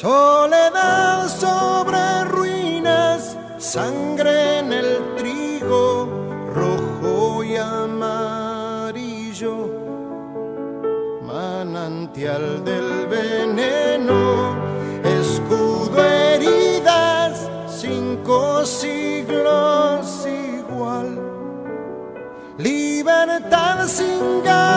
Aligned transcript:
Soledad 0.00 1.26
sobre 1.26 2.22
ruinas, 2.26 3.36
sangre 3.58 4.60
en 4.60 4.72
el 4.72 5.16
trigo, 5.16 6.06
rojo 6.54 7.42
y 7.42 7.56
amarillo, 7.56 8.76
manantial 11.24 12.64
del 12.64 13.08
veneno, 13.08 14.54
escudo 15.02 16.04
heridas, 16.04 17.50
cinco 17.66 18.64
siglos 18.64 20.28
igual. 20.28 21.20
Libertad 22.56 23.88
sin 23.88 24.44
galope, 24.44 24.67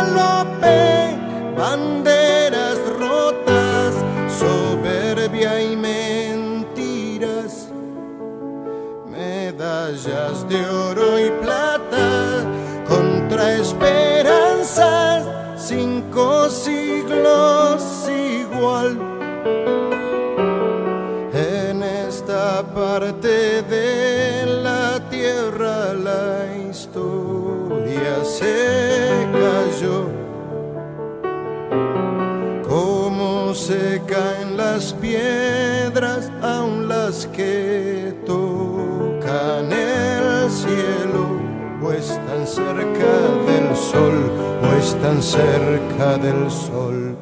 están 44.92 45.24
cerca 45.24 46.18
del 46.18 46.52
sol. 46.52 47.16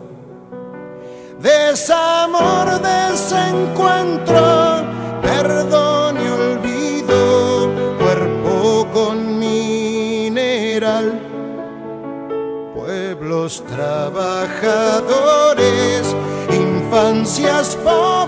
Desamor, 1.40 2.82
desencuentro, 2.82 4.82
perdón 5.22 6.18
y 6.18 6.28
olvido, 6.30 7.70
cuerpo 8.00 8.88
con 8.92 9.38
mineral, 9.38 11.20
pueblos 12.76 13.64
trabajadores, 13.66 16.16
infancias 16.52 17.78
pobres, 17.84 18.19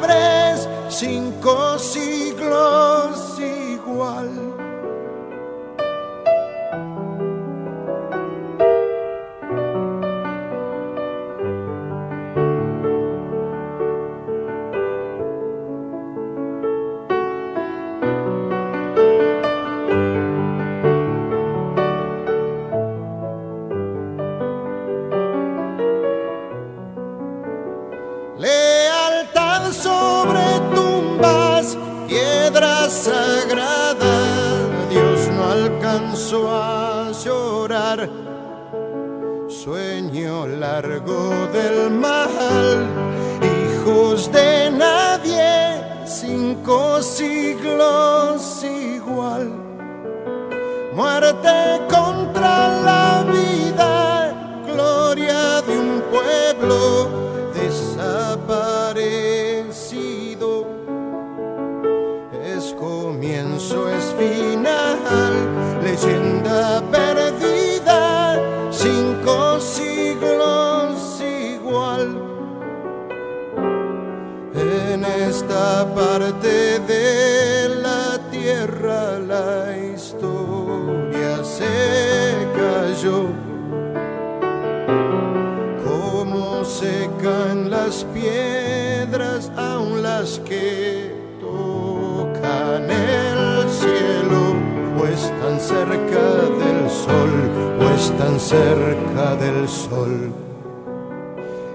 que 90.39 91.13
tocan 91.39 92.89
el 92.89 93.69
cielo, 93.69 94.55
o 94.97 95.05
están 95.05 95.59
cerca 95.59 96.25
del 96.61 96.89
sol, 96.89 97.49
o 97.79 97.89
están 97.95 98.39
cerca 98.39 99.35
del 99.35 99.67
sol. 99.67 100.33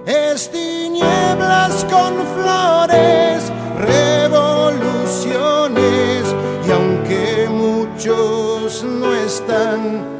Es 0.07 0.51
tinieblas 0.51 1.85
con 1.91 2.27
flores, 2.35 3.53
revoluciones, 3.79 6.35
y 6.67 6.71
aunque 6.71 7.49
muchos 7.51 8.83
no 8.85 9.15
están, 9.15 10.17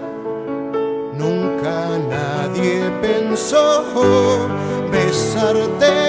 Nunca 1.19 1.99
nadie 2.11 2.91
pensó 3.01 3.83
besarte 4.93 6.06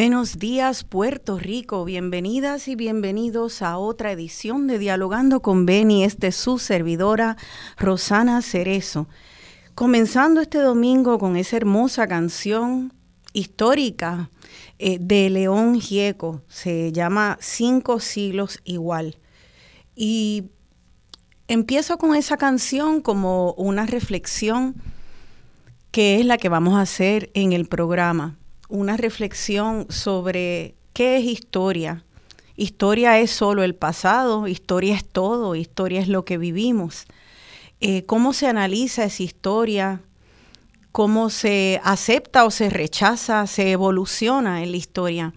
Buenos 0.00 0.38
días 0.38 0.82
Puerto 0.82 1.38
Rico, 1.38 1.84
bienvenidas 1.84 2.68
y 2.68 2.74
bienvenidos 2.74 3.60
a 3.60 3.76
otra 3.76 4.12
edición 4.12 4.66
de 4.66 4.78
Dialogando 4.78 5.42
con 5.42 5.66
Beni, 5.66 6.04
este 6.04 6.28
es 6.28 6.36
su 6.36 6.58
servidora 6.58 7.36
Rosana 7.76 8.40
Cerezo. 8.40 9.08
Comenzando 9.74 10.40
este 10.40 10.56
domingo 10.56 11.18
con 11.18 11.36
esa 11.36 11.58
hermosa 11.58 12.06
canción 12.06 12.94
histórica 13.34 14.30
eh, 14.78 14.96
de 14.98 15.28
León 15.28 15.78
Gieco, 15.78 16.40
se 16.48 16.92
llama 16.92 17.36
Cinco 17.42 18.00
siglos 18.00 18.58
igual. 18.64 19.18
Y 19.94 20.44
empiezo 21.46 21.98
con 21.98 22.16
esa 22.16 22.38
canción 22.38 23.02
como 23.02 23.52
una 23.52 23.84
reflexión 23.84 24.76
que 25.90 26.20
es 26.20 26.24
la 26.24 26.38
que 26.38 26.48
vamos 26.48 26.76
a 26.76 26.80
hacer 26.80 27.30
en 27.34 27.52
el 27.52 27.68
programa 27.68 28.39
una 28.70 28.96
reflexión 28.96 29.86
sobre 29.90 30.74
qué 30.92 31.18
es 31.18 31.24
historia. 31.24 32.04
Historia 32.56 33.18
es 33.18 33.30
solo 33.30 33.62
el 33.62 33.74
pasado, 33.74 34.48
historia 34.48 34.94
es 34.94 35.04
todo, 35.04 35.54
historia 35.54 36.00
es 36.00 36.08
lo 36.08 36.24
que 36.24 36.38
vivimos. 36.38 37.06
Eh, 37.80 38.04
¿Cómo 38.04 38.32
se 38.32 38.46
analiza 38.46 39.04
esa 39.04 39.22
historia? 39.22 40.00
¿Cómo 40.92 41.30
se 41.30 41.80
acepta 41.84 42.44
o 42.44 42.50
se 42.50 42.68
rechaza, 42.70 43.46
se 43.46 43.72
evoluciona 43.72 44.62
en 44.62 44.72
la 44.72 44.76
historia? 44.76 45.34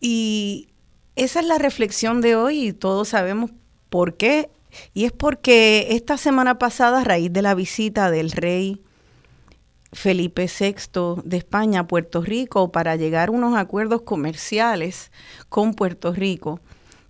Y 0.00 0.68
esa 1.16 1.40
es 1.40 1.46
la 1.46 1.58
reflexión 1.58 2.20
de 2.20 2.36
hoy 2.36 2.68
y 2.68 2.72
todos 2.72 3.08
sabemos 3.08 3.50
por 3.88 4.16
qué. 4.16 4.50
Y 4.94 5.04
es 5.04 5.12
porque 5.12 5.88
esta 5.90 6.16
semana 6.16 6.58
pasada, 6.58 7.00
a 7.00 7.04
raíz 7.04 7.32
de 7.32 7.42
la 7.42 7.54
visita 7.54 8.10
del 8.10 8.30
rey 8.30 8.82
Felipe 9.92 10.46
VI 10.46 11.22
de 11.24 11.36
España 11.36 11.80
a 11.80 11.86
Puerto 11.86 12.22
Rico 12.22 12.72
para 12.72 12.96
llegar 12.96 13.28
a 13.28 13.32
unos 13.32 13.56
acuerdos 13.56 14.02
comerciales 14.02 15.12
con 15.48 15.74
Puerto 15.74 16.12
Rico, 16.12 16.60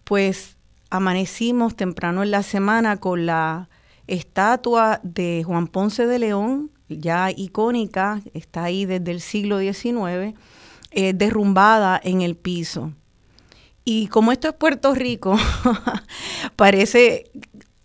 pues 0.05 0.56
amanecimos 0.90 1.76
temprano 1.76 2.23
en 2.23 2.32
la 2.32 2.43
semana 2.43 2.99
con 2.99 3.25
la 3.25 3.69
estatua 4.08 5.00
de 5.02 5.43
Juan 5.46 5.69
Ponce 5.69 6.06
de 6.06 6.19
León, 6.19 6.70
ya 6.88 7.31
icónica, 7.31 8.20
está 8.34 8.64
ahí 8.64 8.85
desde 8.85 9.12
el 9.12 9.20
siglo 9.20 9.61
XIX, 9.61 10.37
eh, 10.90 11.12
derrumbada 11.14 12.00
en 12.02 12.20
el 12.20 12.37
piso. 12.37 12.93
Y 13.85 14.08
como 14.08 14.32
esto 14.32 14.49
es 14.49 14.55
Puerto 14.55 14.94
Rico, 14.94 15.37
parece 16.56 17.31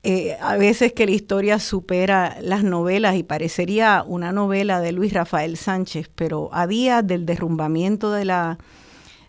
eh, 0.09 0.38
a 0.39 0.56
veces 0.56 0.94
que 0.94 1.06
la 1.06 1.12
historia 1.12 1.59
supera 1.59 2.38
las 2.42 2.63
novelas 2.63 3.18
y 3.18 3.24
parecería 3.24 4.06
una 4.07 4.31
novela 4.31 4.80
de 4.80 4.94
Luis 4.94 5.12
Rafael 5.12 5.57
Sánchez, 5.57 6.09
pero 6.15 6.50
a 6.54 6.65
días 6.65 7.06
del 7.06 7.25
derrumbamiento 7.25 8.13
de 8.13 8.24
la, 8.24 8.57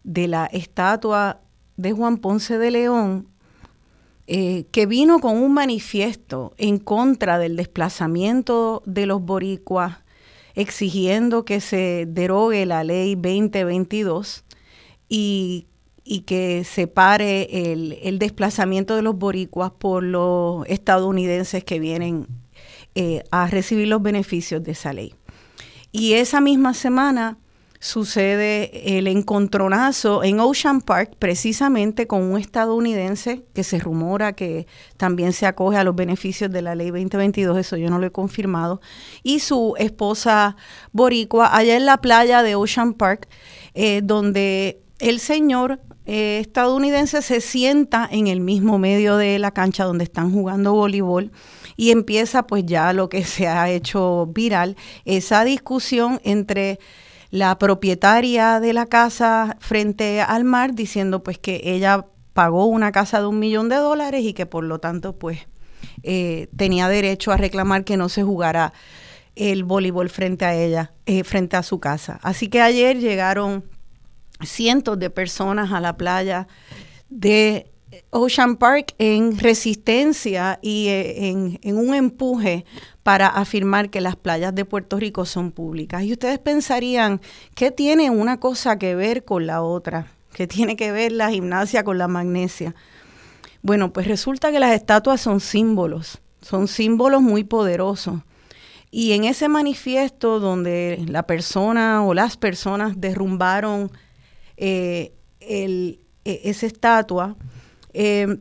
de 0.04 0.28
la 0.28 0.46
estatua 0.46 1.40
de 1.76 1.90
Juan 1.90 2.18
Ponce 2.18 2.58
de 2.58 2.70
León, 2.70 3.26
eh, 4.28 4.66
que 4.70 4.86
vino 4.86 5.18
con 5.18 5.38
un 5.38 5.52
manifiesto 5.52 6.54
en 6.58 6.78
contra 6.78 7.40
del 7.40 7.56
desplazamiento 7.56 8.84
de 8.86 9.06
los 9.06 9.20
boricuas, 9.20 9.96
exigiendo 10.54 11.44
que 11.44 11.60
se 11.60 12.06
derogue 12.06 12.66
la 12.66 12.84
ley 12.84 13.16
2022 13.16 14.44
y 15.08 15.66
y 16.10 16.20
que 16.20 16.64
separe 16.64 17.70
el, 17.70 18.18
desplazamiento 18.18 18.96
de 18.96 19.02
los 19.02 19.18
boricuas 19.18 19.70
por 19.70 20.02
los 20.02 20.66
estadounidenses 20.66 21.64
que 21.64 21.78
vienen 21.78 22.26
eh, 22.94 23.24
a 23.30 23.46
recibir 23.46 23.88
los 23.88 24.00
beneficios 24.00 24.64
de 24.64 24.72
esa 24.72 24.94
ley. 24.94 25.14
Y 25.92 26.14
esa 26.14 26.40
misma 26.40 26.72
semana 26.72 27.36
sucede 27.78 28.96
el 28.98 29.06
encontronazo 29.06 30.24
en 30.24 30.40
Ocean 30.40 30.80
Park 30.80 31.12
precisamente 31.18 32.06
con 32.06 32.22
un 32.22 32.38
estadounidense 32.40 33.44
que 33.52 33.62
se 33.62 33.78
rumora 33.78 34.32
que 34.32 34.66
también 34.96 35.34
se 35.34 35.44
acoge 35.44 35.76
a 35.76 35.84
los 35.84 35.94
beneficios 35.94 36.50
de 36.50 36.62
la 36.62 36.74
ley 36.74 36.90
2022, 36.90 37.58
eso 37.58 37.76
yo 37.76 37.90
no 37.90 37.98
lo 37.98 38.06
he 38.06 38.12
confirmado, 38.12 38.80
y 39.22 39.40
su 39.40 39.74
esposa 39.76 40.56
boricua 40.90 41.54
allá 41.54 41.76
en 41.76 41.84
la 41.84 42.00
playa 42.00 42.42
de 42.42 42.54
Ocean 42.54 42.94
Park, 42.94 43.28
eh, 43.74 44.00
donde 44.02 44.80
el 45.00 45.20
señor 45.20 45.80
eh, 46.10 46.38
estadounidense 46.40 47.20
se 47.20 47.42
sienta 47.42 48.08
en 48.10 48.28
el 48.28 48.40
mismo 48.40 48.78
medio 48.78 49.18
de 49.18 49.38
la 49.38 49.50
cancha 49.50 49.84
donde 49.84 50.04
están 50.04 50.32
jugando 50.32 50.72
voleibol 50.72 51.32
y 51.76 51.90
empieza 51.90 52.46
pues 52.46 52.64
ya 52.64 52.94
lo 52.94 53.10
que 53.10 53.24
se 53.24 53.46
ha 53.46 53.68
hecho 53.68 54.24
viral, 54.24 54.74
esa 55.04 55.44
discusión 55.44 56.18
entre 56.24 56.78
la 57.30 57.58
propietaria 57.58 58.58
de 58.58 58.72
la 58.72 58.86
casa 58.86 59.58
frente 59.60 60.22
al 60.22 60.44
mar 60.44 60.74
diciendo 60.74 61.22
pues 61.22 61.38
que 61.38 61.60
ella 61.62 62.06
pagó 62.32 62.64
una 62.64 62.90
casa 62.90 63.20
de 63.20 63.26
un 63.26 63.38
millón 63.38 63.68
de 63.68 63.76
dólares 63.76 64.24
y 64.24 64.32
que 64.32 64.46
por 64.46 64.64
lo 64.64 64.78
tanto 64.78 65.18
pues 65.18 65.40
eh, 66.04 66.48
tenía 66.56 66.88
derecho 66.88 67.32
a 67.32 67.36
reclamar 67.36 67.84
que 67.84 67.98
no 67.98 68.08
se 68.08 68.22
jugara 68.22 68.72
el 69.36 69.62
voleibol 69.62 70.08
frente 70.08 70.46
a 70.46 70.54
ella, 70.54 70.92
eh, 71.04 71.22
frente 71.22 71.58
a 71.58 71.62
su 71.62 71.80
casa. 71.80 72.18
Así 72.22 72.48
que 72.48 72.62
ayer 72.62 72.98
llegaron 72.98 73.62
cientos 74.42 74.98
de 74.98 75.10
personas 75.10 75.72
a 75.72 75.80
la 75.80 75.96
playa 75.96 76.46
de 77.08 77.70
Ocean 78.10 78.56
Park 78.56 78.94
en 78.98 79.38
resistencia 79.38 80.58
y 80.62 80.88
eh, 80.88 81.28
en, 81.62 81.76
un 81.76 81.94
empuje 81.94 82.64
para 83.02 83.28
afirmar 83.28 83.90
que 83.90 84.00
las 84.00 84.16
playas 84.16 84.54
de 84.54 84.64
Puerto 84.64 84.98
Rico 84.98 85.24
son 85.24 85.52
públicas. 85.52 86.02
Y 86.02 86.12
ustedes 86.12 86.38
pensarían, 86.38 87.20
¿qué 87.54 87.70
tiene 87.70 88.10
una 88.10 88.38
cosa 88.40 88.78
que 88.78 88.94
ver 88.94 89.24
con 89.24 89.46
la 89.46 89.62
otra? 89.62 90.08
¿Qué 90.32 90.46
tiene 90.46 90.76
que 90.76 90.92
ver 90.92 91.12
la 91.12 91.30
gimnasia 91.30 91.84
con 91.84 91.98
la 91.98 92.08
magnesia? 92.08 92.74
Bueno, 93.62 93.92
pues 93.92 94.06
resulta 94.06 94.52
que 94.52 94.60
las 94.60 94.72
estatuas 94.72 95.20
son 95.20 95.40
símbolos, 95.40 96.20
son 96.42 96.68
símbolos 96.68 97.22
muy 97.22 97.44
poderosos. 97.44 98.20
Y 98.90 99.12
en 99.12 99.24
ese 99.24 99.48
manifiesto 99.48 100.40
donde 100.40 101.04
la 101.08 101.24
persona 101.24 102.02
o 102.04 102.14
las 102.14 102.36
personas 102.36 103.00
derrumbaron 103.00 103.90
eh, 104.58 105.12
e, 105.40 106.00
esa 106.24 106.66
estatua, 106.66 107.36
eh, 107.94 108.38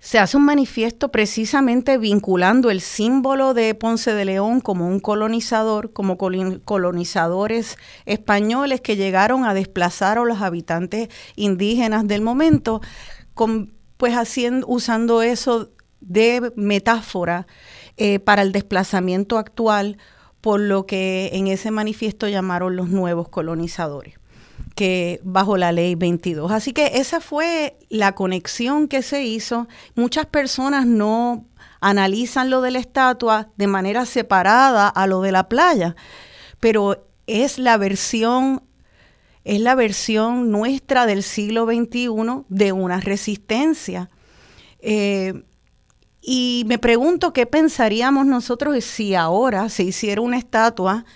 se 0.00 0.18
hace 0.18 0.38
un 0.38 0.46
manifiesto 0.46 1.10
precisamente 1.12 1.98
vinculando 1.98 2.70
el 2.70 2.80
símbolo 2.80 3.52
de 3.52 3.74
Ponce 3.74 4.14
de 4.14 4.24
León 4.24 4.60
como 4.62 4.88
un 4.88 4.98
colonizador, 4.98 5.92
como 5.92 6.16
colonizadores 6.16 7.76
españoles 8.06 8.80
que 8.80 8.96
llegaron 8.96 9.44
a 9.44 9.52
desplazar 9.52 10.16
a 10.16 10.24
los 10.24 10.40
habitantes 10.40 11.10
indígenas 11.36 12.08
del 12.08 12.22
momento, 12.22 12.80
pues 13.98 14.14
haciendo, 14.14 14.66
usando 14.68 15.20
eso 15.20 15.70
de 16.00 16.50
metáfora 16.56 17.46
eh, 17.98 18.20
para 18.20 18.40
el 18.40 18.52
desplazamiento 18.52 19.36
actual, 19.36 19.98
por 20.40 20.60
lo 20.60 20.86
que 20.86 21.28
en 21.34 21.46
ese 21.46 21.70
manifiesto 21.70 22.26
llamaron 22.26 22.74
los 22.74 22.88
nuevos 22.88 23.28
colonizadores 23.28 24.19
bajo 25.22 25.56
la 25.56 25.72
ley 25.72 25.94
22. 25.94 26.50
Así 26.52 26.72
que 26.72 26.92
esa 26.94 27.20
fue 27.20 27.78
la 27.88 28.14
conexión 28.14 28.88
que 28.88 29.02
se 29.02 29.24
hizo. 29.24 29.68
Muchas 29.94 30.26
personas 30.26 30.86
no 30.86 31.46
analizan 31.80 32.50
lo 32.50 32.60
de 32.60 32.70
la 32.70 32.78
estatua 32.78 33.48
de 33.56 33.66
manera 33.66 34.06
separada 34.06 34.88
a 34.88 35.06
lo 35.06 35.22
de 35.22 35.32
la 35.32 35.48
playa, 35.48 35.96
pero 36.60 37.06
es 37.26 37.58
la 37.58 37.76
versión 37.76 38.62
es 39.42 39.60
la 39.60 39.74
versión 39.74 40.50
nuestra 40.50 41.06
del 41.06 41.22
siglo 41.22 41.64
XXI 41.64 42.44
de 42.48 42.72
una 42.72 43.00
resistencia. 43.00 44.10
Eh, 44.80 45.44
y 46.20 46.64
me 46.66 46.78
pregunto 46.78 47.32
qué 47.32 47.46
pensaríamos 47.46 48.26
nosotros 48.26 48.84
si 48.84 49.14
ahora 49.14 49.70
se 49.70 49.84
hiciera 49.84 50.20
una 50.20 50.36
estatua 50.36 51.06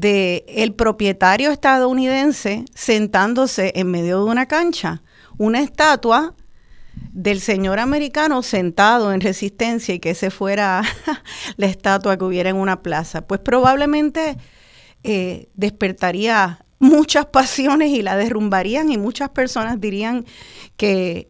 de 0.00 0.44
el 0.48 0.74
propietario 0.74 1.50
estadounidense 1.50 2.64
sentándose 2.74 3.72
en 3.74 3.90
medio 3.90 4.24
de 4.24 4.30
una 4.30 4.46
cancha, 4.46 5.02
una 5.38 5.60
estatua 5.60 6.34
del 7.12 7.40
señor 7.40 7.80
americano 7.80 8.42
sentado 8.42 9.12
en 9.12 9.20
resistencia 9.20 9.94
y 9.94 9.98
que 9.98 10.10
ese 10.10 10.30
fuera 10.30 10.82
la 11.56 11.66
estatua 11.66 12.16
que 12.16 12.24
hubiera 12.24 12.50
en 12.50 12.56
una 12.56 12.82
plaza, 12.82 13.26
pues 13.26 13.40
probablemente 13.40 14.36
eh, 15.02 15.48
despertaría 15.54 16.64
muchas 16.78 17.26
pasiones 17.32 17.90
y 17.90 18.02
la 18.02 18.16
derrumbarían 18.16 18.92
y 18.92 18.98
muchas 18.98 19.30
personas 19.30 19.80
dirían 19.80 20.26
que 20.76 21.28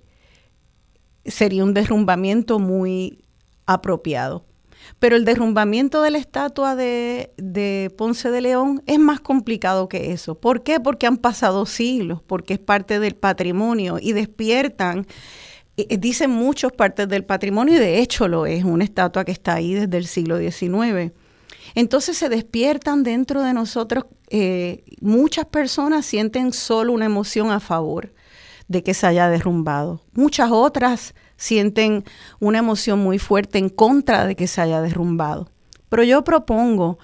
sería 1.25 1.65
un 1.65 1.73
derrumbamiento 1.73 2.59
muy 2.59 3.25
apropiado. 3.65 4.48
Pero 4.99 5.17
el 5.17 5.25
derrumbamiento 5.25 6.03
de 6.03 6.11
la 6.11 6.19
estatua 6.19 6.77
de, 6.77 7.93
Ponce 7.97 8.31
de 8.31 8.41
León 8.41 8.83
es 8.87 8.99
más 8.99 9.21
complicado 9.21 9.89
que 9.89 10.13
eso. 10.13 10.35
¿Por 10.35 10.63
qué? 10.63 10.81
Porque 10.81 11.07
han 11.07 11.17
pasado 11.17 11.67
siglos, 11.67 12.21
porque 12.27 12.55
es 12.55 12.61
parte 12.61 12.99
del 13.01 13.15
patrimonio 13.15 13.99
y 14.01 14.13
despiertan 14.13 15.07
dicen 16.01 16.31
muchos 16.31 16.73
partes 16.73 17.09
del 17.09 17.25
patrimonio 17.25 17.77
y 17.77 17.79
de 17.79 18.01
hecho 18.01 18.27
lo 18.27 18.47
es, 18.47 18.65
una 18.65 18.83
estatua 18.83 19.25
que 19.25 19.31
está 19.31 19.55
ahí 19.55 19.75
desde 19.75 19.97
el 19.97 20.07
siglo 20.07 20.37
XIX. 20.39 21.13
Entonces 21.75 22.17
se 22.17 22.29
despiertan 22.29 23.03
dentro 23.03 23.43
de 23.43 23.53
nosotros, 23.53 24.07
eh, 24.31 24.83
muchas 25.01 25.47
personas 25.47 26.05
sienten 26.05 26.53
solo 26.53 26.93
una 26.93 27.05
emoción 27.05 27.51
a 27.51 27.61
favor 27.61 28.13
de 28.67 28.83
que 28.83 28.95
se 28.95 29.07
haya 29.07 29.29
derrumbado. 29.29 30.03
Muchas 30.13 30.51
otras 30.51 31.15
sienten 31.39 32.05
una 32.41 32.59
emoción 32.59 32.99
muy 32.99 33.19
fuerte 33.19 33.57
en 33.57 33.71
contra 33.71 34.27
de 34.27 34.37
que 34.37 34.47
se 34.47 34.61
haya 34.61 34.83
derrumbado. 34.83 35.49
Pero 35.89 36.03
yo 36.03 36.23
propongo 36.23 36.99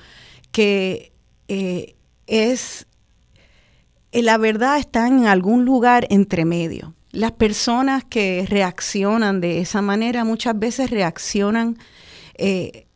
que 0.53 1.13
eh, 1.49 1.95
es 2.27 2.87
eh, 4.15 4.23
la 4.23 4.39
verdad 4.39 4.79
está 4.79 5.09
en 5.09 5.27
algún 5.27 5.65
lugar 5.65 6.07
entre 6.09 6.45
medio. 6.45 6.95
Las 7.11 7.33
personas 7.33 8.05
que 8.05 8.47
reaccionan 8.49 9.41
de 9.41 9.61
esa 9.61 9.83
manera 9.83 10.25
muchas 10.25 10.57
veces 10.57 10.91
reaccionan 10.91 11.79
eh, 12.37 12.87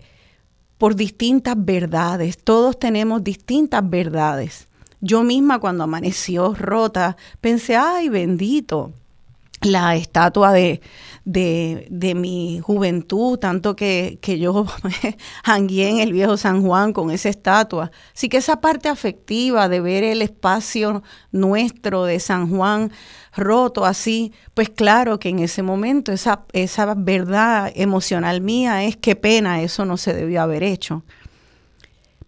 por 0.78 0.95
distintas 0.95 1.57
verdades. 1.57 2.38
Todos 2.38 2.78
tenemos 2.78 3.25
distintas 3.25 3.88
verdades. 3.90 4.68
Yo 5.00 5.25
misma 5.25 5.59
cuando 5.59 5.85
amaneció 5.85 6.54
rota 6.54 7.16
pensé, 7.40 7.75
ay 7.75 8.09
bendito, 8.09 8.92
la 9.62 9.97
estatua 9.97 10.53
de, 10.53 10.81
de, 11.25 12.15
mi 12.15 12.61
juventud, 12.61 13.38
tanto 13.38 13.77
que, 13.77 14.19
que 14.21 14.38
yo 14.38 14.67
hangué 15.45 15.88
en 15.88 15.99
el 15.99 16.12
viejo 16.12 16.37
San 16.37 16.62
Juan 16.62 16.93
con 16.93 17.11
esa 17.11 17.29
estatua. 17.29 17.91
Así 18.15 18.29
que 18.29 18.38
esa 18.38 18.61
parte 18.61 18.88
afectiva 18.88 19.69
de 19.69 19.81
ver 19.81 20.05
el 20.05 20.23
espacio 20.23 21.03
nuestro 21.33 22.05
de 22.05 22.21
San 22.21 22.50
Juan 22.50 22.93
roto 23.37 23.85
así, 23.85 24.33
pues 24.55 24.69
claro 24.71 25.19
que 25.19 25.29
en 25.29 25.38
ese 25.41 25.62
momento 25.62 26.12
esa, 26.12 26.45
esa 26.53 26.95
verdad 26.95 27.71
emocional 27.75 28.41
mía 28.41 28.85
es 28.85 28.97
qué 28.97 29.17
pena, 29.17 29.62
eso 29.62 29.85
no 29.85 29.97
se 29.97 30.15
debió 30.15 30.43
haber 30.43 30.62
hecho. 30.62 31.03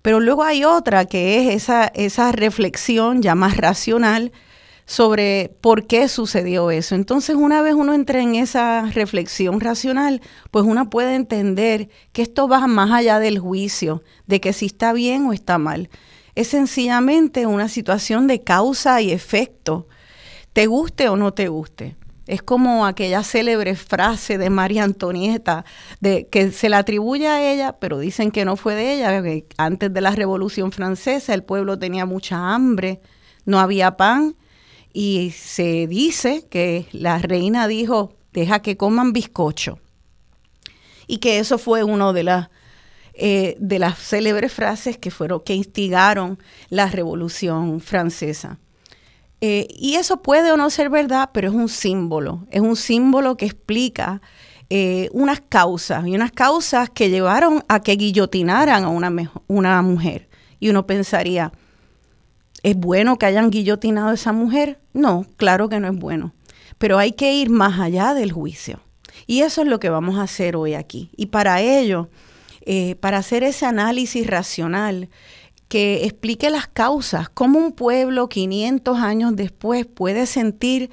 Pero 0.02 0.20
luego 0.20 0.44
hay 0.44 0.64
otra 0.64 1.04
que 1.04 1.40
es 1.40 1.62
esa, 1.62 1.86
esa 1.86 2.32
reflexión 2.32 3.22
ya 3.22 3.34
más 3.34 3.56
racional 3.56 4.32
sobre 4.90 5.56
por 5.60 5.86
qué 5.86 6.08
sucedió 6.08 6.72
eso. 6.72 6.96
Entonces, 6.96 7.36
una 7.36 7.62
vez 7.62 7.74
uno 7.74 7.94
entra 7.94 8.20
en 8.20 8.34
esa 8.34 8.90
reflexión 8.90 9.60
racional, 9.60 10.20
pues 10.50 10.64
uno 10.64 10.90
puede 10.90 11.14
entender 11.14 11.88
que 12.10 12.22
esto 12.22 12.48
va 12.48 12.66
más 12.66 12.90
allá 12.90 13.20
del 13.20 13.38
juicio, 13.38 14.02
de 14.26 14.40
que 14.40 14.52
si 14.52 14.66
está 14.66 14.92
bien 14.92 15.26
o 15.26 15.32
está 15.32 15.58
mal. 15.58 15.90
es 16.34 16.48
sencillamente 16.48 17.46
una 17.46 17.68
situación 17.68 18.26
de 18.26 18.42
causa 18.42 19.00
y 19.00 19.12
efecto, 19.12 19.86
te 20.52 20.66
guste 20.66 21.08
o 21.08 21.16
no 21.16 21.34
te 21.34 21.46
guste. 21.46 21.94
Es 22.26 22.42
como 22.42 22.84
aquella 22.84 23.22
célebre 23.22 23.76
frase 23.76 24.38
de 24.38 24.50
María 24.50 24.82
Antonieta, 24.82 25.64
de, 26.00 26.26
que 26.26 26.50
se 26.50 26.68
la 26.68 26.78
atribuye 26.78 27.28
a 27.28 27.52
ella, 27.52 27.76
pero 27.78 28.00
dicen 28.00 28.32
que 28.32 28.44
no 28.44 28.56
fue 28.56 28.74
de 28.74 28.94
ella, 28.94 29.22
que 29.22 29.46
antes 29.56 29.94
de 29.94 30.00
la 30.00 30.10
Revolución 30.10 30.72
Francesa 30.72 31.32
el 31.32 31.44
pueblo 31.44 31.78
tenía 31.78 32.06
mucha 32.06 32.52
hambre, 32.52 33.00
no 33.44 33.60
había 33.60 33.96
pan, 33.96 34.34
y 34.92 35.32
se 35.36 35.86
dice 35.86 36.46
que 36.50 36.86
la 36.92 37.18
reina 37.18 37.68
dijo, 37.68 38.14
deja 38.32 38.62
que 38.62 38.76
coman 38.76 39.12
bizcocho. 39.12 39.78
Y 41.06 41.18
que 41.18 41.38
eso 41.38 41.58
fue 41.58 41.82
una 41.82 42.12
de 42.12 42.22
las 42.22 42.50
eh, 43.22 43.56
de 43.58 43.78
las 43.78 43.98
célebres 43.98 44.50
frases 44.50 44.96
que 44.96 45.10
fueron 45.10 45.40
que 45.40 45.54
instigaron 45.54 46.38
la 46.70 46.86
Revolución 46.86 47.80
Francesa. 47.80 48.58
Eh, 49.42 49.66
y 49.68 49.96
eso 49.96 50.22
puede 50.22 50.52
o 50.52 50.56
no 50.56 50.70
ser 50.70 50.88
verdad, 50.88 51.28
pero 51.34 51.48
es 51.48 51.54
un 51.54 51.68
símbolo, 51.68 52.46
es 52.50 52.62
un 52.62 52.76
símbolo 52.76 53.36
que 53.36 53.46
explica 53.46 54.22
eh, 54.70 55.10
unas 55.12 55.40
causas, 55.42 56.06
y 56.06 56.14
unas 56.14 56.32
causas 56.32 56.88
que 56.88 57.10
llevaron 57.10 57.62
a 57.68 57.80
que 57.80 57.96
guillotinaran 57.96 58.84
a 58.84 58.88
una, 58.88 59.12
una 59.48 59.82
mujer. 59.82 60.28
Y 60.58 60.70
uno 60.70 60.86
pensaría, 60.86 61.52
¿es 62.62 62.76
bueno 62.76 63.16
que 63.18 63.26
hayan 63.26 63.50
guillotinado 63.50 64.08
a 64.08 64.14
esa 64.14 64.32
mujer? 64.32 64.78
No, 64.92 65.26
claro 65.36 65.68
que 65.68 65.80
no 65.80 65.88
es 65.88 65.96
bueno, 65.96 66.34
pero 66.78 66.98
hay 66.98 67.12
que 67.12 67.34
ir 67.34 67.50
más 67.50 67.80
allá 67.80 68.14
del 68.14 68.32
juicio. 68.32 68.80
Y 69.26 69.42
eso 69.42 69.62
es 69.62 69.68
lo 69.68 69.80
que 69.80 69.90
vamos 69.90 70.18
a 70.18 70.22
hacer 70.22 70.56
hoy 70.56 70.74
aquí. 70.74 71.10
Y 71.16 71.26
para 71.26 71.60
ello, 71.60 72.08
eh, 72.62 72.96
para 72.96 73.18
hacer 73.18 73.42
ese 73.42 73.66
análisis 73.66 74.26
racional, 74.26 75.08
que 75.70 76.04
explique 76.04 76.50
las 76.50 76.66
causas, 76.66 77.28
cómo 77.28 77.60
un 77.60 77.72
pueblo 77.72 78.28
500 78.28 78.98
años 78.98 79.36
después 79.36 79.86
puede 79.86 80.26
sentir 80.26 80.90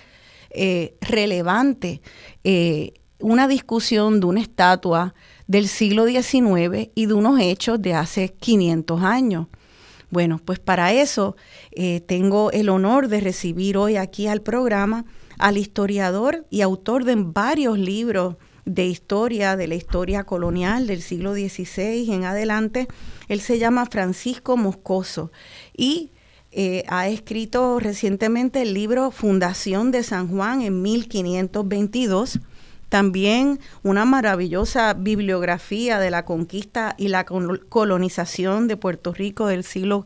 eh, 0.52 0.96
relevante 1.02 2.02
eh, 2.44 2.94
una 3.20 3.48
discusión 3.48 4.20
de 4.20 4.28
una 4.28 4.40
estatua 4.40 5.16
del 5.48 5.68
siglo 5.68 6.06
XIX 6.06 6.92
y 6.94 7.08
de 7.08 7.14
unos 7.16 7.40
hechos 7.40 7.82
de 7.82 7.96
hace 7.96 8.30
500 8.30 9.02
años. 9.02 9.48
Bueno, 10.10 10.40
pues 10.44 10.60
para 10.60 10.94
eso 10.94 11.36
eh, 11.72 12.02
tengo 12.02 12.52
el 12.52 12.70
honor 12.70 13.08
de 13.10 13.20
recibir 13.20 13.78
hoy 13.78 13.98
aquí 13.98 14.28
al 14.28 14.42
programa 14.42 15.06
al 15.38 15.58
historiador 15.58 16.46
y 16.50 16.62
autor 16.62 17.04
de 17.04 17.16
varios 17.16 17.78
libros 17.78 18.36
de 18.66 18.86
historia, 18.86 19.56
de 19.56 19.68
la 19.68 19.76
historia 19.76 20.24
colonial 20.24 20.88
del 20.88 21.02
siglo 21.02 21.34
XVI 21.34 22.12
en 22.12 22.26
adelante. 22.26 22.88
Él 23.28 23.40
se 23.40 23.60
llama 23.60 23.86
Francisco 23.86 24.58
Moscoso 24.58 25.32
y 25.76 26.12
eh, 26.52 26.84
ha 26.88 27.08
escrito 27.08 27.80
recientemente 27.80 28.62
el 28.62 28.74
libro 28.74 29.12
Fundación 29.12 29.92
de 29.92 30.04
San 30.04 30.28
Juan 30.28 30.62
en 30.62 30.82
1522. 30.82 32.40
También 32.90 33.60
una 33.84 34.06
maravillosa 34.06 34.94
bibliografía 34.94 36.00
de 36.00 36.10
la 36.10 36.24
conquista 36.24 36.96
y 36.98 37.10
la 37.10 37.26
colonización 37.26 38.68
de 38.68 38.78
Puerto 38.78 39.14
Rico 39.14 39.48
del 39.48 39.64
siglo 39.64 40.06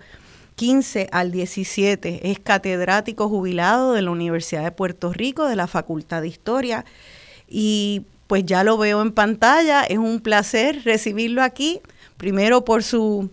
XV 0.57 1.07
al 1.11 1.31
XVII. 1.31 2.19
Es 2.23 2.39
catedrático 2.39 3.29
jubilado 3.29 3.93
de 3.93 4.01
la 4.01 4.11
Universidad 4.11 4.63
de 4.63 4.71
Puerto 4.71 5.13
Rico, 5.13 5.45
de 5.47 5.55
la 5.55 5.67
Facultad 5.67 6.21
de 6.21 6.27
Historia. 6.27 6.85
Y 7.47 8.03
pues 8.27 8.45
ya 8.45 8.63
lo 8.63 8.77
veo 8.77 9.01
en 9.01 9.11
pantalla. 9.11 9.83
Es 9.83 9.97
un 9.97 10.19
placer 10.21 10.83
recibirlo 10.83 11.43
aquí, 11.43 11.81
primero 12.17 12.63
por 12.63 12.83
su, 12.83 13.29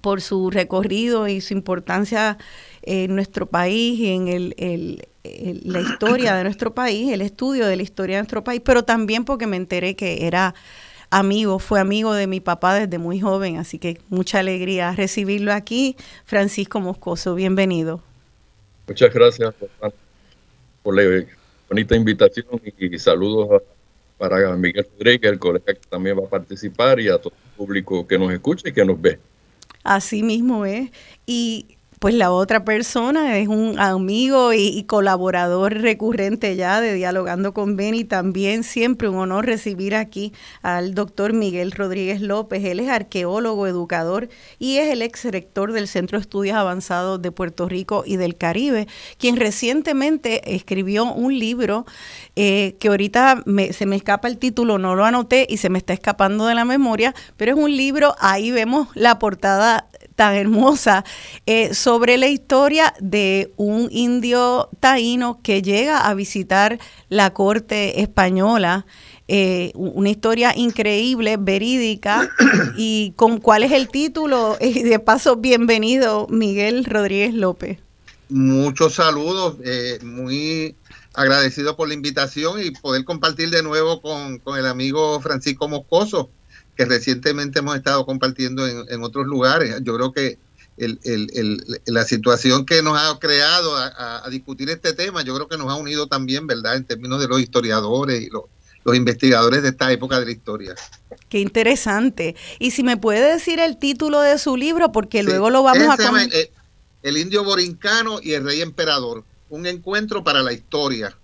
por 0.00 0.20
su 0.20 0.50
recorrido 0.50 1.28
y 1.28 1.40
su 1.40 1.54
importancia 1.54 2.38
en 2.82 3.14
nuestro 3.14 3.46
país 3.46 3.98
y 4.00 4.10
en 4.10 4.28
el, 4.28 5.08
la 5.64 5.80
historia 5.80 6.34
de 6.34 6.44
nuestro 6.44 6.74
país, 6.74 7.12
el 7.12 7.22
estudio 7.22 7.66
de 7.66 7.76
la 7.76 7.82
historia 7.82 8.16
de 8.16 8.22
nuestro 8.22 8.44
país, 8.44 8.60
pero 8.64 8.84
también 8.84 9.24
porque 9.24 9.46
me 9.46 9.56
enteré 9.56 9.96
que 9.96 10.26
era 10.26 10.54
amigo, 11.10 11.58
fue 11.58 11.80
amigo 11.80 12.14
de 12.14 12.26
mi 12.26 12.40
papá 12.40 12.74
desde 12.74 12.98
muy 12.98 13.20
joven, 13.20 13.58
así 13.58 13.78
que 13.78 14.00
mucha 14.08 14.40
alegría 14.40 14.92
recibirlo 14.92 15.52
aquí. 15.52 15.96
Francisco 16.24 16.80
Moscoso, 16.80 17.34
bienvenido. 17.34 18.02
Muchas 18.86 19.12
gracias 19.12 19.54
por, 20.82 20.94
la 20.94 21.24
bonita 21.68 21.96
invitación 21.96 22.46
y 22.78 22.98
saludos 22.98 23.48
a 23.50 23.76
para 24.18 24.56
Miguel 24.56 24.86
Rodríguez, 24.92 25.32
el 25.32 25.38
colega 25.38 25.74
que 25.74 25.80
también 25.88 26.18
va 26.18 26.24
a 26.24 26.28
participar, 26.28 27.00
y 27.00 27.08
a 27.08 27.18
todo 27.18 27.34
el 27.34 27.56
público 27.56 28.06
que 28.06 28.18
nos 28.18 28.32
escucha 28.32 28.68
y 28.68 28.72
que 28.72 28.84
nos 28.84 29.00
ve. 29.00 29.18
Así 29.82 30.22
mismo 30.22 30.64
es. 30.64 30.90
Y 31.26 31.75
pues 32.06 32.14
la 32.14 32.30
otra 32.30 32.64
persona 32.64 33.36
es 33.36 33.48
un 33.48 33.80
amigo 33.80 34.52
y, 34.52 34.84
colaborador 34.84 35.74
recurrente 35.74 36.54
ya 36.54 36.80
de 36.80 36.94
Dialogando 36.94 37.52
con 37.52 37.74
Beni. 37.74 38.04
También 38.04 38.62
siempre 38.62 39.08
un 39.08 39.16
honor 39.16 39.44
recibir 39.44 39.96
aquí 39.96 40.32
al 40.62 40.94
doctor 40.94 41.32
Miguel 41.32 41.72
Rodríguez 41.72 42.20
López. 42.20 42.64
Él 42.64 42.78
es 42.78 42.90
arqueólogo, 42.90 43.66
educador 43.66 44.28
y 44.60 44.76
es 44.76 44.92
el 44.92 45.02
ex 45.02 45.24
rector 45.24 45.72
del 45.72 45.88
Centro 45.88 46.18
de 46.18 46.22
Estudios 46.22 46.56
Avanzados 46.56 47.20
de 47.20 47.32
Puerto 47.32 47.68
Rico 47.68 48.04
y 48.06 48.18
del 48.18 48.36
Caribe, 48.36 48.86
quien 49.18 49.34
recientemente 49.34 50.54
escribió 50.54 51.12
un 51.12 51.36
libro 51.36 51.86
eh, 52.36 52.76
que 52.78 52.86
ahorita 52.86 53.42
se 53.72 53.86
me 53.86 53.96
escapa 53.96 54.28
el 54.28 54.38
título, 54.38 54.78
no 54.78 54.94
lo 54.94 55.04
anoté 55.04 55.44
y 55.50 55.56
se 55.56 55.70
me 55.70 55.78
está 55.78 55.92
escapando 55.92 56.46
de 56.46 56.54
la 56.54 56.64
memoria, 56.64 57.16
pero 57.36 57.50
es 57.50 57.58
un 57.58 57.76
libro, 57.76 58.14
ahí 58.20 58.52
vemos 58.52 58.90
la 58.94 59.18
portada 59.18 59.88
tan 60.16 60.34
hermosa 60.34 61.04
eh, 61.44 61.74
sobre 61.74 62.16
la 62.16 62.26
historia 62.26 62.94
de 62.98 63.52
un 63.56 63.88
indio 63.92 64.70
taíno 64.80 65.40
que 65.42 65.62
llega 65.62 66.08
a 66.08 66.14
visitar 66.14 66.80
la 67.08 67.32
corte 67.32 68.00
española. 68.00 68.86
Eh, 69.28 69.72
una 69.74 70.08
historia 70.08 70.56
increíble, 70.56 71.36
verídica, 71.38 72.30
y 72.76 73.12
con 73.16 73.38
cuál 73.38 73.62
es 73.62 73.72
el 73.72 73.88
título. 73.88 74.56
Y 74.60 74.82
de 74.82 74.98
paso, 74.98 75.36
bienvenido, 75.36 76.26
Miguel 76.30 76.84
Rodríguez 76.84 77.34
López. 77.34 77.78
Muchos 78.28 78.94
saludos, 78.94 79.56
eh, 79.64 79.98
muy 80.02 80.74
agradecido 81.14 81.76
por 81.76 81.88
la 81.88 81.94
invitación 81.94 82.62
y 82.62 82.70
poder 82.72 83.04
compartir 83.04 83.50
de 83.50 83.62
nuevo 83.62 84.00
con, 84.00 84.38
con 84.38 84.58
el 84.58 84.66
amigo 84.66 85.20
Francisco 85.20 85.68
Moscoso 85.68 86.30
que 86.76 86.84
recientemente 86.84 87.60
hemos 87.60 87.76
estado 87.76 88.04
compartiendo 88.04 88.66
en, 88.66 89.02
otros 89.02 89.26
lugares. 89.26 89.74
Yo 89.82 89.94
creo 89.94 90.12
que 90.12 90.38
la 91.86 92.04
situación 92.04 92.66
que 92.66 92.82
nos 92.82 92.98
ha 93.00 93.18
creado 93.18 93.74
a, 93.76 94.28
discutir 94.30 94.68
este 94.68 94.92
tema, 94.92 95.22
yo 95.22 95.34
creo 95.34 95.48
que 95.48 95.56
nos 95.56 95.70
ha 95.70 95.76
unido 95.76 96.06
también, 96.06 96.46
¿verdad?, 96.46 96.76
en 96.76 96.84
términos 96.84 97.20
de 97.20 97.28
los 97.28 97.40
historiadores 97.40 98.22
y 98.22 98.28
los, 98.28 98.44
investigadores 98.94 99.64
de 99.64 99.70
esta 99.70 99.90
época 99.90 100.20
de 100.20 100.26
la 100.26 100.30
historia. 100.30 100.74
Qué 101.28 101.40
interesante. 101.40 102.36
Y 102.60 102.70
si 102.70 102.84
me 102.84 102.96
puede 102.96 103.32
decir 103.32 103.58
el 103.58 103.78
título 103.78 104.20
de 104.20 104.38
su 104.38 104.56
libro, 104.56 104.92
porque 104.92 105.24
luego 105.24 105.50
lo 105.50 105.64
vamos 105.64 105.98
a. 105.98 106.22
El, 106.22 106.50
el 107.02 107.16
indio 107.16 107.42
borincano 107.42 108.20
y 108.22 108.34
el 108.34 108.44
rey 108.44 108.60
emperador, 108.60 109.24
un 109.48 109.66
encuentro 109.66 110.22
para 110.22 110.40
la 110.44 110.52
historia. 110.52 111.16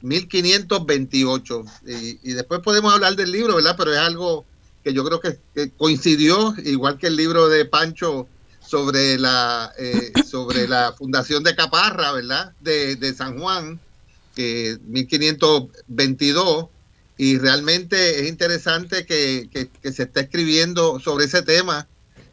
1528. 0.00 1.64
Y, 1.86 2.30
y, 2.30 2.32
después 2.32 2.60
podemos 2.60 2.94
hablar 2.94 3.16
del 3.16 3.32
libro, 3.32 3.56
¿verdad? 3.56 3.74
Pero 3.76 3.92
es 3.92 3.98
algo 3.98 4.46
que 4.84 4.92
yo 4.92 5.02
creo 5.04 5.20
que, 5.20 5.70
coincidió, 5.78 6.54
igual 6.62 6.98
que 6.98 7.06
el 7.06 7.16
libro 7.16 7.48
de 7.48 7.64
Pancho 7.64 8.28
sobre 8.64 9.18
la, 9.18 9.72
eh, 9.78 10.12
sobre 10.30 10.68
la 10.68 10.92
fundación 10.92 11.42
de 11.42 11.56
Caparra, 11.56 12.12
¿verdad? 12.12 12.52
De, 12.60 13.14
San 13.16 13.40
Juan, 13.40 13.80
que 14.34 14.78
1522, 14.84 16.66
y 17.16 17.38
realmente 17.38 18.20
es 18.20 18.28
interesante 18.28 19.06
que, 19.06 19.48
se 19.82 20.02
está 20.02 20.20
escribiendo 20.20 21.00
sobre 21.00 21.24
ese 21.24 21.42
tema 21.42 21.88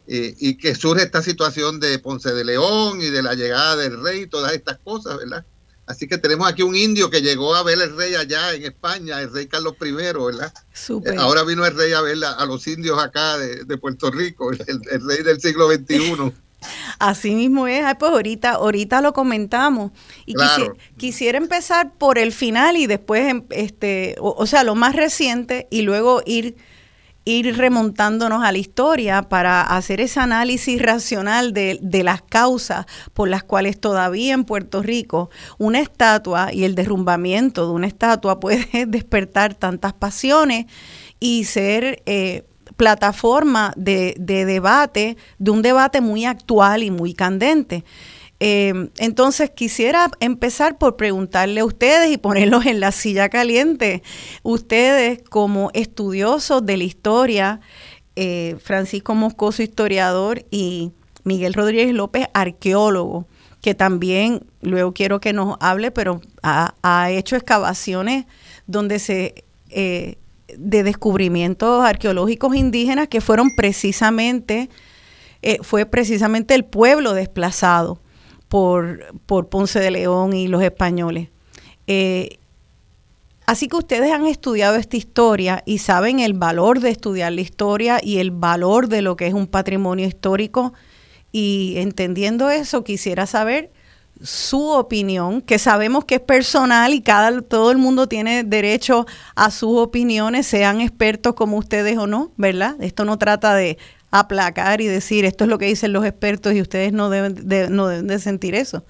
eh, 0.06 0.34
y 0.38 0.58
que 0.58 0.74
surge 0.74 1.04
esta 1.04 1.22
situación 1.22 1.80
de 1.80 1.98
Ponce 2.00 2.32
de 2.34 2.44
León 2.44 3.00
y 3.00 3.06
de 3.06 3.22
la 3.22 3.34
llegada 3.34 3.76
del 3.76 4.02
rey, 4.02 4.26
todas 4.26 4.52
estas 4.52 4.78
cosas, 4.78 5.16
¿verdad? 5.16 5.46
Así 5.92 6.08
que 6.08 6.16
tenemos 6.16 6.48
aquí 6.48 6.62
un 6.62 6.74
indio 6.74 7.10
que 7.10 7.20
llegó 7.20 7.54
a 7.54 7.62
ver 7.62 7.78
el 7.78 7.94
rey 7.94 8.14
allá 8.14 8.54
en 8.54 8.62
España, 8.62 9.20
el 9.20 9.30
rey 9.30 9.46
Carlos 9.46 9.74
I, 9.78 9.92
¿verdad? 9.92 10.50
Eh, 10.88 11.16
ahora 11.18 11.44
vino 11.44 11.66
el 11.66 11.76
rey 11.76 11.92
a 11.92 12.00
ver 12.00 12.16
a, 12.24 12.46
los 12.46 12.66
indios 12.66 12.98
acá 12.98 13.36
de, 13.36 13.76
Puerto 13.76 14.10
Rico, 14.10 14.50
el, 14.52 14.58
rey 14.58 15.22
del 15.22 15.38
siglo 15.38 15.70
XXI. 15.70 16.32
Así 16.98 17.34
mismo 17.34 17.66
es, 17.66 17.84
pues 17.98 18.10
ahorita, 18.10 18.52
ahorita 18.52 19.02
lo 19.02 19.12
comentamos. 19.12 19.92
Y 20.24 20.34
quisiera, 20.96 21.36
empezar 21.36 21.92
por 21.98 22.16
el 22.16 22.32
final 22.32 22.78
y 22.78 22.86
después, 22.86 23.28
em, 23.28 23.44
este, 23.50 24.16
o 24.18 24.46
sea, 24.46 24.64
lo 24.64 24.74
más 24.74 24.96
reciente 24.96 25.66
y 25.70 25.82
luego 25.82 26.22
ir 26.24 26.56
ir 27.24 27.56
remontándonos 27.56 28.44
a 28.44 28.52
la 28.52 28.58
historia 28.58 29.22
para 29.22 29.62
hacer 29.62 30.00
ese 30.00 30.20
análisis 30.20 30.80
racional 30.80 31.52
de, 31.52 31.78
las 32.02 32.22
causas 32.22 32.86
por 33.14 33.28
las 33.28 33.44
cuales 33.44 33.78
todavía 33.78 34.34
en 34.34 34.44
Puerto 34.44 34.82
Rico 34.82 35.30
una 35.58 35.78
estatua 35.78 36.52
y 36.52 36.64
el 36.64 36.74
derrumbamiento 36.74 37.66
de 37.66 37.72
una 37.72 37.86
estatua 37.86 38.40
puede 38.40 38.86
despertar 38.86 39.54
tantas 39.54 39.92
pasiones 39.92 40.66
y 41.20 41.44
ser 41.44 42.02
eh, 42.06 42.44
plataforma 42.76 43.72
de, 43.76 44.14
debate, 44.18 45.16
de 45.38 45.50
un 45.50 45.62
debate 45.62 46.00
muy 46.00 46.24
actual 46.24 46.82
y 46.82 46.90
muy 46.90 47.14
candente. 47.14 47.84
Eh, 48.44 48.90
entonces 48.98 49.50
quisiera 49.50 50.10
empezar 50.18 50.76
por 50.76 50.96
preguntarle 50.96 51.60
a 51.60 51.64
ustedes 51.64 52.10
y 52.10 52.18
ponerlos 52.18 52.66
en 52.66 52.80
la 52.80 52.90
silla 52.90 53.28
caliente. 53.28 54.02
Ustedes 54.42 55.22
como 55.22 55.70
estudiosos 55.74 56.66
de 56.66 56.76
la 56.76 56.82
historia, 56.82 57.60
eh, 58.16 58.56
Francisco 58.60 59.14
Moscoso, 59.14 59.62
historiador, 59.62 60.44
y 60.50 60.90
Miguel 61.22 61.54
Rodríguez 61.54 61.94
López, 61.94 62.26
arqueólogo, 62.34 63.28
que 63.60 63.76
también 63.76 64.44
luego 64.60 64.92
quiero 64.92 65.20
que 65.20 65.32
nos 65.32 65.56
hable, 65.60 65.92
pero 65.92 66.20
ha, 66.42 67.10
hecho 67.12 67.36
excavaciones 67.36 68.26
donde 68.66 68.98
se 68.98 69.44
eh, 69.70 70.16
de 70.48 70.82
descubrimientos 70.82 71.84
arqueológicos 71.84 72.56
indígenas 72.56 73.06
que 73.06 73.20
fueron 73.20 73.54
precisamente, 73.54 74.68
eh, 75.42 75.58
fue 75.62 75.86
precisamente 75.86 76.56
el 76.56 76.64
pueblo 76.64 77.14
desplazado 77.14 78.01
por, 78.52 79.14
por, 79.24 79.48
Ponce 79.48 79.80
de 79.80 79.90
León 79.90 80.34
y 80.34 80.46
los 80.46 80.62
españoles. 80.62 81.30
Eh, 81.86 82.38
así 83.46 83.66
que 83.66 83.76
ustedes 83.76 84.12
han 84.12 84.26
estudiado 84.26 84.76
esta 84.76 84.98
historia 84.98 85.62
y 85.64 85.78
saben 85.78 86.20
el 86.20 86.34
valor 86.34 86.80
de 86.80 86.90
estudiar 86.90 87.32
la 87.32 87.40
historia 87.40 87.98
y 88.02 88.18
el 88.18 88.30
valor 88.30 88.88
de 88.88 89.00
lo 89.00 89.16
que 89.16 89.26
es 89.26 89.32
un 89.32 89.46
patrimonio 89.46 90.06
histórico. 90.06 90.74
Y 91.32 91.76
entendiendo 91.78 92.50
eso, 92.50 92.84
quisiera 92.84 93.24
saber 93.24 93.72
su 94.22 94.68
opinión, 94.68 95.40
que 95.40 95.58
sabemos 95.58 96.04
que 96.04 96.16
es 96.16 96.20
personal 96.20 96.92
y 96.92 97.00
cada 97.00 97.40
todo 97.40 97.70
el 97.70 97.78
mundo 97.78 98.06
tiene 98.06 98.44
derecho 98.44 99.06
a 99.34 99.50
sus 99.50 99.78
opiniones, 99.78 100.46
sean 100.46 100.82
expertos 100.82 101.34
como 101.34 101.56
ustedes 101.56 101.96
o 101.96 102.06
no, 102.06 102.32
¿verdad? 102.36 102.76
Esto 102.80 103.06
no 103.06 103.16
trata 103.16 103.54
de 103.54 103.78
aplacar 104.12 104.80
y 104.82 104.86
decir 104.86 105.24
esto 105.24 105.44
es 105.44 105.50
lo 105.50 105.58
que 105.58 105.66
dicen 105.66 105.92
los 105.92 106.04
expertos 106.04 106.54
y 106.54 106.60
ustedes 106.60 106.92
no 106.92 107.10
deben 107.10 107.48
de, 107.48 107.68
no 107.68 107.88
deben 107.88 108.06
de 108.06 108.18
sentir 108.20 108.54
eso. 108.54 108.84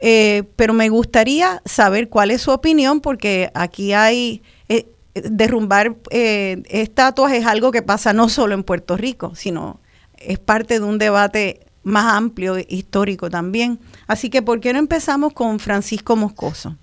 Eh, 0.00 0.42
pero 0.56 0.74
me 0.74 0.88
gustaría 0.90 1.62
saber 1.64 2.08
cuál 2.08 2.32
es 2.32 2.42
su 2.42 2.50
opinión 2.50 3.00
porque 3.00 3.50
aquí 3.54 3.92
hay 3.92 4.42
eh, 4.68 4.86
derrumbar 5.14 5.96
eh, 6.10 6.62
estatuas 6.68 7.32
es 7.32 7.46
algo 7.46 7.70
que 7.70 7.80
pasa 7.80 8.12
no 8.12 8.28
solo 8.28 8.54
en 8.54 8.64
Puerto 8.64 8.96
Rico, 8.96 9.34
sino 9.36 9.80
es 10.18 10.40
parte 10.40 10.80
de 10.80 10.84
un 10.84 10.98
debate 10.98 11.60
más 11.84 12.12
amplio, 12.12 12.56
histórico 12.58 13.30
también. 13.30 13.78
Así 14.08 14.30
que, 14.30 14.42
¿por 14.42 14.60
qué 14.60 14.72
no 14.72 14.78
empezamos 14.80 15.32
con 15.32 15.60
Francisco 15.60 16.16
Moscoso? 16.16 16.76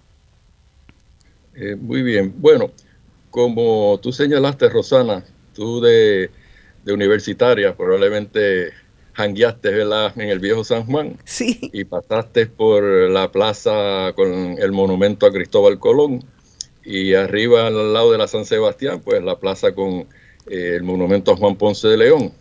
Muy 1.79 2.01
bien. 2.01 2.33
Bueno, 2.37 2.71
como 3.29 3.99
tú 4.01 4.11
señalaste, 4.11 4.69
Rosana, 4.69 5.23
tú 5.53 5.81
de, 5.81 6.29
universitaria 6.85 7.75
probablemente 7.75 8.71
jangueaste 9.13 9.81
en 9.81 10.29
el 10.29 10.39
viejo 10.39 10.63
San 10.63 10.85
Juan 10.85 11.17
sí. 11.25 11.69
y 11.73 11.83
pasaste 11.83 12.47
por 12.47 12.83
la 12.83 13.31
plaza 13.31 14.13
con 14.15 14.57
el 14.57 14.71
monumento 14.71 15.25
a 15.25 15.31
Cristóbal 15.31 15.79
Colón 15.79 16.23
y 16.83 17.13
arriba 17.13 17.67
al 17.67 17.93
lado 17.93 18.11
de 18.11 18.17
la 18.17 18.27
San 18.27 18.45
Sebastián, 18.45 19.01
pues 19.03 19.23
la 19.23 19.39
plaza 19.39 19.73
con 19.73 20.07
eh, 20.47 20.75
el 20.75 20.83
monumento 20.83 21.31
a 21.31 21.37
Juan 21.37 21.55
Ponce 21.55 21.87
de 21.87 21.97
León. 21.97 22.33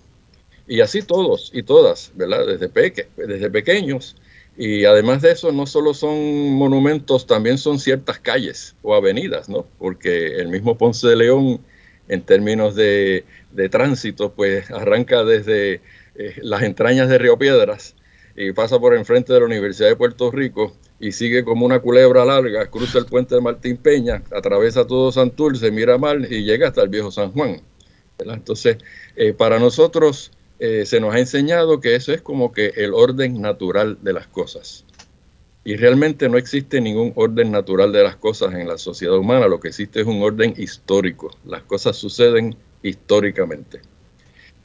Y 0.67 0.81
así 0.81 1.03
todos 1.03 1.51
y 1.53 1.63
todas, 1.63 2.13
¿verdad? 2.15 2.47
Desde, 2.47 2.69
peque, 2.69 3.09
desde 3.17 3.51
pequeños. 3.51 4.17
Y 4.57 4.85
además 4.85 5.23
de 5.23 5.33
eso, 5.33 5.53
no 5.53 5.67
solo 5.67 5.95
son 5.95 6.53
monumentos, 6.53 7.27
también 7.27 7.59
son 7.59 7.79
ciertas 7.79 8.19
calles 8.19 8.77
o 8.83 8.95
avenidas, 8.95 9.49
¿no? 9.49 9.67
Porque 9.79 10.37
el 10.37 10.49
mismo 10.49 10.77
Ponce 10.77 11.09
de 11.09 11.17
León, 11.17 11.61
en 12.09 12.23
términos 12.23 12.75
de, 12.75 13.25
tránsito, 13.71 14.33
pues 14.33 14.71
arranca 14.71 15.25
desde 15.25 15.81
eh, 16.15 16.37
las 16.43 16.63
entrañas 16.63 17.09
de 17.09 17.19
Río 17.19 17.39
Piedras 17.39 17.95
y 18.37 18.53
pasa 18.53 18.79
por 18.79 18.95
enfrente 18.95 19.33
de 19.33 19.41
la 19.41 19.47
Universidad 19.47 19.89
de 19.89 19.97
Puerto 19.97 20.31
Rico 20.31 20.77
y 20.99 21.13
sigue 21.13 21.45
como 21.45 21.67
una 21.67 21.81
culebra 21.81 22.25
larga, 22.25 22.67
cruza 22.67 22.99
el 22.99 23.07
puente 23.07 23.35
de 23.35 23.41
Martín 23.41 23.77
Peña, 23.77 24.23
atraviesa 24.35 24.87
todo 24.87 25.11
Santurce, 25.13 25.71
mira 25.71 25.99
mal 25.99 26.31
y 26.31 26.45
llega 26.45 26.69
hasta 26.69 26.83
el 26.83 26.89
viejo 26.89 27.11
San 27.11 27.33
Juan. 27.33 27.61
Entonces, 28.19 28.77
eh, 29.17 29.33
para 29.33 29.59
nosotros 29.59 30.31
eh, 30.59 30.85
se 30.85 31.01
nos 31.01 31.15
ha 31.15 31.19
enseñado 31.19 31.81
que 31.81 31.95
eso 31.95 32.13
es 32.13 32.21
como 32.21 32.53
que 32.53 32.73
el 32.77 32.93
orden 32.93 33.41
natural 33.41 33.99
de 34.03 34.13
las 34.13 34.27
cosas. 34.27 34.85
Y 35.65 35.77
realmente 35.77 36.29
no 36.29 36.39
existe 36.39 36.81
ningún 36.81 37.13
orden 37.17 37.51
natural 37.51 37.93
de 37.93 38.03
las 38.03 38.17
cosas 38.17 38.55
en 38.55 38.69
la 38.69 38.79
sociedad 38.79 39.17
humana, 39.17 39.49
lo 39.49 39.61
que 39.61 39.69
existe 39.69 40.01
es 40.01 40.07
un 40.07 40.23
orden 40.23 40.55
histórico. 40.57 41.31
Las 41.45 41.63
cosas 41.63 41.97
suceden 41.97 42.57
históricamente. 42.83 43.81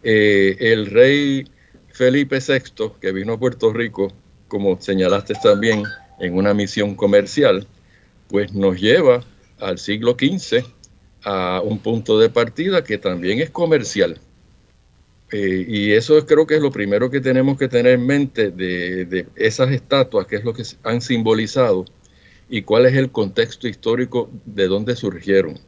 Eh, 0.04 0.58
el 0.60 0.88
rey 0.88 1.46
Felipe 1.90 2.40
VI, 2.40 2.92
que 3.00 3.12
vino 3.12 3.34
a 3.34 3.40
Puerto 3.40 3.72
Rico, 3.74 4.12
como 4.48 4.80
señalaste 4.80 5.34
también, 5.42 5.84
en 6.20 6.36
una 6.36 6.54
misión 6.54 6.96
comercial, 6.96 7.68
pues 8.28 8.54
nos 8.54 8.80
lleva 8.80 9.24
al 9.60 9.78
siglo 9.78 10.16
XV 10.20 10.64
a 11.24 11.62
un 11.64 11.80
punto 11.80 12.20
de 12.20 12.30
partida 12.30 12.84
que 12.84 12.98
también 12.98 13.40
es 13.40 13.50
comercial. 13.50 14.20
Eh, 15.32 15.66
y 15.68 15.92
eso 15.92 16.24
creo 16.26 16.46
que 16.46 16.56
es 16.56 16.62
lo 16.62 16.72
primero 16.72 17.10
que 17.10 17.20
tenemos 17.20 17.58
que 17.58 17.68
tener 17.68 17.94
en 17.94 18.06
mente 18.06 18.52
de, 18.52 19.28
esas 19.36 19.72
estatuas, 19.72 20.28
qué 20.28 20.36
es 20.36 20.44
lo 20.44 20.54
que 20.54 20.64
han 20.84 21.02
simbolizado 21.02 21.86
y 22.48 22.62
cuál 22.62 22.86
es 22.86 22.94
el 22.94 23.12
contexto 23.12 23.68
histórico 23.68 24.30
de 24.46 24.68
dónde 24.68 24.96
surgieron. 24.96 25.60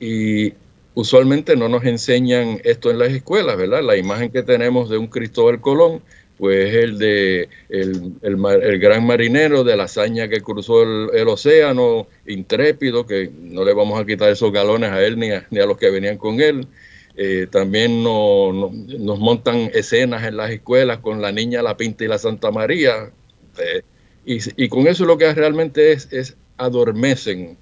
Y 0.00 0.54
usualmente 0.98 1.54
no 1.54 1.68
nos 1.68 1.84
enseñan 1.84 2.60
esto 2.64 2.90
en 2.90 2.98
las 2.98 3.12
escuelas, 3.12 3.56
¿verdad? 3.56 3.84
La 3.84 3.96
imagen 3.96 4.32
que 4.32 4.42
tenemos 4.42 4.90
de 4.90 4.98
un 4.98 5.06
Cristóbal 5.06 5.60
Colón, 5.60 6.02
pues 6.38 6.74
es 6.74 6.74
el 6.74 6.98
de 6.98 7.48
el, 7.68 8.78
gran 8.80 9.06
marinero 9.06 9.62
de 9.62 9.76
la 9.76 9.84
hazaña 9.84 10.26
que 10.26 10.40
cruzó 10.40 10.82
el, 10.82 11.28
océano, 11.28 12.08
intrépido, 12.26 13.06
que 13.06 13.30
no 13.32 13.64
le 13.64 13.74
vamos 13.74 14.00
a 14.00 14.04
quitar 14.04 14.28
esos 14.30 14.50
galones 14.50 14.90
a 14.90 15.00
él 15.00 15.16
ni 15.20 15.30
a 15.30 15.66
los 15.66 15.78
que 15.78 15.88
venían 15.88 16.18
con 16.18 16.40
él. 16.40 16.66
Eh, 17.16 17.46
también 17.48 18.02
nos 18.02 19.18
montan 19.20 19.70
escenas 19.74 20.24
en 20.24 20.36
las 20.36 20.50
escuelas 20.50 20.98
con 20.98 21.22
la 21.22 21.30
niña, 21.30 21.62
la 21.62 21.76
Pinta 21.76 22.02
y 22.02 22.08
la 22.08 22.18
Santa 22.18 22.50
María. 22.50 23.12
Eh, 23.56 23.82
y, 24.26 24.68
con 24.68 24.88
eso 24.88 25.04
lo 25.04 25.16
que 25.16 25.32
realmente 25.32 25.92
es, 25.92 26.12
es 26.12 26.36
adormecen, 26.56 27.56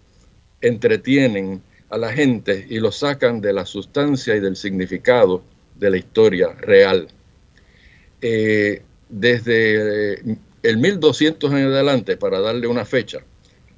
entretienen 0.63 1.61
a 1.97 1.99
la 1.99 2.13
gente 2.13 2.67
y 2.69 2.79
lo 2.79 2.93
sacan 2.93 3.41
de 3.41 3.53
la 3.53 3.67
sustancia 3.67 4.37
y 4.37 4.41
del 4.41 4.57
significado 4.57 5.43
de 5.75 5.91
la 5.91 5.97
historia 5.97 6.53
real. 6.53 7.09
Eh, 8.21 8.83
desde 9.09 10.21
el 10.63 10.77
1200 10.79 11.51
en 11.53 11.67
adelante, 11.67 12.17
para 12.17 12.41
darle 12.41 12.67
una 12.67 12.85
fecha 12.85 13.21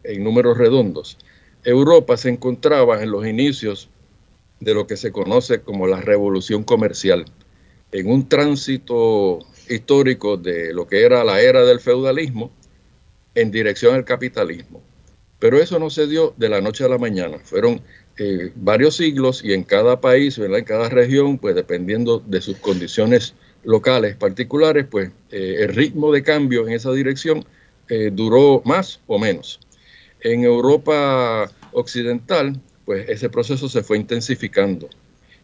en 0.05 0.25
números 0.25 0.59
redondos, 0.59 1.19
Europa 1.65 2.17
se 2.17 2.31
encontraba 2.31 3.03
en 3.03 3.11
los 3.11 3.27
inicios 3.27 3.89
de 4.61 4.75
lo 4.75 4.87
que 4.87 4.97
se 4.97 5.13
conoce 5.13 5.61
como 5.61 5.87
la 5.87 6.01
revolución 6.01 6.65
comercial, 6.65 7.25
en 7.93 8.11
un 8.11 8.29
tránsito 8.29 9.41
histórico 9.69 10.37
de 10.37 10.73
lo 10.73 10.87
que 10.87 11.05
era 11.05 11.25
la 11.25 11.41
era 11.41 11.65
del 11.65 11.81
feudalismo 11.81 12.51
en 13.35 13.51
dirección 13.51 13.95
al 13.95 14.05
capitalismo. 14.05 14.83
Pero 15.39 15.59
eso 15.59 15.79
no 15.79 15.91
se 15.91 16.07
dio 16.07 16.35
de 16.37 16.49
la 16.49 16.61
noche 16.61 16.85
a 16.85 16.89
la 16.89 16.99
mañana, 16.99 17.39
fueron 17.39 17.81
eh, 18.21 18.51
varios 18.57 18.97
siglos 18.97 19.45
y 19.45 19.53
en 19.53 19.63
cada 19.63 20.01
país, 20.01 20.39
en 20.39 20.65
cada 20.65 20.89
región, 20.89 21.39
pues 21.39 21.55
dependiendo 21.55 22.19
de 22.19 22.41
sus 22.41 22.57
condiciones 22.57 23.35
locales 23.63 24.17
particulares, 24.17 24.87
pues 24.91 25.13
eh, 25.31 25.59
el 25.61 25.69
ritmo 25.69 26.11
de 26.11 26.25
cambio 26.25 26.67
en 26.67 26.73
esa 26.73 26.91
dirección 26.91 27.45
eh, 27.89 28.11
duró 28.13 28.61
más 28.65 29.01
o 29.07 29.21
menos. 29.21 29.61
En 30.21 30.43
Europa 30.43 31.49
occidental, 31.71 32.61
pues 32.85 33.09
ese 33.09 33.31
proceso 33.31 33.69
se 33.69 33.85
fue 33.85 33.99
intensificando. 33.99 34.89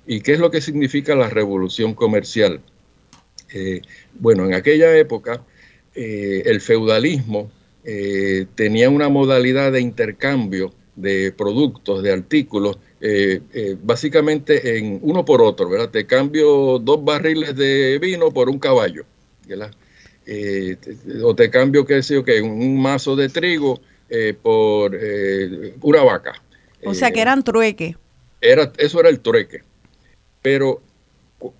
¿Y 0.05 0.21
qué 0.21 0.33
es 0.33 0.41
lo 0.41 0.51
que 0.51 0.61
significa 0.61 1.15
la 1.15 1.31
revolución 1.31 1.95
comercial? 1.95 2.61
Bueno, 4.15 4.47
en 4.47 4.55
aquella 4.55 4.97
época 4.97 5.45
el 5.95 6.61
feudalismo 6.61 7.53
tenía 8.57 8.91
una 8.91 9.09
modalidad 9.09 9.71
de 9.71 9.81
intercambio 9.81 10.73
de 10.97 11.33
productos, 11.33 12.03
de 12.03 12.13
artículos, 12.13 12.79
básicamente 13.83 14.79
en 14.79 14.99
uno 15.03 15.25
por 15.25 15.43
otro, 15.43 15.69
¿verdad? 15.69 15.91
Te 15.91 16.07
cambio 16.07 16.79
dos 16.79 17.05
barriles 17.05 17.55
de 17.57 17.99
vino 17.99 18.31
por 18.31 18.49
un 18.49 18.59
caballo, 18.59 19.05
o 21.23 21.35
te 21.35 21.51
cambio, 21.51 21.85
qué 21.85 22.03
sé 22.03 22.15
yo, 22.15 22.25
que 22.25 22.41
un 22.41 22.81
mazo 22.81 23.17
de 23.17 23.29
trigo 23.29 23.81
por 24.43 24.99
una 25.83 26.03
vaca. 26.03 26.43
O 26.85 26.95
sea 26.95 27.11
que 27.11 27.21
eran 27.21 27.43
trueque. 27.43 27.97
Era, 28.41 28.73
eso 28.79 29.01
era 29.01 29.09
el 29.09 29.21
trueque. 29.21 29.63
Pero 30.43 30.81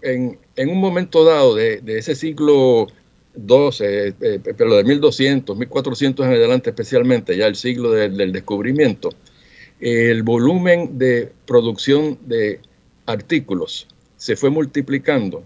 en, 0.03 0.39
un 0.57 0.81
momento 0.81 1.25
dado 1.25 1.55
de, 1.55 1.83
ese 1.87 2.15
siglo 2.15 2.89
XII, 3.35 3.87
eh, 3.87 4.13
eh, 4.21 4.41
pero 4.57 4.77
de 4.77 4.85
1200, 4.85 5.57
1400 5.57 6.27
en 6.27 6.33
adelante 6.33 6.71
especialmente, 6.71 7.37
ya 7.37 7.47
el 7.47 7.57
siglo 7.57 7.91
del 7.91 8.33
descubrimiento, 8.33 9.11
el 9.81 10.23
volumen 10.23 10.99
de 10.99 11.33
producción 11.47 12.19
de 12.27 12.61
artículos 13.07 13.87
se 14.17 14.37
fue 14.37 14.51
multiplicando. 14.51 15.45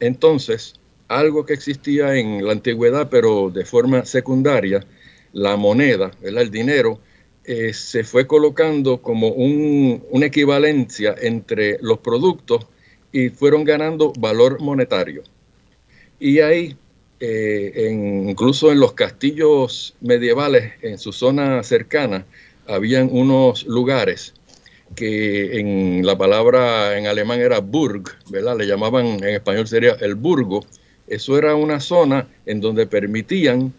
Entonces, 0.00 0.74
algo 1.08 1.46
que 1.46 1.54
existía 1.54 2.16
en 2.16 2.44
la 2.44 2.52
antigüedad, 2.52 3.08
pero 3.08 3.50
de 3.50 3.64
forma 3.64 4.04
secundaria, 4.04 4.84
la 5.32 5.56
moneda, 5.56 6.10
el 6.22 6.50
dinero, 6.50 7.00
eh, 7.44 7.72
se 7.72 8.02
fue 8.02 8.26
colocando 8.26 9.00
como 9.00 9.28
una 9.28 10.26
equivalencia 10.26 11.14
entre 11.20 11.78
los 11.80 11.98
productos 11.98 12.66
y 13.12 13.28
fueron 13.28 13.62
ganando 13.62 14.12
valor 14.18 14.60
monetario. 14.60 15.22
Y 16.18 16.40
ahí, 16.40 16.76
eh, 17.20 17.90
incluso 18.28 18.72
en 18.72 18.80
los 18.80 18.92
castillos 18.92 19.94
medievales, 20.00 20.74
en 20.82 20.98
su 20.98 21.12
zona 21.12 21.62
cercana, 21.62 22.26
habían 22.66 23.08
unos 23.10 23.64
lugares 23.66 24.34
que 24.94 25.58
en 25.58 26.04
la 26.06 26.16
palabra 26.16 26.96
en 26.98 27.06
alemán 27.06 27.40
era 27.40 27.60
Burg, 27.60 28.04
¿verdad? 28.30 28.56
Le 28.56 28.66
llamaban 28.66 29.06
en 29.06 29.24
español 29.24 29.66
sería 29.66 29.92
el 30.00 30.14
burgo. 30.14 30.64
Eso 31.06 31.38
era 31.38 31.54
una 31.54 31.80
zona 31.80 32.28
en 32.46 32.60
donde 32.60 32.86
permitían 32.86 33.72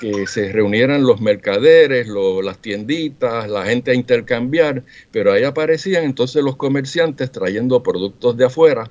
que 0.00 0.26
se 0.26 0.52
reunieran 0.52 1.04
los 1.04 1.20
mercaderes, 1.20 2.08
las 2.42 2.58
tienditas, 2.58 3.48
la 3.48 3.64
gente 3.64 3.92
a 3.92 3.94
intercambiar, 3.94 4.82
pero 5.12 5.32
ahí 5.32 5.44
aparecían 5.44 6.04
entonces 6.04 6.42
los 6.42 6.56
comerciantes 6.56 7.30
trayendo 7.30 7.82
productos 7.82 8.36
de 8.36 8.44
afuera 8.44 8.90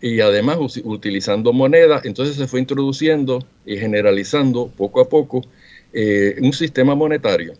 y 0.00 0.20
además 0.20 0.58
utilizando 0.84 1.52
moneda, 1.52 2.00
entonces 2.04 2.36
se 2.36 2.46
fue 2.46 2.60
introduciendo 2.60 3.44
y 3.66 3.76
generalizando 3.76 4.68
poco 4.68 5.00
a 5.00 5.08
poco 5.08 5.42
eh, 5.92 6.36
un 6.40 6.52
sistema 6.52 6.94
monetario. 6.94 7.54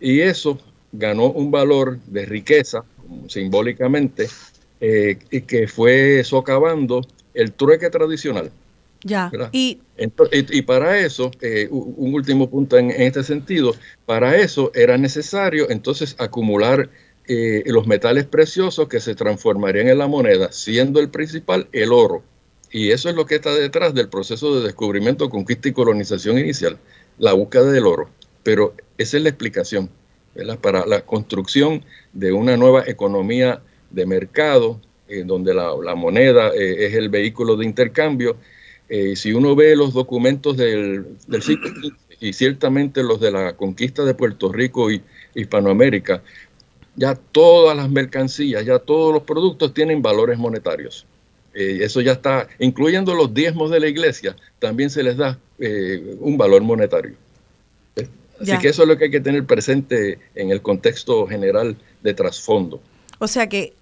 Y 0.00 0.20
eso 0.20 0.58
ganó 0.92 1.26
un 1.30 1.50
valor 1.50 1.98
de 2.06 2.26
riqueza, 2.26 2.84
simbólicamente, 3.28 4.28
eh, 4.80 5.18
y 5.30 5.42
que 5.42 5.66
fue 5.66 6.22
socavando 6.24 7.02
el 7.34 7.52
trueque 7.52 7.90
tradicional. 7.90 8.50
Ya. 9.04 9.30
Y, 9.50 9.80
y, 10.30 10.62
para 10.62 10.98
eso, 10.98 11.32
eh, 11.40 11.66
un 11.70 12.14
último 12.14 12.48
punto 12.48 12.78
en, 12.78 12.90
este 12.90 13.24
sentido, 13.24 13.74
para 14.06 14.36
eso 14.36 14.70
era 14.74 14.96
necesario 14.96 15.68
entonces 15.70 16.14
acumular 16.18 16.88
eh, 17.28 17.62
los 17.66 17.86
metales 17.86 18.24
preciosos 18.24 18.88
que 18.88 19.00
se 19.00 19.14
transformarían 19.14 19.88
en 19.88 19.98
la 19.98 20.06
moneda, 20.06 20.52
siendo 20.52 21.00
el 21.00 21.08
principal 21.08 21.68
el 21.72 21.92
oro. 21.92 22.22
Y 22.70 22.90
eso 22.90 23.08
es 23.08 23.14
lo 23.14 23.26
que 23.26 23.36
está 23.36 23.54
detrás 23.54 23.94
del 23.94 24.08
proceso 24.08 24.54
de 24.56 24.64
descubrimiento, 24.64 25.28
conquista 25.28 25.68
y 25.68 25.72
colonización 25.72 26.38
inicial, 26.38 26.78
la 27.18 27.32
búsqueda 27.32 27.70
del 27.70 27.86
oro. 27.86 28.08
Pero 28.42 28.74
esa 28.98 29.18
es 29.18 29.22
la 29.22 29.28
explicación 29.28 29.90
para 30.62 30.86
la 30.86 31.02
construcción 31.02 31.84
de 32.14 32.32
una 32.32 32.56
nueva 32.56 32.84
economía 32.86 33.62
de 33.90 34.06
mercado, 34.06 34.80
donde 35.26 35.52
la, 35.52 35.94
moneda 35.94 36.48
eh, 36.54 36.86
es 36.86 36.94
el 36.94 37.10
vehículo 37.10 37.56
de 37.56 37.66
intercambio 37.66 38.38
eh, 38.94 39.16
si 39.16 39.32
uno 39.32 39.56
ve 39.56 39.74
los 39.74 39.94
documentos 39.94 40.54
del, 40.58 41.16
del 41.26 41.42
siglo 41.42 41.70
y 42.20 42.34
ciertamente 42.34 43.02
los 43.02 43.20
de 43.22 43.30
la 43.30 43.56
conquista 43.56 44.04
de 44.04 44.12
Puerto 44.12 44.52
Rico 44.52 44.90
y 44.90 45.00
Hispanoamérica, 45.34 46.22
ya 46.96 47.14
todas 47.14 47.76
las 47.76 47.90
mercancías, 47.90 48.64
ya 48.64 48.78
todos 48.78 49.12
los 49.12 49.22
productos 49.22 49.72
tienen 49.74 50.02
valores 50.02 50.38
monetarios. 50.38 51.06
Eh, 51.54 51.78
eso 51.82 52.00
ya 52.00 52.12
está, 52.12 52.48
incluyendo 52.58 53.14
los 53.14 53.32
diezmos 53.32 53.70
de 53.70 53.80
la 53.80 53.88
iglesia, 53.88 54.36
también 54.58 54.90
se 54.90 55.02
les 55.02 55.16
da 55.16 55.38
eh, 55.58 56.16
un 56.20 56.36
valor 56.38 56.62
monetario. 56.62 57.14
Así 58.40 58.58
que 58.58 58.68
eso 58.68 58.82
es 58.82 58.88
lo 58.88 58.98
que 58.98 59.04
hay 59.04 59.10
que 59.10 59.20
tener 59.20 59.44
presente 59.46 60.18
en 60.34 60.50
el 60.50 60.62
contexto 60.62 61.28
general 61.28 61.76
de 62.02 62.12
trasfondo. 62.12 62.80
O 63.20 63.28
sea 63.28 63.48
que, 63.48 63.74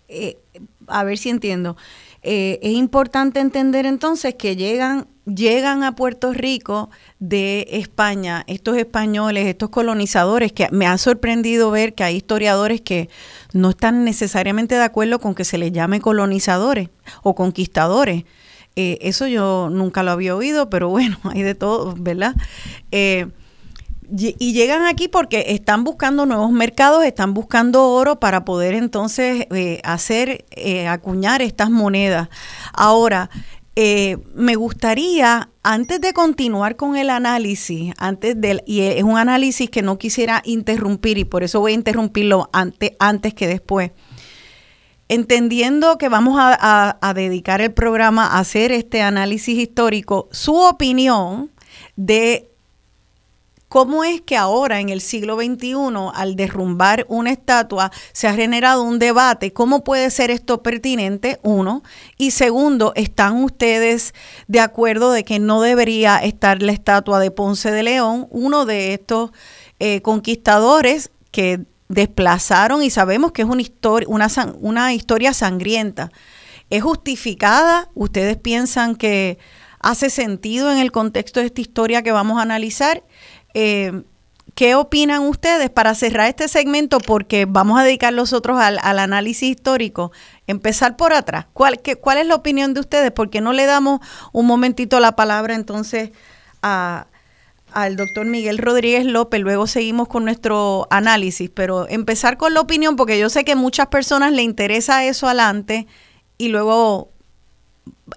a 0.86 1.02
ver 1.02 1.16
si 1.16 1.30
entiendo, 1.30 1.78
eh, 2.22 2.58
es 2.62 2.72
importante 2.72 3.40
entender 3.40 3.86
entonces 3.86 4.34
que 4.34 4.54
llegan, 4.54 5.06
llegan 5.24 5.82
a 5.84 5.96
Puerto 5.96 6.32
Rico 6.32 6.90
de 7.18 7.66
España 7.70 8.44
estos 8.46 8.76
españoles, 8.76 9.46
estos 9.46 9.70
colonizadores, 9.70 10.52
que 10.52 10.68
me 10.70 10.86
ha 10.86 10.98
sorprendido 10.98 11.70
ver 11.70 11.94
que 11.94 12.04
hay 12.04 12.16
historiadores 12.16 12.82
que 12.82 13.08
no 13.52 13.70
están 13.70 14.04
necesariamente 14.04 14.74
de 14.74 14.82
acuerdo 14.82 15.18
con 15.18 15.34
que 15.34 15.44
se 15.44 15.56
les 15.56 15.72
llame 15.72 16.00
colonizadores 16.00 16.90
o 17.22 17.34
conquistadores. 17.34 18.24
Eh, 18.76 18.98
eso 19.00 19.26
yo 19.26 19.68
nunca 19.70 20.02
lo 20.02 20.10
había 20.10 20.36
oído, 20.36 20.68
pero 20.68 20.88
bueno, 20.90 21.18
hay 21.24 21.42
de 21.42 21.54
todo, 21.54 21.94
¿verdad? 21.98 22.34
Eh, 22.92 23.28
y 24.16 24.52
llegan 24.52 24.86
aquí 24.86 25.08
porque 25.08 25.46
están 25.48 25.84
buscando 25.84 26.26
nuevos 26.26 26.50
mercados, 26.50 27.04
están 27.04 27.34
buscando 27.34 27.88
oro 27.88 28.18
para 28.18 28.44
poder 28.44 28.74
entonces 28.74 29.46
eh, 29.50 29.80
hacer, 29.84 30.44
eh, 30.50 30.88
acuñar 30.88 31.42
estas 31.42 31.70
monedas. 31.70 32.28
Ahora, 32.72 33.30
eh, 33.76 34.18
me 34.34 34.56
gustaría, 34.56 35.50
antes 35.62 36.00
de 36.00 36.12
continuar 36.12 36.76
con 36.76 36.96
el 36.96 37.10
análisis, 37.10 37.92
antes 37.98 38.40
del, 38.40 38.62
y 38.66 38.80
es 38.80 39.02
un 39.02 39.16
análisis 39.16 39.70
que 39.70 39.82
no 39.82 39.98
quisiera 39.98 40.42
interrumpir 40.44 41.18
y 41.18 41.24
por 41.24 41.42
eso 41.42 41.60
voy 41.60 41.72
a 41.72 41.76
interrumpirlo 41.76 42.50
antes, 42.52 42.92
antes 42.98 43.34
que 43.34 43.46
después. 43.46 43.92
Entendiendo 45.08 45.98
que 45.98 46.08
vamos 46.08 46.36
a 46.38 47.12
dedicar 47.16 47.60
el 47.60 47.72
programa 47.72 48.26
a 48.26 48.38
hacer 48.38 48.70
este 48.70 49.02
análisis 49.02 49.58
histórico, 49.58 50.28
su 50.30 50.54
opinión 50.54 51.50
de 51.96 52.49
¿Cómo 53.70 54.02
es 54.02 54.20
que 54.20 54.36
ahora, 54.36 54.80
en 54.80 54.88
el 54.88 55.00
siglo 55.00 55.36
XXI, 55.36 55.76
al 56.12 56.34
derrumbar 56.34 57.06
una 57.08 57.30
estatua, 57.30 57.92
se 58.12 58.26
ha 58.26 58.34
generado 58.34 58.82
un 58.82 58.98
debate? 58.98 59.52
¿Cómo 59.52 59.84
puede 59.84 60.10
ser 60.10 60.32
esto 60.32 60.60
pertinente? 60.60 61.38
Uno. 61.44 61.84
Y 62.18 62.32
segundo, 62.32 62.92
¿están 62.96 63.44
ustedes 63.44 64.12
de 64.48 64.58
acuerdo 64.58 65.12
de 65.12 65.22
que 65.22 65.38
no 65.38 65.62
debería 65.62 66.16
estar 66.16 66.60
la 66.62 66.72
estatua 66.72 67.20
de 67.20 67.30
Ponce 67.30 67.70
de 67.70 67.84
León, 67.84 68.26
uno 68.30 68.66
de 68.66 68.92
estos 68.92 69.30
eh, 69.78 70.02
conquistadores 70.02 71.12
que 71.30 71.60
desplazaron 71.86 72.82
y 72.82 72.90
sabemos 72.90 73.30
que 73.30 73.42
es 73.42 73.48
una, 73.48 73.62
historia, 73.62 74.08
una, 74.08 74.26
una 74.58 74.94
historia 74.94 75.32
sangrienta? 75.32 76.10
¿Es 76.70 76.82
justificada? 76.82 77.88
¿Ustedes 77.94 78.36
piensan 78.36 78.96
que 78.96 79.38
hace 79.78 80.10
sentido 80.10 80.72
en 80.72 80.78
el 80.78 80.90
contexto 80.90 81.38
de 81.38 81.46
esta 81.46 81.60
historia 81.60 82.02
que 82.02 82.10
vamos 82.10 82.40
a 82.40 82.42
analizar? 82.42 83.04
Eh, 83.54 84.02
¿Qué 84.54 84.74
opinan 84.74 85.22
ustedes 85.22 85.70
para 85.70 85.94
cerrar 85.94 86.28
este 86.28 86.48
segmento? 86.48 86.98
Porque 86.98 87.46
vamos 87.46 87.80
a 87.80 87.84
dedicar 87.84 88.12
los 88.12 88.32
otros 88.32 88.60
al, 88.60 88.78
análisis 88.82 89.50
histórico. 89.50 90.12
Empezar 90.46 90.96
por 90.96 91.12
atrás. 91.12 91.46
¿Cuál, 91.52 91.80
¿Cuál 92.00 92.18
es 92.18 92.26
la 92.26 92.34
opinión 92.34 92.74
de 92.74 92.80
ustedes? 92.80 93.12
Porque 93.12 93.40
no 93.40 93.52
le 93.52 93.66
damos 93.66 94.00
un 94.32 94.46
momentito 94.46 95.00
la 95.00 95.16
palabra 95.16 95.54
entonces 95.54 96.10
a, 96.62 97.06
al 97.72 97.96
doctor 97.96 98.26
Miguel 98.26 98.58
Rodríguez 98.58 99.04
López, 99.04 99.40
luego 99.40 99.66
seguimos 99.66 100.08
con 100.08 100.24
nuestro 100.24 100.86
análisis, 100.90 101.50
pero 101.52 101.88
empezar 101.88 102.36
con 102.36 102.54
la 102.54 102.60
opinión, 102.60 102.96
porque 102.96 103.18
yo 103.18 103.30
sé 103.30 103.44
que 103.44 103.52
a 103.52 103.56
muchas 103.56 103.86
personas 103.86 104.32
le 104.32 104.42
interesa 104.42 105.04
eso 105.04 105.26
adelante 105.26 105.86
y 106.38 106.48
luego 106.48 107.10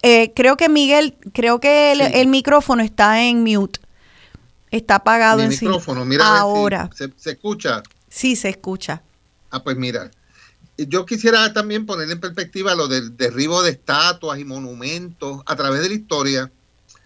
eh, 0.01 0.31
creo 0.35 0.57
que 0.57 0.69
Miguel, 0.69 1.15
creo 1.33 1.59
que 1.59 1.91
el, 1.91 2.27
micrófono 2.27 2.83
está 2.83 3.21
en 3.21 3.43
mute. 3.43 3.79
Está 4.73 4.95
apagado 4.95 5.43
Mi 5.43 5.49
micrófono, 5.49 6.03
mira 6.03 6.39
ahora. 6.39 6.89
se, 6.95 7.11
escucha? 7.29 7.83
Sí, 8.09 8.35
se 8.35 8.49
escucha. 8.49 9.03
Ah, 9.51 9.63
pues 9.63 9.77
mira. 9.77 10.09
Yo 10.77 11.05
quisiera 11.05 11.53
también 11.53 11.85
poner 11.85 12.09
en 12.09 12.19
perspectiva 12.19 12.73
lo 12.73 12.87
del 12.87 13.15
derribo 13.15 13.61
de 13.61 13.69
estatuas 13.69 14.39
y 14.39 14.45
monumentos 14.45 15.43
a 15.45 15.55
través 15.55 15.81
de 15.83 15.89
la 15.89 15.93
historia. 15.93 16.51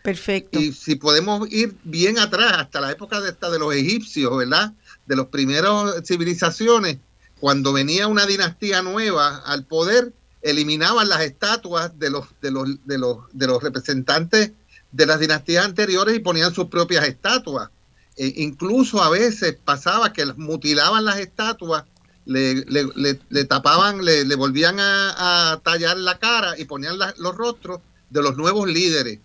Perfecto. 0.01 0.57
Y 0.57 0.71
si 0.71 0.95
podemos 0.95 1.51
ir 1.51 1.75
bien 1.83 2.17
atrás, 2.19 2.53
hasta 2.53 2.79
la 2.79 2.89
época 2.89 3.19
de, 3.19 3.31
esta, 3.31 3.49
de 3.49 3.59
los 3.59 3.73
egipcios, 3.75 4.37
¿verdad? 4.37 4.71
De 5.05 5.17
los 5.17 5.27
primeros 5.27 5.93
civilizaciones, 6.05 6.99
cuando 7.37 7.73
venía 7.73 8.07
una 8.07 8.25
dinastía 8.25 8.81
nueva 8.81 9.39
al 9.45 9.65
poder, 9.65 10.13
eliminaban 10.41 11.09
las 11.09 11.19
estatuas 11.19 11.99
de 11.99 12.11
los, 12.11 12.27
de 12.41 12.51
los, 12.51 12.69
de 12.85 12.97
los, 12.97 13.17
de 13.33 13.47
los 13.47 13.61
representantes 13.61 14.51
de 14.97 15.05
las 15.05 15.19
dinastías 15.19 15.63
anteriores 15.63 16.15
y 16.15 16.19
ponían 16.19 16.53
sus 16.53 16.65
propias 16.65 17.05
estatuas. 17.05 17.69
E 18.17 18.33
incluso 18.37 19.03
a 19.03 19.11
veces 19.11 19.55
pasaba 19.63 20.11
que 20.11 20.25
mutilaban 20.37 21.05
las 21.05 21.19
estatuas, 21.19 21.83
le, 22.25 23.45
tapaban, 23.45 24.03
le, 24.03 24.35
volvían 24.35 24.77
a, 24.79 25.61
tallar 25.63 25.97
la 25.97 26.17
cara 26.17 26.57
y 26.57 26.65
ponían 26.65 26.97
los 26.97 27.35
rostros 27.35 27.79
de 28.09 28.23
los 28.23 28.37
nuevos 28.37 28.67
líderes. 28.67 29.19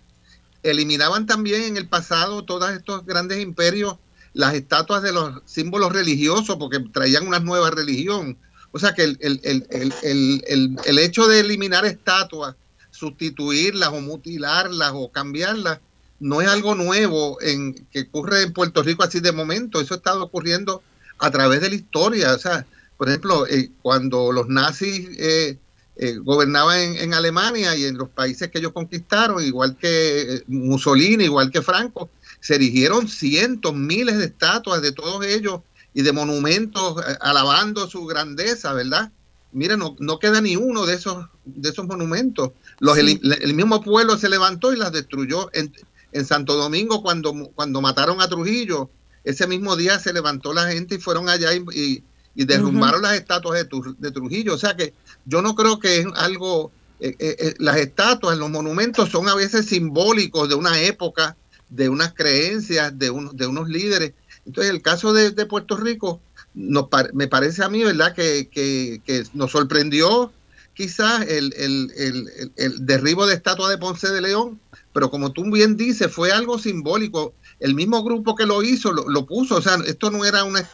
Eliminaban 0.61 1.25
también 1.25 1.63
en 1.63 1.77
el 1.77 1.89
pasado 1.89 2.45
todos 2.45 2.69
estos 2.69 3.03
grandes 3.05 3.41
imperios 3.41 3.97
las 4.33 4.53
estatuas 4.53 5.01
de 5.01 5.11
los 5.11 5.41
símbolos 5.45 5.91
religiosos 5.91 6.55
porque 6.57 6.79
traían 6.79 7.27
una 7.27 7.39
nueva 7.39 7.71
religión. 7.71 8.37
O 8.71 8.77
sea 8.77 8.93
que 8.93 9.03
el, 9.03 9.17
el 9.19 10.99
hecho 10.99 11.27
de 11.27 11.39
eliminar 11.39 11.85
estatuas 11.85 12.55
sustituirlas 13.03 13.89
o 13.89 13.99
mutilarlas 13.99 14.91
o 14.93 15.11
cambiarlas 15.11 15.79
no 16.19 16.41
es 16.41 16.47
algo 16.47 16.73
nuevo 16.73 17.37
en 17.41 17.73
que 17.91 18.01
ocurre 18.01 18.43
en 18.43 18.53
Puerto 18.53 18.81
Rico 18.81 19.03
así 19.03 19.19
de 19.19 19.33
momento, 19.33 19.81
eso 19.81 19.93
ha 19.93 19.97
estado 19.97 20.23
ocurriendo 20.23 20.81
a 21.19 21.29
través 21.29 21.59
de 21.61 21.69
la 21.69 21.75
historia, 21.75 22.33
o 22.33 22.39
sea, 22.39 22.65
por 22.97 23.09
ejemplo, 23.09 23.45
eh, 23.47 23.71
cuando 23.81 24.31
los 24.31 24.47
nazis 24.47 25.09
eh, 25.19 25.57
eh, 25.95 26.17
gobernaba 26.17 26.81
en, 26.81 27.13
Alemania 27.13 27.75
y 27.75 27.85
en 27.85 27.97
los 27.97 28.09
países 28.09 28.49
que 28.49 28.57
ellos 28.57 28.71
conquistaron, 28.71 29.43
igual 29.43 29.77
que 29.77 30.35
eh, 30.35 30.43
Mussolini, 30.47 31.25
igual 31.25 31.51
que 31.51 31.61
Franco, 31.61 32.09
se 32.39 32.55
erigieron 32.55 33.07
cientos, 33.07 33.75
miles 33.75 34.17
de 34.17 34.25
estatuas 34.25 34.81
de 34.81 34.91
todos 34.91 35.23
ellos 35.23 35.61
y 35.93 36.01
de 36.01 36.11
monumentos 36.11 36.99
eh, 37.07 37.17
alabando 37.21 37.87
su 37.87 38.05
grandeza, 38.05 38.73
¿verdad? 38.73 39.11
Mira, 39.53 39.77
no, 39.77 39.95
no, 39.99 40.19
queda 40.19 40.41
ni 40.41 40.55
uno 40.55 40.85
de 40.85 40.95
esos, 40.95 41.27
de 41.45 41.69
esos 41.69 41.85
monumentos. 41.85 42.51
Los, 42.79 42.97
el, 42.97 43.53
mismo 43.53 43.81
pueblo 43.81 44.17
se 44.17 44.29
levantó 44.29 44.73
y 44.73 44.77
las 44.77 44.91
destruyó. 44.91 45.49
En, 45.53 45.73
en, 46.11 46.25
Santo 46.25 46.55
Domingo, 46.55 47.01
cuando, 47.01 47.33
cuando 47.55 47.81
mataron 47.81 48.21
a 48.21 48.27
Trujillo, 48.27 48.89
ese 49.23 49.47
mismo 49.47 49.75
día 49.75 49.99
se 49.99 50.13
levantó 50.13 50.53
la 50.53 50.67
gente 50.67 50.95
y 50.95 50.99
fueron 50.99 51.29
allá 51.29 51.53
y, 51.53 52.03
y, 52.35 52.45
derrumbaron 52.45 53.03
las 53.03 53.13
estatuas 53.13 53.59
de, 53.59 53.69
de 53.97 54.11
Trujillo. 54.11 54.55
O 54.55 54.57
sea 54.57 54.75
que 54.75 54.93
yo 55.25 55.41
no 55.41 55.55
creo 55.55 55.79
que 55.79 55.99
es 55.99 56.07
algo, 56.15 56.71
eh, 56.99 57.15
eh, 57.19 57.35
eh, 57.39 57.53
las 57.59 57.77
estatuas, 57.77 58.37
los 58.37 58.49
monumentos 58.49 59.09
son 59.09 59.29
a 59.29 59.35
veces 59.35 59.67
simbólicos 59.67 60.49
de 60.49 60.55
una 60.55 60.81
época, 60.81 61.37
de 61.69 61.89
unas 61.89 62.13
creencias, 62.13 62.97
de, 62.97 63.11
de 63.33 63.47
unos 63.47 63.69
líderes. 63.69 64.13
Entonces, 64.45 64.73
el 64.73 64.81
caso 64.81 65.13
de, 65.13 65.45
Puerto 65.45 65.77
Rico, 65.77 66.21
nos, 66.53 66.87
me 67.13 67.27
parece 67.27 67.63
a 67.63 67.69
mí, 67.69 67.83
¿verdad?, 67.83 68.13
que, 68.13 68.49
que, 68.49 69.23
nos 69.33 69.51
sorprendió 69.51 70.31
quizás 70.73 71.27
el, 71.27 71.53
el, 71.57 72.51
el, 72.55 72.85
derribo 72.85 73.27
de 73.27 73.35
estatua 73.35 73.69
de 73.69 73.77
Ponce 73.77 74.09
de 74.09 74.21
León, 74.21 74.59
pero 74.91 75.09
como 75.09 75.31
tú 75.31 75.43
bien 75.51 75.77
dices, 75.77 76.11
fue 76.11 76.31
algo 76.31 76.57
simbólico. 76.57 77.33
El 77.59 77.75
mismo 77.75 78.03
grupo 78.03 78.35
que 78.35 78.45
lo 78.45 78.61
hizo 78.63 78.91
lo, 78.91 79.07
lo 79.07 79.25
puso, 79.25 79.57
o 79.57 79.61
sea, 79.61 79.77
esto 79.85 80.11
no 80.11 80.25
era 80.25 80.43
una 80.43 80.67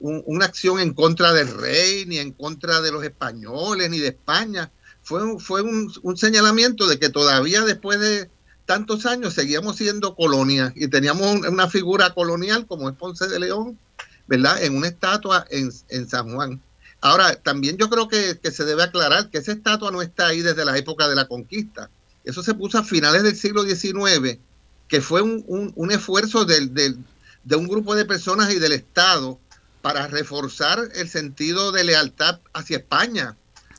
una 0.00 0.44
acción 0.44 0.80
en 0.80 0.92
contra 0.92 1.32
del 1.32 1.48
rey, 1.48 2.04
ni 2.06 2.18
en 2.18 2.32
contra 2.32 2.80
de 2.80 2.92
los 2.92 3.04
españoles, 3.04 3.90
ni 3.90 3.98
de 3.98 4.08
España. 4.08 4.70
Fue, 5.02 5.22
un, 5.22 5.40
fue 5.40 5.62
un, 5.62 6.16
señalamiento 6.16 6.86
de 6.86 6.98
que 6.98 7.08
todavía 7.08 7.62
después 7.62 8.00
de 8.00 8.28
tantos 8.64 9.06
años 9.06 9.34
seguíamos 9.34 9.76
siendo 9.76 10.16
colonia 10.16 10.72
y 10.74 10.88
teníamos 10.88 11.46
una 11.48 11.68
figura 11.68 12.12
colonial 12.12 12.66
como 12.66 12.88
es 12.88 12.96
Ponce 12.96 13.28
de 13.28 13.38
León, 13.38 13.78
¿verdad? 14.26 14.62
En 14.62 14.76
una 14.76 14.88
estatua 14.88 15.46
en, 15.50 16.08
San 16.08 16.34
Juan. 16.34 16.60
Ahora, 17.00 17.34
también 17.36 17.76
yo 17.76 17.88
creo 17.88 18.08
que, 18.08 18.38
se 18.50 18.64
debe 18.64 18.82
aclarar 18.82 19.30
que 19.30 19.38
esa 19.38 19.52
estatua 19.52 19.90
no 19.90 20.02
está 20.02 20.28
ahí 20.28 20.42
desde 20.42 20.64
la 20.64 20.76
época 20.76 21.08
de 21.08 21.14
la 21.14 21.28
conquista. 21.28 21.90
Eso 22.24 22.42
se 22.42 22.54
puso 22.54 22.78
a 22.78 22.84
finales 22.84 23.22
del 23.22 23.36
siglo 23.36 23.62
XIX, 23.62 24.38
que 24.88 25.00
fue 25.00 25.22
un, 25.22 25.90
esfuerzo 25.90 26.44
de 26.44 26.96
un 27.56 27.68
grupo 27.68 27.94
de 27.94 28.04
personas 28.04 28.52
y 28.52 28.58
del 28.58 28.72
Estado 28.72 29.38
para 29.86 30.08
reforzar 30.08 30.88
el 30.96 31.08
sentido 31.08 31.70
de 31.70 31.84
lealtad 31.84 32.40
hacia 32.52 32.78
España. 32.78 33.36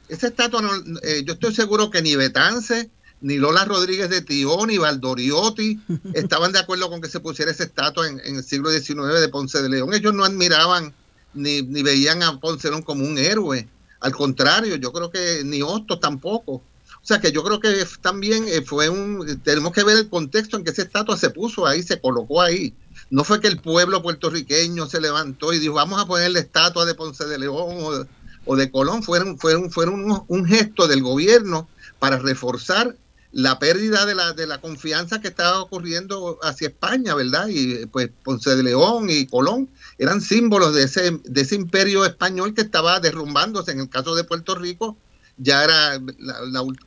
Esa 0.07 0.27
estatua, 0.27 0.61
eh, 1.03 1.23
yo 1.25 1.33
estoy 1.33 1.53
seguro 1.53 1.91
que 1.91 2.01
ni 2.01 2.15
Betance, 2.15 2.89
ni 3.21 3.37
Lola 3.37 3.65
Rodríguez 3.65 4.09
de 4.09 4.21
Tío, 4.21 4.65
ni 4.65 4.77
Valdoriotti 4.77 5.79
estaban 6.13 6.51
de 6.51 6.59
acuerdo 6.59 6.89
con 6.89 7.01
que 7.01 7.09
se 7.09 7.19
pusiera 7.19 7.51
esa 7.51 7.63
estatua 7.63 8.07
en, 8.07 8.19
el 8.23 8.43
siglo 8.43 8.69
XIX 8.69 9.19
de 9.19 9.29
Ponce 9.29 9.61
de 9.61 9.69
León. 9.69 9.93
Ellos 9.93 10.13
no 10.13 10.23
admiraban 10.23 10.93
ni, 11.33 11.61
veían 11.61 12.23
a 12.23 12.39
Ponce 12.39 12.67
de 12.67 12.71
León 12.71 12.83
como 12.83 13.05
un 13.05 13.17
héroe. 13.17 13.67
Al 13.99 14.13
contrario, 14.15 14.75
yo 14.75 14.93
creo 14.93 15.09
que 15.09 15.41
ni 15.43 15.61
Hostos 15.61 15.99
tampoco. 15.99 16.61
O 17.01 17.07
sea 17.07 17.19
que 17.19 17.31
yo 17.31 17.43
creo 17.43 17.59
que 17.59 17.85
también 18.01 18.45
eh, 18.47 18.61
fue 18.61 18.89
un... 18.89 19.39
Tenemos 19.43 19.71
que 19.71 19.83
ver 19.83 19.97
el 19.97 20.09
contexto 20.09 20.57
en 20.57 20.63
que 20.63 20.71
esa 20.71 20.81
estatua 20.81 21.15
se 21.15 21.29
puso 21.29 21.65
ahí, 21.65 21.81
se 21.81 22.01
colocó 22.01 22.41
ahí. 22.41 22.73
No 23.09 23.23
fue 23.23 23.39
que 23.39 23.47
el 23.47 23.59
pueblo 23.59 24.01
puertorriqueño 24.01 24.87
se 24.87 24.99
levantó 24.99 25.53
y 25.53 25.59
dijo, 25.59 25.75
vamos 25.75 26.01
a 26.01 26.05
ponerle 26.05 26.39
estatua 26.39 26.85
de 26.85 26.95
Ponce 26.95 27.25
de 27.25 27.39
León 27.39 28.05
o, 28.45 28.55
de 28.55 28.71
Colón. 28.71 29.03
Fueron, 29.03 29.39
fueron, 29.39 29.71
fueron 29.71 30.25
un, 30.27 30.45
gesto 30.45 30.87
del 30.87 31.01
gobierno 31.01 31.69
para 31.99 32.17
reforzar 32.17 32.95
la 33.37 33.59
pérdida 33.59 34.07
de 34.07 34.15
la, 34.15 34.33
de 34.33 34.47
la 34.47 34.59
confianza 34.59 35.21
que 35.21 35.27
estaba 35.27 35.61
ocurriendo 35.61 36.39
hacia 36.41 36.69
España, 36.69 37.13
¿verdad? 37.13 37.47
Y 37.49 37.85
pues 37.85 38.09
Ponce 38.23 38.55
de 38.55 38.63
León 38.63 39.11
y 39.11 39.27
Colón 39.27 39.69
eran 39.99 40.21
símbolos 40.21 40.73
de 40.73 40.85
ese, 40.85 41.19
de 41.23 41.41
ese 41.41 41.53
imperio 41.53 42.03
español 42.03 42.55
que 42.55 42.61
estaba 42.61 42.99
derrumbándose. 42.99 43.73
En 43.73 43.81
el 43.81 43.89
caso 43.89 44.15
de 44.15 44.23
Puerto 44.23 44.55
Rico, 44.55 44.97
ya 45.37 45.63
era 45.63 46.01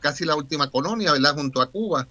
casi 0.00 0.24
la 0.24 0.34
última 0.34 0.68
colonia, 0.72 1.12
¿verdad? 1.12 1.36
Junto 1.36 1.62
a 1.62 1.70
Cuba. 1.70 2.08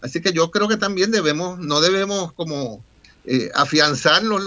Así 0.00 0.22
que 0.22 0.32
yo 0.32 0.50
creo 0.50 0.68
que 0.68 0.78
también 0.78 1.10
debemos, 1.10 1.58
no 1.58 1.82
debemos 1.82 2.32
como 2.32 2.82
eh, 3.26 3.50
afianzarnos 3.54 4.42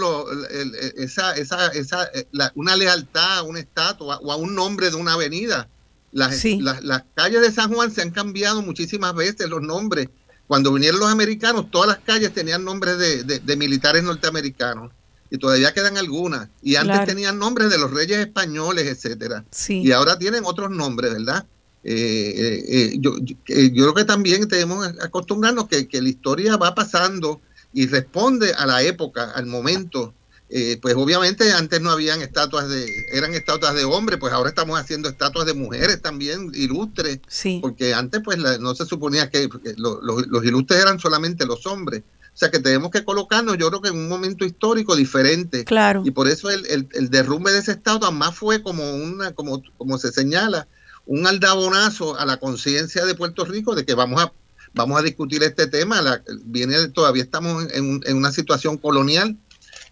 esa, 0.96 1.36
esa, 1.36 1.68
esa, 1.68 2.04
eh, 2.14 2.26
una 2.56 2.74
lealtad 2.74 3.38
a 3.38 3.42
una 3.44 3.60
estatua 3.60 4.18
o 4.18 4.32
a 4.32 4.36
un 4.36 4.56
nombre 4.56 4.90
de 4.90 4.96
una 4.96 5.12
avenida. 5.12 5.68
Las, 6.16 6.42
las, 6.82 7.04
calles 7.14 7.42
de 7.42 7.52
San 7.52 7.72
Juan 7.72 7.90
se 7.90 8.00
han 8.00 8.10
cambiado 8.10 8.62
muchísimas 8.62 9.14
veces 9.14 9.48
los 9.50 9.60
nombres. 9.60 10.08
Cuando 10.46 10.72
vinieron 10.72 10.98
los 10.98 11.10
americanos, 11.10 11.70
todas 11.70 11.88
las 11.88 11.98
calles 11.98 12.32
tenían 12.32 12.64
nombres 12.64 12.98
de, 12.98 13.56
militares 13.56 14.02
norteamericanos 14.02 14.92
y 15.30 15.36
todavía 15.36 15.74
quedan 15.74 15.98
algunas. 15.98 16.48
Y 16.62 16.76
antes 16.76 17.04
tenían 17.04 17.38
nombres 17.38 17.68
de 17.68 17.78
los 17.78 17.90
reyes 17.90 18.18
españoles, 18.18 18.86
etcétera. 18.86 19.44
Y 19.68 19.92
ahora 19.92 20.18
tienen 20.18 20.44
otros 20.46 20.70
nombres, 20.70 21.12
¿verdad? 21.12 21.44
Eh, 21.84 22.64
eh, 22.66 22.96
yo, 22.98 23.16
yo, 23.18 23.36
creo 23.44 23.94
que 23.94 24.04
también 24.04 24.48
tenemos 24.48 24.88
que 24.88 25.02
acostumbrarnos 25.02 25.68
que, 25.68 25.86
que 25.86 26.00
la 26.00 26.08
historia 26.08 26.56
va 26.56 26.74
pasando 26.74 27.40
y 27.72 27.86
responde 27.86 28.54
a 28.54 28.64
la 28.64 28.82
época, 28.82 29.32
al 29.32 29.46
momento. 29.46 30.14
Eh, 30.48 30.78
pues 30.80 30.94
obviamente 30.94 31.52
antes 31.52 31.80
no 31.80 31.90
habían 31.90 32.22
estatuas 32.22 32.68
de, 32.68 33.06
eran 33.10 33.34
estatuas 33.34 33.74
de 33.74 33.84
hombres, 33.84 34.20
pues 34.20 34.32
ahora 34.32 34.48
estamos 34.48 34.78
haciendo 34.78 35.08
estatuas 35.08 35.44
de 35.44 35.54
mujeres 35.54 36.00
también 36.00 36.52
ilustres, 36.54 37.18
sí. 37.26 37.58
porque 37.60 37.94
antes 37.94 38.20
pues 38.24 38.38
no 38.38 38.74
se 38.76 38.86
suponía 38.86 39.28
que, 39.28 39.48
los 39.76 40.44
ilustres 40.44 40.80
eran 40.80 41.00
solamente 41.00 41.46
los 41.46 41.66
hombres. 41.66 42.02
O 42.32 42.38
sea 42.38 42.50
que 42.50 42.60
tenemos 42.60 42.90
que 42.90 43.02
colocarnos, 43.02 43.56
yo 43.56 43.68
creo 43.70 43.80
que 43.80 43.88
en 43.88 43.96
un 43.96 44.08
momento 44.08 44.44
histórico 44.44 44.94
diferente. 44.94 45.64
Claro. 45.64 46.02
Y 46.04 46.10
por 46.10 46.28
eso 46.28 46.50
el, 46.50 46.66
el, 46.66 46.86
el 46.92 47.08
derrumbe 47.08 47.50
de 47.50 47.60
esa 47.60 47.72
estatua 47.72 48.10
más 48.10 48.34
fue 48.34 48.62
como 48.62 48.94
una, 48.94 49.32
como, 49.32 49.62
como 49.78 49.96
se 49.96 50.12
señala, 50.12 50.68
un 51.06 51.26
aldabonazo 51.26 52.18
a 52.18 52.26
la 52.26 52.36
conciencia 52.36 53.06
de 53.06 53.14
Puerto 53.14 53.44
Rico 53.46 53.74
de 53.74 53.86
que 53.86 53.94
vamos 53.94 54.22
a 54.22 54.32
vamos 54.76 55.00
a 55.00 55.02
discutir 55.02 55.42
este 55.42 55.66
tema. 55.66 56.00
La, 56.02 56.22
viene 56.44 56.88
todavía 56.88 57.24
estamos 57.24 57.66
en, 57.72 58.16
una 58.16 58.30
situación 58.30 58.76
colonial. 58.76 59.36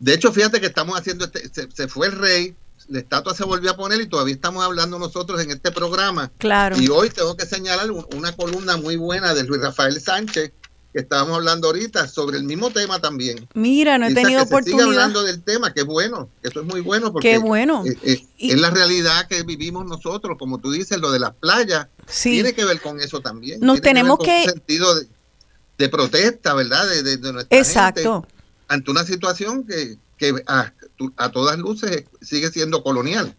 De 0.04 0.12
hecho, 0.12 0.30
fíjate 0.32 0.60
que 0.60 0.66
estamos 0.66 0.98
haciendo, 0.98 1.24
este, 1.24 1.66
se, 1.72 1.88
fue 1.88 2.08
el 2.08 2.12
rey, 2.12 2.54
la 2.88 2.98
estatua 2.98 3.34
se 3.34 3.42
volvió 3.42 3.70
a 3.70 3.76
poner 3.76 4.02
y 4.02 4.06
todavía 4.06 4.34
estamos 4.34 4.62
hablando 4.62 4.98
nosotros 4.98 5.40
en 5.40 5.50
este 5.50 5.72
programa. 5.72 6.30
Claro. 6.36 6.78
Y 6.78 6.88
hoy 6.88 7.08
tengo 7.08 7.34
que 7.38 7.46
señalar 7.46 7.90
una 7.90 8.32
columna 8.32 8.76
muy 8.76 8.96
buena 8.96 9.32
de 9.32 9.44
Luis 9.44 9.62
Rafael 9.62 9.98
Sánchez, 9.98 10.52
que 10.92 11.00
estábamos 11.00 11.36
hablando 11.36 11.68
ahorita 11.68 12.06
sobre 12.06 12.36
el 12.36 12.44
mismo 12.44 12.70
tema 12.70 13.00
también. 13.00 13.48
Mira, 13.54 13.96
no 13.96 14.04
he 14.04 14.12
tenido 14.12 14.42
que 14.42 14.48
oportunidad. 14.48 14.84
sigue 14.84 14.90
hablando 14.90 15.22
del 15.22 15.42
tema, 15.42 15.72
que 15.72 15.80
es 15.80 15.86
bueno, 15.86 16.28
eso 16.42 16.60
es 16.60 16.66
muy 16.66 16.82
bueno 16.82 17.10
porque 17.10 17.30
Qué 17.30 17.38
bueno. 17.38 17.82
es 17.86 18.60
la 18.60 18.68
realidad 18.68 19.26
que 19.26 19.42
vivimos 19.42 19.86
nosotros, 19.86 20.36
como 20.38 20.58
tú 20.58 20.70
dices, 20.70 20.98
lo 20.98 21.12
de 21.12 21.20
las 21.20 21.34
playas 21.34 21.86
tiene 22.22 22.52
que 22.52 22.66
ver 22.66 22.82
con 22.82 23.00
eso 23.00 23.20
también. 23.20 23.58
Nos 23.60 23.80
tenemos 23.80 24.18
que, 24.18 24.44
un 24.44 24.52
sentido 24.52 24.94
de, 25.78 25.88
protesta, 25.88 26.52
¿verdad? 26.52 26.86
De, 26.90 27.32
nuestra 27.32 27.56
Exacto. 27.56 28.26
Ante 28.68 28.90
una 28.90 29.04
situación 29.04 29.66
que, 29.66 29.98
a, 30.46 30.72
a 31.16 31.28
todas 31.30 31.58
luces 31.58 32.04
sigue 32.22 32.50
siendo 32.50 32.82
colonial. 32.82 33.36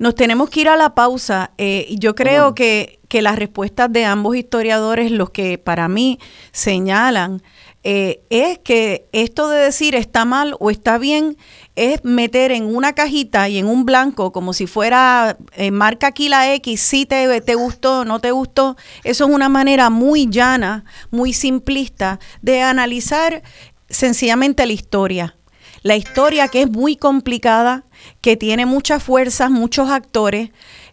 Nos 0.00 0.14
tenemos 0.14 0.48
que 0.48 0.62
ir 0.62 0.68
a 0.70 0.78
la 0.78 0.94
pausa. 0.94 1.50
Eh, 1.58 1.94
yo 1.98 2.14
creo 2.14 2.54
que, 2.54 2.98
las 3.12 3.36
respuestas 3.36 3.92
de 3.92 4.06
ambos 4.06 4.34
historiadores, 4.34 5.10
los 5.10 5.28
que 5.28 5.58
para 5.58 5.88
mí 5.88 6.18
señalan, 6.52 7.42
eh, 7.82 8.22
es 8.30 8.58
que 8.60 9.08
esto 9.12 9.50
de 9.50 9.58
decir 9.58 9.94
está 9.94 10.24
mal 10.24 10.54
o 10.58 10.70
está 10.70 10.96
bien 10.96 11.36
es 11.76 12.04
meter 12.04 12.52
en 12.52 12.74
una 12.74 12.94
cajita 12.94 13.48
y 13.48 13.58
en 13.58 13.66
un 13.66 13.84
blanco 13.84 14.32
como 14.32 14.52
si 14.52 14.66
fuera 14.66 15.38
eh, 15.54 15.70
marca 15.70 16.08
aquí 16.08 16.28
la 16.28 16.52
X, 16.54 16.80
si 16.80 17.04
te, 17.04 17.40
te 17.40 17.54
gustó, 17.54 18.04
no 18.04 18.20
te 18.20 18.30
gustó. 18.30 18.76
Eso 19.04 19.24
es 19.24 19.30
una 19.30 19.48
manera 19.48 19.90
muy 19.90 20.28
llana, 20.30 20.84
muy 21.10 21.32
simplista 21.32 22.20
de 22.42 22.62
analizar 22.62 23.42
sencillamente 23.90 24.66
la 24.66 24.72
historia. 24.72 25.36
La 25.82 25.96
historia 25.96 26.48
que 26.48 26.62
es 26.62 26.70
muy 26.70 26.96
complicada, 26.96 27.84
que 28.20 28.36
tiene 28.36 28.66
muchas 28.66 29.02
fuerzas, 29.02 29.50
muchos 29.50 29.90
actores 29.90 30.50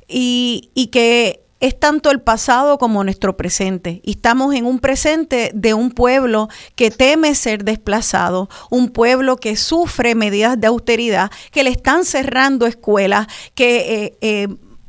y, 0.07 0.71
y 0.73 0.87
que 0.87 1.47
es 1.59 1.79
tanto 1.79 2.11
el 2.11 2.21
pasado 2.21 2.77
como 2.77 3.03
nuestro 3.03 3.35
presente. 3.35 4.01
Y 4.03 4.11
estamos 4.11 4.53
en 4.53 4.65
un 4.65 4.79
presente 4.79 5.51
de 5.53 5.73
un 5.73 5.91
pueblo 5.91 6.49
que 6.75 6.91
teme 6.91 7.33
ser 7.35 7.63
desplazado, 7.63 8.49
un 8.69 8.89
pueblo 8.89 9.37
que 9.37 9.55
sufre 9.55 10.15
medidas 10.15 10.59
de 10.59 10.67
austeridad, 10.67 11.31
que 11.51 11.63
le 11.63 11.71
están 11.71 12.05
cerrando 12.05 12.67
escuelas, 12.67 13.27
que 13.55 14.05
eh, 14.05 14.17
eh, 14.21 14.47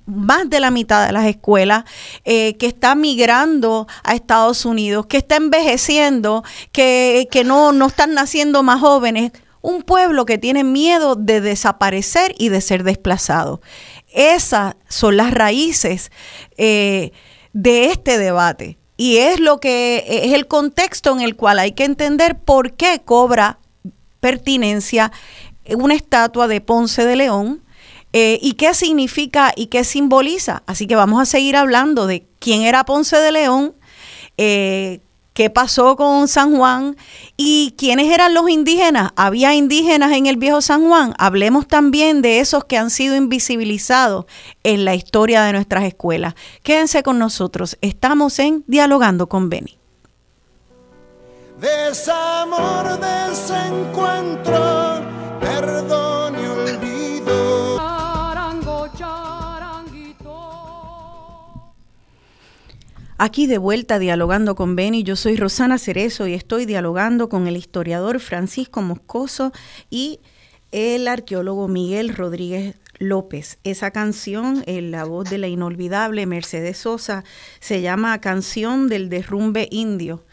más 0.09 0.49
de 0.49 0.59
la 0.59 0.71
mitad 0.71 1.07
de 1.07 1.12
las 1.12 1.27
escuelas, 1.27 1.85
eh, 2.25 2.57
que 2.57 2.66
está 2.66 2.94
migrando 2.94 3.87
a 4.03 4.14
Estados 4.14 4.64
Unidos, 4.64 5.07
que 5.07 5.18
está 5.18 5.37
envejeciendo, 5.37 6.42
que, 6.73 7.29
que 7.31 7.44
no, 7.44 7.73
no 7.73 7.87
están 7.87 8.14
naciendo 8.14 8.62
más 8.62 8.81
jóvenes 8.81 9.33
un 9.61 9.83
pueblo 9.83 10.25
que 10.25 10.38
tiene 10.38 10.64
miedo 10.64 11.14
de 11.14 11.40
desaparecer 11.40 12.35
y 12.38 12.49
de 12.49 12.61
ser 12.61 12.85
desplazado. 12.85 13.61
Esas 14.12 14.77
son 14.88 15.16
las 15.16 15.33
raíces 15.33 16.11
eh, 16.57 17.12
de 17.53 17.87
este 17.87 18.18
debate. 18.18 18.79
Y 18.97 19.18
es 19.18 19.38
lo 19.38 19.61
que 19.61 20.05
es 20.25 20.33
el 20.33 20.47
contexto 20.47 21.12
en 21.12 21.21
el 21.21 21.37
cual 21.37 21.59
hay 21.59 21.73
que 21.73 21.85
entender 21.85 22.38
por 22.38 22.73
qué 22.73 23.01
cobra 23.05 23.59
pertinencia 24.21 25.12
una 25.77 25.94
estatua 25.94 26.49
de 26.49 26.61
Ponce 26.61 27.05
de 27.05 27.16
León 27.16 27.62
eh, 28.12 28.38
y 28.40 28.55
qué 28.55 28.75
significa 28.75 29.53
y 29.55 29.66
qué 29.66 29.85
simboliza. 29.85 30.62
Así 30.66 30.87
que 30.87 30.97
vamos 30.97 31.21
a 31.21 31.27
seguir 31.27 31.57
hablando 31.57 32.07
de 32.07 32.27
quién 32.38 32.62
era 32.62 32.85
Ponce 32.85 33.16
de 33.16 33.33
León, 33.33 33.75
eh, 34.37 35.01
qué 35.35 35.51
pasó 35.51 35.97
con 35.97 36.27
San 36.27 36.57
Juan 36.57 36.97
y 37.37 37.75
quiénes 37.77 38.12
eran 38.12 38.35
los 38.35 38.49
indígenas. 38.49 39.12
¿Había 39.14 39.55
indígenas 39.55 40.12
en 40.12 40.27
el 40.27 40.37
viejo 40.37 40.62
San 40.62 40.88
Juan? 40.88 41.14
Hablemos 41.18 41.68
también 41.68 42.23
de 42.23 42.40
esos 42.40 42.64
que 42.64 42.79
han 42.79 42.90
sido 42.90 43.14
invisibilizados 43.14 44.25
en 44.64 44.85
la 44.85 44.94
historia 44.94 45.42
de 45.42 45.53
nuestras 45.53 45.85
escuelas. 45.85 46.35
Quédense 46.62 47.03
con 47.03 47.18
nosotros. 47.18 47.77
Estamos 47.83 48.38
en 48.38 48.64
Dialogando 48.66 49.29
con 49.29 49.51
Beni. 49.51 49.77
Desamor, 51.61 53.01
desencuentro, 53.01 55.03
perdón 55.40 55.98
Aquí 63.20 63.48
de 63.48 63.59
vuelta 63.59 63.98
dialogando 63.98 64.54
con 64.54 64.76
Beni, 64.76 65.02
yo 65.02 65.16
soy 65.16 65.35
Rosana 65.35 65.78
Cerezo 65.78 66.28
y 66.28 66.35
estoy 66.35 66.66
dialogando 66.66 67.28
con 67.28 67.48
el 67.48 67.57
historiador 67.57 68.20
Francisco 68.20 68.81
Moscoso 68.81 69.50
y 69.90 70.20
el 70.70 71.09
arqueólogo 71.09 71.66
Miguel 71.66 72.14
Rodríguez 72.14 72.76
López. 73.00 73.59
Esa 73.64 73.90
canción, 73.90 74.62
en 74.66 74.92
la 74.92 75.02
voz 75.02 75.28
de 75.31 75.38
la 75.38 75.48
inolvidable 75.48 76.26
Mercedes 76.26 76.78
Sosa, 76.78 77.24
se 77.59 77.81
llama 77.81 78.20
Canción 78.20 78.87
del 78.87 79.09
Derrumbe 79.09 79.66
Indio. 79.72 80.24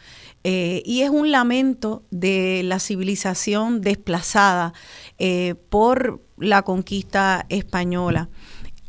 Eh, 0.44 0.84
y 0.86 1.02
es 1.02 1.10
un 1.10 1.32
lamento 1.32 2.04
de 2.12 2.62
la 2.64 2.78
civilización 2.78 3.82
desplazada 3.82 4.74
eh, 5.18 5.56
por 5.70 6.22
la 6.38 6.62
conquista 6.62 7.48
española. 7.50 8.30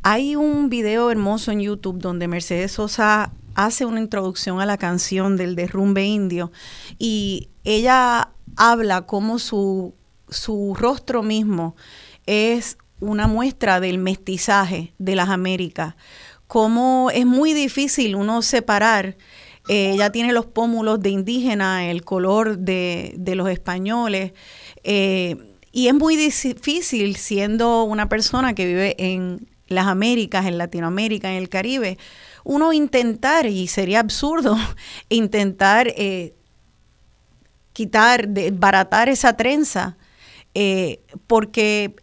Hay 0.02 0.36
un 0.36 0.68
video 0.68 1.10
hermoso 1.10 1.50
en 1.50 1.60
YouTube 1.60 1.98
donde 1.98 2.28
Mercedes 2.28 2.72
Sosa 2.72 3.32
hace 3.56 3.84
una 3.84 4.00
introducción 4.00 4.60
a 4.60 4.66
la 4.66 4.78
canción 4.78 5.36
del 5.36 5.56
derrumbe 5.56 6.04
indio 6.04 6.52
y 6.98 7.48
ella 7.64 8.30
habla 8.56 9.02
como 9.02 9.38
su, 9.38 9.94
su 10.28 10.76
rostro 10.78 11.22
mismo 11.22 11.74
es 12.26 12.78
una 13.00 13.26
muestra 13.26 13.80
del 13.80 13.98
mestizaje 13.98 14.94
de 14.98 15.16
las 15.16 15.28
Américas, 15.28 15.96
cómo 16.46 17.10
es 17.12 17.26
muy 17.26 17.52
difícil 17.52 18.14
uno 18.14 18.42
separar 18.42 19.16
eh, 19.68 19.92
ella 19.94 20.10
tiene 20.10 20.32
los 20.32 20.46
pómulos 20.46 21.00
de 21.00 21.10
indígena, 21.10 21.90
el 21.90 22.04
color 22.04 22.58
de, 22.58 23.14
los 23.34 23.48
españoles. 23.48 24.32
Eh, 24.84 25.36
y 25.72 25.88
es 25.88 25.94
muy 25.94 26.16
difícil 26.16 27.16
siendo 27.16 27.82
una 27.84 28.08
persona 28.08 28.54
que 28.54 28.66
vive 28.66 28.94
en 28.98 29.48
las 29.66 29.86
Américas, 29.86 30.46
en 30.46 30.58
Latinoamérica, 30.58 31.30
en 31.30 31.38
el 31.38 31.48
Caribe, 31.48 31.98
uno 32.46 32.72
intentar, 32.72 33.46
y 33.46 33.66
sería 33.66 34.00
absurdo, 34.00 34.56
intentar 35.08 35.88
eh, 35.96 36.34
quitar, 37.72 38.28
baratar 38.52 39.08
esa 39.08 39.36
trenza, 39.36 39.96
porque 41.26 41.94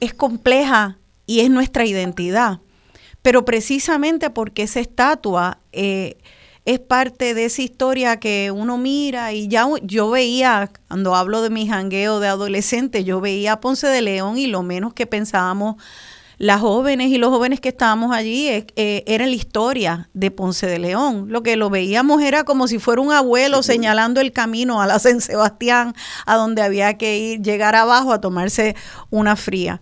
es 0.00 0.14
compleja 0.14 0.98
y 1.26 1.40
es 1.40 1.50
nuestra 1.50 1.84
identidad. 1.84 2.60
Pero 3.22 3.44
precisamente 3.44 4.30
porque 4.30 4.64
esa 4.64 4.80
estatua 4.80 5.60
es 6.64 6.80
parte 6.80 7.34
de 7.34 7.44
esa 7.44 7.62
historia 7.62 8.18
que 8.18 8.50
uno 8.50 8.78
mira 8.78 9.32
y 9.32 9.48
ya 9.48 9.66
yo 9.82 10.10
veía, 10.10 10.70
cuando 10.88 11.14
hablo 11.14 11.42
de 11.42 11.50
mi 11.50 11.68
jangueo 11.68 12.20
de 12.20 12.28
adolescente, 12.28 13.04
yo 13.04 13.20
veía 13.20 13.52
a 13.52 13.60
Ponce 13.60 13.86
de 13.86 14.00
León 14.00 14.38
y 14.38 14.46
lo 14.46 14.62
menos 14.62 14.94
que 14.94 15.06
pensábamos 15.06 15.76
las 16.44 16.60
jóvenes 16.60 17.08
y 17.08 17.16
los 17.16 17.30
jóvenes 17.30 17.58
que 17.58 17.70
estábamos 17.70 18.14
allí 18.14 18.48
eh, 18.50 19.02
era 19.06 19.24
la 19.24 19.32
historia 19.32 20.10
de 20.12 20.30
Ponce 20.30 20.66
de 20.66 20.78
León. 20.78 21.28
Lo 21.30 21.42
que 21.42 21.56
lo 21.56 21.70
veíamos 21.70 22.20
era 22.20 22.44
como 22.44 22.68
si 22.68 22.78
fuera 22.78 23.00
un 23.00 23.12
abuelo 23.12 23.62
señalando 23.62 24.20
el 24.20 24.30
camino 24.30 24.82
a 24.82 24.86
la 24.86 24.98
San 24.98 25.22
Sebastián, 25.22 25.94
a 26.26 26.36
donde 26.36 26.60
había 26.60 26.98
que 26.98 27.16
ir, 27.16 27.40
llegar 27.40 27.74
abajo 27.74 28.12
a 28.12 28.20
tomarse 28.20 28.76
una 29.08 29.36
fría. 29.36 29.80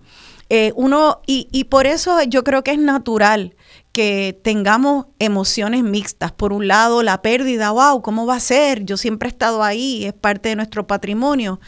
Eh, 0.50 0.72
uno, 0.76 1.20
y, 1.26 1.48
y 1.50 1.64
por 1.64 1.88
eso 1.88 2.22
yo 2.22 2.44
creo 2.44 2.62
que 2.62 2.70
es 2.70 2.78
natural 2.78 3.56
que 3.90 4.40
tengamos 4.44 5.06
emociones 5.18 5.82
mixtas. 5.82 6.30
Por 6.30 6.52
un 6.52 6.68
lado, 6.68 7.02
la 7.02 7.22
pérdida, 7.22 7.72
wow, 7.72 8.02
¿cómo 8.02 8.24
va 8.24 8.36
a 8.36 8.40
ser? 8.40 8.84
Yo 8.84 8.96
siempre 8.96 9.28
he 9.28 9.32
estado 9.32 9.64
ahí, 9.64 10.04
es 10.04 10.12
parte 10.12 10.50
de 10.50 10.54
nuestro 10.54 10.86
patrimonio. 10.86 11.58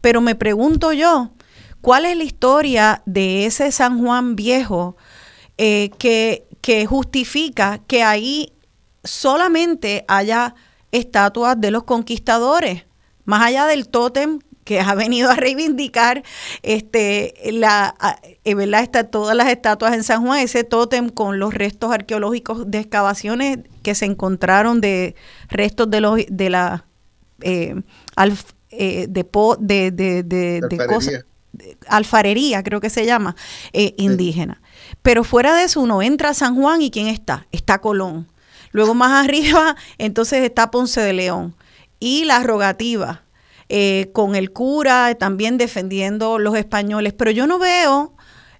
Pero 0.00 0.20
me 0.20 0.34
pregunto 0.34 0.92
yo, 0.92 1.30
¿cuál 1.82 2.06
es 2.06 2.16
la 2.16 2.24
historia 2.24 3.02
de 3.04 3.44
ese 3.44 3.70
San 3.72 4.02
Juan 4.02 4.34
viejo 4.36 4.96
eh, 5.58 5.90
que, 5.98 6.46
que 6.62 6.86
justifica 6.86 7.80
que 7.86 8.02
ahí 8.02 8.54
solamente 9.04 10.04
haya 10.08 10.54
estatuas 10.92 11.60
de 11.60 11.70
los 11.70 11.82
conquistadores? 11.82 12.84
Más 13.24 13.42
allá 13.42 13.66
del 13.66 13.88
tótem 13.88 14.38
que 14.64 14.80
ha 14.80 14.94
venido 14.94 15.28
a 15.28 15.34
reivindicar 15.34 16.22
este 16.62 17.34
la 17.50 17.94
eh, 18.44 18.54
¿verdad? 18.54 18.82
Está, 18.82 19.04
todas 19.04 19.36
las 19.36 19.48
estatuas 19.48 19.92
en 19.92 20.04
San 20.04 20.24
Juan, 20.24 20.38
ese 20.38 20.62
tótem 20.64 21.08
con 21.08 21.40
los 21.40 21.52
restos 21.52 21.92
arqueológicos 21.92 22.70
de 22.70 22.78
excavaciones 22.78 23.58
que 23.82 23.94
se 23.96 24.04
encontraron 24.04 24.80
de 24.80 25.16
restos 25.48 25.90
de 25.90 26.00
los 26.00 26.20
de 26.28 26.50
la 26.50 26.86
eh, 27.40 27.74
eh, 28.70 29.06
de, 29.08 29.26
de, 29.58 29.90
de, 29.90 30.22
de, 30.22 30.86
cosas 30.86 31.24
alfarería, 31.88 32.62
creo 32.62 32.80
que 32.80 32.90
se 32.90 33.04
llama, 33.06 33.36
indígena. 33.72 34.60
Pero 35.02 35.24
fuera 35.24 35.54
de 35.54 35.64
eso, 35.64 35.80
uno 35.80 36.02
entra 36.02 36.30
a 36.30 36.34
San 36.34 36.54
Juan 36.56 36.82
y 36.82 36.90
¿quién 36.90 37.08
está? 37.08 37.46
Está 37.52 37.80
Colón. 37.80 38.28
Luego 38.72 38.94
más 38.94 39.24
arriba, 39.24 39.76
entonces 39.98 40.42
está 40.42 40.70
Ponce 40.70 41.00
de 41.00 41.12
León. 41.12 41.54
Y 42.00 42.24
la 42.24 42.42
rogativa, 42.42 43.22
eh, 43.68 44.10
con 44.12 44.34
el 44.34 44.52
cura 44.52 45.14
también 45.14 45.56
defendiendo 45.56 46.38
los 46.38 46.56
españoles, 46.56 47.12
pero 47.12 47.30
yo 47.30 47.46
no 47.46 47.58
veo 47.58 48.14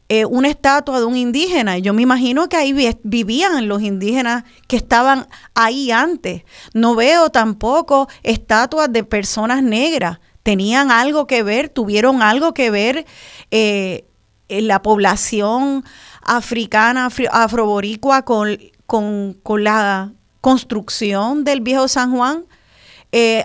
eh, 0.08 0.26
una 0.26 0.48
estatua 0.48 1.00
de 1.00 1.06
un 1.06 1.16
indígena. 1.16 1.78
Yo 1.78 1.92
me 1.92 2.02
imagino 2.02 2.48
que 2.48 2.56
ahí 2.56 2.72
vivían 3.02 3.66
los 3.66 3.82
indígenas 3.82 4.44
que 4.68 4.76
estaban 4.76 5.26
ahí 5.54 5.90
antes. 5.90 6.42
No 6.72 6.94
veo 6.94 7.30
tampoco 7.30 8.08
estatuas 8.22 8.92
de 8.92 9.04
personas 9.04 9.62
negras. 9.62 10.18
Tenían 10.42 10.90
algo 10.90 11.26
que 11.26 11.42
ver, 11.42 11.68
tuvieron 11.68 12.22
algo 12.22 12.54
que 12.54 12.70
ver 12.70 13.06
eh, 13.50 14.04
la 14.48 14.82
población 14.82 15.84
africana, 16.22 17.08
afroboricua 17.30 18.22
con, 18.22 18.58
con, 18.86 19.64
la 19.64 20.12
construcción 20.40 21.44
del 21.44 21.60
viejo 21.60 21.88
San 21.88 22.12
Juan. 22.14 22.44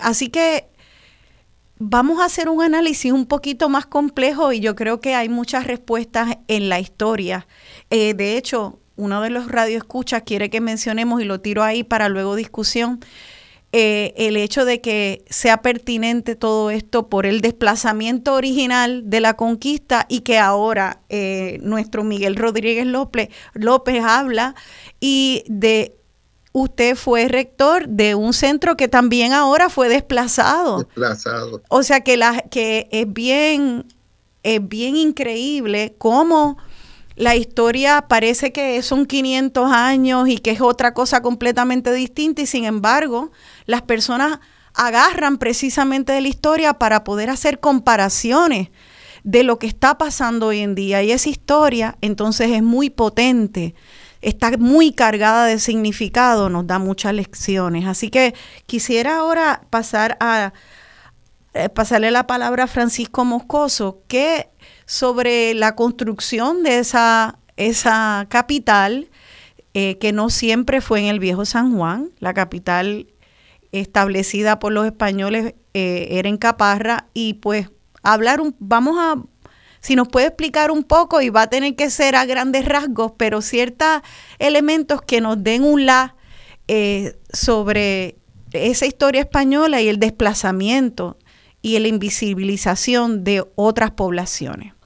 así 0.02 0.28
que 0.28 0.68
vamos 1.78 2.20
a 2.20 2.24
hacer 2.24 2.48
un 2.48 2.62
análisis 2.62 3.12
un 3.12 3.26
poquito 3.26 3.68
más 3.68 3.86
complejo 3.86 4.52
y 4.52 4.60
yo 4.60 4.74
creo 4.74 5.00
que 5.00 5.14
hay 5.14 5.28
muchas 5.28 5.66
respuestas 5.66 6.38
en 6.48 6.68
la 6.68 6.80
historia. 6.80 7.46
Eh, 7.90 8.14
de 8.14 8.36
hecho, 8.36 8.80
uno 8.96 9.20
de 9.20 9.30
los 9.30 9.50
radioescuchas 9.50 10.22
quiere 10.24 10.50
que 10.50 10.60
mencionemos, 10.60 11.22
y 11.22 11.24
lo 11.24 11.40
tiro 11.40 11.62
ahí 11.62 11.84
para 11.84 12.08
luego 12.08 12.34
discusión, 12.34 13.00
eh, 13.72 14.14
el 14.16 14.38
hecho 14.38 14.64
de 14.64 14.80
que 14.80 15.26
sea 15.28 15.60
pertinente 15.60 16.36
todo 16.36 16.70
esto 16.70 17.08
por 17.08 17.26
el 17.26 17.42
desplazamiento 17.42 18.32
original 18.32 19.10
de 19.10 19.20
la 19.20 19.34
conquista 19.34 20.06
y 20.08 20.20
que 20.20 20.38
ahora 20.38 21.02
eh, 21.10 21.58
nuestro 21.62 22.02
Miguel 22.02 22.36
Rodríguez 22.36 22.86
López, 22.86 23.28
López 23.52 24.02
habla 24.02 24.54
y 25.00 25.44
de 25.48 25.94
usted 26.52 26.96
fue 26.96 27.28
rector 27.28 27.86
de 27.88 28.14
un 28.14 28.32
centro 28.32 28.74
que 28.74 28.88
también 28.88 29.34
ahora 29.34 29.68
fue 29.68 29.90
desplazado. 29.90 30.78
Desplazado. 30.78 31.60
O 31.68 31.82
sea 31.82 32.00
que, 32.00 32.16
la, 32.16 32.40
que 32.50 32.88
es 32.90 33.12
bien, 33.12 33.84
es 34.44 34.66
bien 34.66 34.96
increíble 34.96 35.94
cómo 35.98 36.56
la 37.18 37.34
historia 37.34 38.02
parece 38.02 38.52
que 38.52 38.80
son 38.82 39.04
500 39.04 39.72
años 39.72 40.28
y 40.28 40.38
que 40.38 40.52
es 40.52 40.60
otra 40.60 40.94
cosa 40.94 41.20
completamente 41.20 41.92
distinta 41.92 42.42
y 42.42 42.46
sin 42.46 42.64
embargo 42.64 43.32
las 43.66 43.82
personas 43.82 44.38
agarran 44.72 45.38
precisamente 45.38 46.12
de 46.12 46.20
la 46.20 46.28
historia 46.28 46.74
para 46.74 47.02
poder 47.02 47.28
hacer 47.28 47.58
comparaciones 47.58 48.68
de 49.24 49.42
lo 49.42 49.58
que 49.58 49.66
está 49.66 49.98
pasando 49.98 50.46
hoy 50.46 50.60
en 50.60 50.76
día 50.76 51.02
y 51.02 51.10
esa 51.10 51.28
historia 51.28 51.98
entonces 52.00 52.52
es 52.52 52.62
muy 52.62 52.88
potente 52.88 53.74
está 54.20 54.56
muy 54.56 54.92
cargada 54.92 55.46
de 55.46 55.58
significado, 55.58 56.48
nos 56.48 56.66
da 56.66 56.80
muchas 56.80 57.14
lecciones. 57.14 57.86
Así 57.86 58.10
que 58.10 58.34
quisiera 58.66 59.18
ahora 59.18 59.62
pasar 59.70 60.16
a 60.18 60.52
eh, 61.54 61.68
pasarle 61.68 62.10
la 62.10 62.26
palabra 62.26 62.64
a 62.64 62.66
Francisco 62.66 63.24
Moscoso, 63.24 64.02
que 64.06 64.50
sobre 64.88 65.52
la 65.52 65.76
construcción 65.76 66.62
de 66.62 66.78
esa, 66.78 67.38
esa 67.58 68.24
capital, 68.30 69.10
eh, 69.74 69.98
que 69.98 70.14
no 70.14 70.30
siempre 70.30 70.80
fue 70.80 71.00
en 71.00 71.06
el 71.06 71.20
viejo 71.20 71.44
San 71.44 71.76
Juan, 71.76 72.10
la 72.20 72.32
capital 72.32 73.06
establecida 73.70 74.58
por 74.58 74.72
los 74.72 74.86
españoles 74.86 75.54
eh, 75.74 76.08
era 76.12 76.30
en 76.30 76.38
Caparra, 76.38 77.06
y 77.12 77.34
pues 77.34 77.68
hablar, 78.02 78.40
un, 78.40 78.56
vamos 78.60 78.96
a, 78.98 79.22
si 79.80 79.94
nos 79.94 80.08
puede 80.08 80.28
explicar 80.28 80.70
un 80.70 80.84
poco, 80.84 81.20
y 81.20 81.28
va 81.28 81.42
a 81.42 81.50
tener 81.50 81.76
que 81.76 81.90
ser 81.90 82.16
a 82.16 82.24
grandes 82.24 82.64
rasgos, 82.64 83.12
pero 83.18 83.42
ciertos 83.42 84.00
elementos 84.38 85.02
que 85.02 85.20
nos 85.20 85.44
den 85.44 85.64
un 85.64 85.84
la 85.84 86.14
sobre 87.32 88.16
esa 88.52 88.84
historia 88.84 89.22
española 89.22 89.80
y 89.80 89.88
el 89.88 89.98
desplazamiento 89.98 91.18
y 91.62 91.78
la 91.78 91.88
invisibilización 91.88 93.24
de 93.24 93.44
otras 93.54 93.90
poblaciones. 93.92 94.77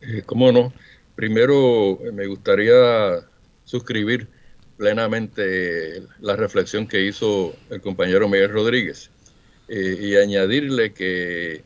Eh, 0.00 0.22
¿Cómo 0.24 0.52
no? 0.52 0.72
Primero 1.14 1.98
me 2.12 2.26
gustaría 2.26 3.26
suscribir 3.64 4.28
plenamente 4.76 6.02
la 6.20 6.36
reflexión 6.36 6.86
que 6.86 7.04
hizo 7.04 7.54
el 7.70 7.80
compañero 7.80 8.28
Miguel 8.28 8.50
Rodríguez 8.50 9.10
eh, 9.68 9.98
y 10.00 10.16
añadirle 10.16 10.92
que, 10.92 11.62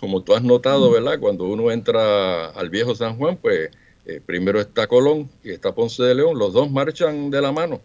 como 0.00 0.22
tú 0.22 0.34
has 0.34 0.42
notado, 0.42 0.90
¿verdad? 0.90 1.18
Cuando 1.18 1.44
uno 1.44 1.70
entra 1.72 2.50
al 2.50 2.70
viejo 2.70 2.94
San 2.94 3.16
Juan, 3.16 3.36
pues 3.36 3.70
eh, 4.06 4.20
primero 4.24 4.60
está 4.60 4.86
Colón 4.86 5.30
y 5.42 5.50
está 5.50 5.74
Ponce 5.74 6.02
de 6.02 6.14
León, 6.14 6.38
los 6.38 6.52
dos 6.52 6.70
marchan 6.70 7.30
de 7.30 7.42
la 7.42 7.52
mano 7.52 7.80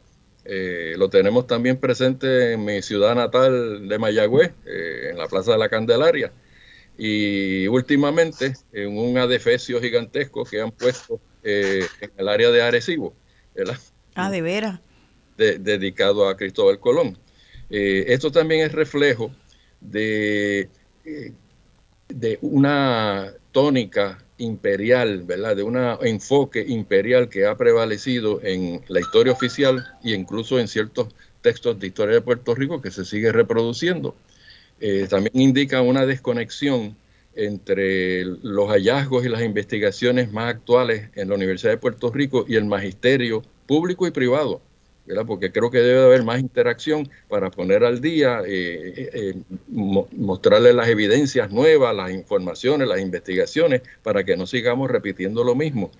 eh, 0.49 0.95
lo 0.97 1.09
tenemos 1.09 1.45
también 1.45 1.77
presente 1.77 2.53
en 2.53 2.63
mi 2.63 2.81
ciudad 2.81 3.15
natal 3.15 3.89
de 3.89 3.99
Mayagüez, 3.99 4.53
eh, 4.65 5.09
en 5.11 5.17
la 5.17 5.27
Plaza 5.27 5.51
de 5.51 5.57
la 5.57 5.67
Candelaria. 5.67 6.31
Y 6.97 7.67
últimamente 7.67 8.53
en 8.73 8.97
un 8.97 9.17
adefesio 9.17 9.79
gigantesco 9.79 10.43
que 10.43 10.61
han 10.61 10.71
puesto 10.71 11.19
eh, 11.43 11.85
en 12.01 12.11
el 12.17 12.27
área 12.27 12.49
de 12.49 12.61
Arecibo. 12.61 13.13
Ah, 14.15 14.29
de 14.31 14.41
veras. 14.41 14.79
dedicado 15.37 16.27
a 16.27 16.35
Cristóbal 16.35 16.79
Colón. 16.79 17.17
esto 17.69 18.31
también 18.31 18.65
es 18.65 18.71
reflejo 18.71 19.31
de, 19.79 20.69
de 22.07 22.39
una 22.41 23.33
tónica 23.51 24.17
imperial, 24.37 25.23
¿verdad? 25.23 25.55
De 25.55 25.63
un 25.63 25.77
enfoque 26.01 26.63
imperial 26.67 27.29
que 27.29 27.45
ha 27.45 27.57
prevalecido 27.57 28.39
en 28.43 28.81
la 28.87 28.99
historia 28.99 29.33
oficial 29.33 29.85
e 30.03 30.11
incluso 30.11 30.59
en 30.59 30.67
ciertos 30.67 31.07
textos 31.41 31.79
de 31.79 31.87
historia 31.87 32.15
de 32.15 32.21
Puerto 32.21 32.53
Rico 32.53 32.81
que 32.81 32.91
se 32.91 33.05
sigue 33.05 33.31
reproduciendo. 33.31 34.15
Eh, 34.79 35.07
también 35.09 35.39
indica 35.39 35.81
una 35.81 36.05
desconexión 36.05 36.95
entre 37.35 38.25
los 38.25 38.69
hallazgos 38.69 39.25
y 39.25 39.29
las 39.29 39.43
investigaciones 39.43 40.31
más 40.31 40.55
actuales 40.55 41.09
en 41.15 41.29
la 41.29 41.35
Universidad 41.35 41.71
de 41.71 41.77
Puerto 41.77 42.11
Rico 42.11 42.45
y 42.47 42.55
el 42.55 42.65
magisterio 42.65 43.43
público 43.67 44.07
y 44.07 44.11
privado 44.11 44.61
porque 45.25 45.51
creo 45.51 45.71
que 45.71 45.79
debe 45.79 46.03
haber 46.03 46.23
más 46.23 46.39
interacción 46.39 47.09
para 47.27 47.49
poner 47.49 47.83
al 47.83 48.01
día, 48.01 48.41
eh, 48.45 48.93
eh, 48.95 49.09
eh 49.13 49.33
mostrarle 50.11 50.73
las 50.73 50.87
evidencias 50.87 51.51
nuevas, 51.51 51.95
las 51.95 52.11
informaciones, 52.11 52.87
las 52.87 52.99
investigaciones, 52.99 53.81
para 54.03 54.23
que 54.23 54.35
no 54.35 54.45
sigamos 54.45 54.91
repitiendo 54.91 55.43
lo 55.43 55.55
mismo. 55.55 55.91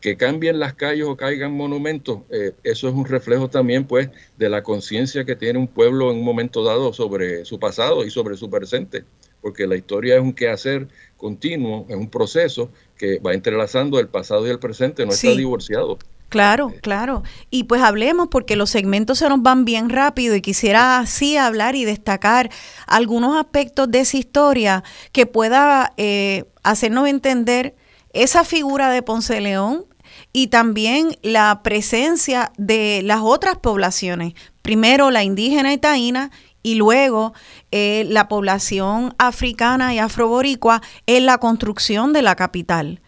Que 0.00 0.16
cambien 0.16 0.58
las 0.58 0.74
calles 0.74 1.06
o 1.06 1.16
caigan 1.16 1.52
monumentos, 1.52 2.20
eso 2.62 2.88
es 2.88 2.94
un 2.94 3.04
reflejo 3.04 3.48
también 3.48 3.84
pues 3.84 4.10
de 4.36 4.48
la 4.48 4.62
conciencia 4.62 5.24
que 5.24 5.34
tiene 5.34 5.58
un 5.58 5.66
pueblo 5.66 6.10
en 6.10 6.18
un 6.18 6.24
momento 6.24 6.62
dado 6.62 6.92
sobre 6.92 7.44
su 7.44 7.58
pasado 7.58 8.04
y 8.04 8.10
sobre 8.10 8.36
su 8.36 8.48
presente, 8.48 9.04
porque 9.40 9.66
la 9.66 9.76
historia 9.76 10.16
es 10.16 10.22
un 10.22 10.32
quehacer 10.32 10.88
continuo, 11.16 11.84
es 11.88 11.96
un 11.96 12.08
proceso 12.08 12.70
que 12.96 13.18
va 13.18 13.34
entrelazando 13.34 13.98
el 13.98 14.08
pasado 14.08 14.46
y 14.46 14.50
el 14.50 14.58
presente, 14.58 15.04
no 15.04 15.12
está 15.12 15.30
divorciado. 15.30 15.98
Claro, 16.28 16.74
claro. 16.82 17.22
Y 17.50 17.64
pues 17.64 17.80
hablemos 17.80 18.28
porque 18.28 18.54
los 18.54 18.68
segmentos 18.68 19.18
se 19.18 19.28
nos 19.30 19.42
van 19.42 19.64
bien 19.64 19.88
rápido 19.88 20.36
y 20.36 20.42
quisiera 20.42 20.98
así 20.98 21.38
hablar 21.38 21.74
y 21.74 21.86
destacar 21.86 22.50
algunos 22.86 23.36
aspectos 23.38 23.90
de 23.90 24.00
esa 24.00 24.18
historia 24.18 24.84
que 25.12 25.24
pueda 25.24 25.94
eh, 25.96 26.44
hacernos 26.62 27.08
entender 27.08 27.74
esa 28.12 28.44
figura 28.44 28.90
de 28.90 29.02
Ponce 29.02 29.40
León 29.40 29.86
y 30.32 30.48
también 30.48 31.16
la 31.22 31.62
presencia 31.62 32.52
de 32.56 33.02
las 33.04 33.20
otras 33.22 33.56
poblaciones. 33.58 34.34
Primero 34.62 35.10
la 35.10 35.24
indígena 35.24 35.72
y 35.72 35.78
taína 35.78 36.30
y 36.62 36.74
luego 36.74 37.34
eh, 37.70 38.04
la 38.08 38.28
población 38.28 39.14
africana 39.18 39.94
y 39.94 39.98
afroboricua 39.98 40.82
en 41.06 41.26
la 41.26 41.38
construcción 41.38 42.12
de 42.12 42.22
la 42.22 42.36
capital. 42.36 43.00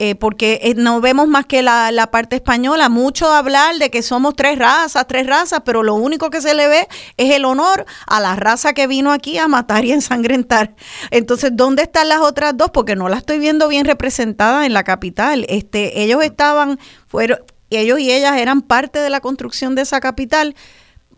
Eh, 0.00 0.14
porque 0.14 0.60
eh, 0.62 0.74
no 0.76 1.00
vemos 1.00 1.26
más 1.26 1.46
que 1.46 1.60
la, 1.60 2.08
parte 2.12 2.36
española, 2.36 2.88
mucho 2.88 3.32
hablar 3.32 3.78
de 3.78 3.90
que 3.90 4.02
somos 4.02 4.36
tres 4.36 4.56
razas, 4.56 5.08
tres 5.08 5.26
razas, 5.26 5.62
pero 5.64 5.82
lo 5.82 5.96
único 5.96 6.30
que 6.30 6.40
se 6.40 6.54
le 6.54 6.68
ve 6.68 6.86
es 7.16 7.34
el 7.34 7.44
honor 7.44 7.84
a 8.06 8.20
la 8.20 8.36
raza 8.36 8.74
que 8.74 8.86
vino 8.86 9.10
aquí 9.10 9.38
a 9.38 9.48
matar 9.48 9.84
y 9.84 9.92
ensangrentar. 9.98 10.76
Entonces, 11.10 11.50
¿dónde 11.54 11.82
están 11.82 12.08
las 12.08 12.20
otras 12.20 12.56
dos? 12.56 12.70
Porque 12.70 12.94
no 12.94 13.08
las 13.08 13.20
estoy 13.20 13.40
viendo 13.40 13.66
bien 13.66 13.86
representadas 13.86 14.66
en 14.66 14.72
la 14.72 14.84
capital. 14.84 15.44
Este, 15.48 16.00
ellos 16.00 16.22
estaban, 16.22 16.78
fueron, 17.08 17.40
ellos 17.70 17.98
y 17.98 18.12
ellas 18.12 18.36
eran 18.38 18.62
parte 18.62 19.00
de 19.00 19.10
la 19.10 19.20
construcción 19.20 19.74
de 19.74 19.82
esa 19.82 19.98
capital. 20.00 20.54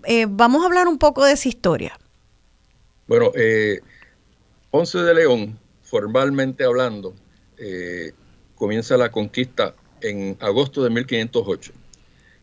Eh, 0.04 0.26
vamos 0.26 0.62
a 0.62 0.66
hablar 0.66 0.88
un 0.88 0.96
poco 0.96 1.24
de 1.26 1.32
esa 1.32 1.50
historia. 1.50 1.98
Bueno, 3.06 3.30
Ponce 4.70 4.98
de 4.98 5.14
León, 5.14 5.58
formalmente 5.82 6.64
hablando, 6.64 7.14
eh, 7.58 8.12
comienza 8.60 8.98
la 8.98 9.10
conquista 9.10 9.74
en 10.02 10.36
agosto 10.38 10.84
de 10.84 10.90
1508. 10.90 11.72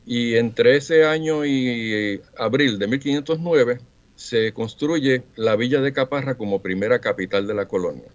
Y 0.08 0.36
entre 0.36 0.76
ese 0.76 1.06
año 1.06 1.46
y 1.46 2.20
abril 2.40 2.80
de 2.80 2.88
1509 2.88 3.78
se 4.16 4.52
construye 4.52 5.22
la 5.36 5.56
villa 5.56 5.80
de 5.80 5.94
Caparra 5.94 6.36
como 6.36 6.60
primera 6.64 7.00
capital 7.00 7.46
de 7.46 7.54
la 7.54 7.68
colonia. 7.68 8.08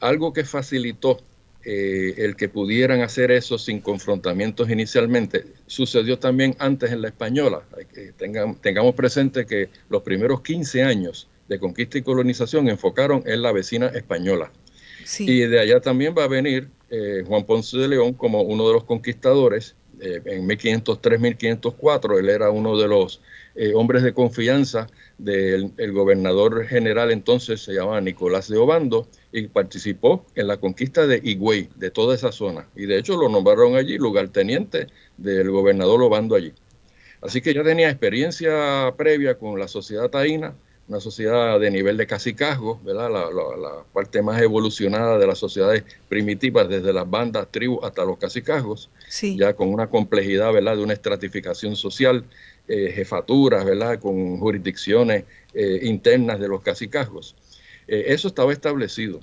Algo 0.00 0.32
que 0.32 0.44
facilitó 0.44 1.20
eh, 1.64 2.14
el 2.16 2.34
que 2.34 2.48
pudieran 2.48 3.00
hacer 3.02 3.30
eso 3.30 3.58
sin 3.58 3.80
confrontamientos 3.80 4.68
inicialmente, 4.68 5.44
sucedió 5.68 6.18
también 6.18 6.56
antes 6.58 6.90
en 6.90 7.00
la 7.02 7.08
española. 7.08 7.62
tengamos 8.60 8.94
presente 8.96 9.46
que 9.46 9.68
los 9.88 10.02
primeros 10.02 10.40
15 10.40 10.82
años 10.82 11.28
de 11.48 11.60
conquista 11.60 11.96
y 11.96 12.02
colonización 12.02 12.68
enfocaron 12.68 13.22
en 13.24 13.40
la 13.40 13.52
vecina 13.52 13.86
española. 13.86 14.50
Y 15.20 15.40
de 15.42 15.60
allá 15.60 15.80
también 15.80 16.12
va 16.16 16.24
a 16.24 16.28
venir 16.28 16.68
eh, 16.90 17.24
Juan 17.26 17.44
Ponce 17.44 17.78
de 17.78 17.88
León 17.88 18.14
como 18.14 18.42
uno 18.42 18.66
de 18.66 18.74
los 18.74 18.84
conquistadores. 18.84 19.76
Eh, 20.00 20.20
en 20.24 20.48
1503-1504 20.48 22.18
él 22.18 22.30
era 22.30 22.50
uno 22.50 22.78
de 22.78 22.88
los 22.88 23.20
eh, 23.54 23.72
hombres 23.74 24.02
de 24.02 24.14
confianza 24.14 24.86
del 25.18 25.92
gobernador 25.92 26.64
general 26.66 27.10
entonces, 27.10 27.60
se 27.60 27.74
llamaba 27.74 28.00
Nicolás 28.00 28.48
de 28.48 28.56
Obando, 28.56 29.08
y 29.32 29.48
participó 29.48 30.24
en 30.34 30.48
la 30.48 30.56
conquista 30.56 31.06
de 31.06 31.20
Higüey, 31.22 31.68
de 31.76 31.90
toda 31.90 32.14
esa 32.14 32.32
zona. 32.32 32.66
Y 32.74 32.86
de 32.86 32.98
hecho 32.98 33.16
lo 33.16 33.28
nombraron 33.28 33.76
allí 33.76 33.98
lugarteniente 33.98 34.86
del 35.18 35.50
gobernador 35.50 36.02
Obando 36.02 36.34
allí. 36.34 36.54
Así 37.20 37.42
que 37.42 37.52
ya 37.52 37.62
tenía 37.62 37.90
experiencia 37.90 38.94
previa 38.96 39.38
con 39.38 39.58
la 39.58 39.68
sociedad 39.68 40.08
taína, 40.08 40.54
una 40.90 40.98
sociedad 40.98 41.60
de 41.60 41.70
nivel 41.70 41.96
de 41.96 42.04
cacicazgo, 42.04 42.80
¿verdad? 42.82 43.08
La, 43.10 43.84
parte 43.92 44.22
más 44.22 44.42
evolucionada 44.42 45.18
de 45.18 45.26
las 45.26 45.38
sociedades 45.38 45.84
primitivas, 46.08 46.68
desde 46.68 46.92
las 46.92 47.08
bandas, 47.08 47.46
tribus 47.48 47.84
hasta 47.84 48.04
los 48.04 48.18
cacicazgos, 48.18 48.90
ya 49.36 49.54
con 49.54 49.68
una 49.68 49.88
complejidad 49.88 50.52
¿verdad? 50.52 50.76
de 50.76 50.82
una 50.82 50.92
estratificación 50.92 51.76
social, 51.76 52.24
eh, 52.66 52.90
jefaturas, 52.92 53.64
¿verdad? 53.64 54.00
con 54.00 54.38
jurisdicciones 54.38 55.24
eh, 55.54 55.78
internas 55.84 56.40
de 56.40 56.48
los 56.48 56.60
cacicazgos. 56.60 57.36
Eh, 57.86 58.06
eso 58.08 58.26
estaba 58.26 58.52
establecido, 58.52 59.20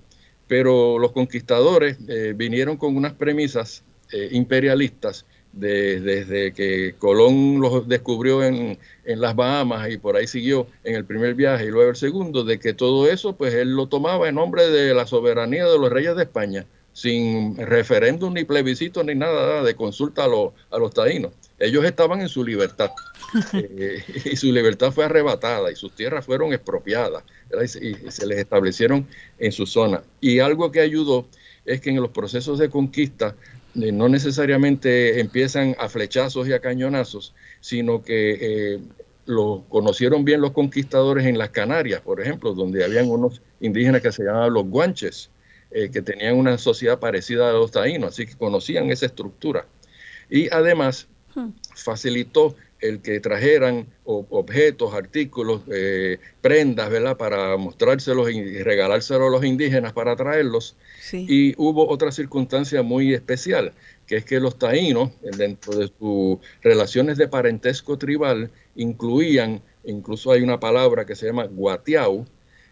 pero 0.48 0.98
los 0.98 1.12
conquistadores 1.12 1.98
vinieron 2.36 2.78
con 2.78 2.96
unas 2.96 3.12
premisas 3.12 3.84
imperialistas 4.32 5.26
desde 5.60 6.54
que 6.54 6.96
Colón 6.98 7.60
los 7.60 7.88
descubrió 7.88 8.44
en, 8.44 8.78
las 9.06 9.36
Bahamas 9.36 9.90
y 9.90 9.98
por 9.98 10.16
ahí 10.16 10.28
siguió 10.28 10.68
en 10.84 10.96
el 10.96 11.06
primer 11.06 11.34
viaje 11.34 11.66
y 11.66 11.70
luego 11.70 11.90
el 11.90 11.96
segundo, 11.96 12.44
de 12.44 12.60
que 12.60 12.74
todo 12.74 13.10
eso 13.10 13.36
pues 13.36 13.54
él 13.54 13.76
lo 13.76 13.88
tomaba 13.88 14.28
en 14.28 14.36
nombre 14.36 14.70
de 14.70 14.94
la 14.94 15.08
soberanía 15.08 15.66
de 15.66 15.80
los 15.80 15.90
reyes 15.90 16.16
de 16.16 16.24
España, 16.24 16.66
sin 16.94 17.56
referéndum 17.58 18.34
ni 18.34 18.44
plebiscito 18.44 19.04
ni 19.04 19.16
nada 19.16 19.64
de 19.64 19.76
consulta 19.76 20.26
a, 20.26 20.28
los, 20.28 20.52
a 20.72 20.78
los 20.78 20.94
taínos. 20.94 21.32
Ellos 21.60 21.86
estaban 21.86 22.22
en 22.22 22.30
su 22.30 22.44
libertad 22.44 22.92
eh, 23.54 24.04
y 24.26 24.36
su 24.36 24.52
libertad 24.52 24.92
fue 24.92 25.06
arrebatada 25.06 25.72
y 25.72 25.76
sus 25.76 25.96
tierras 25.96 26.26
fueron 26.26 26.54
expropiadas 26.54 27.24
y, 27.82 28.08
y 28.08 28.12
se 28.12 28.28
les 28.28 28.40
establecieron 28.40 29.08
en 29.40 29.52
su 29.52 29.66
zona. 29.66 30.04
Y 30.22 30.40
algo 30.40 30.72
que 30.72 30.82
ayudó 30.82 31.26
es 31.68 31.82
que 31.82 31.90
en 31.90 31.98
los 31.98 32.10
procesos 32.10 32.60
de 32.60 32.70
conquista 32.70 33.36
no 33.78 34.10
necesariamente 34.10 35.20
empiezan 35.20 35.76
a 35.80 35.88
flechazos 35.88 36.48
y 36.48 36.54
a 36.54 36.60
cañonazos, 36.60 37.36
sino 37.62 38.02
que 38.02 38.38
eh, 38.76 38.80
lo 39.26 39.66
conocieron 39.70 40.26
bien 40.26 40.42
los 40.42 40.52
conquistadores 40.52 41.26
en 41.26 41.38
las 41.38 41.50
Canarias, 41.50 42.02
por 42.02 42.20
ejemplo, 42.20 42.54
donde 42.54 42.84
habían 42.84 43.10
unos 43.10 43.42
indígenas 43.60 44.02
que 44.02 44.12
se 44.12 44.24
llamaban 44.24 44.54
los 44.54 44.66
guanches, 44.66 45.30
eh, 45.70 45.90
que 45.92 46.02
tenían 46.02 46.36
una 46.36 46.58
sociedad 46.58 47.00
parecida 47.00 47.50
a 47.50 47.54
los 47.54 47.72
taínos, 47.72 48.14
así 48.14 48.26
que 48.26 48.36
conocían 48.36 48.90
esa 48.90 49.06
estructura. 49.06 49.68
Y 50.30 50.50
además 50.50 51.08
hmm. 51.36 51.50
facilitó 51.76 52.56
el 52.80 53.02
que 53.02 53.20
trajeran 53.20 53.88
objetos, 54.06 54.94
artículos, 54.94 55.62
eh, 55.72 56.20
prendas, 56.42 56.90
¿verdad? 56.90 57.18
Para 57.18 57.58
mostrárselos 57.58 58.32
y 58.32 58.64
regalárselos 58.64 59.28
a 59.28 59.32
los 59.32 59.44
indígenas 59.44 59.94
para 59.94 60.16
traerlos. 60.16 60.76
Y 61.12 61.54
hubo 61.58 61.88
otra 61.90 62.12
circunstancia 62.12 62.84
muy 62.84 63.14
especial, 63.14 63.74
que 64.06 64.18
es 64.18 64.26
que 64.26 64.40
los 64.40 64.58
taínos, 64.60 65.12
dentro 65.22 65.76
de 65.76 65.92
sus 66.00 66.38
relaciones 66.62 67.18
de 67.18 67.28
parentesco 67.28 67.98
tribal, 67.98 68.52
incluían, 68.76 69.62
incluso 69.84 70.32
hay 70.32 70.42
una 70.42 70.60
palabra 70.60 71.06
que 71.06 71.16
se 71.16 71.26
llama 71.26 71.46
guatiau, 71.46 72.26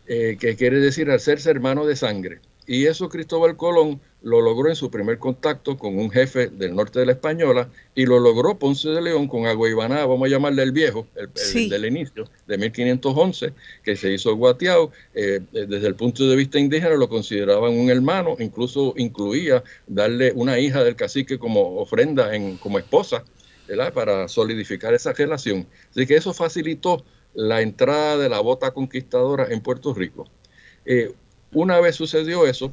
eh, 0.07 0.37
que 0.39 0.55
quiere 0.55 0.79
decir 0.79 1.09
hacerse 1.09 1.49
hermano 1.49 1.85
de 1.85 1.95
sangre. 1.95 2.39
Y 2.67 2.85
eso 2.85 3.09
Cristóbal 3.09 3.55
Colón 3.57 4.01
lo 4.25 4.41
logró 4.41 4.69
en 4.69 4.75
su 4.75 4.89
primer 4.89 5.19
contacto 5.19 5.77
con 5.77 5.99
un 5.99 6.09
jefe 6.09 6.47
del 6.47 6.75
norte 6.75 6.99
de 6.99 7.05
la 7.05 7.11
Española 7.11 7.69
y 7.93 8.07
lo 8.07 8.19
logró 8.19 8.57
Ponce 8.57 8.89
de 8.89 8.99
León 8.99 9.27
con 9.27 9.45
Aguaybaná, 9.45 10.03
vamos 10.07 10.25
a 10.25 10.29
llamarle 10.29 10.63
el 10.63 10.71
viejo, 10.71 11.05
el, 11.15 11.69
del 11.69 11.85
inicio, 11.85 12.27
de 12.47 12.57
1511, 12.57 13.53
que 13.83 13.95
se 13.95 14.11
hizo 14.11 14.35
guateado. 14.35 14.91
Eh, 15.13 15.41
eh, 15.53 15.65
desde 15.67 15.87
el 15.87 15.95
punto 15.95 16.27
de 16.27 16.35
vista 16.35 16.57
indígena 16.57 16.95
lo 16.95 17.07
consideraban 17.07 17.73
un 17.73 17.91
hermano, 17.91 18.35
incluso 18.39 18.95
incluía 18.97 19.63
darle 19.85 20.31
una 20.33 20.57
hija 20.57 20.83
del 20.83 20.95
cacique 20.95 21.37
como 21.37 21.77
ofrenda, 21.77 22.35
en, 22.35 22.57
como 22.57 22.79
esposa, 22.79 23.23
¿verdad? 23.67 23.93
para 23.93 24.27
solidificar 24.27 24.95
esa 24.95 25.13
relación. 25.13 25.67
Así 25.91 26.07
que 26.07 26.15
eso 26.15 26.33
facilitó 26.33 27.05
la 27.35 27.61
entrada 27.61 28.17
de 28.17 28.29
la 28.29 28.39
bota 28.39 28.71
conquistadora 28.71 29.47
en 29.51 29.61
Puerto 29.61 29.93
Rico. 29.93 30.27
Eh, 30.85 31.13
una 31.51 31.79
vez 31.79 31.95
sucedió 31.95 32.45
eso, 32.45 32.71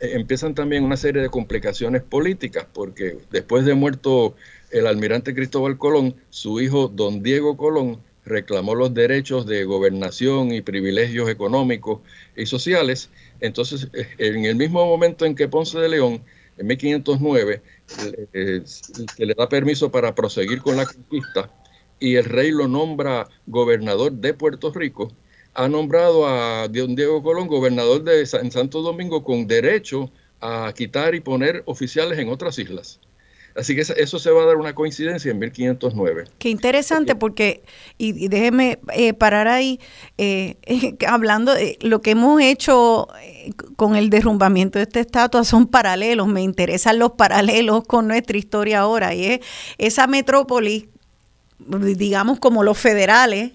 eh, 0.00 0.12
empiezan 0.14 0.54
también 0.54 0.84
una 0.84 0.96
serie 0.96 1.22
de 1.22 1.28
complicaciones 1.28 2.02
políticas, 2.02 2.66
porque 2.72 3.18
después 3.30 3.64
de 3.64 3.74
muerto 3.74 4.34
el 4.70 4.86
almirante 4.86 5.34
Cristóbal 5.34 5.78
Colón, 5.78 6.14
su 6.30 6.60
hijo 6.60 6.88
don 6.88 7.22
Diego 7.22 7.56
Colón 7.56 8.00
reclamó 8.24 8.74
los 8.74 8.94
derechos 8.94 9.46
de 9.46 9.64
gobernación 9.64 10.52
y 10.52 10.62
privilegios 10.62 11.28
económicos 11.28 12.00
y 12.36 12.46
sociales. 12.46 13.10
Entonces, 13.40 13.88
eh, 13.92 14.08
en 14.18 14.44
el 14.44 14.56
mismo 14.56 14.84
momento 14.84 15.26
en 15.26 15.34
que 15.34 15.48
Ponce 15.48 15.78
de 15.78 15.88
León, 15.88 16.22
en 16.56 16.66
1509, 16.66 17.62
eh, 18.32 18.62
que 19.16 19.26
le 19.26 19.34
da 19.34 19.48
permiso 19.48 19.90
para 19.90 20.14
proseguir 20.14 20.60
con 20.60 20.76
la 20.76 20.86
conquista, 20.86 21.50
y 22.00 22.16
el 22.16 22.24
rey 22.24 22.50
lo 22.50 22.68
nombra 22.68 23.28
gobernador 23.46 24.12
de 24.12 24.34
Puerto 24.34 24.72
Rico, 24.72 25.12
ha 25.54 25.68
nombrado 25.68 26.26
a 26.26 26.68
don 26.68 26.94
Diego 26.94 27.22
Colón 27.22 27.46
gobernador 27.46 28.02
de 28.02 28.26
Santo 28.26 28.82
Domingo 28.82 29.22
con 29.22 29.46
derecho 29.46 30.10
a 30.40 30.72
quitar 30.76 31.14
y 31.14 31.20
poner 31.20 31.62
oficiales 31.66 32.18
en 32.18 32.28
otras 32.28 32.58
islas. 32.58 33.00
Así 33.56 33.76
que 33.76 33.82
eso 33.82 34.18
se 34.18 34.30
va 34.32 34.42
a 34.42 34.46
dar 34.46 34.56
una 34.56 34.74
coincidencia 34.74 35.30
en 35.30 35.38
1509. 35.38 36.24
Qué 36.38 36.48
interesante 36.48 37.14
porque, 37.14 37.62
y, 37.98 38.26
déjeme 38.26 38.80
eh, 38.92 39.14
parar 39.14 39.46
ahí, 39.46 39.78
eh, 40.18 40.56
hablando 41.06 41.54
de 41.54 41.78
lo 41.80 42.00
que 42.00 42.12
hemos 42.12 42.42
hecho 42.42 43.08
eh, 43.22 43.52
con 43.76 43.94
el 43.94 44.10
derrumbamiento 44.10 44.80
de 44.80 44.82
esta 44.82 44.98
estatua 44.98 45.44
son 45.44 45.68
paralelos, 45.68 46.26
me 46.26 46.42
interesan 46.42 46.98
los 46.98 47.12
paralelos 47.12 47.84
con 47.84 48.08
nuestra 48.08 48.36
historia 48.36 48.80
ahora, 48.80 49.14
y 49.14 49.26
es 49.26 49.40
esa 49.78 50.08
metrópolis, 50.08 50.86
digamos 51.66 52.38
como 52.38 52.62
los 52.62 52.78
federales, 52.78 53.52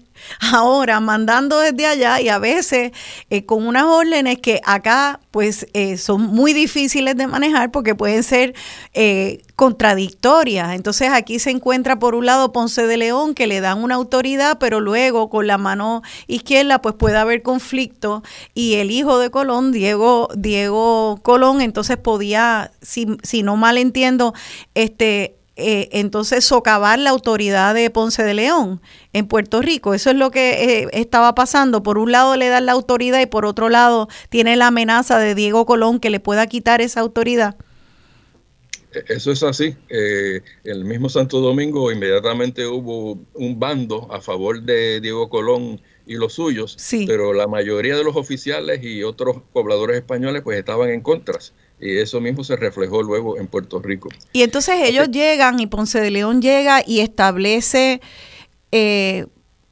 ahora 0.52 1.00
mandando 1.00 1.58
desde 1.60 1.86
allá 1.86 2.20
y 2.20 2.28
a 2.28 2.38
veces 2.38 2.92
eh, 3.30 3.44
con 3.44 3.66
unas 3.66 3.84
órdenes 3.84 4.38
que 4.38 4.60
acá 4.64 5.20
pues 5.30 5.66
eh, 5.72 5.96
son 5.96 6.22
muy 6.22 6.52
difíciles 6.52 7.16
de 7.16 7.26
manejar 7.26 7.70
porque 7.70 7.94
pueden 7.94 8.22
ser 8.22 8.54
eh, 8.94 9.42
contradictorias. 9.56 10.74
Entonces 10.74 11.10
aquí 11.12 11.38
se 11.38 11.50
encuentra 11.50 11.98
por 11.98 12.14
un 12.14 12.26
lado 12.26 12.52
Ponce 12.52 12.86
de 12.86 12.96
León 12.96 13.34
que 13.34 13.46
le 13.46 13.60
dan 13.60 13.82
una 13.82 13.94
autoridad, 13.94 14.58
pero 14.58 14.80
luego 14.80 15.30
con 15.30 15.46
la 15.46 15.58
mano 15.58 16.02
izquierda 16.26 16.80
pues 16.80 16.94
puede 16.94 17.16
haber 17.16 17.42
conflicto 17.42 18.22
y 18.54 18.74
el 18.74 18.90
hijo 18.90 19.18
de 19.18 19.30
Colón, 19.30 19.72
Diego, 19.72 20.28
Diego 20.36 21.20
Colón, 21.22 21.60
entonces 21.60 21.96
podía, 21.96 22.72
si, 22.82 23.06
si 23.22 23.42
no 23.42 23.56
mal 23.56 23.78
entiendo, 23.78 24.34
este 24.74 25.39
eh, 25.60 25.88
entonces 25.92 26.44
socavar 26.44 26.98
la 26.98 27.10
autoridad 27.10 27.74
de 27.74 27.90
Ponce 27.90 28.22
de 28.22 28.34
León 28.34 28.80
en 29.12 29.26
Puerto 29.26 29.62
Rico. 29.62 29.94
Eso 29.94 30.10
es 30.10 30.16
lo 30.16 30.30
que 30.30 30.82
eh, 30.82 30.88
estaba 30.92 31.34
pasando. 31.34 31.82
Por 31.82 31.98
un 31.98 32.12
lado 32.12 32.36
le 32.36 32.48
dan 32.48 32.66
la 32.66 32.72
autoridad 32.72 33.20
y 33.20 33.26
por 33.26 33.44
otro 33.44 33.68
lado 33.68 34.08
tiene 34.28 34.56
la 34.56 34.68
amenaza 34.68 35.18
de 35.18 35.34
Diego 35.34 35.66
Colón 35.66 36.00
que 36.00 36.10
le 36.10 36.20
pueda 36.20 36.46
quitar 36.46 36.80
esa 36.80 37.00
autoridad. 37.00 37.56
E-, 38.92 39.04
eso 39.08 39.32
es 39.32 39.42
así. 39.42 39.76
Eh, 39.88 40.40
el 40.64 40.84
mismo 40.84 41.08
Santo 41.08 41.40
Domingo 41.40 41.90
inmediatamente 41.92 42.66
hubo 42.66 43.18
un 43.34 43.58
bando 43.58 44.08
a 44.12 44.20
favor 44.20 44.62
de 44.62 45.00
Diego 45.00 45.28
Colón 45.28 45.80
y 46.06 46.14
los 46.14 46.32
suyos, 46.32 46.76
pero 47.06 47.32
la 47.32 47.46
mayoría 47.46 47.96
de 47.96 48.02
los 48.02 48.16
oficiales 48.16 48.82
y 48.82 49.04
otros 49.04 49.36
pobladores 49.52 49.96
españoles 49.96 50.42
pues 50.42 50.58
estaban 50.58 50.90
en 50.90 51.02
contra 51.02 51.38
y 51.80 51.98
eso 51.98 52.20
mismo 52.20 52.44
se 52.44 52.56
reflejó 52.56 53.02
luego 53.02 53.38
en 53.38 53.46
Puerto 53.46 53.80
Rico. 53.80 54.08
Y 54.32 54.42
entonces 54.42 54.76
ellos 54.82 55.10
llegan 55.10 55.60
y 55.60 55.66
Ponce 55.66 56.00
de 56.00 56.10
León 56.10 56.42
llega 56.42 56.82
y 56.86 57.00
establece 57.00 58.00
eh, 58.70 59.26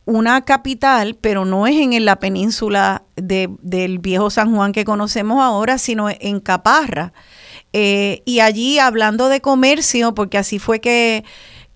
una 0.05 0.45
capital, 0.45 1.17
pero 1.21 1.45
no 1.45 1.67
es 1.67 1.77
en 1.77 2.05
la 2.05 2.19
península 2.19 3.03
del 3.17 3.99
viejo 3.99 4.31
San 4.31 4.55
Juan 4.55 4.73
que 4.73 4.85
conocemos 4.85 5.43
ahora, 5.43 5.77
sino 5.77 6.09
en 6.09 6.41
Caparra. 6.41 7.13
Eh, 7.75 8.23
y 8.25 8.41
allí 8.41 8.79
hablando 8.79 9.29
de 9.29 9.43
comercio, 9.43 10.15
porque 10.15 10.39
así 10.39 10.59
fue 10.59 10.81
que, 10.81 11.25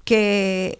que 0.05 0.78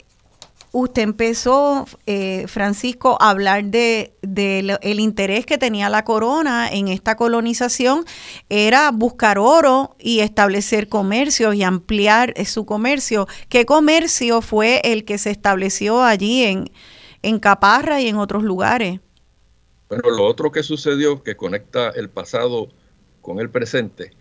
usted 0.73 1.03
empezó, 1.03 1.87
eh, 2.07 2.47
Francisco, 2.49 3.17
a 3.21 3.31
hablar 3.31 3.65
de, 3.65 4.15
el 4.23 5.01
interés 5.01 5.47
que 5.47 5.59
tenía 5.59 5.89
la 5.91 6.05
corona 6.05 6.71
en 6.73 6.89
esta 6.89 7.17
colonización, 7.17 8.05
era 8.49 8.91
buscar 8.91 9.39
oro 9.39 9.97
y 9.99 10.21
establecer 10.21 10.89
comercios 10.89 11.55
y 11.55 11.63
ampliar 11.63 12.33
eh, 12.37 12.47
su 12.47 12.65
comercio. 12.65 13.29
¿Qué 13.49 13.67
comercio 13.67 14.41
fue 14.41 14.81
el 14.85 15.05
que 15.05 15.19
se 15.19 15.31
estableció 15.31 16.03
allí 16.03 16.43
en, 16.45 16.71
en 17.23 17.39
Caparra 17.39 18.01
y 18.01 18.09
en 18.09 18.17
otros 18.17 18.43
lugares? 18.43 19.01
Bueno, 19.89 20.11
lo 20.11 20.25
otro 20.25 20.51
que 20.51 20.63
sucedió 20.63 21.23
que 21.23 21.37
conecta 21.37 21.91
el 21.91 22.09
pasado 22.09 22.69
con 23.21 23.41
el 23.41 23.51
presente 23.51 24.13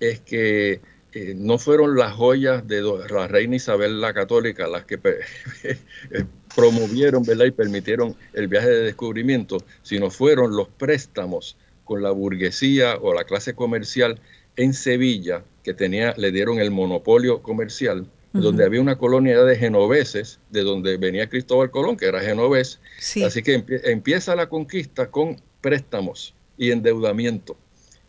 es 0.00 0.20
que 0.20 0.80
eh, 1.12 1.34
no 1.36 1.58
fueron 1.58 1.96
las 1.96 2.14
joyas 2.14 2.66
de 2.68 2.82
la 2.82 3.26
reina 3.26 3.56
Isabel 3.56 4.00
la 4.00 4.14
Católica 4.14 4.68
las 4.68 4.84
que 4.84 4.94
eh, 5.64 6.24
promovieron 6.54 7.24
¿verdad? 7.24 7.46
y 7.46 7.50
permitieron 7.50 8.14
el 8.32 8.48
viaje 8.48 8.68
de 8.68 8.82
descubrimiento, 8.82 9.58
sino 9.82 10.10
fueron 10.10 10.56
los 10.56 10.68
préstamos 10.68 11.56
con 11.84 12.02
la 12.02 12.12
burguesía 12.12 12.96
o 12.96 13.12
la 13.12 13.24
clase 13.24 13.54
comercial 13.54 14.20
en 14.56 14.74
Sevilla, 14.74 15.42
que 15.64 15.74
tenía, 15.74 16.14
le 16.16 16.30
dieron 16.30 16.60
el 16.60 16.70
monopolio 16.70 17.42
comercial, 17.42 18.06
donde 18.32 18.64
había 18.64 18.80
una 18.80 18.96
colonia 18.96 19.42
de 19.42 19.56
genoveses, 19.56 20.38
de 20.50 20.62
donde 20.62 20.96
venía 20.98 21.28
Cristóbal 21.28 21.72
Colón, 21.72 21.96
que 21.96 22.06
era 22.06 22.20
genovés. 22.20 22.78
Así 23.24 23.42
que 23.42 23.64
empieza 23.84 24.36
la 24.36 24.48
conquista 24.48 25.10
con 25.10 25.40
préstamos 25.60 26.34
y 26.56 26.70
endeudamiento. 26.70 27.56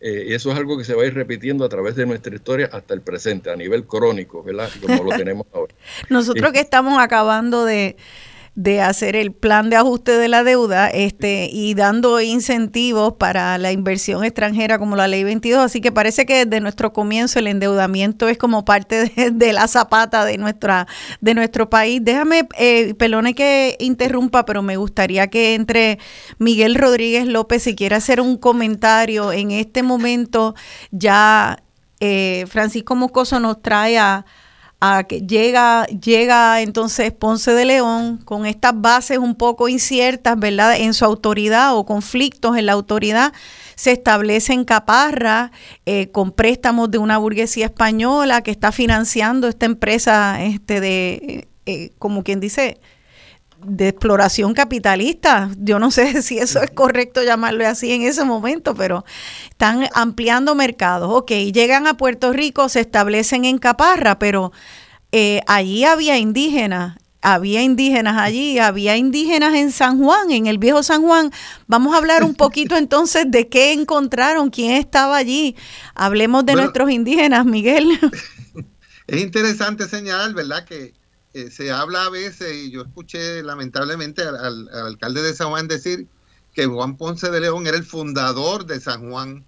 Eh, 0.01 0.25
y 0.29 0.33
eso 0.33 0.51
es 0.51 0.57
algo 0.57 0.77
que 0.79 0.83
se 0.83 0.95
va 0.95 1.03
a 1.03 1.05
ir 1.05 1.13
repitiendo 1.13 1.63
a 1.63 1.69
través 1.69 1.95
de 1.95 2.07
nuestra 2.07 2.33
historia 2.33 2.69
hasta 2.71 2.95
el 2.95 3.01
presente, 3.01 3.51
a 3.51 3.55
nivel 3.55 3.85
crónico, 3.85 4.43
¿verdad? 4.43 4.69
Como 4.81 5.03
lo 5.03 5.09
tenemos 5.17 5.45
ahora. 5.53 5.75
Nosotros 6.09 6.51
que 6.51 6.59
estamos 6.59 6.97
acabando 6.99 7.65
de, 7.65 7.95
de 8.55 8.81
hacer 8.81 9.15
el 9.15 9.31
plan 9.31 9.69
de 9.69 9.77
ajuste 9.77 10.11
de 10.11 10.27
la 10.27 10.43
deuda 10.43 10.89
este 10.89 11.49
y 11.51 11.73
dando 11.73 12.19
incentivos 12.19 13.13
para 13.13 13.57
la 13.57 13.71
inversión 13.71 14.25
extranjera 14.25 14.77
como 14.77 14.97
la 14.97 15.07
ley 15.07 15.23
22. 15.23 15.63
Así 15.63 15.79
que 15.79 15.91
parece 15.91 16.25
que 16.25 16.45
desde 16.45 16.59
nuestro 16.59 16.91
comienzo 16.91 17.39
el 17.39 17.47
endeudamiento 17.47 18.27
es 18.27 18.37
como 18.37 18.65
parte 18.65 19.31
de, 19.31 19.53
la 19.53 19.67
zapata 19.67 20.25
de, 20.25 20.37
nuestra, 20.37 20.87
de 21.21 21.33
nuestro 21.33 21.69
país. 21.69 22.01
Déjame, 22.03 22.47
eh, 22.59 22.93
pelone 22.95 23.35
que 23.35 23.77
interrumpa, 23.79 24.45
pero 24.45 24.61
me 24.61 24.75
gustaría 24.75 25.27
que 25.27 25.55
entre 25.55 25.99
Miguel 26.37 26.75
Rodríguez 26.75 27.27
López 27.27 27.63
si 27.63 27.75
quiere 27.75 27.95
hacer 27.95 28.19
un 28.19 28.37
comentario 28.37 29.31
en 29.31 29.51
este 29.51 29.81
momento 29.83 30.55
ya 30.91 31.63
eh, 31.99 32.45
Francisco 32.47 32.95
Moscoso 32.95 33.39
nos 33.39 33.61
trae 33.61 33.97
a 33.97 34.25
a 34.82 35.03
que 35.03 35.21
llega, 35.21 35.86
llega 35.86 36.59
entonces 36.61 37.11
Ponce 37.13 37.53
de 37.53 37.65
León 37.65 38.17
con 38.17 38.47
estas 38.47 38.73
bases 38.75 39.19
un 39.19 39.36
poco 39.36 39.69
inciertas, 39.69 40.38
¿verdad? 40.39 40.75
En 40.75 40.95
su 40.95 41.05
autoridad 41.05 41.77
o 41.77 41.86
conflictos 41.86 42.57
en 42.57 42.65
la 42.65 42.73
autoridad, 42.73 43.32
se 43.75 43.91
establece 43.91 44.53
en 44.53 44.65
Caparra 44.65 45.51
eh, 45.86 46.09
con 46.11 46.32
préstamos 46.32 46.89
de 46.89 46.97
una 46.97 47.19
burguesía 47.19 47.65
española 47.65 48.41
que 48.41 48.49
está 48.49 48.71
financiando 48.71 49.47
esta 49.47 49.67
empresa 49.67 50.43
este 50.43 50.82
de, 50.82 51.47
eh, 51.67 51.91
como 51.99 52.23
quien 52.23 52.39
dice, 52.39 52.82
de 53.64 53.89
exploración 53.89 54.53
capitalista. 54.53 55.49
Yo 55.57 55.80
no 55.80 55.91
sé 55.91 56.22
si 56.22 56.38
eso 56.38 56.62
es 56.62 56.72
correcto 56.72 57.24
llamarlo 57.24 57.68
así 57.68 57.91
en 57.91 58.03
ese 58.03 58.24
momento, 58.24 58.76
pero 58.76 59.05
están 59.49 59.88
ampliando 59.93 60.55
mercados. 60.55 61.09
Ok, 61.12 61.32
llegan 61.53 61.88
a 61.88 61.95
Puerto 61.97 62.34
Rico, 62.34 62.70
se 62.70 62.80
establecen 62.80 63.45
en 63.45 63.57
Caparra, 63.57 64.20
pero 64.20 64.51
eh, 65.12 65.41
allí 65.47 65.84
había 65.86 66.18
indígenas. 66.18 66.97
Había 67.24 67.62
indígenas 67.62 68.18
allí, 68.18 68.57
había 68.57 68.97
indígenas 68.97 69.53
en 69.53 69.72
San 69.72 69.99
Juan, 69.99 70.32
en 70.32 70.47
el 70.47 70.57
viejo 70.57 70.82
San 70.82 71.03
Juan. 71.03 71.32
Vamos 71.68 71.93
a 71.93 71.97
hablar 71.97 72.24
un 72.24 72.34
poquito 72.34 72.76
entonces 72.78 73.26
de 73.28 73.47
qué 73.47 73.74
encontraron, 73.74 74.49
quién 74.49 74.72
estaba 74.72 75.18
allí. 75.18 75.55
Hablemos 75.93 76.45
de 76.45 76.55
nuestros 76.55 76.89
indígenas, 76.89 77.45
Miguel. 77.45 77.99
Es 79.07 79.20
interesante 79.20 79.89
señalar, 79.89 80.34
¿verdad? 80.34 80.64
Que 80.64 80.93
eh, 81.34 81.49
se 81.49 81.71
habla 81.71 82.05
a 82.05 82.09
veces, 82.09 82.53
y 82.55 82.71
yo 82.71 82.82
escuché 82.82 83.41
lamentablemente 83.41 84.21
al, 84.21 84.67
alcalde 84.69 85.21
de 85.21 85.34
San 85.34 85.49
Juan 85.49 85.67
decir 85.67 86.07
que 86.53 86.65
Juan 86.65 86.97
Ponce 86.97 87.29
de 87.29 87.39
León 87.39 87.67
era 87.67 87.77
el 87.77 87.86
fundador 87.86 88.65
de 88.65 88.82
San 88.82 89.09
Juan, 89.09 89.45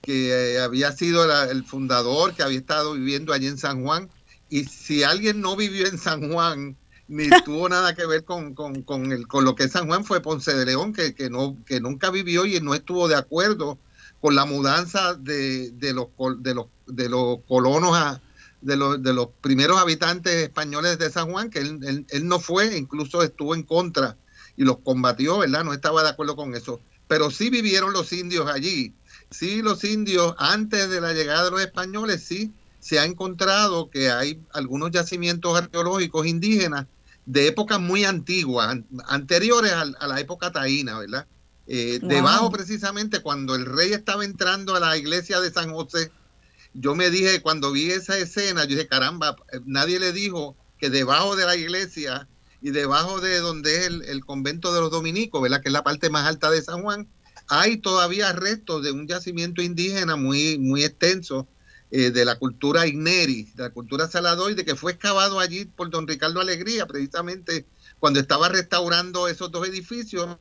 que 0.00 0.54
eh, 0.54 0.60
había 0.60 0.92
sido 0.92 1.24
el 1.50 1.64
fundador, 1.64 2.34
que 2.34 2.44
había 2.44 2.58
estado 2.58 2.92
viviendo 2.92 3.32
allí 3.32 3.48
en 3.48 3.58
San 3.58 3.82
Juan. 3.82 4.08
Y 4.48 4.64
si 4.64 5.02
alguien 5.02 5.40
no 5.40 5.56
vivió 5.56 5.88
en 5.88 5.98
San 5.98 6.30
Juan, 6.30 6.76
ni 7.08 7.28
tuvo 7.44 7.68
nada 7.68 7.96
que 7.96 8.06
ver 8.06 8.24
con, 8.24 8.54
con, 8.54 8.82
con, 8.82 9.10
el, 9.10 9.26
con 9.26 9.44
lo 9.44 9.56
que 9.56 9.64
es 9.64 9.72
San 9.72 9.88
Juan, 9.88 10.04
fue 10.04 10.20
Ponce 10.20 10.54
de 10.54 10.66
León, 10.66 10.92
que, 10.92 11.14
que, 11.14 11.30
no, 11.30 11.56
que 11.66 11.80
nunca 11.80 12.10
vivió 12.10 12.46
y 12.46 12.60
no 12.60 12.74
estuvo 12.74 13.08
de 13.08 13.16
acuerdo 13.16 13.78
con 14.20 14.36
la 14.36 14.44
mudanza 14.44 15.14
de, 15.14 15.72
de, 15.72 15.92
los, 15.92 16.06
de, 16.38 16.54
los, 16.54 16.66
de 16.86 17.08
los 17.08 17.40
colonos 17.48 17.96
a, 17.96 18.22
de, 18.64 18.76
los, 18.76 19.02
de 19.02 19.12
los 19.12 19.28
primeros 19.40 19.78
habitantes 19.78 20.34
españoles 20.34 20.98
de 20.98 21.10
San 21.10 21.30
Juan, 21.30 21.50
que 21.50 21.60
él, 21.60 22.06
él, 22.08 22.28
no 22.28 22.40
fue, 22.40 22.76
incluso 22.76 23.22
estuvo 23.22 23.54
en 23.54 23.62
contra 23.62 24.16
y 24.56 24.64
los 24.64 24.78
combatió, 24.78 25.38
¿verdad? 25.38 25.64
No 25.64 25.74
estaba 25.74 26.02
de 26.02 26.10
acuerdo 26.10 26.34
con 26.34 26.54
eso. 26.54 26.80
Pero 27.06 27.30
sí 27.30 27.50
vivieron 27.50 27.92
los 27.92 28.12
indios 28.12 28.48
allí. 28.48 28.94
Sí, 29.30 29.62
los 29.62 29.84
indios, 29.84 30.34
antes 30.38 30.88
de 30.88 31.00
la 31.00 31.12
llegada 31.12 31.44
de 31.44 31.50
los 31.50 31.60
españoles, 31.60 32.24
sí, 32.24 32.52
se 32.80 32.98
ha 32.98 33.04
encontrado 33.04 33.90
que 33.90 34.10
hay 34.10 34.40
algunos 34.52 34.90
yacimientos 34.90 35.56
arqueológicos 35.56 36.26
indígenas 36.26 36.86
de 37.26 37.48
épocas 37.48 37.80
muy 37.80 38.04
antiguas, 38.04 38.76
anteriores 39.06 39.72
a, 39.72 40.06
la 40.06 40.20
época 40.20 40.52
taína, 40.52 40.98
¿verdad? 40.98 41.26
Eh, 41.66 41.98
debajo 42.02 42.50
precisamente 42.50 43.20
cuando 43.20 43.54
el 43.54 43.64
rey 43.64 43.92
estaba 43.92 44.24
entrando 44.24 44.74
a 44.74 44.80
la 44.80 44.96
iglesia 44.98 45.40
de 45.40 45.50
San 45.50 45.72
José, 45.72 46.10
yo 46.74 46.94
me 46.94 47.10
dije, 47.10 47.40
cuando 47.40 47.72
vi 47.72 47.90
esa 47.90 48.18
escena, 48.18 48.64
yo 48.64 48.70
dije, 48.70 48.88
caramba, 48.88 49.36
nadie 49.64 50.00
le 50.00 50.12
dijo 50.12 50.56
que 50.78 50.90
debajo 50.90 51.36
de 51.36 51.46
la 51.46 51.56
iglesia 51.56 52.28
y 52.60 52.70
debajo 52.70 53.20
de 53.20 53.38
donde 53.38 53.86
es 53.86 53.86
el, 53.86 54.24
convento 54.24 54.74
de 54.74 54.80
los 54.80 54.90
dominicos, 54.90 55.40
¿verdad? 55.40 55.62
Que 55.62 55.68
es 55.68 55.72
la 55.72 55.84
parte 55.84 56.10
más 56.10 56.26
alta 56.26 56.50
de 56.50 56.62
San 56.62 56.82
Juan, 56.82 57.06
hay 57.48 57.76
todavía 57.76 58.32
restos 58.32 58.82
de 58.82 58.90
un 58.90 59.06
yacimiento 59.06 59.62
indígena 59.62 60.16
muy, 60.16 60.58
muy 60.58 60.82
extenso 60.82 61.46
eh, 61.90 62.10
de 62.10 62.24
la 62.24 62.38
cultura 62.38 62.86
Igneri, 62.86 63.52
de 63.54 63.64
la 63.64 63.70
cultura 63.70 64.08
saladoide, 64.08 64.64
que 64.64 64.74
fue 64.74 64.92
excavado 64.92 65.38
allí 65.38 65.66
por 65.66 65.90
don 65.90 66.08
Ricardo 66.08 66.40
Alegría, 66.40 66.86
precisamente 66.86 67.66
cuando 68.00 68.18
estaba 68.18 68.48
restaurando 68.48 69.28
esos 69.28 69.52
dos 69.52 69.68
edificios, 69.68 70.36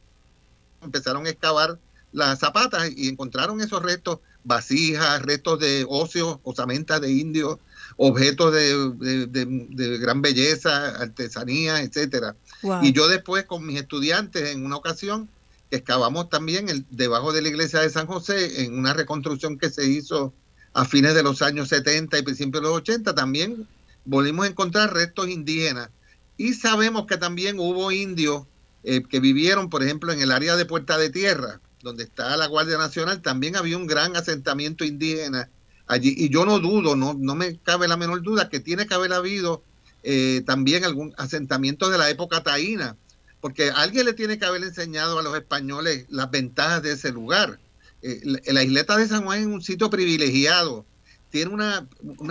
empezaron 0.81 1.25
a 1.25 1.29
excavar 1.29 1.77
las 2.11 2.39
zapatas 2.39 2.89
y 2.95 3.09
encontraron 3.09 3.61
esos 3.61 3.83
restos 3.83 4.19
vasijas, 4.43 5.21
restos 5.21 5.59
de 5.59 5.85
óseos, 5.87 6.39
osamentas 6.43 7.01
de 7.01 7.11
indios, 7.11 7.59
objetos 7.97 8.53
de, 8.53 9.97
gran 9.99 10.21
belleza, 10.21 10.89
artesanía, 11.01 11.81
etcétera. 11.81 12.35
Y 12.81 12.91
yo 12.93 13.07
después 13.07 13.45
con 13.45 13.65
mis 13.65 13.79
estudiantes 13.79 14.49
en 14.49 14.65
una 14.65 14.77
ocasión 14.77 15.29
excavamos 15.71 16.29
también 16.29 16.69
el, 16.69 16.85
debajo 16.91 17.33
de 17.33 17.41
la 17.41 17.47
iglesia 17.47 17.79
de 17.79 17.89
San 17.89 18.05
José 18.05 18.63
en 18.63 18.77
una 18.77 18.93
reconstrucción 18.93 19.57
que 19.57 19.69
se 19.69 19.85
hizo 19.85 20.33
a 20.73 20.85
fines 20.85 21.15
de 21.15 21.23
los 21.23 21.41
años 21.41 21.69
70 21.69 22.17
y 22.17 22.21
principios 22.21 22.61
de 22.61 22.69
los 22.69 22.77
80 22.77 23.15
también 23.15 23.67
volvimos 24.05 24.45
a 24.45 24.49
encontrar 24.49 24.93
restos 24.93 25.29
indígenas 25.29 25.89
y 26.37 26.53
sabemos 26.53 27.05
que 27.07 27.17
también 27.17 27.59
hubo 27.59 27.91
indios 27.91 28.43
eh, 28.83 29.03
que 29.03 29.19
vivieron, 29.19 29.69
por 29.69 29.83
ejemplo, 29.83 30.11
en 30.11 30.21
el 30.21 30.31
área 30.31 30.55
de 30.55 30.65
Puerta 30.65 30.97
de 30.97 31.09
Tierra, 31.09 31.61
donde 31.83 32.05
está 32.05 32.35
la 32.37 32.47
Guardia 32.47 32.77
Nacional, 32.77 33.21
también 33.21 33.55
había 33.55 33.77
un 33.77 33.85
gran 33.85 34.15
asentamiento 34.15 34.85
indígena 34.85 35.49
allí. 35.85 36.15
Y 36.17 36.29
yo 36.29 36.45
no 36.45 36.59
dudo, 36.59 36.95
no, 36.95 37.13
no 37.13 37.35
me 37.35 37.57
cabe 37.59 37.87
la 37.87 37.97
menor 37.97 38.23
duda 38.23 38.49
que 38.49 38.59
tiene 38.59 38.87
que 38.87 38.93
haber 38.93 39.13
habido 39.13 39.61
eh, 40.01 40.43
también 40.45 40.83
algún 40.85 41.13
asentamiento 41.17 41.89
de 41.89 41.97
la 41.97 42.09
época 42.09 42.41
taína, 42.41 42.97
porque 43.41 43.69
alguien 43.69 44.05
le 44.05 44.13
tiene 44.13 44.39
que 44.39 44.45
haber 44.45 44.63
enseñado 44.63 45.19
a 45.19 45.23
los 45.23 45.35
españoles 45.35 46.05
las 46.09 46.31
ventajas 46.31 46.81
de 46.81 46.93
ese 46.93 47.11
lugar. 47.11 47.59
Eh, 48.01 48.21
la, 48.23 48.63
isleta 48.63 48.97
de 48.97 49.07
San 49.07 49.23
Juan 49.23 49.39
es 49.39 49.45
un 49.45 49.61
sitio 49.61 49.89
privilegiado, 49.89 50.85
tiene 51.29 51.51
una, 51.51 51.87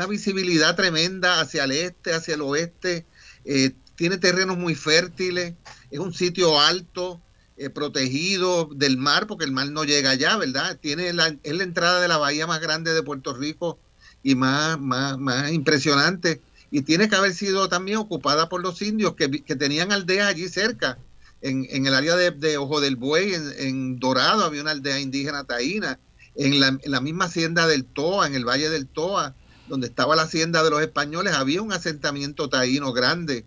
visibilidad 0.07 0.77
tremenda 0.77 1.41
hacia 1.41 1.65
el 1.65 1.73
este, 1.73 2.13
hacia 2.15 2.35
el 2.35 2.43
oeste, 2.43 3.07
eh, 3.45 3.73
tiene 3.97 4.19
terrenos 4.19 4.59
muy 4.59 4.75
fértiles, 4.75 5.55
es 5.91 5.99
un 5.99 6.13
sitio 6.13 6.61
alto, 6.61 7.21
eh, 7.63 7.71
protegido 7.71 8.69
del 8.75 8.97
mar, 8.97 9.29
porque 9.29 9.45
el 9.45 9.53
mar 9.53 9.71
no 9.71 9.85
llega 9.85 10.11
allá, 10.11 10.37
¿verdad? 10.37 10.79
Tiene 10.81 11.13
la, 11.13 11.37
es 11.45 11.55
la 11.55 11.63
entrada 11.63 12.01
de 12.01 12.09
la 12.09 12.17
bahía 12.17 12.45
más 12.47 12.61
grande 12.61 12.93
de 12.93 13.05
Puerto 13.05 13.35
Rico 13.35 13.79
y 14.25 14.35
más, 14.35 14.81
más, 14.81 15.17
más 15.17 15.53
impresionante. 15.53 16.41
Y 16.73 16.83
tiene 16.83 17.09
que 17.09 17.15
haber 17.15 17.35
sido 17.35 17.69
también 17.69 17.99
ocupada 17.99 18.49
por 18.49 18.63
los 18.63 18.83
indios 18.83 19.15
que, 19.15 19.29
tenían 19.29 19.93
aldeas 19.93 20.29
allí 20.29 20.49
cerca. 20.49 20.99
En, 21.41 21.67
en 21.71 21.87
el 21.87 21.95
área 21.95 22.17
de, 22.17 22.57
Ojo 22.57 22.81
del 22.81 22.97
Buey, 22.97 23.35
en, 23.59 24.01
Dorado, 24.01 24.45
había 24.45 24.63
una 24.63 24.73
aldea 24.73 24.99
indígena 24.99 25.45
taína. 25.45 26.01
En 26.35 26.59
la, 26.59 26.69
en 26.69 26.91
la 26.91 27.01
misma 27.01 27.27
hacienda 27.27 27.69
del 27.69 27.85
Toa, 27.85 28.27
en 28.27 28.35
el 28.35 28.45
Valle 28.45 28.71
del 28.71 28.89
Toa, 28.89 29.37
donde 29.69 29.87
estaba 29.87 30.17
la 30.17 30.23
hacienda 30.23 30.65
de 30.65 30.71
los 30.71 30.81
españoles, 30.81 31.35
había 31.35 31.63
un 31.63 31.73
asentamiento 31.73 32.49
taíno 32.49 32.93
grande 32.93 33.45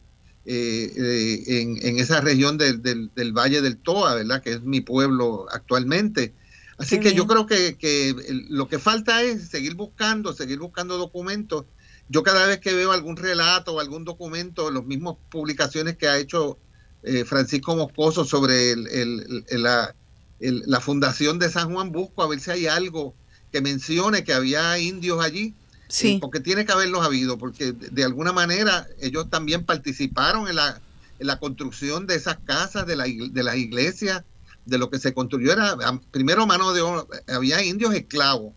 eh, 0.47 0.91
eh, 0.95 1.79
en, 1.81 1.97
esa 1.97 2.21
región 2.21 2.59
del, 2.59 2.81
del, 2.81 3.33
Valle 3.33 3.61
del 3.61 3.77
Toa, 3.77 4.13
¿verdad? 4.13 4.43
Que 4.43 4.53
es 4.53 4.61
mi 4.61 4.79
pueblo 4.81 5.47
actualmente. 5.51 6.33
Así 6.77 6.99
que 6.99 7.13
yo 7.13 7.25
creo 7.25 7.47
que, 7.47 7.77
que, 7.77 8.13
lo 8.49 8.67
que 8.67 8.77
falta 8.77 9.23
es 9.23 9.47
seguir 9.47 9.75
buscando, 9.75 10.33
seguir 10.33 10.59
buscando 10.59 10.97
documentos. 10.97 11.65
Yo 12.09 12.21
cada 12.21 12.45
vez 12.45 12.59
que 12.59 12.73
veo 12.73 12.91
algún 12.91 13.17
relato 13.17 13.73
o 13.73 13.79
algún 13.79 14.05
documento, 14.05 14.69
los 14.69 14.85
mismos 14.85 15.17
publicaciones 15.31 15.97
que 15.97 16.07
ha 16.07 16.17
hecho 16.19 16.59
eh, 17.01 17.25
Francisco 17.25 17.75
Moscoso 17.75 18.23
sobre 18.23 18.71
el, 18.71 19.45
la, 19.49 19.95
la 20.39 20.79
fundación 20.79 21.39
de 21.39 21.49
San 21.49 21.73
Juan, 21.73 21.91
busco 21.91 22.21
a 22.21 22.27
ver 22.27 22.39
si 22.39 22.51
hay 22.51 22.67
algo 22.67 23.15
que 23.51 23.61
mencione 23.61 24.23
que 24.23 24.33
había 24.33 24.77
indios 24.77 25.23
allí 25.23 25.55
Sí. 25.87 26.17
porque 26.19 26.39
tiene 26.39 26.65
que 26.65 26.71
haberlos 26.71 27.05
habido, 27.05 27.37
porque 27.37 27.71
de, 27.71 28.03
alguna 28.03 28.33
manera 28.33 28.87
ellos 28.99 29.29
también 29.29 29.65
participaron 29.65 30.47
en 30.47 30.55
la, 30.55 31.39
construcción 31.39 32.07
de 32.07 32.15
esas 32.15 32.37
casas, 32.37 32.87
de, 32.87 32.95
la, 32.95 33.05
de 33.05 33.43
las 33.43 33.55
iglesias, 33.55 34.23
de 34.65 34.77
lo 34.77 34.89
que 34.89 34.99
se 34.99 35.13
construyó. 35.13 35.51
Era 35.51 35.77
primero 36.11 36.45
mano 36.45 36.73
de 36.73 36.81
había 37.27 37.63
indios 37.63 37.93
esclavos, 37.93 38.53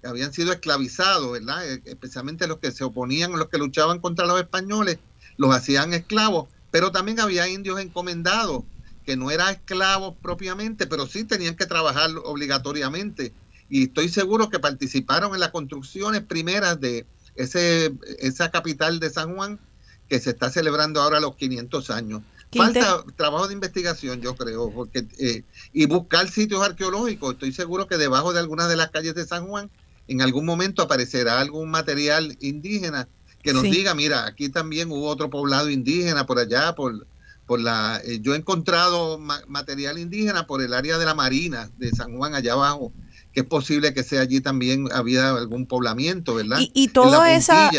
que 0.00 0.08
habían 0.08 0.32
sido 0.32 0.52
esclavizados, 0.52 1.32
¿verdad? 1.32 1.66
E, 1.66 1.82
especialmente 1.84 2.46
los 2.46 2.58
que 2.58 2.72
se 2.72 2.84
oponían, 2.84 3.32
los 3.32 3.48
que 3.48 3.58
luchaban 3.58 4.00
contra 4.00 4.26
los 4.26 4.40
españoles, 4.40 4.98
los 5.36 5.54
hacían 5.54 5.94
esclavos, 5.94 6.48
pero 6.70 6.92
también 6.92 7.20
había 7.20 7.48
indios 7.48 7.80
encomendados, 7.80 8.64
que 9.06 9.16
no 9.16 9.30
eran 9.30 9.54
esclavos 9.54 10.14
propiamente, 10.22 10.86
pero 10.86 11.06
sí 11.06 11.24
tenían 11.24 11.56
que 11.56 11.66
trabajar 11.66 12.10
obligatoriamente 12.24 13.32
y 13.68 13.84
estoy 13.84 14.08
seguro 14.08 14.50
que 14.50 14.58
participaron 14.58 15.34
en 15.34 15.40
las 15.40 15.50
construcciones 15.50 16.22
primeras 16.22 16.80
de 16.80 17.06
ese, 17.34 17.92
esa 18.18 18.50
capital 18.50 19.00
de 19.00 19.10
San 19.10 19.34
Juan 19.34 19.58
que 20.08 20.20
se 20.20 20.30
está 20.30 20.50
celebrando 20.50 21.00
ahora 21.00 21.20
los 21.20 21.36
500 21.36 21.90
años. 21.90 22.22
Falta 22.54 23.02
trabajo 23.16 23.48
de 23.48 23.54
investigación, 23.54 24.20
yo 24.20 24.36
creo, 24.36 24.70
porque 24.70 25.06
eh, 25.18 25.42
y 25.72 25.86
buscar 25.86 26.28
sitios 26.30 26.62
arqueológicos. 26.62 27.32
Estoy 27.32 27.52
seguro 27.52 27.88
que 27.88 27.96
debajo 27.96 28.32
de 28.32 28.38
algunas 28.38 28.68
de 28.68 28.76
las 28.76 28.90
calles 28.90 29.14
de 29.14 29.26
San 29.26 29.46
Juan, 29.48 29.70
en 30.06 30.22
algún 30.22 30.44
momento 30.44 30.82
aparecerá 30.82 31.40
algún 31.40 31.70
material 31.70 32.36
indígena 32.40 33.08
que 33.42 33.52
nos 33.52 33.64
diga, 33.64 33.94
mira, 33.94 34.26
aquí 34.26 34.48
también 34.48 34.90
hubo 34.90 35.06
otro 35.06 35.30
poblado 35.30 35.68
indígena 35.68 36.26
por 36.26 36.38
allá, 36.38 36.74
por, 36.74 37.06
por 37.46 37.60
la. 37.60 38.00
Eh, 38.04 38.20
yo 38.20 38.34
he 38.34 38.38
encontrado 38.38 39.18
material 39.18 39.98
indígena 39.98 40.46
por 40.46 40.62
el 40.62 40.74
área 40.74 40.96
de 40.96 41.04
la 41.04 41.14
Marina 41.14 41.70
de 41.76 41.90
San 41.90 42.16
Juan 42.16 42.34
allá 42.34 42.52
abajo 42.52 42.92
que 43.34 43.40
es 43.40 43.46
posible 43.46 43.92
que 43.92 44.04
sea 44.04 44.20
allí 44.20 44.40
también 44.40 44.88
había 44.92 45.30
algún 45.30 45.66
poblamiento, 45.66 46.34
¿verdad? 46.34 46.58
Y, 46.60 46.70
y 46.72 46.88
toda 46.88 47.34
esa 47.34 47.70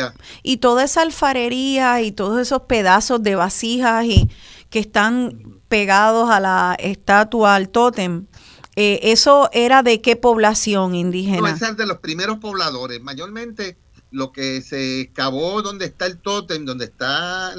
y 0.43 0.57
toda 0.57 0.83
esa 0.83 1.01
alfarería 1.01 2.01
y 2.01 2.11
todos 2.11 2.41
esos 2.41 2.63
pedazos 2.63 3.23
de 3.23 3.35
vasijas 3.35 4.05
y 4.05 4.29
que 4.69 4.79
están 4.79 5.61
pegados 5.69 6.29
a 6.29 6.39
la 6.39 6.75
estatua, 6.77 7.55
al 7.55 7.69
tótem. 7.69 8.27
Eh, 8.75 8.99
¿Eso 9.03 9.49
era 9.53 9.83
de 9.83 10.01
qué 10.01 10.17
población 10.17 10.95
indígena? 10.95 11.57
No, 11.57 11.73
de 11.73 11.85
los 11.85 11.99
primeros 11.99 12.39
pobladores. 12.39 13.01
Mayormente 13.01 13.77
lo 14.11 14.31
que 14.33 14.61
se 14.61 15.01
excavó 15.01 15.61
donde 15.61 15.85
está 15.85 16.05
el 16.05 16.17
tótem, 16.17 16.65
donde 16.65 16.85
está 16.85 17.53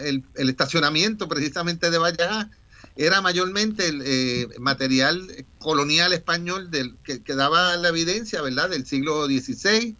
el, 0.00 0.24
estacionamiento 0.34 1.28
precisamente 1.28 1.90
de 1.90 1.98
Valleja, 1.98 2.50
era 2.96 3.20
mayormente 3.20 3.88
el 3.88 4.02
eh, 4.04 4.48
material 4.58 5.46
colonial 5.58 6.12
español 6.12 6.70
del, 6.70 6.96
que, 7.02 7.20
daba 7.34 7.76
la 7.76 7.88
evidencia, 7.88 8.42
¿verdad? 8.42 8.70
Del 8.70 8.86
siglo 8.86 9.26
XVI, 9.26 9.96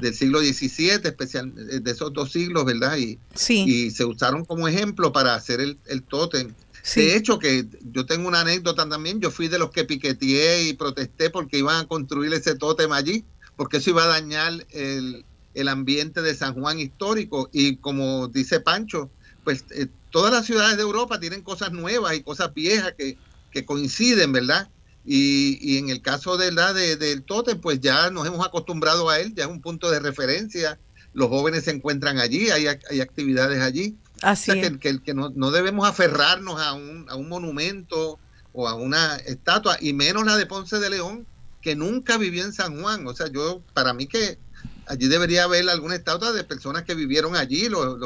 del 0.00 0.14
siglo 0.14 0.40
XVII, 0.40 1.00
especial, 1.04 1.52
eh, 1.70 1.80
de 1.80 1.90
esos 1.90 2.12
dos 2.12 2.32
siglos, 2.32 2.64
¿verdad? 2.64 2.96
Y, 2.96 3.18
y 3.48 3.90
se 3.90 4.04
usaron 4.04 4.44
como 4.44 4.66
ejemplo 4.66 5.12
para 5.12 5.34
hacer 5.34 5.60
el, 5.60 5.78
el 5.86 6.02
tótem. 6.02 6.52
De 6.96 7.16
hecho, 7.16 7.38
que 7.38 7.66
yo 7.92 8.06
tengo 8.06 8.26
una 8.26 8.40
anécdota 8.40 8.88
también, 8.88 9.20
yo 9.20 9.30
fui 9.30 9.46
de 9.46 9.58
los 9.58 9.70
que 9.70 9.84
piqueteé 9.84 10.64
y 10.64 10.72
protesté 10.72 11.30
porque 11.30 11.58
iban 11.58 11.84
a 11.84 11.86
construir 11.86 12.32
ese 12.32 12.56
tótem 12.56 12.90
allí, 12.90 13.24
porque 13.54 13.76
eso 13.76 13.90
iba 13.90 14.02
a 14.02 14.08
dañar 14.08 14.66
el, 14.70 15.24
el 15.54 15.68
ambiente 15.68 16.22
de 16.22 16.34
San 16.34 16.54
Juan 16.54 16.80
histórico. 16.80 17.48
Y 17.52 17.76
como 17.76 18.26
dice 18.26 18.58
Pancho, 18.58 19.10
pues 19.44 19.64
eh, 19.70 19.86
todas 20.12 20.30
las 20.32 20.46
ciudades 20.46 20.76
de 20.76 20.82
Europa 20.82 21.18
tienen 21.18 21.42
cosas 21.42 21.72
nuevas 21.72 22.14
y 22.14 22.22
cosas 22.22 22.54
viejas 22.54 22.94
que, 22.96 23.18
que 23.50 23.64
coinciden, 23.64 24.30
¿verdad? 24.30 24.68
Y, 25.04 25.58
y, 25.60 25.78
en 25.78 25.88
el 25.88 26.00
caso 26.00 26.36
de 26.36 26.52
la 26.52 26.72
de, 26.72 26.94
del 26.96 27.24
Totem, 27.24 27.60
pues 27.60 27.80
ya 27.80 28.10
nos 28.10 28.24
hemos 28.28 28.46
acostumbrado 28.46 29.10
a 29.10 29.18
él, 29.18 29.34
ya 29.34 29.44
es 29.44 29.50
un 29.50 29.60
punto 29.60 29.90
de 29.90 29.98
referencia. 29.98 30.78
Los 31.12 31.28
jóvenes 31.28 31.64
se 31.64 31.72
encuentran 31.72 32.18
allí, 32.18 32.50
hay, 32.50 32.66
hay 32.68 33.00
actividades 33.00 33.60
allí. 33.60 33.96
Así 34.20 34.52
que, 34.52 34.78
que, 34.78 35.02
que 35.02 35.14
no, 35.14 35.30
no, 35.34 35.50
debemos 35.50 35.88
aferrarnos 35.88 36.60
a 36.60 36.74
un, 36.74 37.06
a 37.08 37.16
un 37.16 37.28
monumento 37.28 38.20
o 38.52 38.68
a 38.68 38.74
una 38.74 39.16
estatua, 39.16 39.76
y 39.80 39.92
menos 39.92 40.24
la 40.24 40.36
de 40.36 40.46
Ponce 40.46 40.78
de 40.78 40.90
León, 40.90 41.26
que 41.60 41.74
nunca 41.74 42.18
vivió 42.18 42.44
en 42.44 42.52
San 42.52 42.80
Juan. 42.80 43.04
O 43.08 43.14
sea, 43.14 43.26
yo, 43.28 43.62
para 43.72 43.94
mí 43.94 44.06
que 44.06 44.38
allí 44.86 45.08
debería 45.08 45.44
haber 45.44 45.68
alguna 45.68 45.94
estatua 45.94 46.32
de 46.32 46.44
personas 46.44 46.82
que 46.82 46.94
vivieron 46.94 47.36
allí, 47.36 47.68
los, 47.68 47.98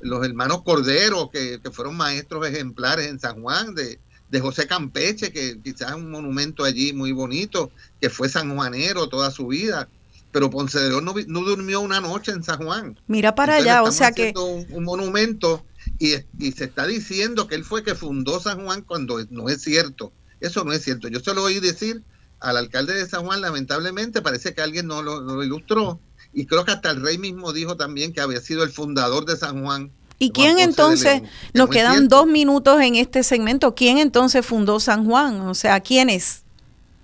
los, 0.00 0.24
hermanos 0.24 0.62
Cordero, 0.62 1.30
que, 1.30 1.60
fueron 1.72 1.96
maestros 1.96 2.46
ejemplares 2.46 3.08
en 3.08 3.20
San 3.20 3.42
Juan, 3.42 3.74
de, 3.74 3.98
de 4.30 4.40
José 4.40 4.66
Campeche, 4.66 5.32
que 5.32 5.60
quizás 5.62 5.90
es 5.90 5.96
un 5.96 6.10
monumento 6.10 6.64
allí 6.64 6.92
muy 6.92 7.12
bonito, 7.12 7.70
que 8.00 8.10
fue 8.10 8.28
sanjuanero 8.28 9.08
toda 9.08 9.30
su 9.30 9.48
vida. 9.48 9.88
Pero 10.30 10.48
Ponce 10.48 10.80
de 10.80 10.88
León 10.88 11.04
no, 11.04 11.40
durmió 11.42 11.80
una 11.80 12.00
noche 12.00 12.32
en 12.32 12.42
San 12.42 12.64
Juan. 12.64 12.98
Mira 13.06 13.34
para 13.34 13.56
allá, 13.56 13.82
o 13.82 13.92
sea 13.92 14.12
que... 14.12 14.32
Un, 14.34 14.66
un 14.70 14.84
monumento 14.84 15.62
y, 15.98 16.14
y, 16.38 16.52
se 16.52 16.64
está 16.64 16.86
diciendo 16.86 17.46
que 17.46 17.54
él 17.54 17.64
fue 17.64 17.82
que 17.82 17.94
fundó 17.94 18.40
San 18.40 18.64
Juan 18.64 18.80
cuando 18.80 19.18
no 19.28 19.50
es 19.50 19.60
cierto. 19.60 20.10
Eso 20.40 20.64
no 20.64 20.72
es 20.72 20.82
cierto. 20.82 21.08
Yo 21.08 21.20
se 21.20 21.34
lo 21.34 21.42
oí 21.42 21.60
decir 21.60 22.02
al 22.40 22.56
alcalde 22.56 22.94
de 22.94 23.06
San 23.06 23.26
Juan, 23.26 23.42
lamentablemente, 23.42 24.22
parece 24.22 24.54
que 24.54 24.62
alguien 24.62 24.86
no 24.86 25.02
lo 25.02 25.44
ilustró 25.44 26.00
y 26.32 26.46
creo 26.46 26.64
que 26.64 26.72
hasta 26.72 26.90
el 26.90 27.02
rey 27.02 27.18
mismo 27.18 27.52
dijo 27.52 27.76
también 27.76 28.12
que 28.12 28.20
había 28.20 28.40
sido 28.40 28.62
el 28.64 28.70
fundador 28.70 29.24
de 29.24 29.36
San 29.36 29.62
Juan. 29.62 29.90
¿Y 30.18 30.30
quién 30.30 30.58
entonces, 30.58 31.22
nos 31.52 31.68
quedan 31.68 32.08
dos 32.08 32.26
minutos 32.26 32.80
en 32.80 32.94
este 32.94 33.24
segmento, 33.24 33.74
quién 33.74 33.98
entonces 33.98 34.46
fundó 34.46 34.78
San 34.78 35.04
Juan? 35.04 35.40
O 35.40 35.54
sea, 35.54 35.80
¿quiénes? 35.80 36.42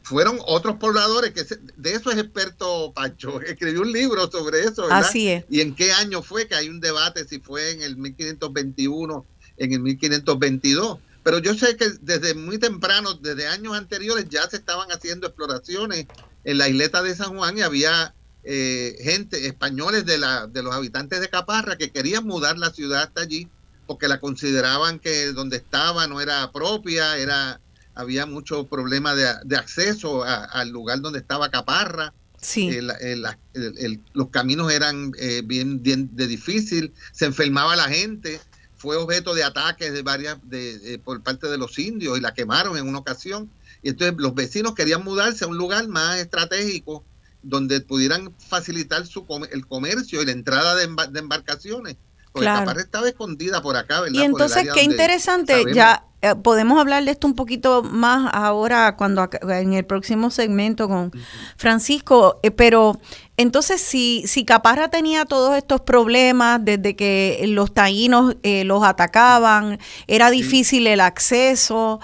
Fueron 0.03 0.39
otros 0.47 0.77
pobladores, 0.77 1.33
que 1.33 1.45
de 1.77 1.93
eso 1.93 2.11
es 2.11 2.19
experto 2.19 2.93
Pacho, 2.95 3.41
escribió 3.47 3.83
un 3.83 3.93
libro 3.93 4.31
sobre 4.31 4.61
eso, 4.61 4.83
¿verdad? 4.83 5.01
Así 5.01 5.29
es. 5.29 5.45
Y 5.51 5.61
en 5.61 5.75
qué 5.75 5.93
año 5.93 6.23
fue, 6.23 6.47
que 6.47 6.55
hay 6.55 6.69
un 6.69 6.81
debate 6.81 7.27
si 7.27 7.41
fue 7.41 7.73
en 7.73 7.83
el 7.83 7.97
1521, 7.97 9.25
en 9.57 9.73
el 9.73 9.81
1522 9.81 10.99
pero 11.29 11.41
yo 11.41 11.53
sé 11.53 11.77
que 11.77 11.91
desde 12.01 12.33
muy 12.33 12.57
temprano, 12.57 13.13
desde 13.13 13.49
años 13.49 13.77
anteriores, 13.77 14.31
ya 14.31 14.49
se 14.49 14.57
estaban 14.57 14.91
haciendo 14.91 15.27
exploraciones 15.27 16.07
en 16.45 16.57
la 16.57 16.71
isleta 16.71 17.03
de 17.03 17.15
San 17.15 17.37
Juan 17.37 17.59
y 17.59 17.61
había 17.61 18.15
eh, 18.51 18.97
gente, 19.03 19.47
españoles 19.47 20.07
de, 20.07 20.17
la, 20.17 20.47
de 20.47 20.63
los 20.63 20.75
habitantes 20.75 21.21
de 21.21 21.29
Caparra 21.29 21.77
que 21.77 21.91
querían 21.91 22.27
mudar 22.27 22.57
la 22.57 22.71
ciudad 22.71 23.03
hasta 23.03 23.21
allí 23.21 23.47
porque 23.87 24.09
la 24.09 24.21
consideraban 24.21 25.01
que 25.01 25.33
donde 25.33 25.59
estaba 25.59 26.07
no 26.07 26.23
era 26.23 26.51
propia, 26.51 27.19
era 27.19 27.61
había 27.95 28.25
mucho 28.25 28.67
problema 28.67 29.15
de, 29.15 29.57
acceso 29.57 30.25
al 30.25 30.71
lugar 30.71 31.01
donde 31.01 31.19
estaba 31.19 31.51
Caparra. 31.51 32.15
Sí. 32.41 32.71
Eh, 32.71 33.99
los 34.15 34.31
caminos 34.31 34.73
eran 34.73 35.13
eh, 35.19 35.43
bien, 35.45 35.83
bien 35.83 36.17
de 36.17 36.27
difícil, 36.27 36.95
se 37.13 37.27
enfermaba 37.27 37.77
la 37.77 37.89
gente, 37.89 38.41
fue 38.77 38.97
objeto 38.97 39.35
de 39.35 39.45
ataques 39.45 39.93
de 39.93 40.03
varias 40.03 40.39
de, 40.45 40.99
por 41.05 41.23
parte 41.23 41.49
de 41.49 41.59
los 41.59 41.79
indios 41.79 42.17
y 42.17 42.23
la 42.23 42.33
quemaron 42.33 42.79
en 42.79 42.89
una 42.89 42.99
ocasión. 42.99 43.51
Y 43.83 43.91
entonces 43.91 44.17
los 44.19 44.35
vecinos 44.35 44.75
querían 44.75 45.05
mudarse 45.05 45.45
a 45.45 45.49
un 45.49 45.59
lugar 45.59 45.87
más 45.89 46.19
estratégico 46.19 47.05
donde 47.43 47.81
pudieran 47.81 48.35
facilitar 48.39 49.07
su 49.07 49.25
el 49.51 49.67
comercio 49.67 50.23
y 50.23 50.27
la 50.27 50.33
entrada 50.33 50.75
de, 50.75 50.85
embarcaciones. 50.85 51.97
Porque 52.33 52.47
claro. 52.47 52.79
estaba 52.79 53.09
escondida 53.09 53.63
por 53.63 53.77
acá, 53.77 54.01
¿verdad? 54.03 54.21
Y 54.21 54.23
entonces, 54.23 54.69
qué 54.75 54.83
interesante, 54.83 55.65
ya 55.73 56.05
eh, 56.21 56.35
podemos 56.35 56.81
hablar 56.81 57.05
de 57.05 57.13
esto 57.13 57.29
un 57.29 57.37
poquito 57.37 57.85
más 57.85 58.29
ahora 58.35 58.97
cuando 58.97 59.31
en 59.49 59.73
el 59.73 59.85
próximo 59.85 60.31
segmento 60.31 60.89
con 60.89 61.13
Francisco, 61.57 62.41
eh, 62.43 62.51
pero 62.51 63.01
entonces 63.37 63.81
si, 63.81 64.25
si 64.27 64.45
Caparra 64.45 64.89
tenía 64.89 65.27
todos 65.27 65.57
estos 65.57 65.81
problemas 65.81 66.65
desde 66.65 66.97
que 66.97 67.45
los 67.47 67.73
taínos 67.73 68.35
eh, 68.43 68.65
los 68.65 68.83
atacaban, 68.83 69.79
era 70.09 70.31
difícil 70.31 70.89
el 70.89 70.99
acceso, 71.01 72.01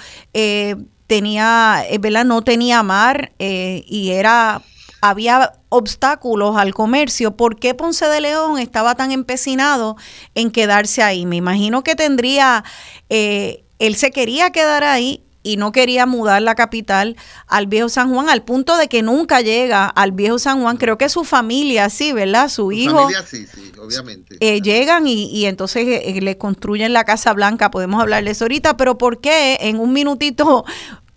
tenía, 1.08 1.84
¿verdad? 1.98 2.24
No 2.24 2.42
tenía 2.42 2.84
mar 2.84 3.32
y 3.38 4.10
era 4.12 4.62
había 5.10 5.52
obstáculos 5.68 6.56
al 6.56 6.72
comercio, 6.72 7.36
¿por 7.36 7.56
qué 7.56 7.74
Ponce 7.74 8.06
de 8.06 8.22
León 8.22 8.58
estaba 8.58 8.94
tan 8.94 9.12
empecinado 9.12 9.96
en 10.34 10.50
quedarse 10.50 11.02
ahí? 11.02 11.26
Me 11.26 11.36
imagino 11.36 11.84
que 11.84 11.94
tendría, 11.94 12.64
eh, 13.10 13.64
él 13.78 13.96
se 13.96 14.10
quería 14.10 14.50
quedar 14.50 14.82
ahí 14.82 15.22
y 15.42 15.58
no 15.58 15.72
quería 15.72 16.06
mudar 16.06 16.40
la 16.40 16.54
capital 16.54 17.18
al 17.46 17.66
viejo 17.66 17.90
San 17.90 18.14
Juan, 18.14 18.30
al 18.30 18.44
punto 18.44 18.78
de 18.78 18.88
que 18.88 19.02
nunca 19.02 19.42
llega 19.42 19.84
al 19.84 20.12
viejo 20.12 20.38
San 20.38 20.62
Juan. 20.62 20.78
Creo 20.78 20.96
que 20.96 21.10
su 21.10 21.22
familia, 21.22 21.90
sí, 21.90 22.14
¿verdad? 22.14 22.48
Su, 22.48 22.72
hijo. 22.72 22.96
Familia, 22.96 23.26
sí, 23.26 23.46
sí, 23.46 23.72
obviamente. 23.78 24.38
Eh, 24.40 24.62
llegan 24.62 25.06
y, 25.06 25.26
y 25.26 25.44
entonces 25.44 25.86
eh, 25.86 26.18
le 26.22 26.38
construyen 26.38 26.94
la 26.94 27.04
Casa 27.04 27.34
Blanca, 27.34 27.70
podemos 27.70 28.00
hablar 28.00 28.24
de 28.24 28.30
eso 28.30 28.44
ahorita, 28.44 28.78
pero 28.78 28.96
¿por 28.96 29.20
qué 29.20 29.58
en 29.60 29.80
un 29.80 29.92
minutito 29.92 30.64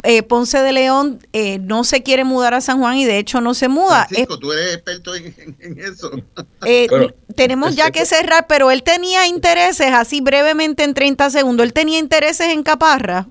eh, 0.09 0.23
Ponce 0.23 0.59
de 0.59 0.71
León 0.71 1.19
eh, 1.33 1.59
no 1.59 1.83
se 1.83 2.01
quiere 2.01 2.23
mudar 2.23 2.53
a 2.53 2.61
San 2.61 2.79
Juan 2.79 2.95
y 2.95 3.03
de 3.03 3.17
hecho 3.17 3.41
no 3.41 3.53
se 3.53 3.67
muda. 3.67 4.05
Francisco, 4.05 4.39
tú 4.39 4.53
eres 4.53 4.75
experto 4.75 5.13
en, 5.13 5.33
eso. 5.77 6.09
Eh, 6.65 6.87
tenemos 7.35 7.75
ya 7.75 7.91
que 7.91 8.05
cerrar, 8.05 8.45
pero 8.47 8.71
él 8.71 8.83
tenía 8.83 9.27
intereses, 9.27 9.91
así 9.91 10.21
brevemente 10.21 10.85
en 10.85 10.93
30 10.93 11.29
segundos, 11.29 11.65
él 11.65 11.73
tenía 11.73 11.99
intereses 11.99 12.47
en 12.47 12.63
Caparra. 12.63 13.27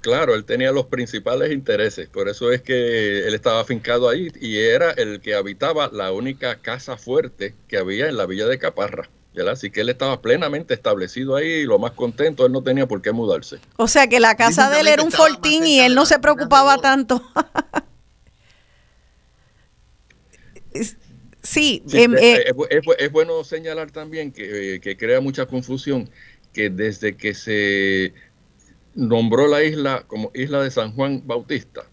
Claro, 0.00 0.34
él 0.34 0.46
tenía 0.46 0.72
los 0.72 0.86
principales 0.86 1.52
intereses, 1.52 2.08
por 2.08 2.30
eso 2.30 2.50
es 2.50 2.62
que 2.62 3.26
él 3.28 3.34
estaba 3.34 3.60
afincado 3.60 4.08
ahí 4.08 4.32
y 4.40 4.56
era 4.56 4.92
el 4.92 5.20
que 5.20 5.34
habitaba 5.34 5.90
la 5.92 6.12
única 6.12 6.62
casa 6.62 6.96
fuerte 6.96 7.54
que 7.68 7.76
había 7.76 8.08
en 8.08 8.16
la 8.16 8.24
villa 8.24 8.46
de 8.46 8.58
Caparra. 8.58 9.10
Así 9.50 9.70
que 9.70 9.80
él 9.82 9.88
estaba 9.88 10.20
plenamente 10.20 10.74
establecido 10.74 11.36
ahí 11.36 11.46
y 11.46 11.64
lo 11.64 11.78
más 11.78 11.92
contento, 11.92 12.44
él 12.46 12.52
no 12.52 12.62
tenía 12.62 12.86
por 12.86 13.00
qué 13.00 13.12
mudarse. 13.12 13.58
O 13.76 13.86
sea 13.86 14.08
que 14.08 14.18
la 14.20 14.34
casa 14.36 14.70
de 14.70 14.80
él 14.80 14.88
era 14.88 15.02
un 15.02 15.12
fortín 15.12 15.66
y 15.66 15.80
él 15.80 15.94
no 15.94 16.04
se 16.04 16.18
preocupaba 16.18 16.78
tanto. 16.78 17.22
sí, 21.42 21.82
eh, 21.92 22.52
es, 22.98 23.12
bueno 23.12 23.44
señalar 23.44 23.90
también 23.90 24.32
que, 24.32 24.74
eh, 24.74 24.80
que 24.80 24.96
crea 24.96 25.20
mucha 25.20 25.46
confusión 25.46 26.10
que 26.52 26.68
desde 26.70 27.16
que 27.16 27.34
se 27.34 28.12
nombró 28.94 29.46
la 29.46 29.62
isla 29.62 30.04
como 30.06 30.30
Isla 30.34 30.62
de 30.62 30.70
San 30.70 30.92
Juan 30.94 31.22
Bautista, 31.24 31.86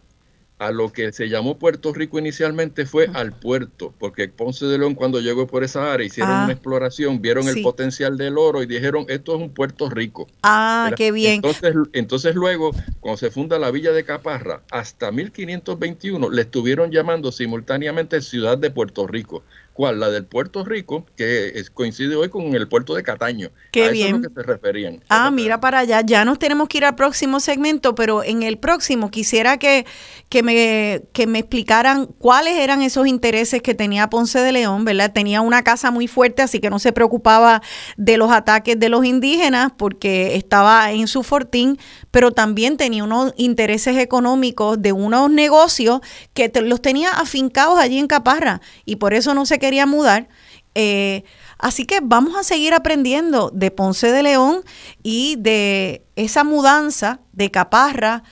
a 0.60 0.72
lo 0.72 0.92
que 0.92 1.12
se 1.12 1.30
llamó 1.30 1.60
Puerto 1.60 1.94
Rico 1.94 2.18
inicialmente 2.18 2.86
fue 2.86 3.10
al 3.14 3.32
puerto, 3.32 3.94
porque 4.00 4.28
Ponce 4.28 4.66
de 4.66 4.80
León 4.80 4.96
cuando 4.96 5.20
llegó 5.20 5.46
por 5.46 5.64
esa 5.64 5.94
área 5.94 6.08
hicieron 6.08 6.34
ah, 6.34 6.44
una 6.46 6.54
exploración, 6.54 7.22
vieron 7.22 7.48
el 7.48 7.62
potencial 7.62 8.18
del 8.18 8.38
oro 8.38 8.64
y 8.64 8.66
dijeron, 8.66 9.06
esto 9.08 9.36
es 9.36 9.42
un 9.42 9.54
Puerto 9.54 9.90
Rico. 9.90 10.28
Ah, 10.42 10.92
qué 10.98 11.12
bien. 11.12 11.36
Entonces, 11.36 11.76
entonces 11.94 12.36
luego, 12.36 12.72
cuando 13.00 13.18
se 13.18 13.30
funda 13.30 13.60
la 13.60 13.70
villa 13.70 13.92
de 13.92 14.04
Caparra, 14.04 14.64
hasta 14.72 15.12
1521 15.12 16.30
le 16.30 16.42
estuvieron 16.42 16.92
llamando 16.92 17.32
simultáneamente 17.32 18.22
Ciudad 18.22 18.58
de 18.58 18.72
Puerto 18.72 19.06
Rico. 19.06 19.44
¿Cuál? 19.78 20.00
La 20.00 20.10
del 20.10 20.26
Puerto 20.26 20.66
Rico, 20.66 21.06
que 21.16 21.54
coincide 21.76 22.16
hoy 22.16 22.30
con 22.30 22.56
el 22.56 22.68
puerto 22.68 22.96
de 22.96 23.04
Cataño. 23.04 23.52
Qué 23.72 23.92
bien. 23.92 24.08
Eso 24.08 24.16
es 24.16 24.22
lo 24.24 24.30
que 24.30 24.42
se 24.42 24.48
referían. 24.48 25.04
Ah, 25.08 25.30
mira 25.30 25.60
para 25.60 25.78
allá. 25.78 26.02
Ya 26.02 26.26
nos 26.26 26.40
tenemos 26.40 26.68
que 26.68 26.80
ir 26.80 26.86
al 26.86 26.96
próximo 26.96 27.40
segmento, 27.40 27.94
pero 27.94 28.24
en 28.24 28.42
el 28.42 28.58
próximo 28.58 29.12
quisiera 29.12 29.58
que, 29.58 29.86
que, 30.30 30.42
me, 30.42 31.04
que 31.14 31.28
me 31.28 31.38
explicaran 31.38 32.08
cuáles 32.08 32.58
eran 32.58 32.82
esos 32.82 33.06
intereses 33.06 33.62
que 33.62 33.76
tenía 33.76 34.10
Ponce 34.10 34.40
de 34.40 34.52
León, 34.52 34.84
¿verdad? 34.84 35.14
Tenía 35.14 35.42
una 35.42 35.64
casa 35.64 35.92
muy 35.92 36.08
fuerte, 36.08 36.42
así 36.42 36.60
que 36.60 36.72
no 36.72 36.80
se 36.80 36.92
preocupaba 36.92 37.62
de 37.98 38.18
los 38.18 38.32
ataques 38.32 38.80
de 38.80 38.90
los 38.90 39.06
indígenas 39.06 39.74
porque 39.78 40.38
estaba 40.38 40.92
en 40.92 41.06
su 41.06 41.22
fortín, 41.22 41.78
pero 42.10 42.32
también 42.32 42.78
tenía 42.78 43.04
unos 43.04 43.32
intereses 43.38 43.96
económicos 43.98 44.82
de 44.82 44.92
unos 44.92 45.30
negocios 45.30 46.02
que 46.34 46.52
los 46.64 46.82
tenía 46.82 47.12
afincados 47.12 47.78
allí 47.78 48.00
en 48.00 48.08
Caparra 48.08 48.60
y 48.84 48.96
por 48.96 49.14
eso 49.14 49.36
no 49.36 49.46
se 49.46 49.60
quería 49.68 49.86
mudar. 49.86 50.30
Eh, 50.76 51.24
así 51.58 51.86
que 51.86 52.00
vamos 52.02 52.38
a 52.38 52.44
seguir 52.44 52.74
aprendiendo 52.74 53.50
de 53.54 53.70
Ponce 53.70 54.12
de 54.12 54.24
León 54.24 54.64
y 55.04 55.36
de 55.38 56.06
esa 56.16 56.46
mudanza 56.46 57.20
de 57.34 57.52
Caparra 57.52 58.24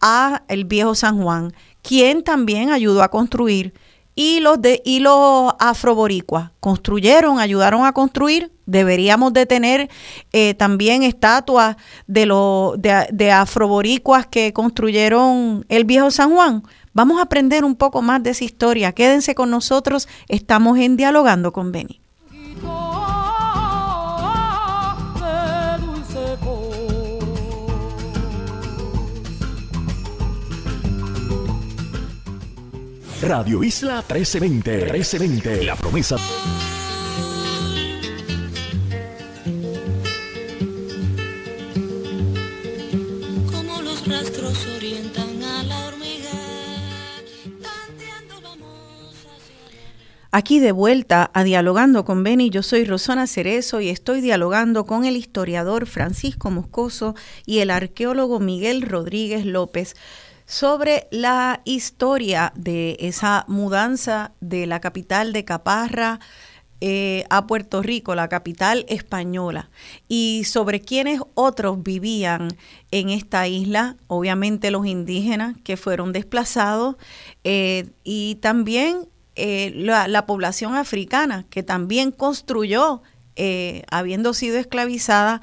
a 0.00 0.44
el 0.46 0.64
viejo 0.64 0.94
San 0.94 1.20
Juan, 1.20 1.52
quien 1.82 2.22
también 2.22 2.70
ayudó 2.70 3.02
a 3.02 3.10
construir 3.10 3.74
y 4.16 4.40
los 4.40 4.60
de 4.60 4.82
y 4.84 4.98
los 4.98 5.52
afroboricuas 5.60 6.50
construyeron, 6.58 7.38
ayudaron 7.38 7.84
a 7.84 7.92
construir. 7.92 8.50
Deberíamos 8.64 9.32
de 9.32 9.46
tener 9.46 9.88
eh, 10.32 10.54
también 10.54 11.04
estatuas 11.04 11.76
de 12.08 12.26
los 12.26 12.80
de, 12.82 13.06
de 13.12 13.30
afroboricuas 13.30 14.26
que 14.26 14.52
construyeron 14.52 15.64
el 15.68 15.84
viejo 15.84 16.10
San 16.10 16.34
Juan. 16.34 16.64
Vamos 16.94 17.18
a 17.18 17.22
aprender 17.22 17.64
un 17.64 17.76
poco 17.76 18.00
más 18.02 18.22
de 18.22 18.30
esa 18.30 18.44
historia. 18.44 18.92
Quédense 18.92 19.34
con 19.34 19.50
nosotros. 19.50 20.08
Estamos 20.28 20.78
en 20.78 20.96
dialogando 20.96 21.52
con 21.52 21.70
Beni. 21.70 22.00
Radio 33.26 33.64
Isla 33.64 34.04
1320. 34.08 34.92
1320. 34.92 35.64
La 35.64 35.74
promesa. 35.74 36.16
Como 43.50 43.82
los 43.82 44.06
rastros 44.06 44.68
orientan 44.76 45.42
a 45.42 45.64
la 45.64 45.86
hormiga, 45.88 46.30
tanteando 47.60 48.40
vamos 48.42 49.16
hacia... 49.16 49.80
Aquí 50.30 50.60
de 50.60 50.70
vuelta 50.70 51.28
a 51.34 51.42
Dialogando 51.42 52.04
con 52.04 52.22
Beni, 52.22 52.50
yo 52.50 52.62
soy 52.62 52.84
Rosana 52.84 53.26
Cerezo 53.26 53.80
y 53.80 53.88
estoy 53.88 54.20
dialogando 54.20 54.86
con 54.86 55.04
el 55.04 55.16
historiador 55.16 55.86
Francisco 55.86 56.52
Moscoso 56.52 57.16
y 57.44 57.58
el 57.58 57.70
arqueólogo 57.70 58.38
Miguel 58.38 58.82
Rodríguez 58.82 59.44
López 59.44 59.96
sobre 60.46 61.08
la 61.10 61.60
historia 61.64 62.52
de 62.56 62.96
esa 63.00 63.44
mudanza 63.48 64.32
de 64.40 64.66
la 64.66 64.80
capital 64.80 65.32
de 65.32 65.44
Caparra 65.44 66.20
eh, 66.80 67.24
a 67.30 67.46
Puerto 67.46 67.82
Rico, 67.82 68.14
la 68.14 68.28
capital 68.28 68.84
española, 68.88 69.70
y 70.08 70.44
sobre 70.44 70.82
quiénes 70.82 71.20
otros 71.34 71.82
vivían 71.82 72.48
en 72.90 73.08
esta 73.08 73.48
isla, 73.48 73.96
obviamente 74.08 74.70
los 74.70 74.86
indígenas 74.86 75.56
que 75.64 75.78
fueron 75.78 76.12
desplazados, 76.12 76.96
eh, 77.44 77.88
y 78.04 78.34
también 78.36 79.08
eh, 79.36 79.72
la, 79.74 80.06
la, 80.06 80.26
población 80.26 80.76
africana 80.76 81.46
que 81.48 81.62
también 81.62 82.10
construyó, 82.12 83.02
habiendo 83.90 84.32
sido 84.32 84.58
esclavizada, 84.58 85.42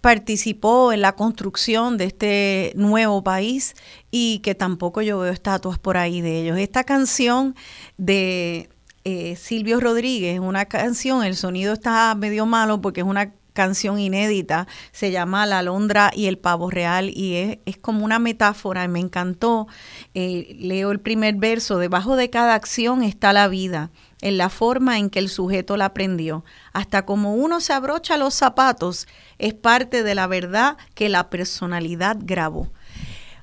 participó 0.00 0.92
en 0.92 1.00
la 1.00 1.12
construcción 1.12 1.96
de 1.96 2.04
este 2.04 2.72
nuevo 2.76 3.22
país 3.24 3.74
y 4.10 4.40
que 4.40 4.54
tampoco 4.54 5.02
yo 5.02 5.18
veo 5.18 5.32
estatuas 5.32 5.78
por 5.78 5.96
ahí 5.96 6.20
de 6.20 6.40
ellos. 6.40 6.58
Esta 6.58 6.84
canción 6.84 7.54
de 7.96 8.68
eh, 9.04 9.36
Silvio 9.36 9.80
Rodríguez, 9.80 10.40
una 10.40 10.66
canción, 10.66 11.24
el 11.24 11.36
sonido 11.36 11.72
está 11.72 12.14
medio 12.14 12.46
malo 12.46 12.80
porque 12.80 13.00
es 13.00 13.06
una 13.06 13.32
canción 13.52 13.98
inédita, 13.98 14.68
se 14.92 15.10
llama 15.10 15.46
La 15.46 15.62
Londra 15.62 16.10
y 16.14 16.26
el 16.26 16.38
Pavo 16.38 16.70
Real 16.70 17.10
y 17.10 17.34
es, 17.36 17.58
es 17.64 17.76
como 17.78 18.04
una 18.04 18.18
metáfora, 18.18 18.84
y 18.84 18.88
me 18.88 19.00
encantó. 19.00 19.66
Eh, 20.14 20.56
leo 20.60 20.92
el 20.92 21.00
primer 21.00 21.36
verso, 21.36 21.78
debajo 21.78 22.16
de 22.16 22.30
cada 22.30 22.54
acción 22.54 23.02
está 23.02 23.32
la 23.32 23.48
vida 23.48 23.90
en 24.20 24.38
la 24.38 24.48
forma 24.48 24.98
en 24.98 25.10
que 25.10 25.18
el 25.18 25.28
sujeto 25.28 25.76
la 25.76 25.86
aprendió. 25.86 26.44
Hasta 26.72 27.04
como 27.04 27.34
uno 27.34 27.60
se 27.60 27.72
abrocha 27.72 28.16
los 28.16 28.34
zapatos, 28.34 29.06
es 29.38 29.54
parte 29.54 30.02
de 30.02 30.14
la 30.14 30.26
verdad 30.26 30.76
que 30.94 31.08
la 31.08 31.30
personalidad 31.30 32.16
grabó. 32.20 32.70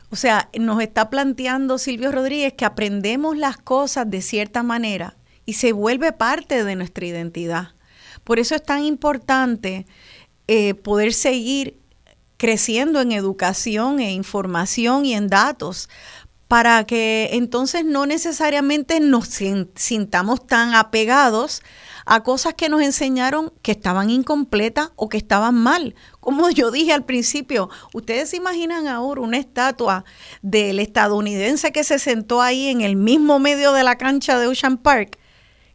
O 0.09 0.15
sea, 0.15 0.49
nos 0.59 0.81
está 0.81 1.09
planteando 1.09 1.77
Silvio 1.77 2.11
Rodríguez 2.11 2.53
que 2.53 2.65
aprendemos 2.65 3.37
las 3.37 3.57
cosas 3.57 4.09
de 4.09 4.21
cierta 4.21 4.61
manera 4.61 5.15
y 5.45 5.53
se 5.53 5.71
vuelve 5.71 6.11
parte 6.11 6.63
de 6.63 6.75
nuestra 6.75 7.05
identidad. 7.05 7.69
Por 8.23 8.39
eso 8.39 8.55
es 8.55 8.63
tan 8.63 8.83
importante 8.83 9.85
eh, 10.47 10.75
poder 10.75 11.13
seguir 11.13 11.79
creciendo 12.37 13.01
en 13.01 13.11
educación 13.11 13.99
e 13.99 14.11
información 14.11 15.05
y 15.05 15.13
en 15.13 15.29
datos 15.29 15.89
para 16.53 16.83
que 16.83 17.29
entonces 17.31 17.83
no 17.83 18.05
necesariamente 18.05 18.99
nos 18.99 19.27
sintamos 19.73 20.45
tan 20.45 20.75
apegados 20.75 21.63
a 22.05 22.21
cosas 22.21 22.53
que 22.53 22.69
nos 22.69 22.83
enseñaron 22.83 23.51
que 23.63 23.71
estaban 23.71 24.11
incompletas 24.11 24.91
o 24.95 25.09
que 25.09 25.17
estaban 25.17 25.55
mal. 25.55 25.95
Como 26.19 26.51
yo 26.51 26.69
dije 26.69 26.93
al 26.93 27.05
principio, 27.05 27.71
ustedes 27.91 28.29
se 28.29 28.37
imaginan 28.37 28.87
ahora 28.87 29.21
una 29.21 29.39
estatua 29.39 30.05
del 30.43 30.77
estadounidense 30.77 31.71
que 31.71 31.83
se 31.83 31.97
sentó 31.97 32.39
ahí 32.39 32.67
en 32.67 32.81
el 32.81 32.97
mismo 32.97 33.39
medio 33.39 33.73
de 33.73 33.83
la 33.83 33.97
cancha 33.97 34.37
de 34.37 34.45
Ocean 34.45 34.77
Park. 34.77 35.17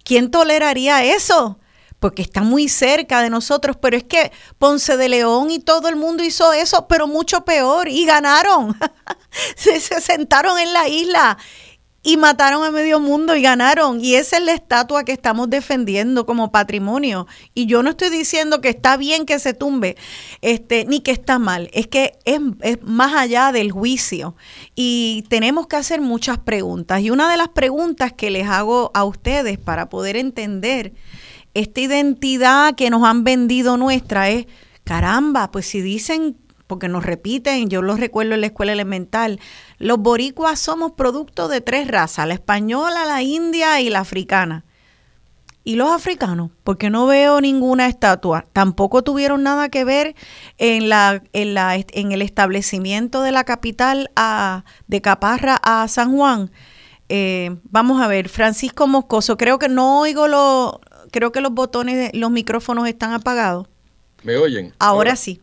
¿Quién 0.05 0.31
toleraría 0.31 1.03
eso? 1.03 1.59
Porque 2.01 2.23
está 2.23 2.43
muy 2.43 2.69
cerca 2.69 3.23
de 3.23 3.31
nosotros, 3.31 3.77
pero 3.81 3.97
es 3.97 4.05
que 4.05 4.33
Ponce 4.59 4.97
de 4.97 5.09
León 5.09 5.51
y 5.51 5.59
todo 5.59 5.89
el 5.89 5.97
mundo 5.97 6.23
hizo 6.23 6.53
eso, 6.53 6.87
pero 6.89 7.07
mucho 7.07 7.45
peor, 7.45 7.89
y 7.89 8.05
ganaron. 8.05 8.79
se, 9.57 9.81
sentaron 9.81 10.59
en 10.59 10.73
la 10.73 10.89
isla 10.89 11.39
y 12.05 12.17
mataron 12.17 12.65
a 12.65 12.71
medio 12.71 13.01
mundo 13.01 13.35
y 13.35 13.43
ganaron. 13.43 14.03
Y 14.03 14.15
esa 14.15 14.39
es 14.39 14.45
la 14.45 14.53
estatua 14.53 15.05
que 15.05 15.13
estamos 15.13 15.51
defendiendo 15.51 16.25
como 16.25 16.53
patrimonio. 16.53 17.27
Y 17.53 17.67
yo 17.67 17.83
no 17.83 17.91
estoy 17.91 18.11
diciendo 18.11 18.61
que 18.61 18.69
está 18.69 18.97
bien 18.97 19.27
que 19.27 19.41
se 19.41 19.53
tumbe, 19.53 19.97
este, 20.41 20.85
ni 20.85 21.01
que 21.01 21.11
está 21.11 21.41
mal. 21.41 21.69
Es 21.73 21.89
que 21.89 22.13
es, 22.25 22.41
es 22.63 22.79
más 22.83 23.13
allá 23.15 23.51
del 23.51 23.73
juicio. 23.73 24.37
Y 24.77 25.25
tenemos 25.29 25.67
que 25.67 25.77
hacer 25.77 26.01
muchas 26.01 26.39
preguntas. 26.39 27.01
Y 27.03 27.11
una 27.11 27.29
de 27.29 27.37
las 27.37 27.49
preguntas 27.49 28.13
que 28.13 28.31
les 28.31 28.47
hago 28.49 28.93
a 28.95 29.05
ustedes 29.05 29.59
para 29.59 29.89
poder 29.89 30.17
entender 30.17 30.95
esta 31.59 31.81
identidad 31.81 32.75
que 32.75 32.91
nos 32.91 33.05
han 33.05 33.25
vendido 33.25 33.77
nuestra 33.77 34.31
es, 34.31 34.47
caramba, 34.85 35.51
pues 35.51 35.67
si 35.67 35.81
dicen, 35.81 36.37
porque 36.67 36.89
nos 36.89 37.05
repiten, 37.05 37.69
yo 37.69 37.83
lo 37.83 37.97
recuerdo 37.97 38.35
en 38.35 38.43
la 38.43 38.47
escuela 38.49 38.73
elemental, 38.73 39.41
los 39.79 39.99
boricuas 39.99 40.61
somos 40.61 40.93
producto 40.93 41.49
de 41.49 41.61
tres 41.61 41.89
razas, 41.89 42.29
la 42.29 42.35
española, 42.35 43.07
la 43.07 43.23
india 43.23 43.81
y 43.81 43.91
la 43.91 44.01
africana. 44.01 44.65
¿Y 45.65 45.75
los 45.75 45.91
africanos? 45.91 46.51
Porque 46.65 46.89
no 46.89 47.07
veo 47.07 47.43
ninguna 47.43 47.89
estatua. 47.89 48.47
Tampoco 48.55 49.03
tuvieron 49.03 49.43
nada 49.43 49.69
que 49.69 49.85
ver 49.85 50.15
en, 50.57 50.89
la, 50.89 51.23
en, 51.35 51.53
la, 51.53 51.77
en 51.77 52.13
el 52.13 52.23
establecimiento 52.23 53.21
de 53.21 53.33
la 53.33 53.45
capital 53.45 54.11
a, 54.17 54.65
de 54.87 55.03
Caparra 55.03 55.59
a 55.63 55.87
San 55.89 56.17
Juan. 56.17 56.51
Eh, 57.11 57.57
vamos 57.65 58.01
a 58.01 58.07
ver, 58.07 58.29
Francisco 58.29 58.87
Moscoso, 58.87 59.37
creo 59.37 59.59
que 59.59 59.69
no 59.69 60.01
oigo 60.01 60.29
lo, 60.29 60.81
creo 61.11 61.33
que 61.33 61.41
los 61.41 61.53
botones, 61.53 62.11
los 62.15 62.31
micrófonos 62.31 62.89
están 62.89 63.13
apagados. 63.13 63.69
¿Me 64.23 64.37
oyen? 64.37 64.73
Ahora, 64.79 65.17
sí. 65.17 65.41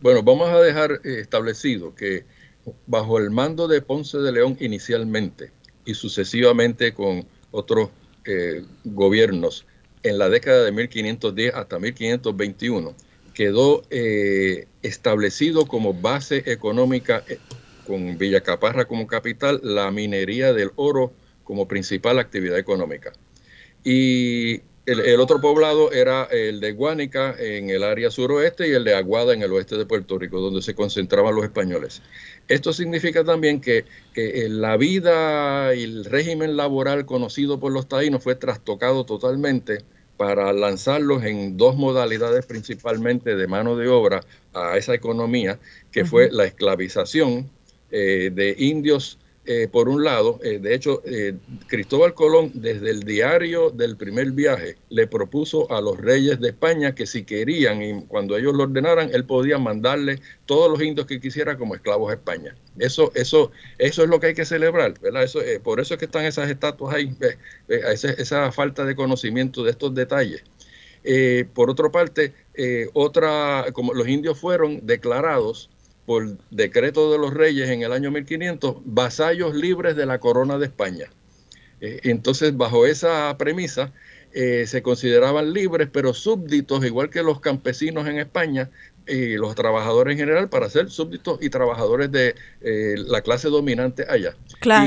Bueno, 0.00 0.22
vamos 0.22 0.50
a 0.50 0.60
dejar 0.60 1.00
eh, 1.04 1.20
establecido 1.20 1.94
que 1.94 2.24
bajo 2.86 3.18
el 3.18 3.30
mando 3.30 3.68
de 3.68 3.80
Ponce 3.80 4.18
de 4.18 4.32
León 4.32 4.56
inicialmente 4.60 5.52
y 5.84 5.94
sucesivamente 5.94 6.92
con 6.92 7.26
otros 7.50 7.90
eh, 8.24 8.64
gobiernos 8.84 9.66
en 10.02 10.18
la 10.18 10.28
década 10.28 10.64
de 10.64 10.72
1510 10.72 11.54
hasta 11.54 11.78
1521, 11.78 12.94
quedó 13.32 13.82
eh, 13.90 14.66
establecido 14.82 15.66
como 15.66 15.94
base 15.94 16.42
económica 16.46 17.24
con 17.86 18.18
Villa 18.18 18.42
Caparra 18.42 18.86
como 18.86 19.06
capital 19.06 19.60
la 19.62 19.90
minería 19.90 20.52
del 20.52 20.72
oro 20.76 21.12
como 21.44 21.68
principal 21.68 22.18
actividad 22.18 22.58
económica. 22.58 23.12
Y 23.84 24.62
el, 24.86 25.20
otro 25.20 25.40
poblado 25.40 25.92
era 25.92 26.24
el 26.24 26.60
de 26.60 26.72
Guánica 26.72 27.34
en 27.38 27.70
el 27.70 27.82
área 27.82 28.10
suroeste 28.10 28.68
y 28.68 28.72
el 28.72 28.84
de 28.84 28.94
Aguada 28.94 29.32
en 29.32 29.42
el 29.42 29.52
oeste 29.52 29.76
de 29.76 29.86
Puerto 29.86 30.18
Rico, 30.18 30.40
donde 30.40 30.60
se 30.60 30.74
concentraban 30.74 31.34
los 31.34 31.44
españoles. 31.44 32.02
Esto 32.48 32.72
significa 32.72 33.24
también 33.24 33.60
que, 33.60 33.84
que 34.12 34.48
la 34.48 34.76
vida 34.76 35.74
y 35.74 35.84
el 35.84 36.04
régimen 36.04 36.56
laboral 36.56 37.06
conocido 37.06 37.60
por 37.60 37.72
los 37.72 37.88
taínos 37.88 38.22
fue 38.22 38.34
trastocado 38.34 39.04
totalmente 39.04 39.78
para 40.16 40.52
lanzarlos 40.52 41.24
en 41.24 41.56
dos 41.56 41.76
modalidades 41.76 42.46
principalmente 42.46 43.36
de 43.36 43.46
mano 43.46 43.76
de 43.76 43.88
obra 43.88 44.20
a 44.52 44.76
esa 44.76 44.94
economía, 44.94 45.58
que 45.90 46.04
fue 46.04 46.30
la 46.30 46.44
esclavización 46.44 47.50
eh, 47.90 48.30
de 48.32 48.54
indios 48.58 49.18
eh, 49.46 49.68
por 49.70 49.90
un 49.90 50.02
lado, 50.04 50.40
eh, 50.42 50.58
de 50.58 50.74
hecho, 50.74 51.02
eh, 51.04 51.34
Cristóbal 51.66 52.14
Colón, 52.14 52.50
desde 52.54 52.90
el 52.90 53.02
diario 53.02 53.68
del 53.68 53.94
primer 53.98 54.30
viaje, 54.30 54.76
le 54.88 55.06
propuso 55.06 55.70
a 55.70 55.82
los 55.82 55.98
reyes 55.98 56.40
de 56.40 56.48
España 56.48 56.94
que 56.94 57.06
si 57.06 57.24
querían 57.24 57.82
y 57.82 58.06
cuando 58.06 58.38
ellos 58.38 58.54
lo 58.54 58.62
ordenaran, 58.62 59.10
él 59.12 59.26
podía 59.26 59.58
mandarle 59.58 60.20
todos 60.46 60.70
los 60.70 60.80
indios 60.80 61.06
que 61.06 61.20
quisiera 61.20 61.58
como 61.58 61.74
esclavos 61.74 62.10
a 62.10 62.14
España. 62.14 62.56
Eso, 62.78 63.12
eso, 63.14 63.52
eso 63.76 64.02
es 64.02 64.08
lo 64.08 64.18
que 64.18 64.28
hay 64.28 64.34
que 64.34 64.46
celebrar, 64.46 64.98
¿verdad? 64.98 65.24
Eso, 65.24 65.40
por 65.62 65.78
eso 65.78 65.92
es 65.92 65.98
que 65.98 66.06
están 66.06 66.24
esas 66.24 66.48
estatuas 66.50 66.94
ahí, 66.94 67.14
esa, 67.68 68.12
esa, 68.12 68.50
falta 68.50 68.86
de 68.86 68.96
conocimiento 68.96 69.62
de 69.62 69.72
estos 69.72 69.94
detalles. 69.94 70.42
por 71.52 71.68
otra 71.68 71.90
parte, 71.90 72.32
otra, 72.94 73.66
como 73.74 73.92
los 73.92 74.08
indios 74.08 74.38
fueron 74.38 74.86
declarados 74.86 75.68
por 76.06 76.38
decreto 76.50 77.10
de 77.10 77.18
los 77.18 77.32
reyes 77.32 77.70
en 77.70 77.82
el 77.82 77.92
año 77.92 78.10
1500, 78.10 78.76
vasallos 78.84 79.54
libres 79.54 79.96
de 79.96 80.06
la 80.06 80.18
corona 80.18 80.58
de 80.58 80.66
España. 80.66 81.06
Eh, 81.80 82.00
entonces, 82.04 82.56
bajo 82.56 82.86
esa 82.86 83.36
premisa, 83.38 83.92
eh, 84.32 84.66
se 84.66 84.82
consideraban 84.82 85.52
libres, 85.52 85.88
pero 85.92 86.12
súbditos, 86.12 86.84
igual 86.84 87.08
que 87.08 87.22
los 87.22 87.40
campesinos 87.40 88.08
en 88.08 88.18
España 88.18 88.70
y 89.06 89.34
los 89.34 89.54
trabajadores 89.54 90.12
en 90.12 90.18
general, 90.18 90.48
para 90.48 90.68
ser 90.68 90.90
súbditos 90.90 91.38
y 91.40 91.50
trabajadores 91.50 92.10
de 92.10 92.34
eh, 92.60 92.94
la 92.96 93.20
clase 93.20 93.48
dominante 93.48 94.06
allá. 94.08 94.34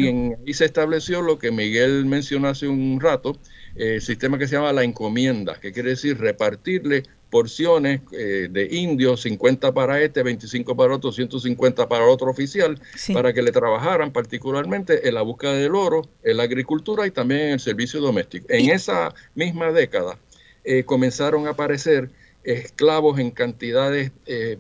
Y 0.02 0.08
en, 0.08 0.38
ahí 0.46 0.54
se 0.54 0.66
estableció 0.66 1.22
lo 1.22 1.40
que 1.40 1.52
Miguel 1.52 2.06
mencionó 2.06 2.50
hace 2.50 2.68
un 2.68 3.00
rato, 3.00 3.38
el 3.76 4.02
sistema 4.02 4.38
que 4.38 4.48
se 4.48 4.56
llama 4.56 4.74
la 4.74 4.84
encomienda, 4.84 5.60
que 5.60 5.72
quiere 5.72 5.92
decir 5.92 6.18
repartirle 6.18 7.04
porciones 7.30 8.02
eh, 8.12 8.48
de 8.50 8.68
indios, 8.72 9.22
50 9.22 9.74
para 9.74 10.02
este, 10.02 10.24
25 10.24 10.76
para 10.76 10.96
otro, 10.96 11.12
150 11.12 11.88
para 11.88 12.06
otro 12.06 12.30
oficial, 12.30 12.80
para 13.14 13.34
que 13.34 13.42
le 13.42 13.52
trabajaran 13.52 14.12
particularmente 14.12 15.08
en 15.08 15.16
la 15.16 15.22
búsqueda 15.22 15.54
del 15.54 15.76
oro, 15.76 16.08
en 16.24 16.38
la 16.38 16.44
agricultura 16.44 17.06
y 17.06 17.12
también 17.12 17.42
en 17.42 17.50
el 17.54 17.60
servicio 17.60 18.00
doméstico. 18.00 18.48
En 18.50 18.70
esa 18.70 19.14
misma 19.36 19.72
década 19.72 20.18
eh, 20.64 20.84
comenzaron 20.84 21.48
a 21.48 21.52
aparecer 21.52 22.10
esclavos 22.44 23.20
en 23.20 23.32
cantidades 23.32 24.12
eh, 24.26 24.58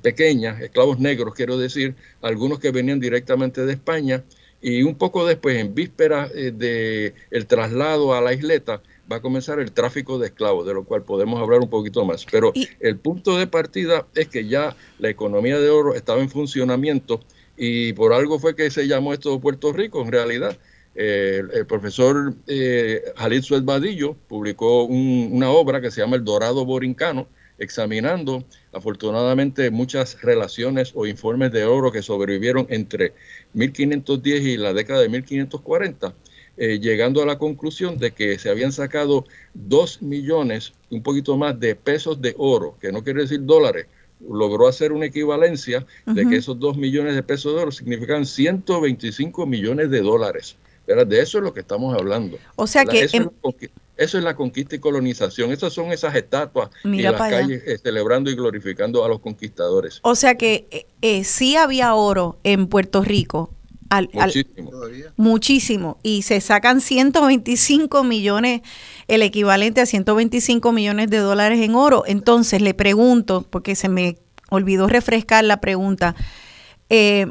pequeñas, 0.00 0.60
esclavos 0.60 1.00
negros 1.00 1.34
quiero 1.34 1.58
decir, 1.58 1.96
algunos 2.20 2.60
que 2.60 2.70
venían 2.70 3.00
directamente 3.00 3.66
de 3.66 3.72
España 3.72 4.22
y 4.60 4.84
un 4.84 4.94
poco 4.94 5.26
después, 5.26 5.56
en 5.56 5.74
vísperas 5.74 6.32
del 6.32 7.14
el 7.32 7.46
traslado 7.46 8.14
a 8.14 8.20
la 8.20 8.32
isleta, 8.32 8.80
va 9.12 9.18
a 9.18 9.22
comenzar 9.22 9.60
el 9.60 9.72
tráfico 9.72 10.18
de 10.18 10.28
esclavos, 10.28 10.66
de 10.66 10.74
lo 10.74 10.84
cual 10.84 11.02
podemos 11.02 11.40
hablar 11.40 11.60
un 11.60 11.68
poquito 11.68 12.04
más. 12.04 12.26
Pero 12.30 12.52
el 12.80 12.96
punto 12.98 13.36
de 13.36 13.46
partida 13.46 14.06
es 14.14 14.28
que 14.28 14.46
ya 14.46 14.74
la 14.98 15.10
economía 15.10 15.60
de 15.60 15.68
oro 15.70 15.94
estaba 15.94 16.20
en 16.20 16.30
funcionamiento 16.30 17.20
y 17.56 17.92
por 17.92 18.14
algo 18.14 18.38
fue 18.38 18.56
que 18.56 18.70
se 18.70 18.88
llamó 18.88 19.12
esto 19.12 19.38
Puerto 19.38 19.72
Rico 19.72 20.00
en 20.02 20.10
realidad. 20.10 20.58
Eh, 20.94 21.42
el, 21.54 21.66
profesor 21.66 22.34
eh, 22.46 23.02
Jalid 23.16 23.42
Suez 23.42 23.64
Badillo 23.64 24.14
publicó 24.28 24.84
una 24.84 25.50
obra 25.50 25.80
que 25.80 25.90
se 25.90 26.00
llama 26.00 26.16
El 26.16 26.24
Dorado 26.24 26.64
Borincano, 26.64 27.28
examinando 27.58 28.44
afortunadamente 28.72 29.70
muchas 29.70 30.20
relaciones 30.22 30.92
o 30.94 31.06
informes 31.06 31.52
de 31.52 31.64
oro 31.64 31.92
que 31.92 32.02
sobrevivieron 32.02 32.66
entre 32.70 33.12
1510 33.52 34.42
y 34.42 34.56
la 34.56 34.72
década 34.72 35.00
de 35.00 35.08
1540 35.08 36.14
eh, 36.64 36.78
llegando 36.78 37.20
a 37.20 37.26
la 37.26 37.38
conclusión 37.38 37.98
de 37.98 38.12
que 38.12 38.38
se 38.38 38.48
habían 38.48 38.70
sacado 38.70 39.24
dos 39.52 40.00
millones, 40.00 40.74
un 40.90 41.02
poquito 41.02 41.36
más 41.36 41.58
de 41.58 41.74
pesos 41.74 42.22
de 42.22 42.36
oro, 42.38 42.76
que 42.80 42.92
no 42.92 43.02
quiere 43.02 43.22
decir 43.22 43.44
dólares, 43.44 43.86
logró 44.20 44.68
hacer 44.68 44.92
una 44.92 45.06
equivalencia 45.06 45.84
de 46.06 46.24
que 46.24 46.36
esos 46.36 46.60
dos 46.60 46.76
millones 46.76 47.16
de 47.16 47.24
pesos 47.24 47.56
de 47.56 47.62
oro 47.62 47.72
significan 47.72 48.24
125 48.24 49.44
millones 49.44 49.90
de 49.90 50.02
dólares. 50.02 50.54
De 50.86 51.20
eso 51.20 51.38
es 51.38 51.44
lo 51.44 51.52
que 51.52 51.58
estamos 51.58 51.98
hablando. 51.98 52.38
O 52.54 52.68
sea 52.68 52.84
que... 52.84 53.08
Eso, 53.96 54.18
es 54.18 54.24
la 54.24 54.36
conquista 54.36 54.76
y 54.76 54.78
colonización. 54.78 55.50
Esas 55.50 55.72
son 55.72 55.90
esas 55.90 56.14
estatuas 56.14 56.70
en 56.84 57.02
las 57.02 57.14
calles 57.14 57.62
eh, 57.66 57.76
celebrando 57.78 58.30
y 58.30 58.36
glorificando 58.36 59.04
a 59.04 59.08
los 59.08 59.18
conquistadores. 59.18 59.98
O 60.02 60.14
sea 60.14 60.36
que 60.36 60.86
eh, 61.02 61.24
sí 61.24 61.56
había 61.56 61.94
oro 61.94 62.38
en 62.44 62.68
Puerto 62.68 63.02
Rico, 63.02 63.50
muchísimo. 64.12 64.70
muchísimo. 65.16 65.98
Y 66.02 66.22
se 66.22 66.40
sacan 66.40 66.80
125 66.80 68.04
millones, 68.04 68.62
el 69.08 69.22
equivalente 69.22 69.80
a 69.80 69.86
125 69.86 70.72
millones 70.72 71.10
de 71.10 71.18
dólares 71.18 71.60
en 71.60 71.74
oro. 71.74 72.04
Entonces 72.06 72.62
le 72.62 72.74
pregunto, 72.74 73.46
porque 73.48 73.74
se 73.74 73.88
me 73.88 74.18
olvidó 74.50 74.86
refrescar 74.86 75.44
la 75.44 75.60
pregunta, 75.60 76.14
eh, 76.88 77.26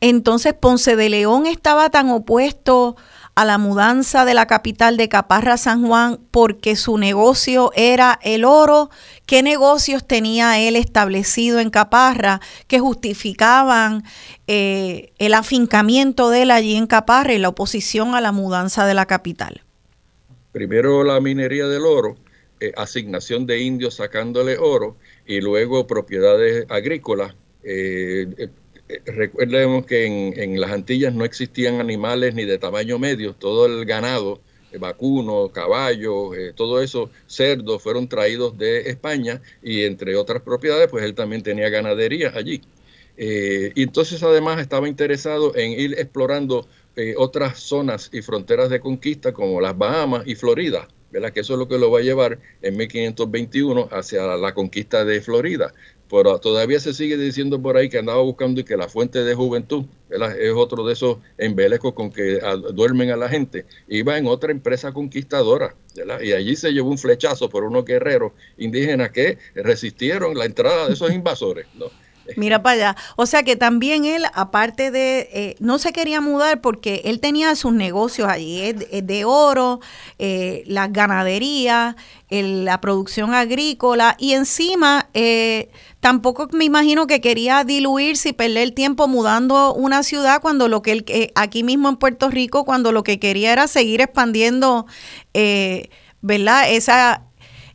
entonces 0.00 0.54
Ponce 0.54 0.96
de 0.96 1.10
León 1.10 1.46
estaba 1.46 1.90
tan 1.90 2.08
opuesto 2.10 2.96
a 3.40 3.46
la 3.46 3.56
mudanza 3.56 4.26
de 4.26 4.34
la 4.34 4.46
capital 4.46 4.98
de 4.98 5.08
Caparra 5.08 5.56
San 5.56 5.86
Juan 5.86 6.20
porque 6.30 6.76
su 6.76 6.98
negocio 6.98 7.72
era 7.74 8.18
el 8.22 8.44
oro. 8.44 8.90
¿Qué 9.24 9.42
negocios 9.42 10.06
tenía 10.06 10.60
él 10.60 10.76
establecido 10.76 11.58
en 11.58 11.70
Caparra 11.70 12.42
que 12.66 12.80
justificaban 12.80 14.04
eh, 14.46 15.14
el 15.18 15.32
afincamiento 15.32 16.28
de 16.28 16.42
él 16.42 16.50
allí 16.50 16.76
en 16.76 16.86
Caparra 16.86 17.32
y 17.32 17.38
la 17.38 17.48
oposición 17.48 18.14
a 18.14 18.20
la 18.20 18.30
mudanza 18.30 18.84
de 18.84 18.92
la 18.92 19.06
capital? 19.06 19.62
Primero 20.52 21.02
la 21.02 21.18
minería 21.18 21.66
del 21.66 21.86
oro, 21.86 22.18
eh, 22.60 22.72
asignación 22.76 23.46
de 23.46 23.62
indios 23.62 23.94
sacándole 23.94 24.58
oro 24.58 24.98
y 25.24 25.40
luego 25.40 25.86
propiedades 25.86 26.66
agrícolas. 26.68 27.34
Eh, 27.62 28.50
recuerden 29.06 29.82
que 29.84 30.06
en, 30.06 30.60
las 30.60 30.70
Antillas 30.70 31.14
no 31.14 31.24
existían 31.24 31.80
animales 31.80 32.34
ni 32.34 32.44
de 32.44 32.58
tamaño 32.58 32.98
medio, 32.98 33.34
todo 33.34 33.66
el 33.66 33.84
ganado, 33.84 34.40
eh, 34.72 34.78
vacuno, 34.78 35.50
caballo, 35.52 36.34
eh, 36.34 36.52
todo 36.54 36.80
eso, 36.80 37.10
cerdos, 37.26 37.82
fueron 37.82 38.08
traídos 38.08 38.56
de 38.56 38.90
España 38.90 39.40
y 39.62 39.84
entre 39.84 40.16
otras 40.16 40.42
propiedades, 40.42 40.88
pues 40.88 41.04
él 41.04 41.14
también 41.14 41.42
tenía 41.42 41.68
ganadería 41.68 42.32
allí. 42.34 42.62
Eh, 43.16 43.72
y 43.74 43.82
entonces 43.82 44.22
además 44.22 44.60
estaba 44.60 44.88
interesado 44.88 45.54
en 45.56 45.72
ir 45.72 45.94
explorando 45.98 46.66
otras 47.16 47.60
zonas 47.60 48.10
y 48.12 48.20
fronteras 48.20 48.68
de 48.68 48.78
conquista 48.78 49.32
como 49.32 49.58
las 49.62 49.78
Bahamas 49.78 50.24
y 50.26 50.34
Florida, 50.34 50.86
¿verdad? 51.10 51.32
Que 51.32 51.40
eso 51.40 51.54
es 51.54 51.58
lo 51.58 51.66
que 51.66 51.78
lo 51.78 51.90
va 51.90 52.00
a 52.00 52.02
llevar 52.02 52.38
en 52.60 52.76
1521 52.76 53.88
hacia 53.90 54.36
la 54.36 54.52
conquista 54.52 55.06
de 55.06 55.22
Florida 55.22 55.72
pero 56.10 56.38
todavía 56.40 56.80
se 56.80 56.92
sigue 56.92 57.16
diciendo 57.16 57.62
por 57.62 57.76
ahí 57.76 57.88
que 57.88 57.98
andaba 57.98 58.20
buscando 58.20 58.60
y 58.60 58.64
que 58.64 58.76
la 58.76 58.88
fuente 58.88 59.22
de 59.22 59.34
juventud 59.34 59.84
es 60.10 60.52
otro 60.56 60.84
de 60.84 60.94
esos 60.94 61.18
embelecos 61.38 61.94
con 61.94 62.10
que 62.10 62.40
duermen 62.74 63.10
a 63.10 63.16
la 63.16 63.28
gente. 63.28 63.64
Iba 63.88 64.18
en 64.18 64.26
otra 64.26 64.50
empresa 64.50 64.92
conquistadora 64.92 65.76
y 66.22 66.32
allí 66.32 66.56
se 66.56 66.72
llevó 66.72 66.90
un 66.90 66.98
flechazo 66.98 67.48
por 67.48 67.62
unos 67.62 67.84
guerreros 67.84 68.32
indígenas 68.58 69.10
que 69.10 69.38
resistieron 69.54 70.36
la 70.36 70.46
entrada 70.46 70.88
de 70.88 70.94
esos 70.94 71.12
invasores. 71.14 71.66
¿no? 71.74 71.86
Mira 72.36 72.62
para 72.62 72.74
allá. 72.74 72.96
O 73.16 73.26
sea 73.26 73.42
que 73.42 73.56
también 73.56 74.04
él, 74.04 74.24
aparte 74.34 74.90
de, 74.90 75.28
eh, 75.32 75.56
no 75.58 75.78
se 75.78 75.92
quería 75.92 76.20
mudar 76.20 76.60
porque 76.60 77.02
él 77.04 77.20
tenía 77.20 77.54
sus 77.56 77.72
negocios 77.72 78.28
allí, 78.28 78.72
de 78.72 79.24
oro, 79.24 79.80
eh, 80.18 80.62
las 80.66 80.92
ganaderías, 80.92 81.96
la 82.30 82.80
producción 82.80 83.34
agrícola 83.34 84.16
y 84.18 84.32
encima 84.32 85.08
eh, 85.14 85.70
tampoco 86.00 86.48
me 86.52 86.64
imagino 86.64 87.06
que 87.06 87.20
quería 87.20 87.64
diluirse 87.64 88.30
y 88.30 88.32
perder 88.32 88.72
tiempo 88.72 89.08
mudando 89.08 89.74
una 89.74 90.02
ciudad 90.02 90.40
cuando 90.40 90.68
lo 90.68 90.82
que 90.82 90.92
él, 90.92 91.32
aquí 91.34 91.62
mismo 91.62 91.88
en 91.88 91.96
Puerto 91.96 92.30
Rico, 92.30 92.64
cuando 92.64 92.92
lo 92.92 93.02
que 93.04 93.18
quería 93.18 93.52
era 93.52 93.68
seguir 93.68 94.00
expandiendo, 94.00 94.86
¿verdad? 96.22 96.70
Esa 96.70 97.30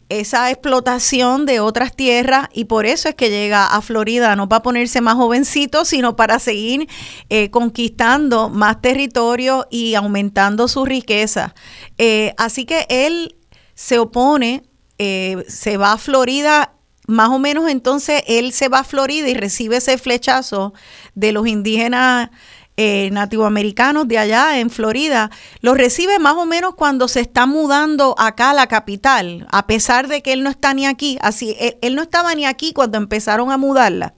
esa 0.10 0.52
explotación 0.52 1.46
de 1.46 1.60
otras 1.60 1.96
tierras 1.96 2.48
y 2.54 2.66
por 2.66 2.86
eso 2.86 3.10
es 3.10 3.16
que 3.16 3.30
llega 3.30 3.66
a 3.66 3.82
Florida, 3.82 4.36
no 4.36 4.48
para 4.48 4.62
ponerse 4.62 5.02
más 5.02 5.16
jovencito, 5.16 5.84
sino 5.86 6.16
para 6.16 6.40
seguir 6.40 6.88
eh, 7.30 7.50
conquistando 7.50 8.50
más 8.50 8.82
territorio 8.82 9.68
y 9.72 9.96
aumentando 9.96 10.68
su 10.68 10.86
riqueza. 10.86 11.56
Eh, 11.98 12.34
así 12.38 12.66
que 12.66 12.86
él 12.90 13.36
se 13.74 13.98
opone, 13.98 14.64
eh, 15.00 15.44
se 15.48 15.78
va 15.78 15.94
a 15.94 15.98
Florida, 15.98 16.75
más 17.08 17.30
o 17.30 17.40
menos 17.40 17.70
entonces 17.70 18.24
él 18.28 18.52
se 18.52 18.70
va 18.70 18.80
a 18.80 18.84
Florida 18.84 19.30
y 19.30 19.34
recibe 19.34 19.78
ese 19.78 19.98
flechazo 19.98 20.74
de 21.14 21.32
los 21.32 21.48
indígenas 21.48 22.30
eh, 22.78 23.10
nativoamericanos 23.12 24.06
de 24.06 24.18
allá 24.18 24.60
en 24.60 24.70
Florida, 24.70 25.32
los 25.62 25.78
recibe 25.78 26.20
más 26.20 26.34
o 26.34 26.46
menos 26.46 26.76
cuando 26.76 27.08
se 27.08 27.22
está 27.22 27.46
mudando 27.46 28.16
acá 28.18 28.52
a 28.52 28.54
la 28.54 28.68
capital, 28.68 29.48
a 29.50 29.66
pesar 29.66 30.10
de 30.10 30.22
que 30.22 30.34
él 30.34 30.44
no 30.44 30.50
está 30.50 30.74
ni 30.74 30.86
aquí. 30.86 31.18
Así, 31.22 31.56
él, 31.82 31.96
no 31.96 32.02
estaba 32.02 32.36
ni 32.36 32.46
aquí 32.46 32.74
cuando 32.74 32.98
empezaron 32.98 33.50
a 33.50 33.58
mudarla. 33.58 34.14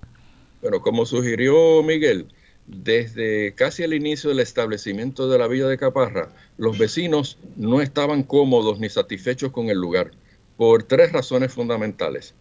Pero 0.59 0.81
como 0.81 1.05
sugirió 1.05 1.83
Miguel, 1.83 2.29
desde 2.65 3.53
casi 3.53 3.83
el 3.83 3.93
inicio 3.93 4.31
del 4.31 4.39
establecimiento 4.39 5.29
de 5.29 5.37
la 5.37 5.47
villa 5.47 5.67
de 5.67 5.77
Caparra, 5.77 6.29
los 6.57 6.79
vecinos 6.79 7.37
no 7.57 7.79
estaban 7.79 8.23
cómodos 8.23 8.79
ni 8.79 8.89
satisfechos 8.89 9.51
con 9.51 9.69
el 9.69 9.77
lugar, 9.77 10.09
por 10.57 10.81
tres 10.81 11.11
razones 11.11 11.53
fundamentales. 11.53 12.33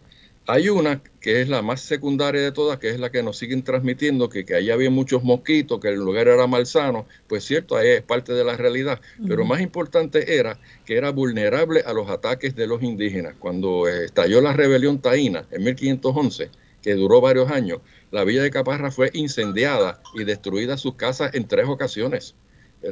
Hay 0.49 0.69
una 0.69 1.03
que 1.21 1.41
es 1.41 1.49
la 1.49 1.61
más 1.61 1.81
secundaria 1.81 2.41
de 2.41 2.53
todas, 2.53 2.79
que 2.79 2.91
es 2.91 3.01
la 3.01 3.11
que 3.11 3.25
nos 3.25 3.37
siguen 3.37 3.65
transmitiendo, 3.65 4.29
que, 4.29 4.45
que 4.45 4.55
ahí 4.55 4.71
había 4.71 4.91
muchos 4.91 5.25
mosquitos, 5.25 5.81
que 5.81 5.89
el 5.89 5.97
lugar 5.97 6.29
era 6.29 6.47
malsano. 6.47 7.07
Pues 7.27 7.45
cierto, 7.45 7.77
ahí 7.77 7.89
es 7.89 8.03
parte 8.03 8.33
de 8.33 8.45
la 8.45 8.57
realidad. 8.57 9.01
Pero 9.27 9.45
más 9.45 9.61
importante 9.61 10.39
era 10.39 10.61
que 10.85 10.97
era 10.97 11.11
vulnerable 11.11 11.81
a 11.85 11.93
los 11.93 12.09
ataques 12.09 12.55
de 12.55 12.69
los 12.69 12.81
indígenas. 12.85 13.35
Cuando 13.41 13.89
eh, 13.89 14.05
estalló 14.05 14.41
la 14.41 14.53
rebelión 14.53 15.01
taína 15.01 15.47
en 15.51 15.65
1511, 15.65 16.51
que 16.81 16.95
duró 16.95 17.21
varios 17.21 17.51
años, 17.51 17.81
la 18.13 18.23
villa 18.23 18.45
de 18.45 18.51
Caparra 18.51 18.93
fue 18.93 19.11
incendiada 19.15 20.01
y 20.15 20.23
destruida 20.23 20.77
sus 20.77 20.95
casas 20.95 21.35
en 21.35 21.49
tres 21.49 21.67
ocasiones. 21.69 22.37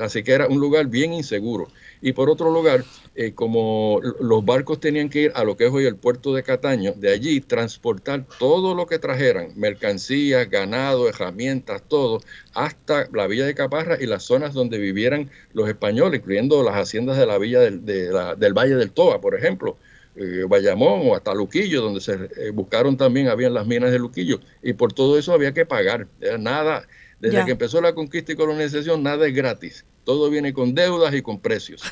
Así 0.01 0.22
que 0.22 0.32
era 0.32 0.49
un 0.49 0.61
lugar 0.61 0.87
bien 0.87 1.12
inseguro. 1.12 1.68
Y 2.01 2.12
por 2.12 2.28
otro 2.28 2.51
lugar, 2.51 2.85
eh, 3.14 3.32
como 3.32 4.01
los 4.20 4.45
barcos 4.45 4.80
tenían 4.80 5.09
que 5.09 5.22
ir 5.22 5.32
a 5.35 5.45
lo 5.45 5.57
que 5.57 5.66
es 5.66 5.72
hoy 5.72 5.87
el 5.87 5.97
puerto 5.97 6.35
de 6.35 6.43
Cataño, 6.43 6.93
de 6.97 7.12
allí 7.12 7.41
transportar 7.41 8.26
todo 8.39 8.74
lo 8.74 8.87
que 8.87 8.99
trajeran, 8.99 9.53
mercancías, 9.57 10.51
ganado, 10.51 11.09
herramientas, 11.09 11.82
todo, 11.89 12.20
hasta 12.55 13.09
la 13.12 13.26
villa 13.26 13.47
de 13.47 13.55
Caparra 13.55 13.97
y 14.01 14.07
las 14.07 14.24
zonas 14.24 14.53
donde 14.55 14.78
vivieran 14.78 15.30
los 15.53 15.68
españoles, 15.68 16.20
incluyendo 16.20 16.62
las 16.62 16.74
haciendas 16.74 17.16
de 17.16 17.26
la 17.26 17.39
villa 17.39 17.61
del, 17.61 17.85
del 17.85 18.55
Valle 18.55 18.76
del 18.76 18.91
Toa, 18.91 19.20
por 19.20 19.35
ejemplo. 19.35 19.76
Eh, 20.16 20.45
Bayamón 20.49 21.09
o 21.09 21.16
hasta 21.16 21.35
Luquillo, 21.35 21.82
donde 21.82 22.01
se 22.01 22.12
eh, 22.12 22.51
buscaron 22.53 22.97
también, 22.97 23.26
habían 23.26 23.53
las 23.53 23.66
minas 23.66 23.91
de 23.91 23.99
Luquillo, 23.99 24.39
y 24.62 24.72
por 24.74 24.93
todo 24.93 25.18
eso 25.18 25.32
había 25.32 25.53
que 25.53 25.66
pagar. 25.66 26.07
nada, 26.39 26.87
desde 27.25 27.45
que 27.47 27.53
empezó 27.53 27.81
la 27.81 27.95
conquista 27.95 28.33
y 28.33 28.37
colonización, 28.37 29.03
nada 29.03 29.27
es 29.27 29.35
gratis. 29.35 29.85
Todo 30.05 30.29
viene 30.29 30.53
con 30.53 30.75
deudas 30.75 31.14
y 31.14 31.22
con 31.22 31.41
precios. 31.41 31.83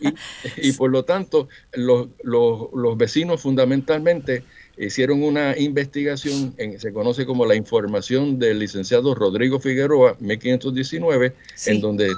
y, 0.56 0.72
por 0.72 0.90
lo 0.90 1.04
tanto, 1.04 1.48
los, 1.72 2.08
vecinos 2.96 3.40
fundamentalmente 3.40 4.42
hicieron 4.76 5.22
una 5.22 5.56
investigación, 5.56 6.54
en, 6.58 6.80
se 6.80 6.92
conoce 6.92 7.24
como 7.24 7.46
la 7.46 7.54
información 7.54 8.40
del 8.40 8.58
licenciado 8.58 9.14
Rodrigo 9.14 9.60
Figueroa, 9.60 10.16
1519, 10.18 11.32
en 11.66 11.80
donde 11.80 12.12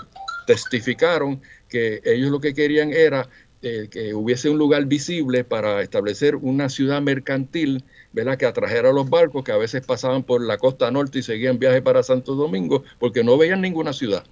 testificaron 0.47 1.43
que 1.69 2.01
ellos 2.05 2.31
lo 2.31 2.41
que 2.41 2.55
querían 2.55 2.93
era 2.93 3.29
eh, 3.67 3.89
que 3.91 4.13
hubiese 4.13 4.51
un 4.51 4.59
lugar 4.59 4.85
visible 4.85 5.43
para 5.43 5.81
establecer 5.81 6.37
una 6.37 6.69
ciudad 6.69 7.01
mercantil 7.01 7.83
¿verdad? 8.13 8.37
que 8.37 8.45
atrajera 8.45 8.91
a 8.91 8.93
los 8.93 9.09
barcos 9.09 9.43
que 9.43 9.53
a 9.53 9.57
veces 9.57 9.85
pasaban 9.87 10.23
por 10.23 10.45
la 10.45 10.59
costa 10.59 10.91
norte 10.91 11.21
y 11.21 11.23
seguían 11.23 11.59
viaje 11.59 11.81
para 11.81 12.03
Santo 12.03 12.35
Domingo 12.35 12.85
porque 12.99 13.25
no 13.25 13.39
veían 13.39 13.63
ninguna 13.63 13.95
ciudad. 13.95 14.23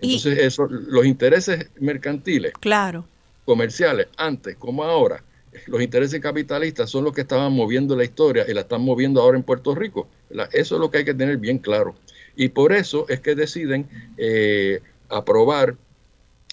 Entonces, 0.00 0.38
eso, 0.38 0.66
los 0.66 1.06
intereses 1.06 1.70
mercantiles, 1.78 2.52
claro. 2.58 3.06
comerciales, 3.44 4.08
antes 4.16 4.56
como 4.56 4.82
ahora, 4.82 5.22
los 5.66 5.80
intereses 5.80 6.20
capitalistas 6.20 6.90
son 6.90 7.04
los 7.04 7.12
que 7.12 7.20
estaban 7.20 7.52
moviendo 7.52 7.94
la 7.94 8.02
historia 8.02 8.44
y 8.48 8.54
la 8.54 8.62
están 8.62 8.82
moviendo 8.82 9.20
ahora 9.20 9.38
en 9.38 9.44
Puerto 9.44 9.72
Rico. 9.72 10.08
Eso 10.52 10.74
es 10.74 10.80
lo 10.80 10.90
que 10.90 10.98
hay 10.98 11.04
que 11.04 11.14
tener 11.14 11.36
bien 11.36 11.58
claro. 11.58 11.94
Y 12.34 12.48
por 12.48 12.72
eso 12.72 13.06
es 13.08 13.20
que 13.20 13.36
deciden 13.36 13.88
eh, 14.16 14.80
aprobar, 15.08 15.76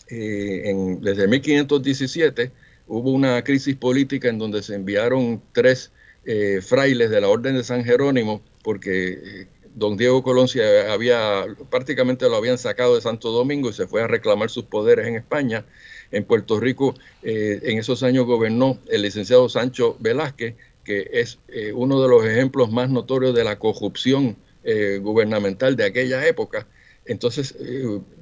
eh, 0.09 0.69
en, 0.69 1.01
desde 1.01 1.27
1517 1.27 2.51
hubo 2.87 3.11
una 3.11 3.43
crisis 3.43 3.75
política 3.75 4.29
en 4.29 4.39
donde 4.39 4.63
se 4.63 4.75
enviaron 4.75 5.41
tres 5.51 5.91
eh, 6.25 6.61
frailes 6.61 7.09
de 7.09 7.21
la 7.21 7.27
Orden 7.27 7.55
de 7.55 7.63
San 7.63 7.83
Jerónimo 7.83 8.41
porque 8.63 9.47
don 9.77 9.95
Diego 9.95 10.23
Colón 10.23 10.47
se 10.47 10.89
había, 10.89 11.45
prácticamente 11.69 12.27
lo 12.27 12.35
habían 12.35 12.57
sacado 12.57 12.95
de 12.95 13.01
Santo 13.01 13.31
Domingo 13.31 13.69
y 13.69 13.73
se 13.73 13.85
fue 13.85 14.01
a 14.01 14.07
reclamar 14.07 14.49
sus 14.49 14.63
poderes 14.65 15.05
en 15.07 15.15
España. 15.15 15.65
En 16.11 16.23
Puerto 16.23 16.59
Rico 16.59 16.95
eh, 17.21 17.59
en 17.61 17.77
esos 17.77 18.01
años 18.01 18.25
gobernó 18.25 18.79
el 18.89 19.03
licenciado 19.03 19.49
Sancho 19.49 19.95
Velázquez, 19.99 20.55
que 20.83 21.07
es 21.13 21.37
eh, 21.49 21.73
uno 21.73 22.01
de 22.01 22.07
los 22.07 22.25
ejemplos 22.25 22.71
más 22.71 22.89
notorios 22.89 23.35
de 23.35 23.43
la 23.43 23.59
corrupción 23.59 24.35
eh, 24.63 24.97
gubernamental 24.99 25.75
de 25.75 25.85
aquella 25.85 26.25
época. 26.25 26.65
Entonces 27.07 27.55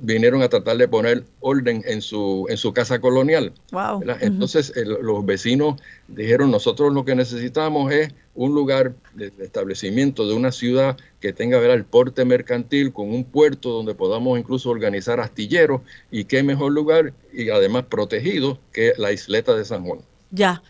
vinieron 0.01 0.41
a 0.41 0.49
tratar 0.49 0.77
de 0.77 0.88
poner 0.88 1.23
orden 1.39 1.83
en 1.86 2.01
su, 2.01 2.45
en 2.49 2.57
su 2.57 2.73
casa 2.73 2.99
colonial. 2.99 3.53
Entonces 4.21 4.73
los 4.75 5.25
vecinos 5.25 5.81
dijeron, 6.07 6.51
nosotros 6.51 6.93
lo 6.93 7.03
que 7.05 7.15
necesitamos 7.15 7.91
es 7.91 8.13
un 8.36 8.53
lugar 8.53 8.93
de 9.13 9.31
establecimiento 9.39 10.27
de 10.27 10.33
una 10.33 10.51
ciudad 10.51 10.97
que 11.19 11.33
tenga 11.33 11.57
ver, 11.57 11.71
el 11.71 11.86
porte 11.86 12.25
mercantil 12.25 12.91
con 12.91 13.09
un 13.09 13.23
puerto 13.23 13.69
donde 13.69 13.95
podamos 13.95 14.38
incluso 14.38 14.69
organizar 14.69 15.19
astilleros 15.19 15.81
y 16.11 16.25
qué 16.25 16.43
mejor 16.43 16.71
lugar 16.73 17.13
y 17.33 17.49
además 17.49 17.86
protegido 17.89 18.59
que 18.73 18.93
la 18.97 19.11
isleta 19.11 19.55
de 19.55 19.65
San 19.65 19.86
Juan. 19.86 19.99
Ya, 20.31 20.61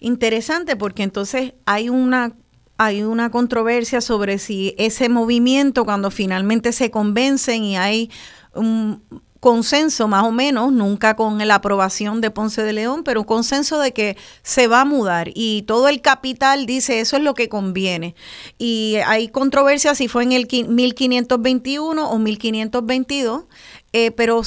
interesante 0.00 0.76
porque 0.76 1.02
entonces 1.02 1.54
hay 1.64 1.88
una 1.88 2.36
hay 2.78 3.02
una 3.02 3.30
controversia 3.30 4.00
sobre 4.00 4.38
si 4.38 4.74
ese 4.78 5.08
movimiento 5.08 5.84
cuando 5.84 6.10
finalmente 6.10 6.72
se 6.72 6.90
convencen 6.90 7.64
y 7.64 7.76
hay 7.76 8.10
un, 8.54 9.02
consenso 9.40 10.08
más 10.08 10.24
o 10.24 10.32
menos, 10.32 10.72
nunca 10.72 11.14
con 11.14 11.38
la 11.46 11.56
aprobación 11.56 12.20
de 12.20 12.30
Ponce 12.30 12.62
de 12.62 12.72
León, 12.72 13.04
pero 13.04 13.20
un 13.20 13.26
consenso 13.26 13.78
de 13.78 13.92
que 13.92 14.16
se 14.42 14.66
va 14.66 14.80
a 14.80 14.84
mudar 14.84 15.30
y 15.34 15.62
todo 15.62 15.88
el 15.88 16.00
capital 16.00 16.66
dice 16.66 17.00
eso 17.00 17.16
es 17.16 17.22
lo 17.22 17.34
que 17.34 17.48
conviene. 17.48 18.14
Y 18.58 18.96
hay 19.06 19.28
controversia 19.28 19.94
si 19.94 20.08
fue 20.08 20.24
en 20.24 20.32
el 20.32 20.48
1521 20.50 22.10
o 22.10 22.18
1522, 22.18 23.44
eh, 23.92 24.10
pero 24.10 24.42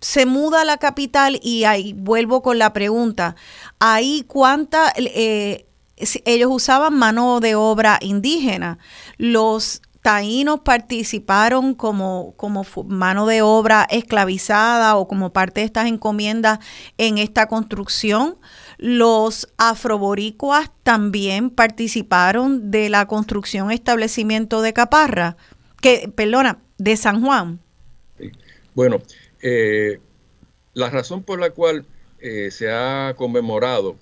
se 0.00 0.26
muda 0.26 0.64
la 0.64 0.76
capital 0.76 1.40
y 1.42 1.64
ahí 1.64 1.94
vuelvo 1.94 2.42
con 2.42 2.58
la 2.58 2.72
pregunta, 2.72 3.36
ahí 3.78 4.24
cuánta... 4.26 4.92
Eh, 4.96 5.62
ellos 5.96 6.50
usaban 6.52 6.94
mano 6.94 7.40
de 7.40 7.54
obra 7.54 7.98
indígena. 8.00 8.78
Los 9.16 9.82
taínos 10.06 10.60
participaron 10.60 11.74
como, 11.74 12.34
como 12.36 12.64
mano 12.86 13.26
de 13.26 13.42
obra 13.42 13.88
esclavizada 13.90 14.94
o 14.96 15.08
como 15.08 15.32
parte 15.32 15.60
de 15.62 15.66
estas 15.66 15.88
encomiendas 15.88 16.60
en 16.96 17.18
esta 17.18 17.48
construcción. 17.48 18.38
Los 18.78 19.48
afroboricuas 19.56 20.70
también 20.84 21.50
participaron 21.50 22.70
de 22.70 22.88
la 22.88 23.06
construcción 23.06 23.72
establecimiento 23.72 24.62
de 24.62 24.72
Caparra, 24.72 25.36
que, 25.80 26.08
perdona, 26.14 26.60
de 26.78 26.96
San 26.96 27.20
Juan. 27.20 27.58
Bueno, 28.76 28.98
eh, 29.42 29.98
la 30.72 30.88
razón 30.88 31.24
por 31.24 31.40
la 31.40 31.50
cual 31.50 31.84
eh, 32.20 32.50
se 32.52 32.70
ha 32.70 33.14
conmemorado 33.16 33.96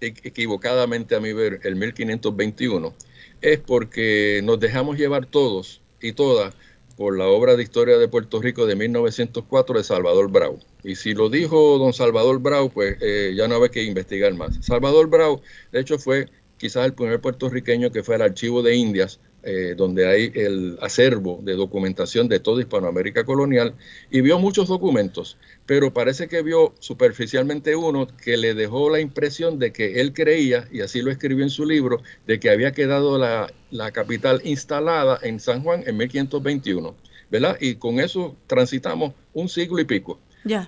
equivocadamente 0.00 1.14
a 1.14 1.20
mi 1.20 1.32
ver 1.32 1.60
el 1.64 1.76
1521 1.76 2.94
es 3.40 3.58
porque 3.58 4.40
nos 4.44 4.60
dejamos 4.60 4.96
llevar 4.96 5.26
todos 5.26 5.80
y 6.00 6.12
todas 6.12 6.54
por 6.96 7.16
la 7.16 7.26
obra 7.26 7.54
de 7.54 7.62
historia 7.62 7.96
de 7.96 8.08
Puerto 8.08 8.42
Rico 8.42 8.66
de 8.66 8.74
1904 8.74 9.78
de 9.78 9.84
Salvador 9.84 10.30
Brau. 10.32 10.58
Y 10.82 10.96
si 10.96 11.14
lo 11.14 11.30
dijo 11.30 11.78
don 11.78 11.92
Salvador 11.92 12.40
Brau, 12.40 12.70
pues 12.70 12.96
eh, 13.00 13.34
ya 13.36 13.46
no 13.46 13.62
hay 13.62 13.68
que 13.68 13.84
investigar 13.84 14.34
más. 14.34 14.58
Salvador 14.64 15.08
Brau, 15.08 15.40
de 15.70 15.80
hecho, 15.80 15.98
fue 16.00 16.28
quizás 16.56 16.86
el 16.86 16.94
primer 16.94 17.20
puertorriqueño 17.20 17.92
que 17.92 18.02
fue 18.02 18.16
al 18.16 18.22
archivo 18.22 18.62
de 18.62 18.74
Indias 18.74 19.20
eh, 19.42 19.74
donde 19.76 20.06
hay 20.06 20.32
el 20.34 20.78
acervo 20.82 21.40
de 21.42 21.54
documentación 21.54 22.28
de 22.28 22.40
toda 22.40 22.60
Hispanoamérica 22.60 23.24
colonial, 23.24 23.74
y 24.10 24.20
vio 24.20 24.38
muchos 24.38 24.68
documentos, 24.68 25.38
pero 25.64 25.92
parece 25.92 26.28
que 26.28 26.42
vio 26.42 26.74
superficialmente 26.80 27.76
uno 27.76 28.08
que 28.22 28.36
le 28.36 28.54
dejó 28.54 28.90
la 28.90 29.00
impresión 29.00 29.58
de 29.58 29.72
que 29.72 30.00
él 30.00 30.12
creía, 30.12 30.68
y 30.72 30.80
así 30.80 31.02
lo 31.02 31.10
escribió 31.10 31.44
en 31.44 31.50
su 31.50 31.64
libro, 31.64 32.02
de 32.26 32.40
que 32.40 32.50
había 32.50 32.72
quedado 32.72 33.18
la, 33.18 33.52
capital 33.92 34.40
instalada 34.44 35.18
en 35.22 35.40
San 35.40 35.62
Juan 35.62 35.84
en 35.86 35.96
1521, 35.96 36.96
¿verdad? 37.30 37.56
Y 37.60 37.76
con 37.76 38.00
eso 38.00 38.36
transitamos 38.46 39.14
un 39.34 39.48
siglo 39.48 39.80
y 39.80 39.84
pico. 39.84 40.18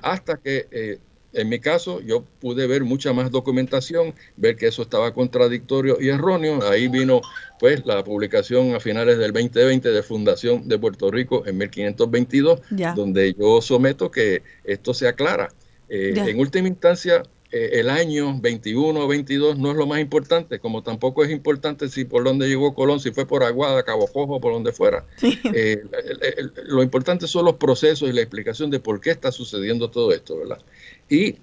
Hasta 0.02 0.36
que 0.36 0.66
eh, 0.70 0.98
en 1.32 1.48
mi 1.48 1.60
caso, 1.60 2.00
yo 2.00 2.24
pude 2.40 2.66
ver 2.66 2.82
mucha 2.84 3.12
más 3.12 3.30
documentación, 3.30 4.14
ver 4.36 4.56
que 4.56 4.66
eso 4.66 4.82
estaba 4.82 5.14
contradictorio 5.14 5.98
y 6.00 6.08
erróneo. 6.08 6.60
Ahí 6.68 6.88
vino 6.88 7.20
pues 7.58 7.86
la 7.86 8.02
publicación 8.02 8.74
a 8.74 8.80
finales 8.80 9.18
del 9.18 9.32
2020 9.32 9.90
de 9.90 10.02
Fundación 10.02 10.68
de 10.68 10.78
Puerto 10.78 11.10
Rico 11.10 11.46
en 11.46 11.58
1522, 11.58 12.60
donde 12.96 13.34
yo 13.34 13.60
someto 13.60 14.10
que 14.10 14.42
esto 14.64 14.92
se 14.92 15.06
aclara. 15.06 15.48
Eh, 15.88 16.14
en 16.16 16.38
última 16.38 16.68
instancia, 16.68 17.22
eh, 17.52 17.80
el 17.80 17.90
año 17.90 18.38
21 18.40 19.00
o 19.00 19.08
22 19.08 19.58
no 19.58 19.70
es 19.70 19.76
lo 19.76 19.86
más 19.86 20.00
importante, 20.00 20.60
como 20.60 20.82
tampoco 20.82 21.24
es 21.24 21.30
importante 21.30 21.88
si 21.88 22.04
por 22.04 22.24
dónde 22.24 22.48
llegó 22.48 22.74
Colón, 22.74 23.00
si 23.00 23.10
fue 23.10 23.26
por 23.26 23.42
Aguada, 23.42 23.82
Cabo 23.82 24.06
Jojo, 24.06 24.40
por 24.40 24.52
donde 24.52 24.72
fuera. 24.72 25.04
Eh, 25.52 25.82
lo 26.64 26.82
importante 26.82 27.26
son 27.26 27.44
los 27.44 27.56
procesos 27.56 28.08
y 28.08 28.12
la 28.12 28.20
explicación 28.20 28.70
de 28.70 28.78
por 28.78 29.00
qué 29.00 29.10
está 29.10 29.32
sucediendo 29.32 29.90
todo 29.90 30.12
esto, 30.12 30.38
¿verdad? 30.38 30.58
Y 31.08 31.36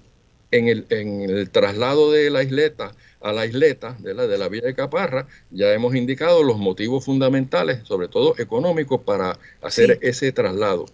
en 0.50 0.68
el, 0.68 0.86
en 0.88 1.22
el 1.22 1.50
traslado 1.50 2.10
de 2.10 2.30
la 2.30 2.42
isleta 2.42 2.94
a 3.20 3.32
la 3.32 3.46
isleta 3.46 3.96
de 3.98 4.14
la, 4.14 4.26
de 4.26 4.38
la 4.38 4.48
Villa 4.48 4.66
de 4.66 4.74
Caparra, 4.74 5.26
ya 5.50 5.72
hemos 5.72 5.94
indicado 5.94 6.42
los 6.42 6.58
motivos 6.58 7.04
fundamentales, 7.04 7.80
sobre 7.84 8.08
todo 8.08 8.34
económicos, 8.38 9.02
para 9.02 9.38
hacer 9.60 9.98
ese 10.02 10.32
traslado. 10.32 10.86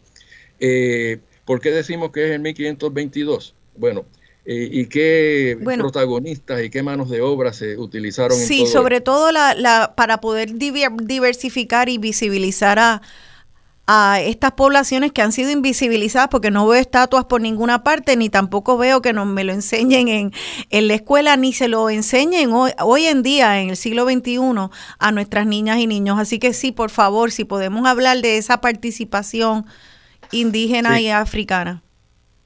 Eh, 0.59 1.19
¿Por 1.45 1.61
qué 1.61 1.71
decimos 1.71 2.11
que 2.11 2.27
es 2.27 2.31
en 2.33 2.43
1522? 2.43 3.55
Bueno, 3.77 4.07
¿Y 4.47 4.87
qué 4.87 5.57
Bueno. 5.63 5.85
protagonistas 5.85 6.63
y 6.63 6.69
qué 6.71 6.83
manos 6.83 7.09
de 7.09 7.23
obra 7.23 7.53
se 7.55 7.79
utilizaron 7.79 8.39
en 8.39 8.47
Sí, 8.47 8.59
todo 8.65 8.67
sobre 8.73 9.01
todo 9.01 9.33
la, 9.33 9.55
la, 9.55 9.95
para 9.97 10.21
poder 10.21 10.51
diver- 10.53 10.95
diversificar 11.03 11.89
y 11.89 11.97
visibilizar 11.97 12.79
a, 12.79 13.01
a 13.87 14.21
estas 14.21 14.53
poblaciones 14.53 15.13
que 15.13 15.23
han 15.23 15.33
sido 15.33 15.51
invisibilizadas 15.51 16.29
porque 16.29 16.51
no 16.51 16.67
veo 16.67 16.81
estatuas 16.81 17.25
por 17.27 17.41
ninguna 17.41 17.85
parte 17.85 18.17
ni 18.17 18.29
tampoco 18.31 18.77
veo 18.79 19.03
que 19.03 19.13
nos, 19.15 19.27
me 19.27 19.45
lo 19.45 19.53
enseñen 19.53 20.09
en, 20.09 20.33
en 20.71 20.89
la 20.89 20.95
escuela 20.95 21.37
ni 21.39 21.53
se 21.55 21.69
lo 21.69 21.89
enseñen 21.91 22.53
hoy, 22.53 22.73
hoy 22.81 23.07
en 23.07 23.23
día 23.23 23.61
en 23.61 23.71
el 23.71 23.77
siglo 23.77 24.05
XXI 24.05 24.71
a 24.99 25.13
nuestras 25.13 25.47
niñas 25.47 25.79
y 25.79 25.87
niños. 25.87 26.19
Así 26.19 26.39
que 26.39 26.53
sí, 26.55 26.73
por 26.73 26.91
favor, 26.91 27.31
si 27.31 27.45
podemos 27.45 27.87
hablar 27.87 28.21
de 28.23 28.37
esa 28.39 28.61
participación 28.61 29.65
indígena 30.33 30.97
Sí. 30.97 31.05
y 31.05 31.09
africana. 31.11 31.83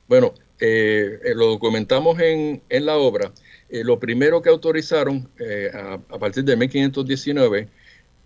Bueno, 0.09 0.33
eh, 0.61 1.19
lo 1.35 1.47
documentamos 1.47 2.19
en, 2.21 2.63
en 2.69 2.87
la 2.87 2.97
obra. 2.97 3.33
Eh, 3.69 3.85
lo 3.85 3.99
primero 3.99 4.41
que 4.43 4.49
autorizaron 4.49 5.29
eh, 5.39 5.71
a, 5.73 5.95
a 5.95 6.19
partir 6.19 6.45
de 6.45 6.57
1519 6.57 7.69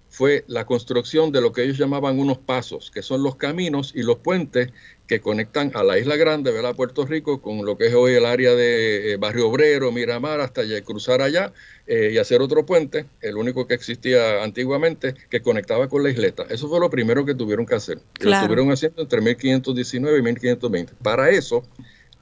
fue 0.09 0.45
la 0.47 0.67
construcción 0.67 1.33
de 1.33 1.41
lo 1.41 1.53
que 1.53 1.63
ellos 1.63 1.79
llamaban 1.79 2.19
unos 2.19 2.37
pasos, 2.37 2.91
que 2.91 3.01
son 3.01 3.23
los 3.23 3.37
caminos 3.37 3.93
y 3.95 4.03
los 4.03 4.19
puentes 4.19 4.69
que 5.07 5.21
conectan 5.23 5.73
a 5.75 5.83
la 5.83 5.99
Isla 5.99 6.17
Grande, 6.17 6.53
¿verdad? 6.53 6.77
Puerto 6.77 7.07
Rico, 7.07 7.41
con 7.41 7.65
lo 7.65 7.79
que 7.79 7.87
es 7.87 7.95
hoy 7.95 8.13
el 8.13 8.27
área 8.27 8.55
de 8.55 9.13
eh, 9.13 9.17
Barrio 9.17 9.49
Obrero, 9.49 9.91
Miramar, 9.91 10.41
hasta 10.41 10.63
cruzar 10.85 11.23
allá 11.23 11.55
eh, 11.87 12.11
y 12.13 12.19
hacer 12.19 12.43
otro 12.43 12.67
puente, 12.67 13.07
el 13.23 13.39
único 13.39 13.67
que 13.67 13.73
existía 13.73 14.43
antiguamente, 14.43 15.15
que 15.31 15.41
conectaba 15.41 15.89
con 15.89 16.03
la 16.03 16.11
isleta. 16.11 16.45
Eso 16.51 16.69
fue 16.69 16.79
lo 16.79 16.91
primero 16.91 17.25
que 17.25 17.35
tuvieron 17.35 17.65
que 17.65 17.75
hacer. 17.75 17.97
Y 17.97 18.25
Lo 18.25 18.31
Claro. 18.31 18.45
estuvieron 18.45 18.71
haciendo 18.71 19.01
entre 19.01 19.23
1519 19.23 20.19
y 20.19 20.23
1520. 20.23 20.93
Para 21.03 21.31
eso 21.31 21.63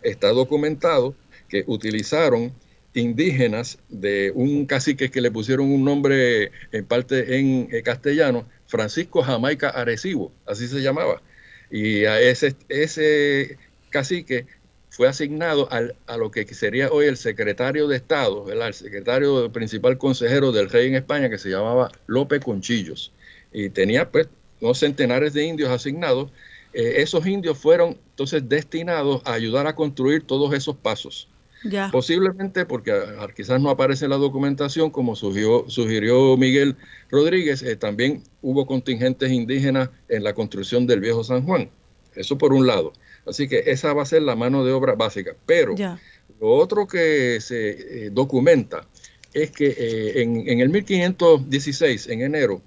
está 0.03 0.29
documentado 0.29 1.15
que 1.49 1.65
utilizaron 1.67 2.53
indígenas 2.95 3.79
de 3.89 4.33
un 4.35 4.67
cacique 4.67 5.11
que 5.11 5.21
le 5.21 5.31
pusieron 5.31 5.71
un 5.71 5.85
nombre 5.85 6.51
en 6.73 6.85
parte 6.85 7.39
en 7.39 7.69
eh, 7.71 7.83
castellano, 7.83 8.47
Francisco 8.67 9.23
Jamaica 9.23 9.69
Arecibo, 9.69 10.33
así 10.47 10.67
se 10.67 10.81
llamaba. 10.83 11.23
Y 11.71 12.05
a 12.05 12.21
ese, 12.21 12.57
ese 12.69 13.59
cacique 13.91 14.47
fue 14.91 15.07
asignado 15.07 15.71
al- 15.71 15.95
a 16.09 16.17
lo 16.17 16.33
que 16.33 16.45
sería 16.53 16.91
hoy 16.91 17.07
el 17.07 17.17
secretario 17.17 17.87
de 17.87 17.97
Estado, 17.97 18.51
el 18.51 18.75
secretario 18.75 19.53
principal 19.53 19.97
consejero 19.97 20.51
del 20.51 20.69
rey 20.69 20.89
en 20.89 20.97
España, 20.97 21.31
que 21.31 21.39
se 21.39 21.49
llamaba 21.49 21.93
Lope 22.07 22.41
Conchillos. 22.41 23.13
Y 23.53 23.71
tenía 23.71 24.11
pues 24.11 24.29
unos 24.61 24.79
centenares 24.79 25.33
de 25.33 25.45
indios 25.45 25.71
asignados. 25.71 26.33
Eh, 26.73 26.95
esos 26.99 27.25
indios 27.27 27.57
fueron 27.59 27.99
entonces 28.21 28.47
destinados 28.51 29.23
a 29.25 29.33
ayudar 29.33 29.67
a 29.67 29.75
construir 29.75 30.25
todos 30.27 30.53
esos 30.53 30.77
pasos. 30.77 31.27
Ya. 31.65 31.89
Posiblemente 31.91 32.67
porque 32.67 32.93
ah, 32.93 33.29
quizás 33.35 33.59
no 33.63 33.71
aparece 33.71 34.09
la 34.09 34.17
documentación, 34.17 34.91
como 34.91 35.17
sugirió, 35.17 35.65
sugirió 35.69 36.37
Miguel 36.37 36.77
Rodríguez, 37.11 37.63
eh, 37.63 37.77
también 37.77 38.23
hubo 38.43 38.67
contingentes 38.67 39.31
indígenas 39.33 39.89
en 40.11 40.23
la 40.23 40.35
construcción 40.35 40.87
del 40.87 41.01
viejo 41.01 41.25
San 41.25 41.47
Juan. 41.47 41.71
Eso 42.15 42.37
por 42.37 42.53
un 42.53 42.67
lado. 42.67 42.93
Así 43.27 43.49
que 43.49 43.63
esa 43.67 43.95
va 43.95 44.03
a 44.03 44.07
ser 44.07 44.21
la 44.21 44.37
mano 44.37 44.67
de 44.67 44.73
obra 44.73 44.97
básica. 44.97 45.35
Pero 45.47 45.75
Ya. 45.75 45.99
lo 46.43 46.49
otro 46.53 46.87
que 46.87 47.41
se 47.41 47.71
eh, 47.71 48.11
documenta 48.11 48.87
es 49.33 49.51
que 49.51 49.69
eh, 49.79 50.21
en, 50.23 50.47
en 50.47 50.61
el 50.61 50.69
1516, 50.69 52.09
en 52.09 52.21
enero, 52.21 52.61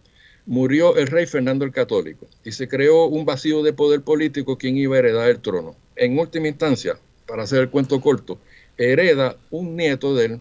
murió 0.46 0.98
el 0.98 1.08
rey 1.08 1.26
Fernando 1.26 1.66
el 1.66 1.72
Católico 1.72 2.28
y 2.44 2.52
se 2.52 2.68
creó 2.68 3.06
un 3.06 3.26
vacío 3.26 3.64
de 3.64 3.74
poder 3.74 4.02
político 4.02 4.58
quien 4.58 4.78
iba 4.78 4.96
a 4.96 5.00
heredar 5.00 5.30
el 5.30 5.40
trono. 5.40 5.76
En 5.96 6.18
última 6.20 6.48
instancia, 6.48 6.98
para 7.28 7.44
hacer 7.44 7.60
el 7.62 7.70
cuento 7.70 8.02
corto, 8.02 8.38
hereda 8.78 9.38
un 9.52 9.76
nieto 9.76 10.16
de 10.16 10.26
él, 10.26 10.40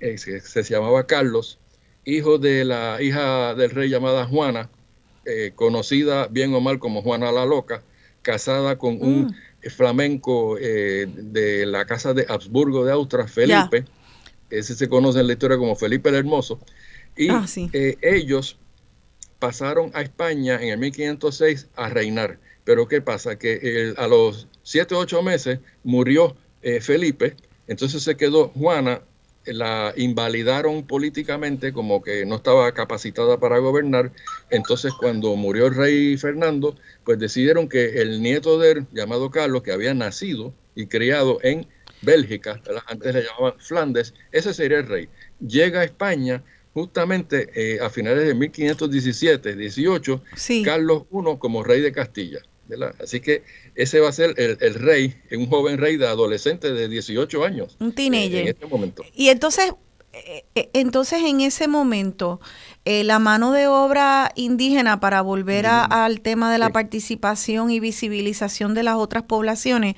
eh, 0.00 0.16
que 0.22 0.40
se 0.40 0.62
llamaba 0.62 1.06
Carlos, 1.06 1.58
hijo 2.04 2.38
de 2.38 2.64
la 2.64 3.00
hija 3.00 3.54
del 3.54 3.70
rey 3.70 3.88
llamada 3.88 4.26
Juana, 4.26 4.68
eh, 5.24 5.52
conocida 5.54 6.28
bien 6.28 6.54
o 6.54 6.60
mal 6.60 6.78
como 6.78 7.02
Juana 7.02 7.32
la 7.32 7.44
Loca, 7.46 7.82
casada 8.22 8.76
con 8.78 8.98
un 9.00 9.34
flamenco 9.70 10.56
eh, 10.58 11.06
de 11.08 11.66
la 11.66 11.84
casa 11.86 12.14
de 12.14 12.26
Habsburgo 12.28 12.84
de 12.84 12.92
Austria, 12.92 13.26
Felipe. 13.26 13.84
Ese 14.50 14.74
se 14.74 14.88
conoce 14.88 15.20
en 15.20 15.26
la 15.26 15.32
historia 15.32 15.58
como 15.58 15.74
Felipe 15.74 16.08
el 16.08 16.16
Hermoso. 16.16 16.60
Y 17.16 17.30
Ah, 17.30 17.46
sí. 17.46 17.68
eh, 17.72 17.96
ellos 18.02 18.58
pasaron 19.46 19.92
a 19.94 20.02
España 20.02 20.60
en 20.60 20.70
el 20.70 20.78
1506 20.78 21.68
a 21.76 21.88
reinar. 21.88 22.40
Pero 22.64 22.88
¿qué 22.88 23.00
pasa? 23.00 23.38
Que 23.38 23.52
el- 23.62 23.94
a 23.96 24.08
los 24.08 24.48
7 24.64 24.96
o 24.96 24.98
8 24.98 25.22
meses 25.22 25.60
murió 25.84 26.36
eh, 26.62 26.80
Felipe, 26.80 27.36
entonces 27.68 28.02
se 28.02 28.16
quedó 28.16 28.48
Juana, 28.48 29.02
la 29.44 29.92
invalidaron 29.96 30.84
políticamente 30.84 31.72
como 31.72 32.02
que 32.02 32.26
no 32.26 32.34
estaba 32.36 32.72
capacitada 32.72 33.38
para 33.38 33.58
gobernar. 33.58 34.10
Entonces 34.50 34.92
cuando 34.98 35.36
murió 35.36 35.66
el 35.68 35.76
rey 35.76 36.16
Fernando, 36.16 36.74
pues 37.04 37.20
decidieron 37.20 37.68
que 37.68 38.02
el 38.02 38.20
nieto 38.20 38.58
de 38.58 38.72
él, 38.72 38.86
llamado 38.92 39.30
Carlos, 39.30 39.62
que 39.62 39.70
había 39.70 39.94
nacido 39.94 40.52
y 40.74 40.86
criado 40.86 41.38
en 41.44 41.68
Bélgica, 42.02 42.60
antes 42.88 43.14
le 43.14 43.22
llamaban 43.22 43.60
Flandes, 43.60 44.12
ese 44.32 44.52
sería 44.52 44.78
el 44.78 44.88
rey. 44.88 45.08
Llega 45.38 45.80
a 45.82 45.84
España 45.84 46.42
justamente 46.76 47.48
eh, 47.54 47.80
a 47.80 47.88
finales 47.88 48.26
de 48.26 48.34
1517, 48.34 49.56
18, 49.56 50.22
Sí. 50.36 50.62
Carlos 50.62 51.04
I 51.10 51.38
como 51.38 51.62
rey 51.64 51.80
de 51.80 51.90
Castilla. 51.90 52.40
¿verdad? 52.68 52.94
Así 53.02 53.20
que 53.20 53.44
ese 53.76 54.00
va 54.00 54.08
a 54.10 54.12
ser 54.12 54.34
el, 54.36 54.58
el 54.60 54.74
rey, 54.74 55.14
un 55.30 55.48
joven 55.48 55.78
rey 55.78 55.96
de 55.96 56.06
adolescente 56.06 56.72
de 56.72 56.88
18 56.88 57.44
años. 57.44 57.76
Un 57.80 57.90
eh, 57.90 57.92
teenager. 57.92 58.40
en 58.42 58.48
este 58.48 58.66
momento. 58.66 59.04
Y 59.14 59.28
entonces, 59.28 59.72
eh, 60.12 60.44
eh, 60.54 60.68
entonces 60.74 61.22
en 61.24 61.40
ese 61.40 61.68
momento, 61.68 62.40
eh, 62.84 63.04
la 63.04 63.18
mano 63.20 63.52
de 63.52 63.68
obra 63.68 64.32
indígena 64.34 64.98
para 65.00 65.22
volver 65.22 65.64
a- 65.66 65.84
al 65.84 66.20
tema 66.20 66.52
de 66.52 66.58
la 66.58 66.66
Sí. 66.66 66.72
participación 66.72 67.70
y 67.70 67.78
visibilización 67.80 68.74
de 68.74 68.82
las 68.82 68.96
otras 68.96 69.22
poblaciones, 69.22 69.94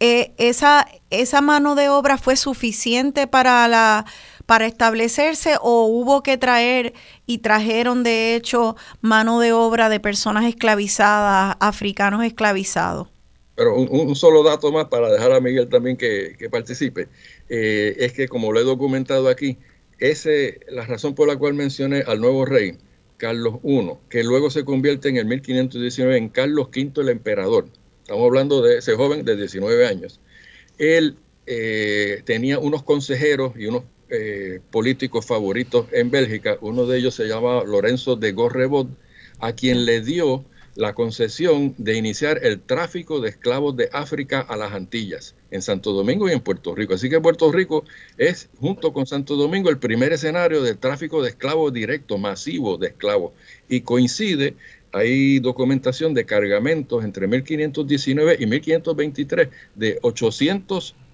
eh, 0.00 0.32
esa, 0.38 0.88
esa 1.10 1.40
mano 1.40 1.74
de 1.76 1.88
obra 1.88 2.18
fue 2.18 2.34
suficiente 2.36 3.28
para 3.28 3.66
la 3.68 4.04
para 4.48 4.64
establecerse 4.64 5.56
o 5.60 5.84
hubo 5.84 6.22
que 6.22 6.38
traer 6.38 6.94
y 7.26 7.38
trajeron 7.38 8.02
de 8.02 8.34
hecho 8.34 8.76
mano 9.02 9.40
de 9.40 9.52
obra 9.52 9.90
de 9.90 10.00
personas 10.00 10.46
esclavizadas, 10.46 11.58
africanos 11.60 12.24
esclavizados. 12.24 13.08
Pero 13.56 13.76
un, 13.76 14.16
solo 14.16 14.42
dato 14.42 14.72
más 14.72 14.86
para 14.86 15.12
dejar 15.12 15.32
a 15.32 15.40
Miguel 15.42 15.68
también 15.68 15.98
que, 15.98 16.34
que 16.38 16.48
participe, 16.48 17.08
eh, 17.50 17.94
es 17.98 18.14
que 18.14 18.26
como 18.26 18.50
lo 18.50 18.58
he 18.58 18.64
documentado 18.64 19.28
aquí, 19.28 19.58
ese 19.98 20.60
la 20.70 20.86
razón 20.86 21.14
por 21.14 21.28
la 21.28 21.36
cual 21.36 21.52
mencioné 21.52 22.02
al 22.06 22.18
nuevo 22.18 22.46
rey, 22.46 22.78
Carlos 23.18 23.56
I, 23.62 23.90
que 24.08 24.24
luego 24.24 24.48
se 24.48 24.64
convierte 24.64 25.10
en 25.10 25.18
el 25.18 25.26
1519 25.26 26.16
en 26.16 26.30
Carlos 26.30 26.68
V 26.68 27.02
el 27.02 27.10
emperador. 27.10 27.66
Estamos 28.00 28.24
hablando 28.24 28.62
de 28.62 28.78
ese 28.78 28.94
joven 28.94 29.26
de 29.26 29.36
19 29.36 29.86
años. 29.86 30.22
Él 30.78 31.18
eh, 31.44 32.22
tenía 32.24 32.58
unos 32.58 32.82
consejeros 32.82 33.52
y 33.58 33.66
unos 33.66 33.82
eh, 34.10 34.60
políticos 34.70 35.26
favoritos 35.26 35.86
en 35.92 36.10
Bélgica. 36.10 36.58
Uno 36.60 36.86
de 36.86 36.98
ellos 36.98 37.14
se 37.14 37.26
llama 37.26 37.62
Lorenzo 37.64 38.16
de 38.16 38.32
Gorrebot, 38.32 38.88
a 39.40 39.52
quien 39.52 39.84
le 39.84 40.00
dio 40.00 40.44
la 40.78 40.94
concesión 40.94 41.74
de 41.76 41.96
iniciar 41.96 42.38
el 42.44 42.60
tráfico 42.60 43.20
de 43.20 43.30
esclavos 43.30 43.76
de 43.76 43.88
África 43.92 44.40
a 44.40 44.56
las 44.56 44.72
Antillas, 44.72 45.34
en 45.50 45.60
Santo 45.60 45.92
Domingo 45.92 46.28
y 46.28 46.32
en 46.32 46.40
Puerto 46.40 46.72
Rico. 46.72 46.94
Así 46.94 47.10
que 47.10 47.20
Puerto 47.20 47.50
Rico 47.50 47.84
es, 48.16 48.48
junto 48.60 48.92
con 48.92 49.04
Santo 49.04 49.34
Domingo, 49.34 49.70
el 49.70 49.78
primer 49.78 50.12
escenario 50.12 50.62
del 50.62 50.78
tráfico 50.78 51.20
de 51.20 51.30
esclavos 51.30 51.72
directo, 51.72 52.16
masivo 52.16 52.76
de 52.76 52.88
esclavos. 52.88 53.32
Y 53.68 53.80
coincide, 53.80 54.54
hay 54.92 55.40
documentación 55.40 56.14
de 56.14 56.24
cargamentos 56.24 57.04
entre 57.04 57.26
1519 57.26 58.36
y 58.38 58.46
1523 58.46 59.48
de 59.74 59.98
800 60.02 60.94
ah, 60.96 61.07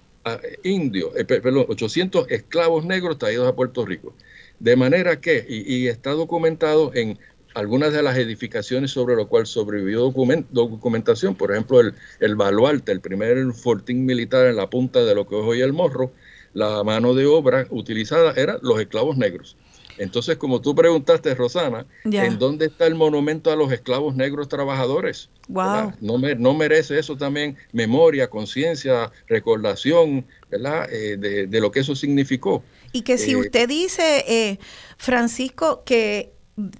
indios, 0.63 1.15
eh, 1.15 1.25
per- 1.25 1.41
perdón, 1.41 1.65
800 1.69 2.27
esclavos 2.29 2.85
negros 2.85 3.17
traídos 3.17 3.47
a 3.47 3.55
Puerto 3.55 3.85
Rico. 3.85 4.13
De 4.59 4.75
manera 4.75 5.19
que, 5.19 5.45
y, 5.47 5.87
está 5.87 6.11
documentado 6.11 6.91
en 6.95 7.19
algunas 7.53 7.93
de 7.93 8.01
las 8.01 8.17
edificaciones 8.17 8.91
sobre 8.91 9.15
lo 9.15 9.27
cual 9.27 9.45
sobrevivió 9.45 10.01
document- 10.11 10.47
documentación, 10.51 11.35
por 11.35 11.51
ejemplo, 11.51 11.79
el, 11.79 11.93
el 12.19 12.35
baluarte, 12.35 12.91
el 12.91 13.01
primer 13.01 13.53
fortín 13.53 14.05
militar 14.05 14.47
en 14.47 14.55
la 14.55 14.69
punta 14.69 15.03
de 15.05 15.15
lo 15.15 15.27
que 15.27 15.37
es 15.37 15.45
hoy 15.45 15.61
el 15.61 15.73
morro, 15.73 16.11
la 16.53 16.83
mano 16.83 17.13
de 17.13 17.25
obra 17.25 17.67
utilizada 17.69 18.33
eran 18.35 18.59
los 18.61 18.79
esclavos 18.79 19.17
negros. 19.17 19.57
Entonces, 19.97 20.37
como 20.37 20.61
tú 20.61 20.75
preguntaste, 20.75 21.33
Rosana. 21.35 21.85
¿en 22.25 22.37
dónde 22.37 22.65
está 22.65 22.85
el 22.87 22.95
monumento 22.95 23.51
a 23.51 23.55
los 23.55 23.71
esclavos 23.71 24.15
negros 24.15 24.47
trabajadores? 24.47 25.29
Wow. 25.47 25.93
No, 26.01 26.17
me- 26.17 26.35
no 26.35 26.53
merece 26.53 26.99
eso 26.99 27.15
también 27.15 27.57
memoria, 27.71 28.29
conciencia, 28.29 29.11
recordación, 29.27 30.25
¿verdad? 30.49 30.91
Eh, 30.91 31.17
de, 31.17 31.47
de 31.47 31.61
lo 31.61 31.71
que 31.71 31.79
eso 31.81 31.95
significó. 31.95 32.63
Y 32.91 33.01
que 33.01 33.17
si 33.17 33.31
Eh, 33.31 33.35
usted 33.37 33.67
dice, 33.67 34.23
eh, 34.27 34.59
Francisco, 34.97 35.83
que 35.85 36.34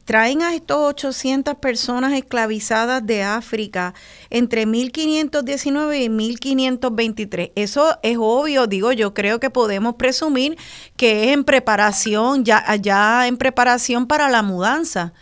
traen 0.06 0.42
a 0.42 0.56
estos 0.56 0.78
800 0.78 1.56
personas 1.56 2.14
esclavizadas 2.14 3.06
de 3.06 3.24
África 3.24 3.94
entre 4.30 4.66
1519 4.66 6.04
y 6.04 6.10
1523. 6.10 7.50
Eso 7.56 7.98
es 8.02 8.18
obvio, 8.20 8.68
digo, 8.68 8.94
yo 8.94 9.14
creo 9.14 9.40
que 9.40 9.50
podemos 9.50 9.96
presumir 9.96 10.58
que 10.96 11.26
es 11.26 11.34
en 11.34 11.44
preparación, 11.44 12.46
ya, 12.46 12.76
ya 12.78 13.28
en 13.28 13.38
preparación 13.38 14.08
para 14.08 14.30
la 14.30 14.44
mudanza. 14.44 15.14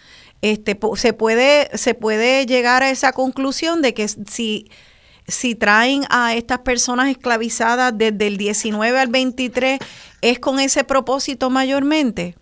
Este, 0.41 0.77
se, 0.97 1.13
puede, 1.13 1.69
se 1.75 1.95
puede 1.95 2.45
llegar 2.45 2.83
a 2.83 2.89
esa 2.91 3.13
conclusión 3.13 3.81
de 3.81 3.93
que 3.93 4.07
si, 4.07 4.69
si 5.27 5.55
traen 5.55 6.03
a 6.09 6.35
estas 6.35 6.59
personas 6.59 7.09
esclavizadas 7.09 7.97
desde 7.97 8.27
el 8.27 8.37
19 8.37 8.99
al 8.99 9.07
23, 9.07 9.79
es 10.21 10.39
con 10.39 10.59
ese 10.59 10.83
propósito 10.83 11.49
mayormente 11.49 12.35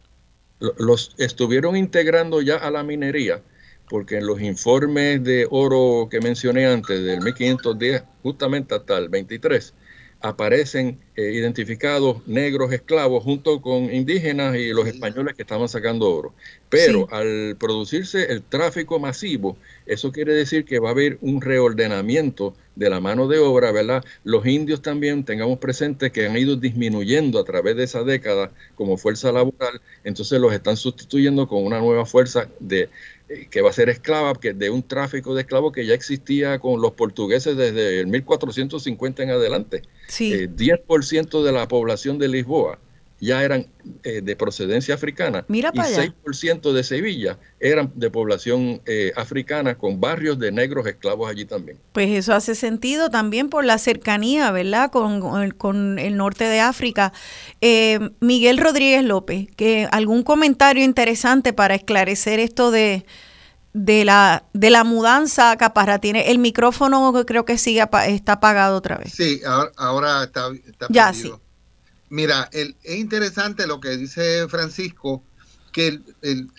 los 0.78 1.14
estuvieron 1.18 1.76
integrando 1.76 2.42
ya 2.42 2.58
a 2.58 2.72
la 2.72 2.84
minería, 2.84 3.42
porque 3.90 4.18
en 4.18 4.28
los 4.28 4.42
informes 4.42 5.24
de 5.24 5.48
oro 5.50 6.08
que 6.10 6.22
mencioné 6.22 6.68
antes, 6.68 7.04
del 7.04 7.22
1510 7.22 8.04
justamente 8.24 8.76
hasta 8.76 8.98
el 8.98 9.10
23, 9.10 9.74
aparecen 10.22 11.00
eh, 11.16 11.32
identificados 11.34 12.26
negros 12.28 12.72
esclavos 12.72 13.24
junto 13.24 13.62
con 13.62 13.94
indígenas 13.94 14.56
y 14.56 14.70
los 14.70 14.88
españoles 14.88 15.36
que 15.36 15.42
estaban 15.42 15.68
sacando 15.68 16.10
oro. 16.10 16.34
Pero 16.70 17.08
al 17.12 17.58
producirse 17.60 18.32
el 18.32 18.44
tráfico 18.44 19.00
masivo, 19.00 19.58
eso 19.86 20.12
quiere 20.12 20.34
decir 20.34 20.64
que 20.64 20.80
va 20.80 20.90
a 20.90 20.92
haber 20.92 21.18
un 21.22 21.42
reordenamiento 21.42 22.56
de 22.76 22.90
la 22.90 23.02
mano 23.02 23.28
de 23.28 23.40
obra, 23.40 23.72
¿verdad? 23.72 24.04
Los 24.24 24.46
indios 24.46 24.82
también 24.82 25.26
tengamos 25.26 25.60
presente 25.60 26.12
que 26.12 26.26
han 26.26 26.38
ido 26.38 26.56
disminuyendo 26.56 27.40
a 27.40 27.44
través 27.44 27.76
de 27.76 27.84
esa 27.84 28.04
década 28.04 28.52
como 28.76 28.98
fuerza 28.98 29.32
laboral, 29.32 29.82
entonces 30.04 30.40
los 30.40 30.54
están 30.54 30.78
sustituyendo 30.78 31.48
con 31.48 31.66
una 31.66 31.80
nueva 31.80 32.06
fuerza 32.06 32.48
de 32.60 32.90
que 33.50 33.62
va 33.62 33.70
a 33.70 33.74
ser 33.74 33.90
esclava, 33.90 34.34
que 34.36 34.54
de 34.54 34.70
un 34.70 34.84
tráfico 34.84 35.34
de 35.36 35.42
esclavos 35.42 35.72
que 35.72 35.86
ya 35.86 35.94
existía 35.94 36.60
con 36.60 36.82
los 36.82 36.94
portugueses 36.94 37.56
desde 37.56 38.00
el 38.02 38.08
1450 38.08 39.24
en 39.24 39.30
adelante. 39.30 39.82
Sí. 40.08 40.48
10% 40.48 41.42
eh, 41.42 41.44
de 41.44 41.52
la 41.52 41.68
población 41.68 42.18
de 42.18 42.28
Lisboa 42.28 42.80
ya 43.22 43.44
eran 43.44 43.68
eh, 44.04 44.22
de 44.22 44.36
procedencia 44.36 44.96
africana 44.96 45.46
Mira 45.48 45.70
y 45.74 45.78
para 45.78 45.88
allá. 45.88 45.98
6% 45.98 46.74
de 46.74 46.84
Sevilla 46.84 47.38
eran 47.60 47.92
de 47.96 48.10
población 48.10 48.82
eh, 48.86 49.14
africana 49.16 49.78
con 49.78 50.02
barrios 50.02 50.40
de 50.40 50.52
negros 50.52 50.86
esclavos 50.88 51.30
allí 51.30 51.46
también. 51.46 51.78
Pues 51.94 52.10
eso 52.10 52.34
hace 52.34 52.56
sentido 52.56 53.10
también 53.10 53.50
por 53.50 53.64
la 53.64 53.78
cercanía, 53.78 54.52
¿verdad? 54.52 54.92
Con, 54.92 55.52
con 55.52 56.00
el 56.00 56.18
norte 56.18 56.46
de 56.46 56.60
África. 56.62 57.14
Eh, 57.62 58.00
Miguel 58.20 58.58
Rodríguez 58.58 59.04
López, 59.04 59.48
que 59.56 59.88
algún 59.92 60.24
comentario 60.24 60.84
interesante 60.84 61.54
para 61.54 61.76
esclarecer 61.76 62.40
esto 62.40 62.72
de, 62.72 63.06
de 63.74 64.04
la 64.06 64.44
de 64.54 64.70
la 64.70 64.84
mudanza 64.84 65.52
a 65.52 65.58
Caparra. 65.58 66.00
Tiene 66.00 66.32
el 66.32 66.40
micrófono 66.40 67.14
creo 67.26 67.46
que 67.46 67.58
sigue 67.58 67.82
apa- 67.82 68.08
está 68.08 68.34
apagado 68.34 68.78
otra 68.78 68.98
vez. 68.98 69.14
Sí, 69.14 69.42
ahora, 69.46 69.72
ahora 69.78 70.24
está, 70.24 70.50
está 70.68 70.88
Ya, 70.90 71.10
prendido. 71.12 71.41
Mira, 72.12 72.50
el- 72.52 72.78
es 72.84 72.98
interesante 72.98 73.66
lo 73.66 73.80
que 73.80 73.96
dice 73.96 74.46
Francisco, 74.50 75.26
que 75.72 75.88
el- 76.22 76.52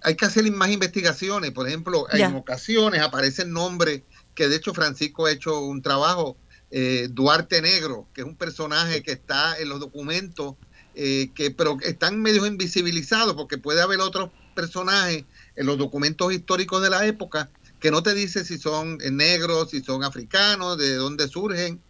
hay 0.00 0.16
que 0.16 0.24
hacer 0.24 0.50
más 0.50 0.70
investigaciones. 0.70 1.50
Por 1.52 1.68
ejemplo, 1.68 2.06
en 2.10 2.34
ocasiones 2.34 3.02
aparecen 3.02 3.52
nombres 3.52 4.04
que 4.34 4.48
de 4.48 4.56
hecho 4.56 4.72
Francisco 4.72 5.26
ha 5.26 5.32
hecho 5.32 5.60
un 5.60 5.82
trabajo, 5.82 6.40
eh, 6.70 7.08
Duarte 7.10 7.60
Negro, 7.60 8.10
que 8.14 8.22
es 8.22 8.26
un 8.26 8.38
personaje 8.38 9.02
que 9.02 9.12
está 9.12 9.58
en 9.58 9.68
los 9.68 9.78
documentos, 9.78 10.54
eh, 10.94 11.32
que 11.34 11.50
pero 11.50 11.76
que 11.76 11.88
están 11.90 12.22
medio 12.22 12.46
invisibilizados 12.46 13.34
porque 13.34 13.58
puede 13.58 13.82
haber 13.82 14.00
otros 14.00 14.30
personajes 14.54 15.26
en 15.54 15.66
los 15.66 15.76
documentos 15.76 16.32
históricos 16.32 16.80
de 16.82 16.88
la 16.88 17.04
época 17.06 17.52
que 17.78 17.90
no 17.90 18.02
te 18.02 18.14
dice 18.14 18.42
si 18.46 18.56
son 18.56 18.96
eh, 19.02 19.10
negros, 19.10 19.68
si 19.70 19.82
son 19.82 20.02
africanos, 20.02 20.78
de 20.78 20.94
dónde 20.94 21.28
surgen 21.28 21.84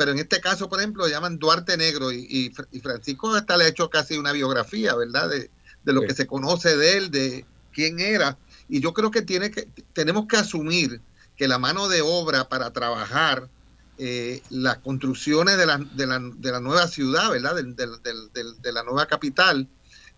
pero 0.00 0.12
en 0.12 0.18
este 0.18 0.40
caso, 0.40 0.66
por 0.70 0.78
ejemplo, 0.78 1.04
lo 1.04 1.10
llaman 1.10 1.38
Duarte 1.38 1.76
Negro 1.76 2.10
y, 2.10 2.26
y 2.26 2.50
Fr- 2.54 2.68
y 2.70 2.80
Francisco 2.80 3.34
hasta 3.34 3.58
le 3.58 3.64
ha 3.64 3.68
hecho 3.68 3.90
casi 3.90 4.16
una 4.16 4.32
biografía, 4.32 4.94
¿verdad? 4.96 5.28
De, 5.28 5.50
de 5.82 5.92
lo 5.92 6.00
Sí. 6.00 6.06
que 6.06 6.14
se 6.14 6.26
conoce 6.26 6.74
de 6.74 6.96
él, 6.96 7.10
de 7.10 7.44
quién 7.70 8.00
era. 8.00 8.38
Y 8.66 8.80
yo 8.80 8.94
creo 8.94 9.10
que, 9.10 9.20
tiene 9.20 9.50
que 9.50 9.68
tenemos 9.92 10.26
que 10.26 10.38
asumir 10.38 11.02
que 11.36 11.48
la 11.48 11.58
mano 11.58 11.86
de 11.88 12.00
obra 12.00 12.48
para 12.48 12.72
trabajar 12.72 13.50
eh, 13.98 14.42
las 14.48 14.78
construcciones 14.78 15.58
de 15.58 15.66
la, 15.66 15.76
de, 15.76 16.06
la, 16.06 16.18
de 16.18 16.50
la 16.50 16.60
nueva 16.60 16.88
ciudad, 16.88 17.28
¿verdad? 17.30 17.56
De 17.56 18.72
la 18.72 18.82
nueva 18.82 19.06
capital, 19.06 19.68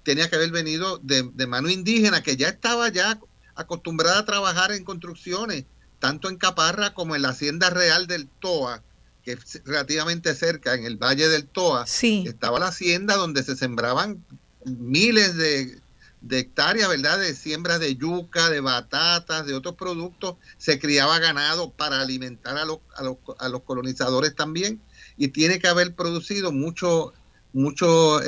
tenía 0.05 0.31
que 0.31 0.37
haber 0.37 0.53
venido 0.53 0.99
de, 0.99 1.29
de 1.35 1.47
mano 1.49 1.69
indígena, 1.71 2.23
que 2.23 2.37
ya 2.37 2.47
estaba 2.51 2.89
ya 2.89 3.19
acostumbrada 3.57 4.21
a 4.21 4.25
trabajar 4.25 4.71
en 4.71 4.85
construcciones, 4.85 5.67
tanto 5.99 6.29
en 6.29 6.37
Caparra 6.37 6.95
como 6.95 7.17
en 7.17 7.23
la 7.23 7.31
Hacienda 7.31 7.69
Real 7.71 8.07
del 8.07 8.31
Toa, 8.39 8.85
que 9.25 9.33
es 9.33 9.63
relativamente 9.65 10.35
cerca, 10.35 10.75
en 10.75 10.85
el 10.85 10.97
Valle 10.97 11.29
del 11.29 11.47
Toa, 11.47 11.87
Sí, 11.87 12.25
estaba 12.27 12.59
la 12.59 12.69
hacienda 12.69 13.17
donde 13.17 13.43
se 13.43 13.57
sembraban 13.57 14.25
miles 14.65 15.37
de, 15.37 15.79
de 16.23 16.39
hectáreas, 16.39 16.89
¿verdad? 16.89 17.19
De 17.19 17.35
siembras 17.35 17.81
de 17.81 17.97
yuca, 17.97 18.49
de 18.49 18.61
batatas, 18.61 19.47
de 19.47 19.55
otros 19.55 19.75
productos. 19.75 20.37
Se 20.57 20.79
criaba 20.79 21.19
ganado 21.19 21.71
para 21.71 22.01
alimentar 22.01 22.57
a 22.57 22.65
los, 22.65 22.79
a 22.97 23.03
los, 23.03 23.17
a 23.39 23.49
los 23.49 23.63
colonizadores 23.63 24.35
también. 24.35 24.81
Y 25.17 25.29
tiene 25.29 25.59
que 25.59 25.69
haber 25.69 25.95
producido 25.95 26.53
mucho, 26.53 27.13
mucho 27.53 28.23
eh, 28.23 28.25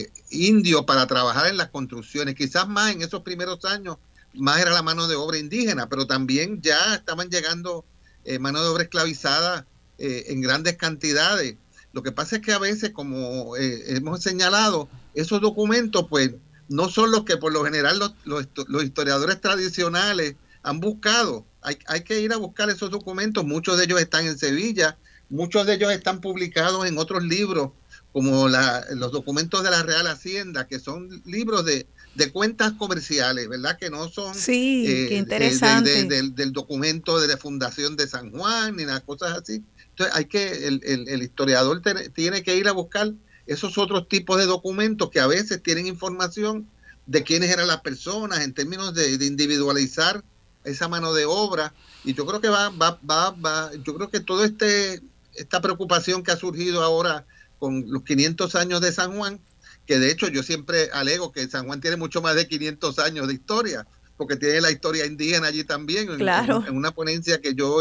eh, 0.00 0.12
indio 0.30 0.84
para 0.84 1.06
trabajar 1.06 1.46
en 1.46 1.56
las 1.56 1.68
construcciones. 1.68 2.34
Quizás 2.34 2.66
más 2.66 2.92
en 2.92 3.02
esos 3.02 3.22
primeros 3.22 3.64
años, 3.64 3.98
más 4.34 4.60
era 4.60 4.72
la 4.72 4.82
mano 4.82 5.06
de 5.06 5.16
obra 5.16 5.38
indígena, 5.38 5.88
pero 5.88 6.06
también 6.06 6.60
ya 6.62 6.94
estaban 6.94 7.30
llegando 7.30 7.84
eh, 8.24 8.38
mano 8.38 8.62
de 8.62 8.68
obra 8.68 8.82
esclavizada 8.82 9.66
eh, 9.98 10.24
en 10.28 10.40
grandes 10.40 10.76
cantidades. 10.76 11.56
Lo 11.92 12.02
que 12.02 12.12
pasa 12.12 12.36
es 12.36 12.42
que 12.42 12.52
a 12.52 12.58
veces, 12.58 12.90
como 12.90 13.56
eh, 13.56 13.82
hemos 13.96 14.22
señalado, 14.22 14.88
esos 15.14 15.40
documentos, 15.40 16.06
pues, 16.08 16.32
no 16.68 16.88
son 16.88 17.10
los 17.10 17.24
que 17.24 17.36
por 17.38 17.52
lo 17.52 17.64
general 17.64 17.98
los, 17.98 18.12
los, 18.24 18.46
los 18.68 18.84
historiadores 18.84 19.40
tradicionales 19.40 20.34
han 20.62 20.80
buscado. 20.80 21.46
Hay, 21.62 21.78
hay, 21.86 22.02
que 22.02 22.20
ir 22.20 22.32
a 22.32 22.36
buscar 22.36 22.68
esos 22.70 22.90
documentos. 22.90 23.44
Muchos 23.44 23.78
de 23.78 23.84
ellos 23.84 24.00
están 24.00 24.26
en 24.26 24.38
Sevilla, 24.38 24.98
muchos 25.30 25.66
de 25.66 25.74
ellos 25.74 25.90
están 25.92 26.20
publicados 26.20 26.86
en 26.86 26.98
otros 26.98 27.24
libros, 27.24 27.70
como 28.12 28.48
la, 28.48 28.84
los 28.94 29.12
documentos 29.12 29.62
de 29.64 29.70
la 29.70 29.82
Real 29.82 30.06
Hacienda, 30.06 30.66
que 30.66 30.78
son 30.78 31.22
libros 31.24 31.64
de, 31.64 31.86
de 32.14 32.30
cuentas 32.32 32.72
comerciales, 32.72 33.48
¿verdad? 33.48 33.78
Que 33.78 33.90
no 33.90 34.08
son 34.08 34.34
sí, 34.34 34.84
eh, 34.86 35.06
qué 35.08 35.14
eh, 35.14 35.18
interesante. 35.18 35.90
de- 35.90 36.02
de- 36.04 36.08
del, 36.16 36.34
del 36.34 36.52
documento 36.52 37.18
de 37.20 37.28
la 37.28 37.36
Fundación 37.38 37.96
de 37.96 38.06
San 38.08 38.30
Juan, 38.30 38.76
ni 38.76 38.84
las 38.84 39.00
cosas 39.02 39.38
así. 39.38 39.62
Entonces 39.98 40.14
hay 40.16 40.26
que, 40.26 40.66
el, 40.68 40.80
el- 40.84 41.08
el 41.08 41.22
historiador 41.22 41.82
te- 41.82 42.10
tiene 42.10 42.42
que 42.44 42.56
ir 42.56 42.68
a 42.68 42.72
buscar 42.72 43.12
esos 43.46 43.78
otros 43.78 44.08
tipos 44.08 44.38
de 44.38 44.46
documentos 44.46 45.10
que 45.10 45.18
a 45.20 45.26
veces 45.26 45.60
tienen 45.62 45.86
información 45.86 46.70
de 47.06 47.24
quiénes 47.24 47.50
eran 47.50 47.66
las 47.66 47.80
personas 47.80 48.40
en 48.40 48.54
términos 48.54 48.94
de, 48.94 49.18
de 49.18 49.26
individualizar 49.26 50.22
esa 50.64 50.86
mano 50.88 51.14
de 51.14 51.24
obra. 51.24 51.74
Y 52.04 52.14
yo 52.14 52.26
creo 52.26 52.40
que 52.40 52.48
va, 52.48 52.68
va, 52.70 53.00
va, 53.08 53.30
va, 53.30 53.72
yo 53.82 53.94
creo 53.94 54.08
que 54.10 54.20
todo 54.20 54.44
este, 54.44 55.00
esta 55.34 55.60
preocupación 55.60 56.22
que 56.22 56.30
ha 56.32 56.36
surgido 56.36 56.82
ahora 56.82 57.26
con 57.58 57.84
los 57.88 58.04
500 58.04 58.54
años 58.54 58.80
de 58.80 58.92
San 58.92 59.16
Juan, 59.16 59.40
que 59.86 59.98
de 59.98 60.10
hecho 60.12 60.28
yo 60.28 60.42
siempre 60.44 60.90
alego 60.92 61.32
que 61.32 61.48
San 61.48 61.66
Juan 61.66 61.80
tiene 61.80 61.96
mucho 61.96 62.22
más 62.22 62.36
de 62.36 62.46
500 62.46 62.98
años 63.00 63.26
de 63.26 63.34
historia, 63.34 63.86
porque 64.16 64.36
tiene 64.36 64.60
la 64.60 64.70
historia 64.70 65.06
indígena 65.06 65.48
allí 65.48 65.64
también. 65.64 66.06
Claro. 66.18 66.58
En, 66.62 66.68
en 66.68 66.76
una 66.76 66.92
ponencia 66.92 67.40
que 67.40 67.54
yo 67.54 67.80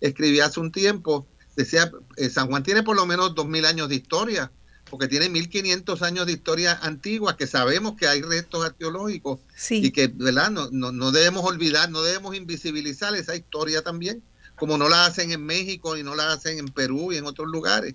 escribí 0.00 0.40
hace 0.40 0.60
un 0.60 0.72
tiempo, 0.72 1.26
decía, 1.56 1.90
eh, 2.16 2.28
San 2.30 2.48
Juan 2.48 2.62
tiene 2.62 2.82
por 2.82 2.96
lo 2.96 3.06
menos 3.06 3.34
2.000 3.34 3.64
años 3.66 3.88
de 3.88 3.94
historia, 3.96 4.50
porque 4.90 5.08
tiene 5.08 5.28
1.500 5.28 6.02
años 6.02 6.26
de 6.26 6.32
historia 6.32 6.78
antigua, 6.82 7.36
que 7.36 7.46
sabemos 7.46 7.94
que 7.96 8.06
hay 8.06 8.22
restos 8.22 8.64
arqueológicos 8.64 9.40
y 9.40 9.82
Sí, 9.86 9.90
que 9.92 10.08
¿verdad? 10.08 10.50
No, 10.50 10.68
no, 10.70 10.92
no 10.92 11.10
debemos 11.12 11.44
olvidar, 11.44 11.90
no 11.90 12.02
debemos 12.02 12.36
invisibilizar 12.36 13.14
esa 13.16 13.34
historia 13.34 13.82
también, 13.82 14.22
como 14.56 14.78
no 14.78 14.88
la 14.88 15.06
hacen 15.06 15.32
en 15.32 15.44
México 15.44 15.96
y 15.96 16.02
no 16.02 16.14
la 16.14 16.32
hacen 16.32 16.58
en 16.58 16.66
Perú 16.66 17.12
y 17.12 17.16
en 17.16 17.26
otros 17.26 17.48
lugares. 17.48 17.94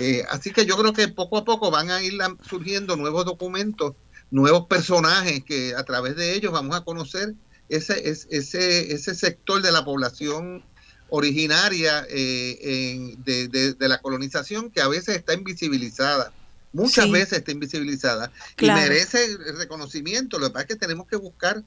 Eh, 0.00 0.24
así 0.30 0.50
que 0.50 0.66
yo 0.66 0.76
creo 0.76 0.92
que 0.92 1.06
poco 1.08 1.38
a 1.38 1.44
poco 1.44 1.70
van 1.70 1.90
a 1.90 2.02
ir 2.02 2.18
surgiendo 2.48 2.96
nuevos 2.96 3.24
documentos, 3.24 3.94
nuevos 4.30 4.66
personajes 4.66 5.44
que 5.44 5.74
a 5.76 5.84
través 5.84 6.16
de 6.16 6.34
ellos 6.34 6.52
vamos 6.52 6.74
a 6.74 6.80
conocer 6.84 7.34
ese, 7.68 8.08
es- 8.08 8.26
ese, 8.30 8.92
ese 8.92 9.14
sector 9.14 9.62
de 9.62 9.70
la 9.70 9.84
población 9.84 10.64
originaria 11.08 12.06
eh, 12.08 12.58
en- 12.60 13.22
de, 13.24 13.48
de- 13.48 13.74
de 13.74 13.88
la 13.88 14.00
colonización 14.00 14.70
que 14.70 14.80
a 14.80 14.88
veces 14.88 15.16
está 15.16 15.34
invisibilizada, 15.34 16.32
muchas 16.72 17.04
Sí. 17.06 17.10
veces 17.12 17.38
está 17.38 17.52
invisibilizada 17.52 18.32
Claro. 18.56 18.80
y 18.80 18.88
merece 18.88 19.36
reconocimiento. 19.58 20.38
Lo 20.38 20.46
que 20.48 20.52
pasa 20.54 20.62
es 20.64 20.68
que 20.68 20.76
tenemos 20.76 21.06
que 21.06 21.16
buscar 21.16 21.62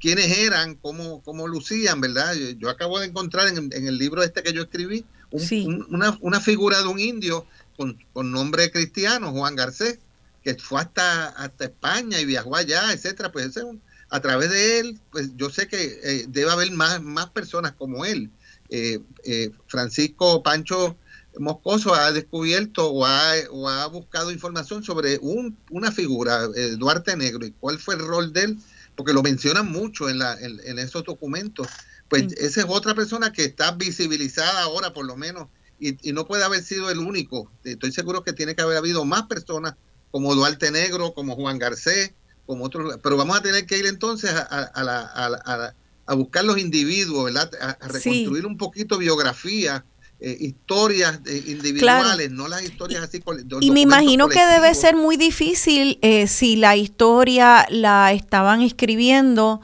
quiénes 0.00 0.36
eran, 0.38 0.74
cómo, 0.76 1.22
cómo 1.22 1.46
lucían, 1.46 2.00
¿verdad? 2.00 2.34
Yo, 2.34 2.50
yo 2.50 2.70
acabo 2.70 2.98
de 2.98 3.06
encontrar 3.06 3.48
en, 3.48 3.70
en 3.72 3.86
el 3.86 3.98
libro 3.98 4.22
este 4.22 4.42
que 4.42 4.52
yo 4.52 4.62
escribí 4.62 5.04
un- 5.30 5.40
Sí. 5.40 5.66
un- 5.66 5.86
una, 5.90 6.16
una 6.20 6.40
figura 6.40 6.78
de 6.82 6.88
un 6.88 6.98
indio 6.98 7.46
con, 7.76 7.98
con 8.12 8.30
nombre 8.30 8.70
cristiano, 8.70 9.32
Juan 9.32 9.56
Garcés, 9.56 9.98
que 10.42 10.54
fue 10.54 10.80
hasta, 10.80 11.28
hasta 11.28 11.64
España 11.66 12.18
y 12.20 12.24
viajó 12.24 12.56
allá, 12.56 12.92
etcétera. 12.92 13.30
Pues 13.30 13.46
ese 13.46 13.60
es 13.60 13.64
un, 13.66 13.80
a 14.08 14.20
través 14.20 14.50
de 14.50 14.80
él, 14.80 14.98
pues 15.12 15.30
yo 15.36 15.50
sé 15.50 15.68
que 15.68 16.00
eh, 16.02 16.24
debe 16.28 16.50
haber 16.50 16.70
más, 16.72 17.00
más 17.02 17.28
personas 17.30 17.72
como 17.72 18.04
él. 18.04 18.30
Eh, 18.70 19.00
eh, 19.24 19.50
Francisco 19.66 20.42
Pancho 20.42 20.96
Moscoso 21.38 21.94
ha 21.94 22.12
descubierto 22.12 22.90
o 22.90 23.04
ha, 23.04 23.34
o 23.50 23.68
ha 23.68 23.86
buscado 23.86 24.30
información 24.30 24.82
sobre 24.82 25.18
un, 25.18 25.56
una 25.70 25.92
figura, 25.92 26.48
Duarte 26.78 27.16
Negro, 27.16 27.46
y 27.46 27.52
cuál 27.52 27.78
fue 27.78 27.94
el 27.94 28.00
rol 28.00 28.32
de 28.32 28.44
él, 28.44 28.58
porque 28.96 29.12
lo 29.12 29.22
mencionan 29.22 29.70
mucho 29.70 30.08
en, 30.08 30.18
la, 30.18 30.36
en, 30.40 30.78
esos 30.78 31.04
documentos. 31.04 31.68
Pues 32.08 32.32
esa 32.32 32.60
es 32.60 32.66
otra 32.68 32.94
persona 32.94 33.32
que 33.32 33.44
está 33.44 33.70
visibilizada 33.72 34.62
ahora, 34.62 34.92
por 34.92 35.06
lo 35.06 35.16
menos, 35.16 35.46
y, 35.78 35.96
y, 36.08 36.12
no 36.12 36.26
puede 36.26 36.44
haber 36.44 36.62
sido 36.62 36.90
el 36.90 36.98
único. 36.98 37.50
Estoy 37.64 37.92
seguro 37.92 38.24
que 38.24 38.32
tiene 38.32 38.54
que 38.56 38.62
haber 38.62 38.76
habido 38.76 39.04
más 39.04 39.22
personas 39.22 39.76
como 40.10 40.34
Duarte 40.34 40.70
Negro, 40.70 41.14
como 41.14 41.36
Juan 41.36 41.58
Garcés, 41.58 42.12
como 42.46 42.64
otros. 42.64 42.98
Pero 43.02 43.16
vamos 43.16 43.38
a 43.38 43.42
tener 43.42 43.64
que 43.66 43.78
ir 43.78 43.86
entonces 43.86 44.32
a, 44.32 44.42
a, 44.42 44.70
a, 44.74 45.66
a 45.66 45.74
buscar 46.14 46.44
los 46.44 46.58
individuos, 46.58 47.26
¿verdad? 47.26 47.50
A, 47.60 47.88
reconstruir 47.88 48.46
un 48.46 48.56
poquito 48.56 48.98
biografía. 48.98 49.84
Eh, 50.22 50.36
historias 50.38 51.18
eh, 51.24 51.44
individuales, 51.46 52.30
no 52.30 52.46
las 52.46 52.62
historias 52.62 53.02
así. 53.02 53.22
Y 53.62 53.70
me 53.70 53.80
imagino 53.80 54.28
que 54.28 54.44
debe 54.44 54.74
ser 54.74 54.94
muy 54.94 55.16
difícil 55.16 55.98
eh, 56.02 56.26
si 56.26 56.56
la 56.56 56.76
historia 56.76 57.66
la 57.70 58.12
estaban 58.12 58.60
escribiendo 58.60 59.62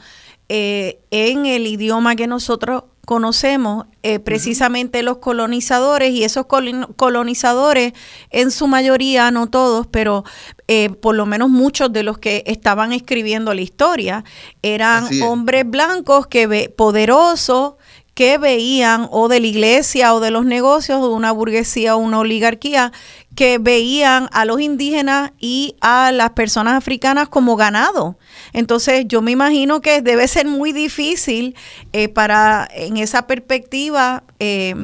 en 0.48 1.44
el 1.44 1.66
idioma 1.66 2.16
que 2.16 2.27
nosotros 2.27 2.85
conocemos 3.07 3.87
eh, 4.03 4.19
precisamente 4.19 5.05
los 5.05 5.19
colonizadores 5.19 6.11
y 6.11 6.24
esos 6.24 6.47
colonizadores 6.47 7.93
en 8.31 8.51
su 8.51 8.66
mayoría, 8.66 9.31
no 9.31 9.47
todos, 9.47 9.87
pero 9.87 10.24
eh, 10.66 10.91
por 10.91 11.15
lo 11.15 11.24
menos 11.24 11.49
muchos 11.49 11.93
de 11.93 12.03
los 12.03 12.19
que 12.19 12.43
estaban 12.47 12.93
escribiendo 12.93 13.55
la 13.55 13.61
historia 13.61 14.24
eran 14.61 15.09
hombres 15.23 15.65
blancos 15.70 16.27
que 16.27 16.49
ve, 16.49 16.69
poderosos 16.69 17.74
que 18.15 18.39
veían 18.39 19.09
o 19.12 19.28
de 19.28 19.39
la 19.41 19.47
iglesia 19.47 20.12
o 20.12 20.20
de 20.20 20.33
los 20.33 20.45
negocios 20.45 21.01
o 21.01 21.09
de 21.09 21.15
una 21.15 21.31
burguesía 21.31 21.95
o 21.95 21.99
una 21.99 22.19
oligarquía 22.19 22.91
que 23.37 23.59
veían 23.59 24.28
a 24.33 24.45
los 24.47 24.61
indígenas 24.61 25.31
y 25.39 25.77
a 25.81 26.11
las 26.11 26.31
personas 26.31 26.74
africanas 26.74 27.28
como 27.28 27.55
ganado. 27.55 28.19
Entonces 28.57 29.05
yo 29.07 29.20
me 29.20 29.33
imagino 29.33 29.83
que 29.83 30.01
debe 30.01 30.27
ser 30.28 30.47
muy 30.47 30.73
difícil 30.73 31.55
eh, 31.93 32.09
para 32.09 32.66
en 32.73 32.97
esa 32.97 33.27
perspectiva. 33.27 34.24
Eh, 34.39 34.74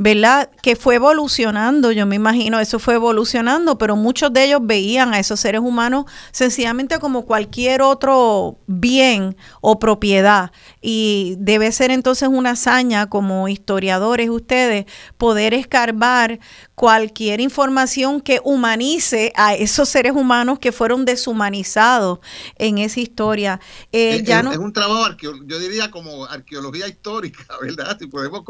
¿verdad? 0.00 0.50
Que 0.62 0.76
fue 0.76 0.94
evolucionando, 0.94 1.92
yo 1.92 2.06
me 2.06 2.16
imagino, 2.16 2.58
eso 2.58 2.78
fue 2.78 2.94
evolucionando, 2.94 3.76
pero 3.76 3.96
muchos 3.96 4.32
de 4.32 4.44
ellos 4.44 4.60
veían 4.62 5.12
a 5.12 5.18
esos 5.18 5.40
seres 5.40 5.60
humanos 5.60 6.06
sencillamente 6.32 6.98
como 6.98 7.26
cualquier 7.26 7.82
otro 7.82 8.56
bien 8.66 9.36
o 9.60 9.78
propiedad. 9.78 10.52
Y 10.80 11.34
debe 11.36 11.70
ser 11.70 11.90
entonces 11.90 12.30
una 12.30 12.52
hazaña 12.52 13.10
como 13.10 13.46
historiadores 13.48 14.30
ustedes 14.30 14.86
poder 15.18 15.52
escarbar 15.52 16.40
cualquier 16.74 17.42
información 17.42 18.22
que 18.22 18.40
humanice 18.42 19.34
a 19.36 19.54
esos 19.54 19.90
seres 19.90 20.12
humanos 20.12 20.58
que 20.60 20.72
fueron 20.72 21.04
deshumanizados 21.04 22.20
en 22.56 22.78
esa 22.78 23.00
historia. 23.00 23.60
Eh, 23.92 24.16
es, 24.16 24.22
ya 24.24 24.42
no... 24.42 24.50
es, 24.50 24.56
un 24.56 24.72
trabajo, 24.72 25.14
yo 25.20 25.58
diría 25.58 25.90
como 25.90 26.24
arqueología 26.24 26.88
histórica, 26.88 27.44
¿verdad? 27.60 27.98
Si 27.98 28.06
podemos 28.06 28.42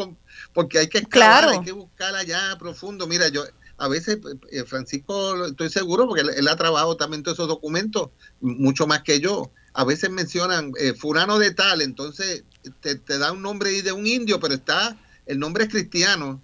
porque 0.53 0.79
hay 0.79 0.89
que 0.89 1.03
hay 1.49 1.61
que 1.61 1.73
buscar 1.73 2.15
allá 2.15 2.57
profundo. 2.59 3.07
Mira, 3.07 3.29
yo 3.29 3.45
a 3.79 3.89
veces, 3.89 4.19
eh, 4.51 4.65
Francisco, 4.65 5.47
estoy 5.47 5.71
seguro, 5.71 6.07
porque 6.07 6.23
él, 6.23 6.49
ha 6.49 6.57
trabajado 6.57 6.97
también 6.97 7.23
todos 7.23 7.37
esos 7.37 7.49
documentos, 7.49 8.11
mucho 8.41 8.87
más 8.87 9.03
que 9.03 9.21
yo. 9.21 9.51
A 9.73 9.85
veces 9.85 10.11
mencionan 10.11 10.73
eh, 10.79 10.95
Furano 10.95 11.39
de 11.39 11.53
tal, 11.53 11.81
entonces 11.81 12.45
te, 12.81 12.97
da 13.19 13.33
un 13.33 13.41
nombre 13.41 13.83
de 13.83 13.93
un 13.93 14.07
indio, 14.07 14.39
pero 14.41 14.55
está, 14.55 14.99
el 15.27 15.39
nombre 15.39 15.65
es 15.65 15.71
cristiano, 15.71 16.43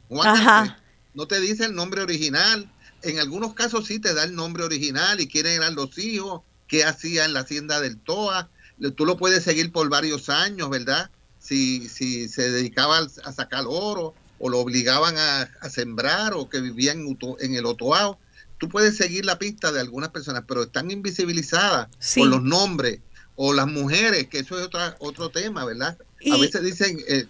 no 1.14 1.26
te 1.26 1.40
dice 1.40 1.66
el 1.66 1.74
nombre 1.74 2.02
original. 2.02 2.70
En 3.02 3.18
algunos 3.18 3.54
casos 3.54 3.86
sí 3.86 3.98
te 3.98 4.14
da 4.14 4.24
el 4.24 4.34
nombre 4.34 4.64
original 4.64 5.20
y 5.20 5.28
quieren 5.28 5.52
eran 5.52 5.74
los 5.74 5.98
hijos, 5.98 6.42
qué 6.66 6.84
hacía 6.84 7.24
en 7.24 7.34
la 7.34 7.40
hacienda 7.40 7.80
del 7.80 7.98
Toa. 7.98 8.48
Tú 8.96 9.06
lo 9.06 9.16
puedes 9.16 9.44
seguir 9.44 9.72
por 9.72 9.88
varios 9.88 10.28
años, 10.28 10.70
¿verdad? 10.70 11.10
si, 11.46 11.88
si 11.88 12.28
se 12.28 12.50
dedicaba 12.50 12.98
a 12.98 13.32
sacar 13.32 13.64
oro 13.68 14.14
o 14.38 14.48
lo 14.48 14.58
obligaban 14.58 15.16
a, 15.18 15.48
sembrar 15.68 16.34
o 16.34 16.48
que 16.48 16.60
vivían 16.60 17.04
en, 17.40 17.54
el 17.54 17.66
otoao. 17.66 18.18
Tú 18.58 18.68
puedes 18.68 18.96
seguir 18.96 19.24
la 19.24 19.38
pista 19.38 19.72
de 19.72 19.80
algunas 19.80 20.10
personas, 20.10 20.44
pero 20.46 20.64
están 20.64 20.90
invisibilizadas 20.90 21.88
por 22.14 22.26
los 22.28 22.42
nombres 22.42 23.00
o 23.34 23.52
las 23.52 23.66
mujeres, 23.66 24.28
que 24.28 24.38
eso 24.38 24.58
es 24.58 24.64
otra, 24.64 24.96
otro 24.98 25.28
tema, 25.28 25.64
¿verdad? 25.64 25.98
a 26.32 26.36
veces 26.38 26.62
dicen, 26.62 26.98
eh, 27.06 27.26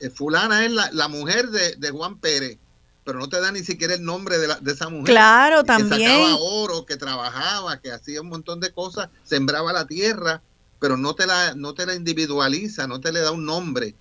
eh, 0.00 0.10
fulana 0.10 0.64
es 0.64 0.72
la, 0.72 1.08
mujer 1.08 1.50
de, 1.50 1.90
Juan 1.90 2.18
Pérez, 2.18 2.56
pero 3.04 3.18
no 3.18 3.28
te 3.28 3.40
da 3.40 3.52
ni 3.52 3.62
siquiera 3.62 3.94
el 3.94 4.02
nombre 4.02 4.38
de, 4.38 4.48
la, 4.48 4.58
de 4.58 4.72
esa 4.72 4.88
mujer. 4.88 5.06
Claro, 5.06 5.62
también. 5.62 6.00
Que 6.00 6.06
sacaba 6.06 6.36
oro, 6.36 6.86
que 6.86 6.96
trabajaba, 6.96 7.78
que 7.80 7.92
hacía 7.92 8.22
un 8.22 8.28
montón 8.28 8.60
de 8.60 8.72
cosas, 8.72 9.10
sembraba 9.24 9.72
la 9.74 9.86
tierra 9.86 10.42
pero 10.80 10.96
no 10.96 11.14
te 11.14 11.26
la, 11.26 11.54
no 11.54 11.74
te 11.74 11.86
la 11.86 11.94
individualiza, 11.94 12.88
no 12.88 13.00
te 13.00 13.12
le 13.12 13.20
da 13.20 13.30
un 13.30 13.44
nombre. 13.44 13.94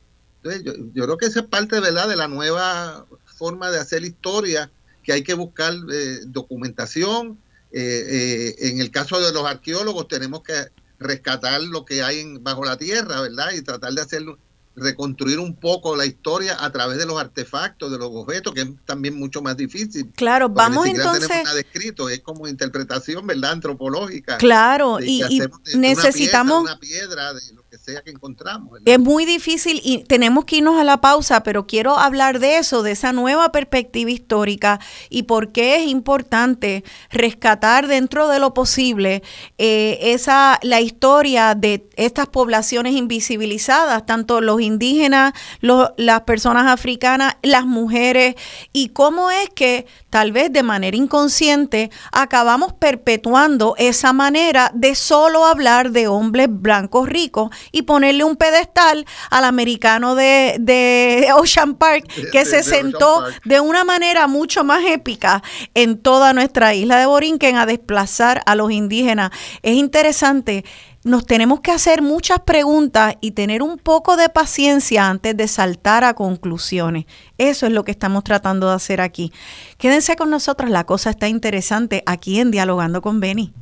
Entonces, 0.44 0.64
yo, 0.64 0.74
yo 0.94 1.04
creo 1.04 1.18
que 1.18 1.26
esa 1.26 1.42
es 1.42 1.48
parte 1.48 1.80
¿verdad? 1.80 2.08
de 2.08 2.16
la 2.16 2.28
nueva 2.28 3.06
forma 3.40 3.72
de 3.72 3.80
hacer 3.80 4.04
historia, 4.04 4.70
que 5.04 5.14
hay 5.14 5.24
que 5.24 5.34
buscar 5.34 5.74
eh, 5.92 6.20
documentación. 6.26 7.40
Eh, 7.72 8.56
eh, 8.60 8.70
en 8.70 8.82
el 8.82 8.92
caso 8.92 9.20
de 9.20 9.32
los 9.32 9.46
arqueólogos 9.46 10.08
tenemos 10.08 10.42
que 10.44 10.54
rescatar 11.00 11.62
lo 11.62 11.86
que 11.86 12.04
hay 12.04 12.20
en, 12.20 12.44
bajo 12.44 12.66
la 12.66 12.78
tierra, 12.78 13.22
¿verdad? 13.22 13.52
Y 13.54 13.62
tratar 13.62 13.94
de 13.94 14.02
hacerlo 14.02 14.38
reconstruir 14.76 15.40
un 15.40 15.56
poco 15.56 15.96
la 15.96 16.06
historia 16.06 16.64
a 16.64 16.72
través 16.72 16.98
de 16.98 17.06
los 17.06 17.20
artefactos, 17.20 17.92
de 17.92 17.98
los 17.98 18.10
objetos, 18.12 18.54
que 18.54 18.62
es 18.62 18.70
también 18.86 19.16
mucho 19.16 19.42
más 19.42 19.58
difícil. 19.58 20.12
Claro, 20.16 20.50
vamos 20.50 20.88
entonces. 20.88 21.28
Tenemos 21.28 21.48
nada 21.48 21.60
escrito, 21.60 22.10
es 22.10 22.22
como 22.22 22.48
interpretación, 22.48 23.28
¿verdad? 23.28 23.52
Antropológica. 23.52 24.38
Claro, 24.38 25.00
y, 25.02 25.42
necesitamos. 25.76 26.64
Una 26.64 26.80
piedra, 26.80 27.34
de 27.34 27.54
lo 27.54 27.64
que 27.69 27.69
que 28.04 28.12
encontramos. 28.12 28.80
Es 28.86 29.00
muy 29.00 29.26
difícil 29.26 29.82
y 29.84 30.00
tenemos 30.04 30.46
que 30.46 30.58
irnos 30.58 30.80
a 30.80 30.84
la 30.84 31.02
pausa, 31.02 31.44
pero 31.44 31.68
quiero 31.68 31.98
hablar 31.98 32.40
de 32.40 32.58
eso, 32.58 32.84
de 32.84 32.92
esa 32.92 33.12
nueva 33.12 33.52
perspectiva 33.52 34.12
histórica 34.12 34.80
y 35.10 35.24
por 35.24 35.52
qué 35.52 35.78
es 35.78 35.88
importante 35.88 36.84
rescatar 37.10 37.88
dentro 37.88 38.28
de 38.28 38.40
lo 38.40 38.54
posible 38.54 39.24
eh, 39.58 39.98
esa 40.02 40.60
la 40.62 40.82
historia 40.82 41.56
de 41.56 41.88
estas 41.96 42.28
poblaciones 42.28 42.94
invisibilizadas, 42.94 44.06
tanto 44.06 44.42
los 44.42 44.62
indígenas, 44.62 45.34
las 45.62 46.22
personas 46.22 46.68
africanas, 46.68 47.36
las 47.42 47.66
mujeres, 47.66 48.36
y 48.74 48.90
cómo 48.90 49.32
es 49.32 49.50
que 49.50 49.86
tal 50.10 50.32
vez 50.32 50.52
de 50.52 50.64
manera 50.64 50.96
inconsciente 50.96 51.92
acabamos 52.12 52.74
perpetuando 52.74 53.76
esa 53.78 54.14
manera 54.14 54.72
de 54.74 54.96
solo 54.96 55.46
hablar 55.46 55.92
de 55.92 56.08
hombres 56.08 56.48
blancos 56.50 57.10
ricos 57.10 57.50
y 57.72 57.79
ponerle 57.82 58.24
un 58.24 58.36
pedestal 58.36 59.06
al 59.30 59.44
americano 59.44 60.16
de, 60.16 60.58
de 60.60 61.30
Ocean 61.36 61.76
Park 61.76 62.06
que 62.32 62.46
se 62.46 62.64
sentó 62.64 63.24
de 63.46 63.60
una 63.60 63.84
manera 63.84 64.28
mucho 64.28 64.64
más 64.64 64.84
épica 64.86 65.44
en 65.74 65.98
toda 65.98 66.34
nuestra 66.34 66.74
isla 66.74 66.98
de 66.98 67.06
Borinquen 67.06 67.58
a 67.58 67.66
desplazar 67.66 68.42
a 68.46 68.56
los 68.56 68.72
indígenas. 68.72 69.32
Es 69.62 69.76
interesante 69.76 70.64
nos 71.04 71.26
tenemos 71.26 71.62
que 71.62 71.72
hacer 71.72 72.02
muchas 72.02 72.40
preguntas 72.40 73.16
y 73.22 73.32
tener 73.32 73.64
un 73.64 73.78
poco 73.78 74.18
de 74.18 74.28
paciencia 74.28 75.08
antes 75.08 75.36
de 75.36 75.48
saltar 75.48 76.04
a 76.04 76.14
conclusiones. 76.14 77.06
Eso 77.38 77.66
es 77.68 77.72
lo 77.72 77.86
que 77.86 77.92
estamos 77.92 78.24
tratando 78.26 78.68
de 78.68 78.76
hacer 78.76 79.00
aquí. 79.00 79.32
Quédense 79.78 80.18
con 80.18 80.30
nosotros, 80.30 80.70
la 80.70 80.86
cosa 80.86 81.12
está 81.12 81.30
interesante 81.30 82.04
aquí 82.06 82.40
en 82.40 82.52
Dialogando 82.52 83.02
con 83.02 83.22
Beni. 83.22 83.54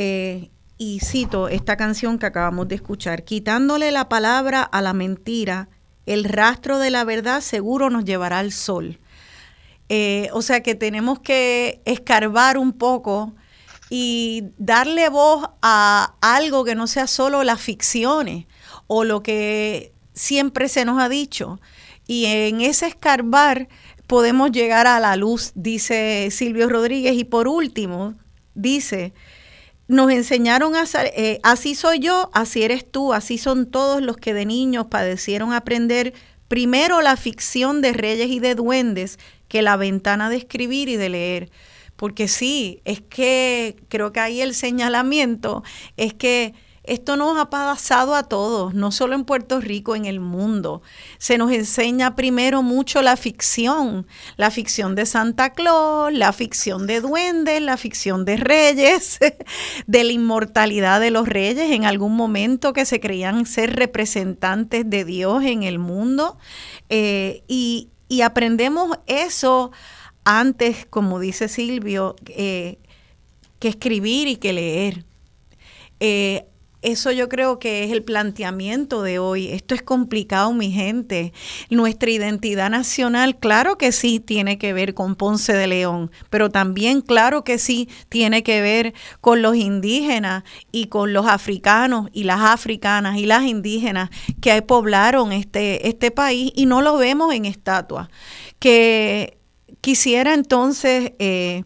Eh, 0.00 0.52
y 0.76 1.00
cito 1.00 1.48
esta 1.48 1.76
canción 1.76 2.20
que 2.20 2.26
acabamos 2.26 2.68
de 2.68 2.76
escuchar, 2.76 3.24
quitándole 3.24 3.90
la 3.90 4.08
palabra 4.08 4.62
a 4.62 4.80
la 4.80 4.92
mentira, 4.92 5.68
el 6.06 6.22
rastro 6.22 6.78
de 6.78 6.90
la 6.90 7.02
verdad 7.02 7.40
seguro 7.40 7.90
nos 7.90 8.04
llevará 8.04 8.38
al 8.38 8.52
sol. 8.52 9.00
Eh, 9.88 10.28
o 10.32 10.40
sea 10.40 10.62
que 10.62 10.76
tenemos 10.76 11.18
que 11.18 11.82
escarbar 11.84 12.58
un 12.58 12.74
poco 12.74 13.34
y 13.90 14.44
darle 14.56 15.08
voz 15.08 15.50
a 15.62 16.14
algo 16.20 16.62
que 16.64 16.76
no 16.76 16.86
sea 16.86 17.08
solo 17.08 17.42
las 17.42 17.60
ficciones 17.60 18.46
o 18.86 19.02
lo 19.02 19.24
que 19.24 19.92
siempre 20.14 20.68
se 20.68 20.84
nos 20.84 21.02
ha 21.02 21.08
dicho. 21.08 21.60
Y 22.06 22.26
en 22.26 22.60
ese 22.60 22.86
escarbar 22.86 23.66
podemos 24.06 24.52
llegar 24.52 24.86
a 24.86 25.00
la 25.00 25.16
luz, 25.16 25.50
dice 25.56 26.28
Silvio 26.30 26.68
Rodríguez. 26.68 27.16
Y 27.16 27.24
por 27.24 27.48
último, 27.48 28.14
dice, 28.54 29.12
nos 29.88 30.10
enseñaron 30.12 30.76
a, 30.76 30.84
eh, 31.16 31.40
así 31.42 31.74
soy 31.74 31.98
yo, 31.98 32.30
así 32.34 32.62
eres 32.62 32.88
tú, 32.88 33.14
así 33.14 33.38
son 33.38 33.66
todos 33.70 34.02
los 34.02 34.18
que 34.18 34.34
de 34.34 34.44
niños 34.44 34.86
padecieron 34.86 35.52
aprender 35.54 36.12
primero 36.46 37.00
la 37.00 37.16
ficción 37.16 37.80
de 37.80 37.92
reyes 37.94 38.28
y 38.28 38.38
de 38.38 38.54
duendes 38.54 39.18
que 39.48 39.62
la 39.62 39.76
ventana 39.76 40.28
de 40.30 40.36
escribir 40.36 40.88
y 40.88 40.96
de 40.96 41.08
leer. 41.08 41.50
porque 41.96 42.28
sí, 42.28 42.80
es 42.84 43.00
que 43.00 43.74
creo 43.88 44.12
que 44.12 44.20
ahí 44.20 44.40
el 44.40 44.54
señalamiento 44.54 45.64
es 45.96 46.14
que 46.14 46.54
esto 46.88 47.16
nos 47.16 47.38
ha 47.38 47.50
pasado 47.50 48.14
a 48.14 48.22
todos, 48.22 48.74
no 48.74 48.90
solo 48.92 49.14
en 49.14 49.24
Puerto 49.24 49.60
Rico, 49.60 49.94
en 49.94 50.06
el 50.06 50.20
mundo. 50.20 50.82
Se 51.18 51.36
nos 51.36 51.52
enseña 51.52 52.16
primero 52.16 52.62
mucho 52.62 53.02
la 53.02 53.16
ficción, 53.16 54.06
la 54.36 54.50
ficción 54.50 54.94
de 54.94 55.04
Santa 55.04 55.52
Claus, 55.52 56.12
la 56.12 56.32
ficción 56.32 56.86
de 56.86 57.00
duendes, 57.00 57.60
la 57.60 57.76
ficción 57.76 58.24
de 58.24 58.38
reyes, 58.38 59.18
de 59.86 60.04
la 60.04 60.12
inmortalidad 60.12 61.00
de 61.00 61.10
los 61.10 61.28
reyes 61.28 61.70
en 61.70 61.84
algún 61.84 62.16
momento 62.16 62.72
que 62.72 62.86
se 62.86 63.00
creían 63.00 63.44
ser 63.44 63.76
representantes 63.76 64.88
de 64.88 65.04
Dios 65.04 65.44
en 65.44 65.64
el 65.64 65.78
mundo. 65.78 66.38
Eh, 66.88 67.42
y, 67.48 67.90
aprendemos 68.24 68.98
eso 69.06 69.70
antes, 70.24 70.86
como 70.86 71.20
dice 71.20 71.48
Silvio, 71.48 72.16
eh, 72.28 72.78
que 73.58 73.68
escribir 73.68 74.26
y 74.28 74.36
que 74.36 74.52
leer. 74.52 75.04
Eh, 76.00 76.46
eso 76.80 77.10
yo 77.10 77.28
creo 77.28 77.58
que 77.58 77.82
es 77.84 77.90
el 77.90 78.04
planteamiento 78.04 79.02
de 79.02 79.18
hoy. 79.18 79.48
Esto 79.48 79.74
es 79.74 79.82
complicado, 79.82 80.52
mi 80.52 80.70
gente. 80.70 81.32
Nuestra 81.70 82.10
identidad 82.10 82.70
nacional, 82.70 83.36
claro 83.36 83.78
que 83.78 83.90
sí, 83.90 84.20
tiene 84.20 84.58
que 84.58 84.72
ver 84.72 84.94
con 84.94 85.16
Ponce 85.16 85.54
de 85.54 85.66
León, 85.66 86.10
pero 86.30 86.50
también, 86.50 87.00
claro 87.00 87.42
que 87.42 87.58
sí, 87.58 87.88
tiene 88.08 88.42
que 88.42 88.62
ver 88.62 88.94
con 89.20 89.42
los 89.42 89.56
indígenas 89.56 90.44
y 90.70 90.86
con 90.86 91.12
los 91.12 91.26
africanos 91.26 92.10
y 92.12 92.24
las 92.24 92.40
africanas 92.40 93.18
y 93.18 93.26
las 93.26 93.44
indígenas 93.44 94.10
que 94.40 94.62
poblaron 94.62 95.32
este, 95.32 95.88
este 95.88 96.12
país 96.12 96.52
y 96.54 96.66
no 96.66 96.80
lo 96.80 96.96
vemos 96.96 97.34
en 97.34 97.44
estatuas. 97.44 98.08
Que 98.58 99.38
quisiera 99.80 100.34
entonces... 100.34 101.12
Eh, 101.18 101.64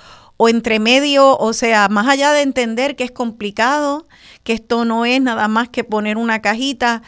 o 0.44 0.49
entre 0.49 0.78
medio, 0.78 1.38
o 1.38 1.53
sea, 1.53 1.88
más 1.88 2.06
allá 2.06 2.34
de 2.34 2.41
entender 2.41 2.98
que 2.98 3.06
es 3.06 3.11
complicado, 3.11 4.06
que 4.44 4.52
esto 4.52 4.84
no 4.84 5.06
es 5.06 5.22
nada 5.22 5.48
más 5.48 5.70
que 5.70 5.86
poner 5.86 6.18
una 6.18 6.41
cajita, 6.41 7.02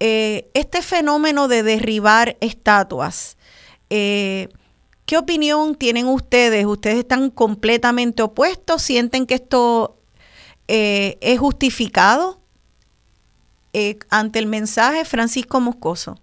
eh, 0.00 0.50
este 0.54 0.82
fenómeno 0.82 1.46
de 1.46 1.62
derribar 1.62 2.36
estatuas, 2.40 3.36
eh, 3.90 4.48
¿qué 5.06 5.18
opinión 5.18 5.76
tienen 5.76 6.08
ustedes? 6.08 6.66
¿Ustedes 6.66 6.98
están 6.98 7.30
completamente 7.30 8.22
opuestos? 8.22 8.82
¿Sienten 8.82 9.24
que 9.24 9.34
esto 9.34 9.96
eh, 10.66 11.16
es 11.20 11.38
justificado? 11.38 12.40
ante 14.08 14.40
el 14.40 14.46
mensaje, 14.46 15.04
Francisco 15.04 15.60
Moscoso. 15.60 16.18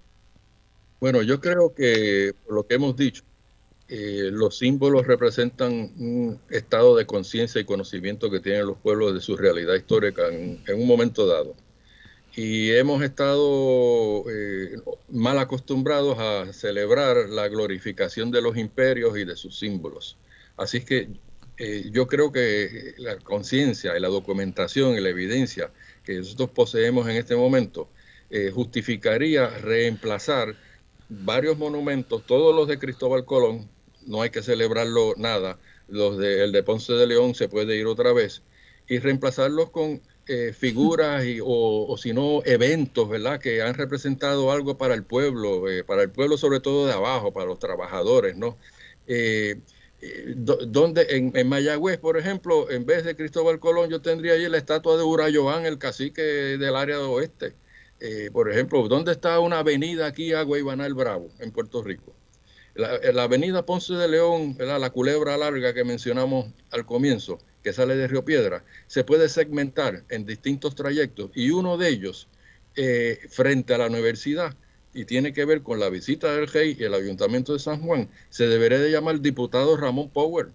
Bueno, 0.99 1.21
yo 1.21 1.39
creo 1.39 1.73
que 1.73 2.35
por 2.43 2.55
lo 2.55 2.67
que 2.67 2.75
hemos 2.75 2.97
dicho, 2.97 3.23
eh, 3.89 4.29
los 4.33 4.57
símbolos 4.57 5.07
representan 5.07 5.71
un 5.97 6.41
estado 6.49 6.97
de 6.97 7.05
conciencia 7.05 7.61
y 7.61 7.65
conocimiento 7.65 8.29
que 8.29 8.41
tienen 8.41 8.67
los 8.67 8.77
pueblos 8.77 9.13
de 9.13 9.21
su 9.21 9.37
realidad 9.37 9.75
histórica 9.75 10.27
en, 10.27 10.61
un 10.67 10.87
momento 10.87 11.25
dado. 11.25 11.55
Y 12.35 12.71
hemos 12.71 13.01
estado 13.01 14.25
eh, 14.29 14.77
mal 15.09 15.39
acostumbrados 15.39 16.19
a 16.19 16.51
celebrar 16.53 17.29
la 17.29 17.47
glorificación 17.47 18.29
de 18.29 18.41
los 18.41 18.57
imperios 18.57 19.17
y 19.17 19.23
de 19.23 19.37
sus 19.37 19.57
símbolos. 19.57 20.17
Así 20.57 20.81
que 20.81 21.09
eh, 21.57 21.89
yo 21.91 22.07
creo 22.07 22.31
que 22.31 22.93
la 22.97 23.17
conciencia 23.19 23.97
y 23.97 24.01
la 24.01 24.09
documentación 24.09 24.95
y 24.97 25.01
la 25.01 25.09
evidencia 25.09 25.71
que 26.03 26.17
nosotros 26.17 26.49
poseemos 26.51 27.07
en 27.07 27.15
este 27.15 27.35
momento 27.35 27.89
justificaría 28.53 29.47
reemplazar 29.47 30.53
varios 31.07 31.57
monumentos, 31.57 32.25
todos 32.25 32.53
los 32.53 32.67
de 32.67 32.77
Cristóbal 32.77 33.23
Colón, 33.23 33.69
no 34.07 34.21
hay 34.21 34.29
que 34.31 34.41
celebrarlo 34.41 35.13
nada. 35.17 35.59
Los 35.87 36.17
de, 36.17 36.43
el 36.43 36.51
de 36.51 36.63
Ponce 36.63 36.93
de 36.93 37.07
León 37.07 37.35
se 37.35 37.49
puede 37.49 37.77
ir 37.77 37.85
otra 37.85 38.13
vez 38.13 38.41
y 38.87 38.99
reemplazarlos 38.99 39.69
con 39.69 40.01
eh, 40.27 40.53
figuras 40.53 41.25
y, 41.25 41.39
o, 41.43 41.95
si 41.97 42.13
no 42.13 42.41
eventos, 42.45 43.07
¿verdad? 43.09 43.39
Que 43.39 43.61
han 43.61 43.75
representado 43.75 44.51
algo 44.51 44.77
para 44.77 44.93
el 44.93 45.03
pueblo, 45.03 45.69
eh, 45.69 45.83
para 45.83 46.03
el 46.03 46.09
pueblo 46.11 46.37
sobre 46.37 46.59
todo 46.59 46.85
de 46.87 46.93
abajo, 46.93 47.33
para 47.33 47.45
los 47.45 47.59
trabajadores, 47.59 48.35
¿no? 48.37 48.57
Eh, 49.07 49.59
donde 50.35 51.07
en, 51.09 51.31
en, 51.35 51.49
Mayagüez, 51.49 51.97
por 51.97 52.17
ejemplo, 52.17 52.69
en 52.69 52.85
vez 52.85 53.03
de 53.03 53.15
Cristóbal 53.15 53.59
Colón, 53.59 53.89
yo 53.89 54.01
tendría 54.01 54.33
allí 54.33 54.47
la 54.47 54.57
estatua 54.57 54.97
de 54.97 55.03
Urayoán, 55.03 55.65
el 55.65 55.79
cacique 55.79 56.21
del 56.21 56.75
área 56.75 56.99
oeste. 56.99 57.53
por 58.33 58.51
ejemplo, 58.51 58.87
¿dónde 58.87 59.11
está 59.13 59.39
una 59.39 59.59
avenida 59.59 60.05
aquí 60.07 60.33
a 60.33 60.43
Guaybanal 60.43 60.93
Bravo, 60.93 61.29
en 61.39 61.51
Puerto 61.51 61.83
Rico? 61.83 62.16
La, 62.77 63.23
avenida 63.23 63.65
Ponce 63.65 63.95
de 63.95 64.07
León, 64.07 64.55
la 64.59 64.89
culebra 64.91 65.35
larga 65.35 65.73
que 65.73 65.83
mencionamos 65.83 66.45
al 66.69 66.85
comienzo, 66.85 67.39
que 67.63 67.73
sale 67.73 67.95
de 67.95 68.07
Río 68.07 68.23
Piedra, 68.23 68.63
se 68.85 69.03
puede 69.03 69.29
segmentar 69.29 70.03
en 70.09 70.27
distintos 70.27 70.75
trayectos 70.75 71.31
y 71.33 71.49
uno 71.49 71.77
de 71.77 71.89
ellos 71.89 72.27
eh, 72.75 73.19
frente 73.29 73.73
a 73.73 73.79
la 73.79 73.87
universidad 73.87 74.55
y 74.93 75.05
tiene 75.05 75.33
que 75.33 75.45
ver 75.45 75.63
con 75.63 75.79
la 75.79 75.89
visita 75.89 76.31
del 76.33 76.47
rey 76.47 76.77
y 76.79 76.83
el 76.83 76.93
ayuntamiento 76.93 77.53
de 77.53 77.59
San 77.59 77.81
Juan, 77.81 78.09
se 78.29 78.47
debería 78.47 78.77
de 78.77 78.91
llamar 78.91 79.21
diputado 79.21 79.75
Ramón 79.75 80.11
Power, 80.11 80.49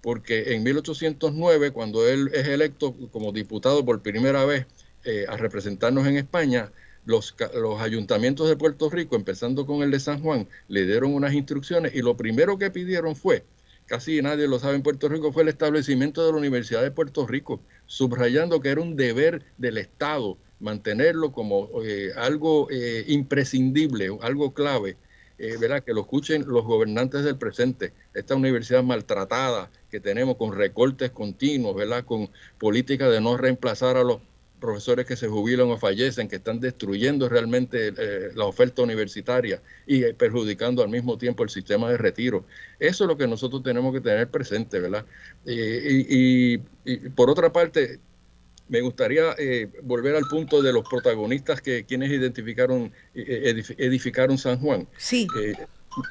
porque 0.00 0.54
en 0.54 0.64
1809, 0.64 1.70
cuando 1.70 2.08
él 2.08 2.30
es 2.34 2.48
electo 2.48 2.96
como 3.12 3.30
diputado 3.30 3.84
por 3.84 4.02
primera 4.02 4.44
vez 4.44 4.66
eh, 5.04 5.24
a 5.28 5.36
representarnos 5.36 6.04
en 6.08 6.16
España, 6.16 6.72
los, 7.04 7.34
ayuntamientos 7.80 8.48
de 8.48 8.56
Puerto 8.56 8.90
Rico, 8.90 9.16
empezando 9.16 9.66
con 9.66 9.82
el 9.82 9.90
de 9.90 10.00
San 10.00 10.22
Juan, 10.22 10.48
le 10.68 10.86
dieron 10.86 11.14
unas 11.14 11.32
instrucciones 11.32 11.94
y 11.94 12.02
lo 12.02 12.16
primero 12.16 12.58
que 12.58 12.70
pidieron 12.70 13.16
fue, 13.16 13.44
casi 13.86 14.22
nadie 14.22 14.46
lo 14.48 14.58
sabe 14.58 14.76
en 14.76 14.82
Puerto 14.82 15.08
Rico, 15.08 15.32
fue 15.32 15.42
el 15.42 15.48
establecimiento 15.48 16.24
de 16.24 16.32
la 16.32 16.38
Universidad 16.38 16.82
de 16.82 16.90
Puerto 16.90 17.26
Rico, 17.26 17.60
subrayando 17.86 18.60
que 18.60 18.68
era 18.70 18.80
un 18.80 18.96
deber 18.96 19.42
del 19.58 19.78
Estado 19.78 20.38
mantenerlo 20.60 21.32
como 21.32 21.70
eh, 21.84 22.10
algo 22.16 22.68
eh, 22.70 23.04
imprescindible, 23.08 24.10
algo 24.20 24.52
clave, 24.52 24.96
eh, 25.38 25.56
¿verdad? 25.58 25.82
que 25.82 25.94
lo 25.94 26.02
escuchen 26.02 26.44
los 26.46 26.64
gobernantes 26.64 27.24
del 27.24 27.38
presente, 27.38 27.94
esta 28.14 28.36
universidad 28.36 28.82
maltratada 28.82 29.70
que 29.90 29.98
tenemos 29.98 30.36
con 30.36 30.54
recortes 30.54 31.10
continuos, 31.10 31.74
¿verdad? 31.74 32.04
con 32.04 32.30
política 32.58 33.08
de 33.08 33.22
no 33.22 33.38
reemplazar 33.38 33.96
a 33.96 34.04
los 34.04 34.20
profesores 34.60 35.06
que 35.06 35.16
se 35.16 35.26
jubilan 35.26 35.68
o 35.70 35.78
fallecen, 35.78 36.28
que 36.28 36.36
están 36.36 36.60
destruyendo 36.60 37.28
realmente 37.28 37.92
eh, 37.96 38.30
la 38.34 38.44
oferta 38.44 38.82
universitaria 38.82 39.60
y 39.86 40.04
eh, 40.04 40.14
perjudicando 40.14 40.82
al 40.82 40.88
mismo 40.88 41.18
tiempo 41.18 41.42
el 41.42 41.50
sistema 41.50 41.90
de 41.90 41.96
retiro. 41.96 42.44
Eso 42.78 43.04
es 43.04 43.08
lo 43.08 43.16
que 43.16 43.26
nosotros 43.26 43.62
tenemos 43.62 43.92
que 43.92 44.00
tener 44.00 44.28
presente, 44.28 44.78
¿verdad? 44.78 45.04
y, 45.46 46.58
por 47.16 47.30
otra 47.30 47.52
parte, 47.52 47.98
me 48.68 48.80
gustaría 48.80 49.34
eh, 49.38 49.68
volver 49.82 50.14
al 50.14 50.24
punto 50.28 50.62
de 50.62 50.72
los 50.72 50.88
protagonistas 50.88 51.60
que 51.60 51.84
quienes 51.84 52.10
identificaron, 52.10 52.92
edificaron 53.14 54.38
San 54.38 54.60
Juan. 54.60 54.86
Sí. 54.96 55.26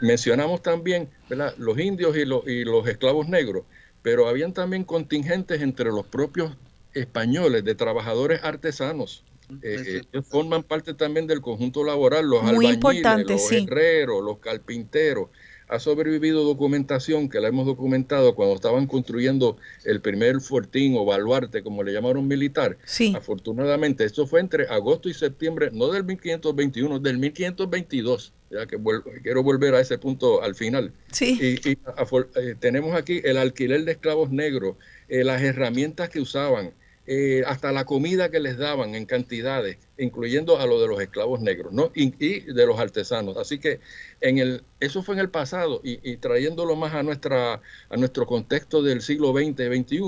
mencionamos 0.02 0.62
también, 0.62 1.10
¿verdad? 1.30 1.54
Los 1.58 1.80
indios 1.80 2.18
y, 2.18 2.22
y 2.22 2.66
los 2.66 2.88
esclavos 2.88 3.30
negros, 3.30 3.64
pero 4.02 4.28
habían 4.28 4.54
también 4.54 4.84
contingentes 4.84 5.62
entre 5.62 5.86
los 5.86 6.06
propios 6.06 6.52
españoles, 6.94 7.64
de 7.64 7.76
trabajadores 7.76 8.42
artesanos. 8.44 9.24
Eh, 9.64 10.02
ellos 10.14 10.28
forman 10.28 10.62
parte 10.64 10.94
también 10.94 11.26
del 11.26 11.42
conjunto 11.42 11.84
laboral, 11.84 12.28
los 12.28 12.44
albañiles, 12.44 13.04
los 13.28 13.52
herreros, 13.52 14.24
los 14.24 14.38
carpinteros. 14.40 15.30
ha 15.72 15.80
sobrevivido 15.80 16.44
documentación 16.46 17.30
que 17.30 17.40
la 17.40 17.50
hemos 17.50 17.68
documentado 17.68 18.34
cuando 18.34 18.56
estaban 18.56 18.88
construyendo 18.88 19.58
el 19.86 20.02
primer 20.02 20.42
fortín 20.42 20.96
o 20.98 21.06
baluarte, 21.06 21.62
como 21.62 21.84
le 21.84 21.94
llamaron 21.94 22.28
militar. 22.28 22.78
Sí. 22.86 23.14
Afortunadamente, 23.16 24.04
esto 24.04 24.26
fue 24.26 24.40
entre 24.40 24.68
agosto 24.68 25.10
y 25.10 25.14
septiembre, 25.14 25.70
no 25.72 25.90
del 25.92 26.06
1521, 26.06 26.98
del 27.00 27.20
1522. 27.20 28.34
Ya 28.50 28.66
que 28.66 28.78
vuelvo- 28.78 29.12
quiero 29.22 29.44
volver 29.44 29.76
a 29.76 29.80
ese 29.80 30.00
punto 30.00 30.42
al 30.42 30.56
final. 30.56 30.92
Sí. 31.12 31.38
Y, 31.64 31.70
eh, 31.70 32.56
tenemos 32.60 32.96
aquí 32.96 33.22
el 33.24 33.38
alquiler 33.38 33.86
de 33.86 33.92
esclavos 33.92 34.32
negros, 34.32 34.76
eh, 35.10 35.24
las 35.24 35.42
herramientas 35.42 36.10
que 36.10 36.20
usaban, 36.22 36.74
eh, 37.12 37.42
hasta 37.48 37.72
la 37.72 37.86
comida 37.86 38.30
que 38.30 38.40
les 38.40 38.56
daban 38.60 38.94
en 38.94 39.08
cantidades, 39.08 39.80
incluyendo 39.98 40.60
a 40.60 40.68
lo 40.68 40.80
de 40.80 40.88
los 40.88 41.02
esclavos 41.02 41.42
negros, 41.42 41.74
¿no? 41.74 41.92
Y, 41.96 42.14
y 42.24 42.42
de 42.42 42.68
los 42.68 42.80
artesanos. 42.80 43.36
Así 43.38 43.58
que 43.58 43.80
en 44.22 44.38
el, 44.38 44.64
eso 44.80 45.02
fue 45.02 45.16
en 45.16 45.22
el 45.22 45.32
pasado 45.32 45.82
y, 45.84 46.00
y 46.08 46.18
trayéndolo 46.18 46.76
más 46.76 46.94
a 46.94 47.02
nuestra, 47.02 47.64
a 47.90 47.98
nuestro 47.98 48.28
contexto 48.28 48.84
del 48.84 49.02
siglo 49.02 49.34
XX, 49.34 49.56
XXI, 49.56 50.00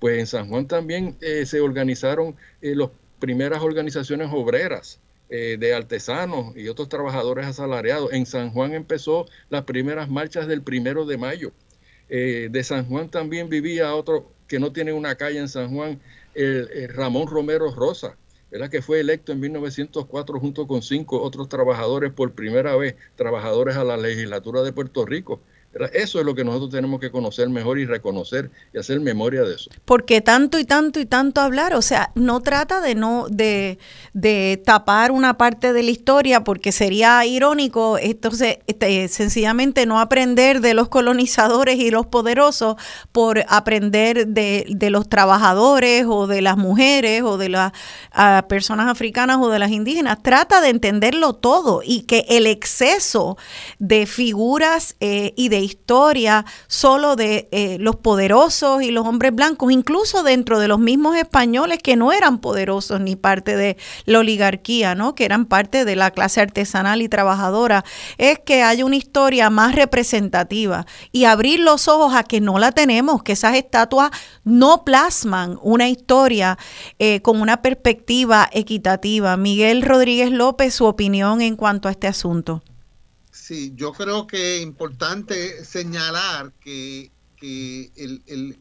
pues 0.00 0.18
en 0.18 0.26
San 0.26 0.48
Juan 0.48 0.66
también 0.66 1.16
eh, 1.20 1.46
se 1.46 1.60
organizaron 1.60 2.34
eh, 2.60 2.74
las 2.74 2.90
primeras 3.20 3.62
organizaciones 3.62 4.28
obreras 4.32 4.98
de 5.30 5.74
artesanos 5.74 6.54
y 6.54 6.68
otros 6.68 6.90
trabajadores 6.90 7.46
asalariados. 7.46 8.12
En 8.12 8.26
San 8.26 8.50
Juan 8.50 8.74
empezó 8.74 9.24
las 9.48 9.62
primeras 9.62 10.10
marchas 10.10 10.46
del 10.46 10.60
primero 10.60 11.06
de 11.06 11.16
mayo. 11.16 11.52
Eh, 12.08 12.48
de 12.50 12.64
San 12.64 12.86
Juan 12.86 13.08
también 13.08 13.48
vivía 13.48 13.94
otro 13.94 14.30
que 14.48 14.58
no 14.58 14.72
tiene 14.72 14.92
una 14.92 15.14
calle 15.14 15.38
en 15.38 15.48
San 15.48 15.74
Juan, 15.74 16.00
el, 16.34 16.88
Ramón 16.88 17.26
Romero 17.26 17.70
Rosa, 17.74 18.16
¿verdad? 18.50 18.70
que 18.70 18.82
fue 18.82 19.00
electo 19.00 19.32
en 19.32 19.40
1904 19.40 20.38
junto 20.38 20.66
con 20.66 20.82
cinco 20.82 21.22
otros 21.22 21.48
trabajadores 21.48 22.12
por 22.12 22.32
primera 22.32 22.76
vez, 22.76 22.96
trabajadores 23.16 23.76
a 23.76 23.84
la 23.84 23.96
legislatura 23.96 24.62
de 24.62 24.72
Puerto 24.72 25.06
Rico. 25.06 25.40
Eso 25.92 26.20
es 26.20 26.26
lo 26.26 26.34
que 26.34 26.44
nosotros 26.44 26.70
tenemos 26.70 27.00
que 27.00 27.10
conocer 27.10 27.48
mejor 27.48 27.78
y 27.78 27.86
reconocer 27.86 28.50
y 28.74 28.78
hacer 28.78 29.00
memoria 29.00 29.42
de 29.42 29.54
eso. 29.54 29.70
porque 29.84 30.20
tanto 30.20 30.58
y 30.58 30.64
tanto 30.64 31.00
y 31.00 31.06
tanto 31.06 31.40
hablar, 31.40 31.74
o 31.74 31.82
sea, 31.82 32.12
no 32.14 32.40
trata 32.40 32.80
de 32.80 32.94
no 32.94 33.26
de, 33.30 33.78
de 34.12 34.62
tapar 34.64 35.12
una 35.12 35.38
parte 35.38 35.72
de 35.72 35.82
la 35.82 35.90
historia 35.90 36.44
porque 36.44 36.72
sería 36.72 37.24
irónico, 37.24 37.98
entonces 37.98 38.58
este, 38.66 39.08
sencillamente 39.08 39.86
no 39.86 39.98
aprender 39.98 40.60
de 40.60 40.74
los 40.74 40.88
colonizadores 40.88 41.76
y 41.78 41.90
los 41.90 42.06
poderosos 42.06 42.76
por 43.12 43.44
aprender 43.48 44.26
de, 44.26 44.66
de 44.68 44.90
los 44.90 45.08
trabajadores 45.08 46.04
o 46.06 46.26
de 46.26 46.42
las 46.42 46.56
mujeres 46.56 47.22
o 47.22 47.38
de 47.38 47.48
las 47.48 47.72
ah, 48.12 48.44
personas 48.48 48.88
africanas 48.88 49.38
o 49.40 49.48
de 49.48 49.58
las 49.58 49.70
indígenas, 49.70 50.22
trata 50.22 50.60
de 50.60 50.68
entenderlo 50.68 51.32
todo 51.32 51.80
y 51.84 52.02
que 52.02 52.26
el 52.28 52.46
exceso 52.46 53.38
de 53.78 54.06
figuras 54.06 54.96
eh, 55.00 55.32
y 55.36 55.48
de 55.48 55.61
historia 55.64 56.44
solo 56.66 57.16
de 57.16 57.48
eh, 57.52 57.76
los 57.80 57.96
poderosos 57.96 58.82
y 58.82 58.90
los 58.90 59.06
hombres 59.06 59.34
blancos, 59.34 59.72
incluso 59.72 60.22
dentro 60.22 60.58
de 60.58 60.68
los 60.68 60.78
mismos 60.78 61.16
españoles 61.16 61.78
que 61.82 61.96
no 61.96 62.12
eran 62.12 62.38
poderosos 62.38 63.00
ni 63.00 63.16
parte 63.16 63.56
de 63.56 63.76
la 64.04 64.20
oligarquía, 64.20 64.94
¿no? 64.94 65.14
que 65.14 65.24
eran 65.24 65.46
parte 65.46 65.84
de 65.84 65.96
la 65.96 66.10
clase 66.10 66.40
artesanal 66.40 67.02
y 67.02 67.08
trabajadora, 67.08 67.84
es 68.18 68.38
que 68.38 68.62
haya 68.62 68.84
una 68.84 68.96
historia 68.96 69.50
más 69.50 69.74
representativa 69.74 70.86
y 71.12 71.24
abrir 71.24 71.60
los 71.60 71.88
ojos 71.88 72.14
a 72.14 72.24
que 72.24 72.40
no 72.40 72.58
la 72.58 72.72
tenemos, 72.72 73.22
que 73.22 73.32
esas 73.32 73.56
estatuas 73.56 74.10
no 74.44 74.84
plasman 74.84 75.58
una 75.62 75.88
historia 75.88 76.58
eh, 76.98 77.20
con 77.22 77.40
una 77.40 77.62
perspectiva 77.62 78.48
equitativa. 78.52 79.36
Miguel 79.36 79.82
Rodríguez 79.82 80.30
López, 80.30 80.74
su 80.74 80.86
opinión 80.86 81.40
en 81.40 81.56
cuanto 81.56 81.88
a 81.88 81.92
este 81.92 82.06
asunto. 82.06 82.62
Sí, 83.42 83.72
yo 83.74 83.92
creo 83.92 84.28
que 84.28 84.56
es 84.58 84.62
importante 84.62 85.64
señalar 85.64 86.52
que, 86.60 87.10
que 87.36 87.90
el, 87.96 88.22
el- 88.26 88.56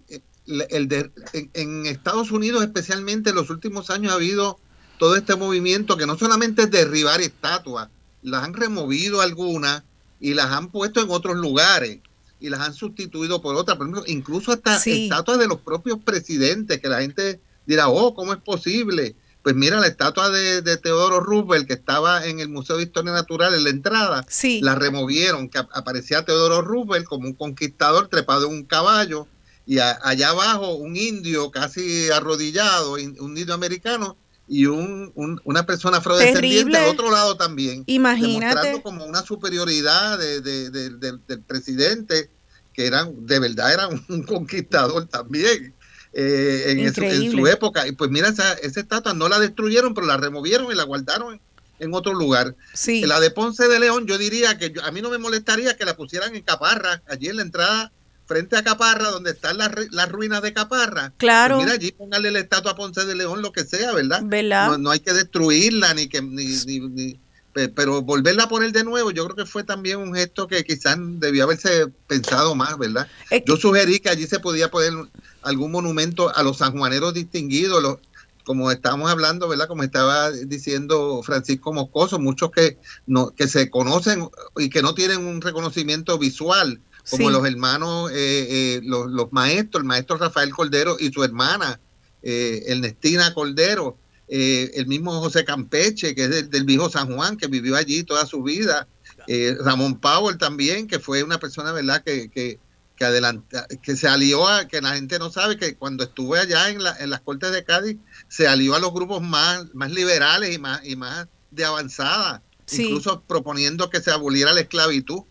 el- 0.47 0.65
el 0.69 0.87
de- 0.87 1.11
en, 1.33 1.51
en 1.53 1.85
Estados 1.85 2.31
Unidos 2.31 2.63
especialmente 2.63 3.29
en 3.29 3.35
los 3.35 3.51
últimos 3.51 3.91
años 3.91 4.11
ha 4.11 4.15
habido 4.15 4.59
todo 4.97 5.15
este 5.15 5.35
movimiento 5.35 5.97
que 5.97 6.07
no 6.07 6.17
solamente 6.17 6.63
es 6.63 6.71
derribar 6.71 7.21
estatuas, 7.21 7.89
las 8.23 8.43
han 8.43 8.55
removido 8.55 9.21
algunas 9.21 9.83
y 10.19 10.33
las 10.33 10.47
han 10.47 10.69
puesto 10.71 10.99
en 10.99 11.11
otros 11.11 11.37
lugares 11.37 11.99
y 12.39 12.49
las 12.49 12.61
han 12.61 12.73
sustituido 12.73 13.39
por 13.39 13.55
otras, 13.55 13.77
por 13.77 13.85
ejemplo, 13.85 14.03
incluso 14.07 14.51
hasta 14.51 14.79
Sí. 14.79 15.03
estatuas 15.03 15.37
de 15.37 15.47
los 15.47 15.59
propios 15.61 15.99
presidentes, 16.03 16.81
que 16.81 16.87
la 16.89 17.01
gente 17.01 17.39
dirá, 17.67 17.87
oh, 17.87 18.15
¿cómo 18.15 18.33
es 18.33 18.39
posible? 18.39 19.15
Pues 19.43 19.55
mira, 19.55 19.79
la 19.79 19.87
estatua 19.87 20.29
de, 20.29 20.61
de 20.61 20.77
Teodoro 20.77 21.19
Roosevelt 21.19 21.65
que 21.67 21.73
estaba 21.73 22.25
en 22.27 22.39
el 22.39 22.49
Museo 22.49 22.77
de 22.77 22.83
Historia 22.83 23.11
Natural 23.11 23.53
en 23.55 23.63
la 23.63 23.69
entrada, 23.71 24.23
Sí. 24.29 24.61
la 24.61 24.75
removieron, 24.75 25.49
que 25.49 25.57
ap- 25.57 25.69
aparecía 25.73 26.23
Teodoro 26.25 26.61
Roosevelt 26.61 27.05
como 27.05 27.27
un 27.27 27.33
conquistador 27.33 28.07
trepado 28.07 28.47
en 28.47 28.53
un 28.53 28.63
caballo 28.65 29.27
y 29.65 29.79
a- 29.79 29.97
allá 30.03 30.29
abajo 30.29 30.75
un 30.75 30.95
indio 30.95 31.49
casi 31.49 32.09
arrodillado, 32.11 32.93
un 32.93 33.37
indio 33.37 33.53
americano 33.55 34.15
y 34.47 34.65
un, 34.67 35.11
un- 35.15 35.41
una 35.45 35.65
persona 35.65 35.97
afrodescendiente 35.97 36.77
al 36.77 36.89
otro 36.89 37.09
lado 37.09 37.35
también. 37.37 37.83
Imagínate. 37.87 38.67
Demostrando 38.67 38.83
como 38.83 39.05
una 39.05 39.23
superioridad 39.23 40.19
de- 40.19 40.41
del 40.41 41.41
presidente, 41.47 42.29
que 42.73 42.85
eran, 42.85 43.25
de 43.25 43.39
verdad 43.39 43.73
era 43.73 43.87
un 44.09 44.23
conquistador 44.23 45.07
también. 45.07 45.73
Eh, 46.13 46.63
en, 46.67 46.93
su 47.31 47.47
época. 47.47 47.87
Y 47.87 47.93
pues 47.93 48.09
mira, 48.11 48.27
esa, 48.29 48.53
esa 48.53 48.79
estatua 48.79 49.13
no 49.13 49.29
la 49.29 49.39
destruyeron, 49.39 49.93
pero 49.93 50.07
la 50.07 50.17
removieron 50.17 50.71
y 50.71 50.75
la 50.75 50.83
guardaron 50.83 51.39
en 51.79 51.93
otro 51.93 52.13
lugar. 52.13 52.55
Sí. 52.73 53.01
La 53.05 53.19
de 53.19 53.31
Ponce 53.31 53.67
de 53.67 53.79
León, 53.79 54.05
yo 54.07 54.17
diría 54.17 54.57
que 54.57 54.71
yo- 54.71 54.83
a 54.83 54.91
mí 54.91 55.01
no 55.01 55.09
me 55.09 55.17
molestaría 55.17 55.75
que 55.77 55.85
la 55.85 55.95
pusieran 55.95 56.35
en 56.35 56.43
Caparra, 56.43 57.01
allí 57.07 57.27
en 57.29 57.37
la 57.37 57.41
entrada, 57.41 57.91
frente 58.27 58.55
a 58.55 58.63
Caparra, 58.63 59.09
donde 59.09 59.31
están 59.31 59.57
las, 59.57 59.71
las 59.91 60.09
ruinas 60.09 60.41
de 60.41 60.53
Caparra. 60.53 61.11
Claro. 61.17 61.55
Pues 61.55 61.65
mira, 61.65 61.75
allí 61.75 61.91
póngale 61.91 62.31
la 62.31 62.39
estatua 62.39 62.71
a 62.71 62.75
Ponce 62.75 63.03
de 63.05 63.15
León, 63.15 63.41
lo 63.41 63.51
que 63.51 63.63
sea, 63.65 63.91
¿verdad? 63.93 64.21
¿Verdad? 64.23 64.67
No, 64.67 64.77
no 64.77 64.91
hay 64.91 64.99
que 64.99 65.11
destruirla, 65.13 65.93
ni 65.93 66.07
que. 66.07 66.21
Ni, 66.21 66.45
ni- 66.65 66.79
ni- 66.79 67.19
pero 67.53 68.01
volverla 68.01 68.43
a 68.43 68.49
poner 68.49 68.71
de 68.71 68.83
nuevo, 68.83 69.11
yo 69.11 69.23
creo 69.25 69.35
que 69.35 69.45
fue 69.45 69.63
también 69.63 69.97
un 69.99 70.13
gesto 70.15 70.47
que 70.47 70.63
quizás 70.63 70.97
debió 70.99 71.43
haberse 71.43 71.87
pensado 72.07 72.55
más, 72.55 72.77
¿verdad? 72.77 73.07
Es- 73.29 73.43
Yo 73.45 73.57
sugerí 73.57 73.99
que 73.99 74.09
allí 74.09 74.27
se 74.27 74.39
podía 74.39 74.69
poner 74.71 74.93
algún 75.41 75.71
monumento 75.71 76.35
a 76.35 76.43
los 76.43 76.57
sanjuaneros 76.57 77.13
distinguidos, 77.13 77.81
los, 77.81 77.97
como 78.43 78.71
estábamos 78.71 79.11
hablando, 79.11 79.47
¿verdad? 79.47 79.67
Como 79.67 79.83
estaba 79.83 80.31
diciendo 80.31 81.21
Francisco 81.23 81.73
Moscoso, 81.73 82.19
muchos 82.19 82.51
que 82.51 82.77
no 83.05 83.29
que 83.31 83.47
se 83.47 83.69
conocen 83.69 84.27
y 84.57 84.69
que 84.69 84.81
no 84.81 84.93
tienen 84.95 85.19
un 85.25 85.41
reconocimiento 85.41 86.17
visual, 86.17 86.81
como 87.09 87.27
Sí. 87.29 87.33
los 87.33 87.45
hermanos, 87.47 88.11
eh, 88.11 88.47
eh, 88.49 88.81
los, 88.83 89.09
los 89.11 89.31
maestros, 89.33 89.81
el 89.81 89.87
maestro 89.87 90.17
Rafael 90.17 90.51
Cordero 90.51 90.97
y 90.99 91.11
su 91.11 91.23
hermana, 91.23 91.79
eh, 92.23 92.63
Ernestina 92.67 93.33
Cordero, 93.33 93.97
eh, 94.33 94.71
el 94.75 94.87
mismo 94.87 95.19
José 95.19 95.43
Campeche, 95.45 96.15
que 96.15 96.23
es 96.23 96.29
del, 96.29 96.49
del 96.49 96.63
viejo 96.63 96.89
San 96.89 97.13
Juan, 97.13 97.35
que 97.37 97.47
vivió 97.47 97.75
allí 97.75 98.03
toda 98.03 98.25
su 98.25 98.41
vida, 98.41 98.87
eh, 99.27 99.55
Ramón 99.59 99.99
Powell 99.99 100.37
también, 100.37 100.87
que 100.87 100.99
fue 100.99 101.21
una 101.21 101.37
persona, 101.37 101.71
¿verdad?, 101.73 102.01
que, 102.03 102.29
que, 102.29 102.57
que, 102.95 103.05
adelanta, 103.05 103.67
que 103.83 103.95
se 103.97 104.07
alió 104.07 104.47
a, 104.47 104.67
que 104.67 104.79
la 104.81 104.95
gente 104.95 105.19
no 105.19 105.29
sabe, 105.31 105.57
que 105.57 105.75
cuando 105.75 106.03
estuve 106.05 106.39
allá 106.39 106.69
en, 106.69 106.81
la, 106.81 106.95
en 106.99 107.09
las 107.09 107.19
Cortes 107.21 107.51
de 107.51 107.63
Cádiz, 107.65 107.97
se 108.29 108.47
alió 108.47 108.73
a 108.73 108.79
los 108.79 108.93
grupos 108.93 109.21
más, 109.21 109.65
más 109.73 109.91
liberales 109.91 110.55
y 110.55 110.57
más, 110.59 110.79
y 110.85 110.95
más 110.95 111.27
de 111.51 111.65
avanzada, 111.65 112.41
Sí. 112.65 112.83
incluso 112.85 113.21
proponiendo 113.27 113.89
que 113.89 113.99
se 113.99 114.11
aboliera 114.11 114.53
la 114.53 114.61
esclavitud. 114.61 115.23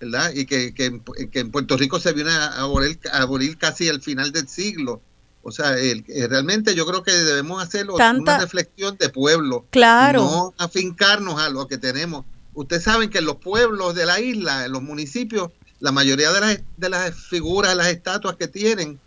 ¿verdad? 0.00 0.32
Y 0.32 0.46
que, 0.46 0.72
que, 0.74 0.84
en- 0.86 1.02
que 1.32 1.40
en 1.40 1.50
Puerto 1.50 1.76
Rico 1.76 1.98
se 1.98 2.12
viene 2.12 2.30
a 2.30 2.60
abolir, 2.60 3.00
a 3.12 3.22
abolir 3.22 3.58
casi 3.58 3.88
al 3.88 4.00
final 4.00 4.30
del 4.30 4.46
siglo. 4.48 5.02
O 5.42 5.50
sea, 5.52 5.78
el- 5.78 6.04
eh, 6.08 6.26
realmente 6.28 6.74
yo 6.74 6.84
creo 6.86 7.02
que 7.02 7.12
debemos 7.12 7.62
hacer 7.62 7.88
una 7.90 8.38
reflexión 8.40 8.96
de 8.98 9.08
pueblo, 9.08 9.64
Claro. 9.70 10.20
no 10.20 10.54
afincarnos 10.58 11.40
a 11.40 11.48
lo 11.48 11.66
que 11.68 11.78
tenemos. 11.78 12.24
Ustedes 12.54 12.82
saben 12.84 13.08
que 13.08 13.18
en 13.18 13.24
los 13.26 13.36
pueblos 13.36 13.94
de 13.94 14.04
la 14.04 14.20
isla, 14.20 14.66
en 14.66 14.72
los 14.72 14.82
municipios, 14.82 15.50
la 15.80 15.92
mayoría 15.92 16.32
de 16.32 16.40
las, 16.40 16.60
de 16.76 16.88
las 16.90 17.14
figuras, 17.14 17.76
las 17.76 17.86
estatuas 17.86 18.36
que 18.36 18.48
tienen, 18.48 18.98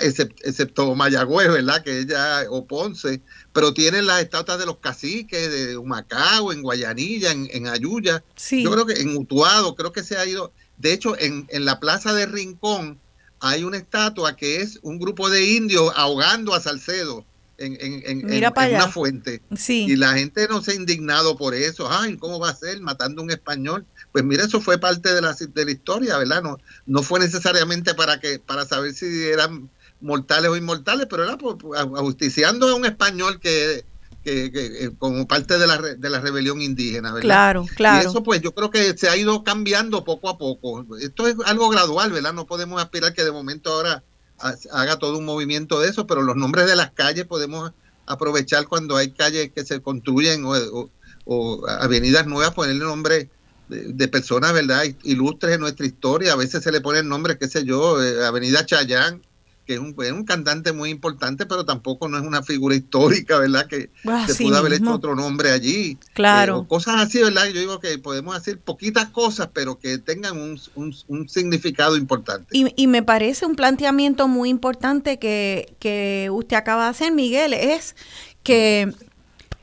excepto 0.00 0.94
Mayagüez, 0.94 1.48
¿verdad? 1.52 1.82
Que 1.82 2.00
ella, 2.00 2.44
o 2.48 2.64
Ponce, 2.66 3.20
pero 3.52 3.74
tienen 3.74 4.06
las 4.06 4.22
estatuas 4.22 4.58
de 4.58 4.66
los 4.66 4.78
caciques, 4.78 5.50
de 5.50 5.76
Humacao, 5.76 6.52
en 6.52 6.62
Guayanilla, 6.62 7.30
en, 7.32 7.48
en 7.52 7.68
Ayuya. 7.68 8.24
Sí. 8.36 8.62
Yo 8.62 8.70
creo 8.70 8.86
que 8.86 8.94
en 9.00 9.16
Utuado, 9.16 9.74
creo 9.74 9.92
que 9.92 10.02
se 10.02 10.16
ha 10.16 10.24
ido. 10.26 10.52
De 10.78 10.92
hecho, 10.92 11.18
en, 11.18 11.46
en 11.50 11.64
la 11.64 11.78
plaza 11.80 12.12
de 12.14 12.26
Rincón 12.26 12.98
hay 13.44 13.62
una 13.62 13.76
estatua 13.76 14.36
que 14.36 14.62
es 14.62 14.78
un 14.82 14.98
grupo 14.98 15.28
de 15.28 15.44
indios 15.44 15.92
ahogando 15.96 16.54
a 16.54 16.60
Salcedo 16.60 17.26
en, 17.58 18.24
una 18.24 18.88
fuente. 18.88 19.42
Sí. 19.56 19.84
Y 19.88 19.96
la 19.96 20.14
gente 20.14 20.48
no 20.48 20.62
se 20.62 20.72
ha 20.72 20.74
indignado 20.74 21.36
por 21.36 21.54
eso. 21.54 21.86
Ay, 21.90 22.16
¿cómo 22.16 22.40
va 22.40 22.48
a 22.50 22.56
ser 22.56 22.80
matando 22.80 23.20
a 23.20 23.24
un 23.24 23.30
español? 23.30 23.84
Pues 24.12 24.24
mira, 24.24 24.44
eso 24.44 24.60
fue 24.60 24.78
parte 24.78 25.12
de 25.12 25.20
la, 25.20 25.34
de 25.34 25.64
la 25.64 25.70
historia, 25.70 26.16
¿verdad? 26.18 26.42
No, 26.42 26.58
no 26.86 27.02
fue 27.02 27.20
necesariamente 27.20 27.94
para 27.94 28.18
que 28.18 28.38
para 28.38 28.64
saber 28.64 28.94
si 28.94 29.24
eran 29.24 29.68
mortales 30.00 30.50
o 30.50 30.56
inmortales, 30.56 31.06
pero 31.08 31.24
era 31.24 31.36
por- 31.36 31.58
ajusticiando 31.76 32.68
a 32.68 32.74
un 32.74 32.86
español 32.86 33.40
que, 33.40 33.84
que, 34.24 34.50
que, 34.52 34.66
eh, 34.86 34.90
como 34.98 35.26
parte 35.26 35.58
de 35.58 35.66
la, 35.66 35.78
de 35.78 36.10
la 36.10 36.20
rebelión 36.20 36.60
indígena, 36.62 37.12
¿verdad? 37.12 37.22
Claro, 37.22 37.64
Y 37.64 37.74
claro. 37.76 38.08
eso 38.08 38.22
pues 38.22 38.40
yo 38.42 38.52
creo 38.54 38.70
que 38.70 38.96
se 38.96 39.08
ha 39.08 39.16
ido 39.16 39.44
cambiando 39.44 40.04
poco 40.04 40.28
a 40.28 40.38
poco. 40.38 40.86
Esto 40.98 41.26
es 41.28 41.36
algo 41.44 41.68
gradual, 41.68 42.12
¿verdad? 42.12 42.32
No 42.32 42.46
podemos 42.46 42.80
aspirar 42.82 43.12
que 43.14 43.24
de 43.24 43.32
momento 43.32 43.72
ahora 43.72 44.04
ha- 44.38 44.54
haga 44.72 44.98
todo 44.98 45.18
un 45.18 45.24
movimiento 45.24 45.80
de 45.80 45.88
eso, 45.90 46.06
pero 46.06 46.22
los 46.22 46.36
nombres 46.36 46.66
de 46.66 46.76
las 46.76 46.92
calles 46.92 47.26
podemos 47.26 47.72
aprovechar 48.06 48.66
cuando 48.68 48.96
hay 48.96 49.14
calles 49.14 49.52
que 49.54 49.64
se 49.64 49.80
construyen 49.82 50.44
o, 50.44 50.52
o- 50.52 50.92
o 51.24 51.66
avenidas 51.68 52.26
nuevas, 52.26 52.54
ponerle 52.54 52.84
nombre 52.84 53.32
de, 53.66 53.92
de 53.92 54.08
personas, 54.08 54.52
¿verdad? 54.52 54.84
Ilustres 55.02 55.54
en 55.54 55.60
nuestra 55.60 55.86
historia. 55.86 56.32
A 56.34 56.36
veces 56.36 56.62
se 56.62 56.72
le 56.72 56.80
ponen 56.80 57.08
nombres, 57.08 57.38
qué 57.38 57.48
sé 57.48 57.64
yo, 57.64 58.02
eh, 58.02 58.24
Avenida 58.26 58.66
Chayán, 58.66 59.22
que 59.66 59.74
es 59.74 59.80
un, 59.80 59.94
es 60.02 60.12
un 60.12 60.24
cantante 60.24 60.72
muy 60.72 60.90
importante, 60.90 61.46
pero 61.46 61.64
tampoco 61.64 62.08
no 62.08 62.18
es 62.18 62.24
una 62.24 62.42
figura 62.42 62.74
histórica, 62.74 63.38
¿verdad? 63.38 63.66
Que 63.66 63.90
se 64.26 64.44
pudo 64.44 64.56
haber 64.58 64.72
mismo. 64.72 64.90
hecho 64.90 64.96
otro 64.96 65.14
nombre 65.14 65.50
allí. 65.50 65.98
Claro. 66.12 66.62
Eh, 66.62 66.68
cosas 66.68 66.96
así, 67.00 67.22
¿verdad? 67.22 67.46
Yo 67.46 67.60
digo 67.60 67.80
que 67.80 67.98
podemos 67.98 68.36
hacer 68.36 68.58
poquitas 68.60 69.08
cosas, 69.08 69.48
pero 69.52 69.78
que 69.78 69.98
tengan 69.98 70.36
un, 70.38 70.60
un- 70.74 70.94
un 71.08 71.28
significado 71.28 71.96
importante. 71.96 72.46
Y, 72.52 72.72
y 72.76 72.86
me 72.86 73.02
parece 73.02 73.46
un 73.46 73.56
planteamiento 73.56 74.28
muy 74.28 74.50
importante 74.50 75.18
que, 75.18 75.74
que 75.78 76.28
usted 76.30 76.56
acaba 76.56 76.84
de 76.84 76.90
hacer, 76.90 77.12
Miguel, 77.12 77.52
es 77.54 77.96
que 78.42 78.92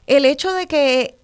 el 0.07 0.25
hecho 0.25 0.51
de 0.53 0.67
que 0.67 1.20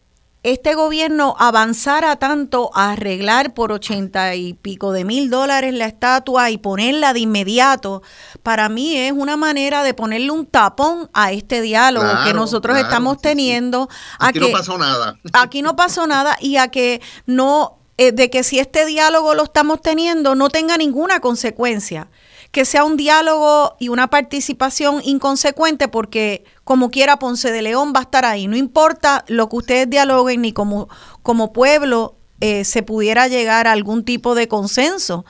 este 0.54 0.76
gobierno 0.76 1.36
avanzara 1.40 2.16
tanto 2.16 2.72
a 2.74 2.92
arreglar 2.92 3.54
por 3.54 3.74
ochenta 3.74 4.34
y 4.36 4.54
pico 4.54 4.94
de 4.94 5.04
mil 5.04 5.30
dólares 5.30 5.74
la 5.74 5.86
estatua 5.86 6.50
y 6.52 6.58
ponerla 6.58 7.12
de 7.12 7.20
inmediato, 7.20 8.02
para 8.44 8.70
mí 8.70 8.96
es 8.96 9.12
una 9.12 9.36
manera 9.36 9.84
de 9.84 9.94
ponerle 9.94 10.32
un 10.32 10.46
tapón 10.46 11.10
a 11.14 11.34
este 11.34 11.62
diálogo 11.62 12.08
que 12.24 12.34
nosotros 12.34 12.76
claro, 12.76 12.88
estamos 12.88 13.14
sí, 13.16 13.18
sí. 13.18 13.24
teniendo. 13.24 13.90
a 14.20 14.28
Aquí 14.28 14.40
que, 14.40 14.46
no 14.46 14.58
pasó 14.58 14.78
nada. 14.78 15.20
aquí 15.34 15.62
no 15.62 15.76
pasó 15.76 16.08
nada 16.08 16.38
y 16.40 16.56
a 16.56 16.70
que 16.70 17.02
no, 17.26 17.80
eh, 17.98 18.14
de 18.14 18.30
que 18.30 18.44
si 18.44 18.60
este 18.60 18.86
diálogo 18.86 19.34
lo 19.34 19.44
estamos 19.44 19.82
teniendo 19.82 20.34
no 20.34 20.50
tenga 20.50 20.78
ninguna 20.78 21.20
consecuencia, 21.20 22.08
que 22.52 22.66
sea 22.66 22.84
un 22.84 22.98
diálogo 22.98 23.76
y 23.80 23.90
una 23.90 24.10
participación 24.10 25.02
inconsecuente 25.04 25.88
porque 25.88 26.44
como 26.64 26.90
quiera 26.92 27.20
Ponce 27.20 27.52
de 27.52 27.62
León 27.62 27.94
va 27.96 28.00
a 28.00 28.04
estar 28.04 28.26
ahí, 28.26 28.48
no 28.48 28.56
importa 28.58 29.24
lo 29.28 29.48
que 29.50 29.56
ustedes 29.58 29.90
dialoguen 29.90 30.42
ni 30.42 30.54
como, 30.54 30.90
como 31.24 31.54
pueblo 31.54 32.16
eh, 32.40 32.66
se 32.66 32.84
pudiera 32.84 33.28
llegar 33.28 33.66
a 33.68 33.72
algún 33.72 34.04
tipo 34.06 34.36
de 34.36 34.48
consenso. 34.48 35.26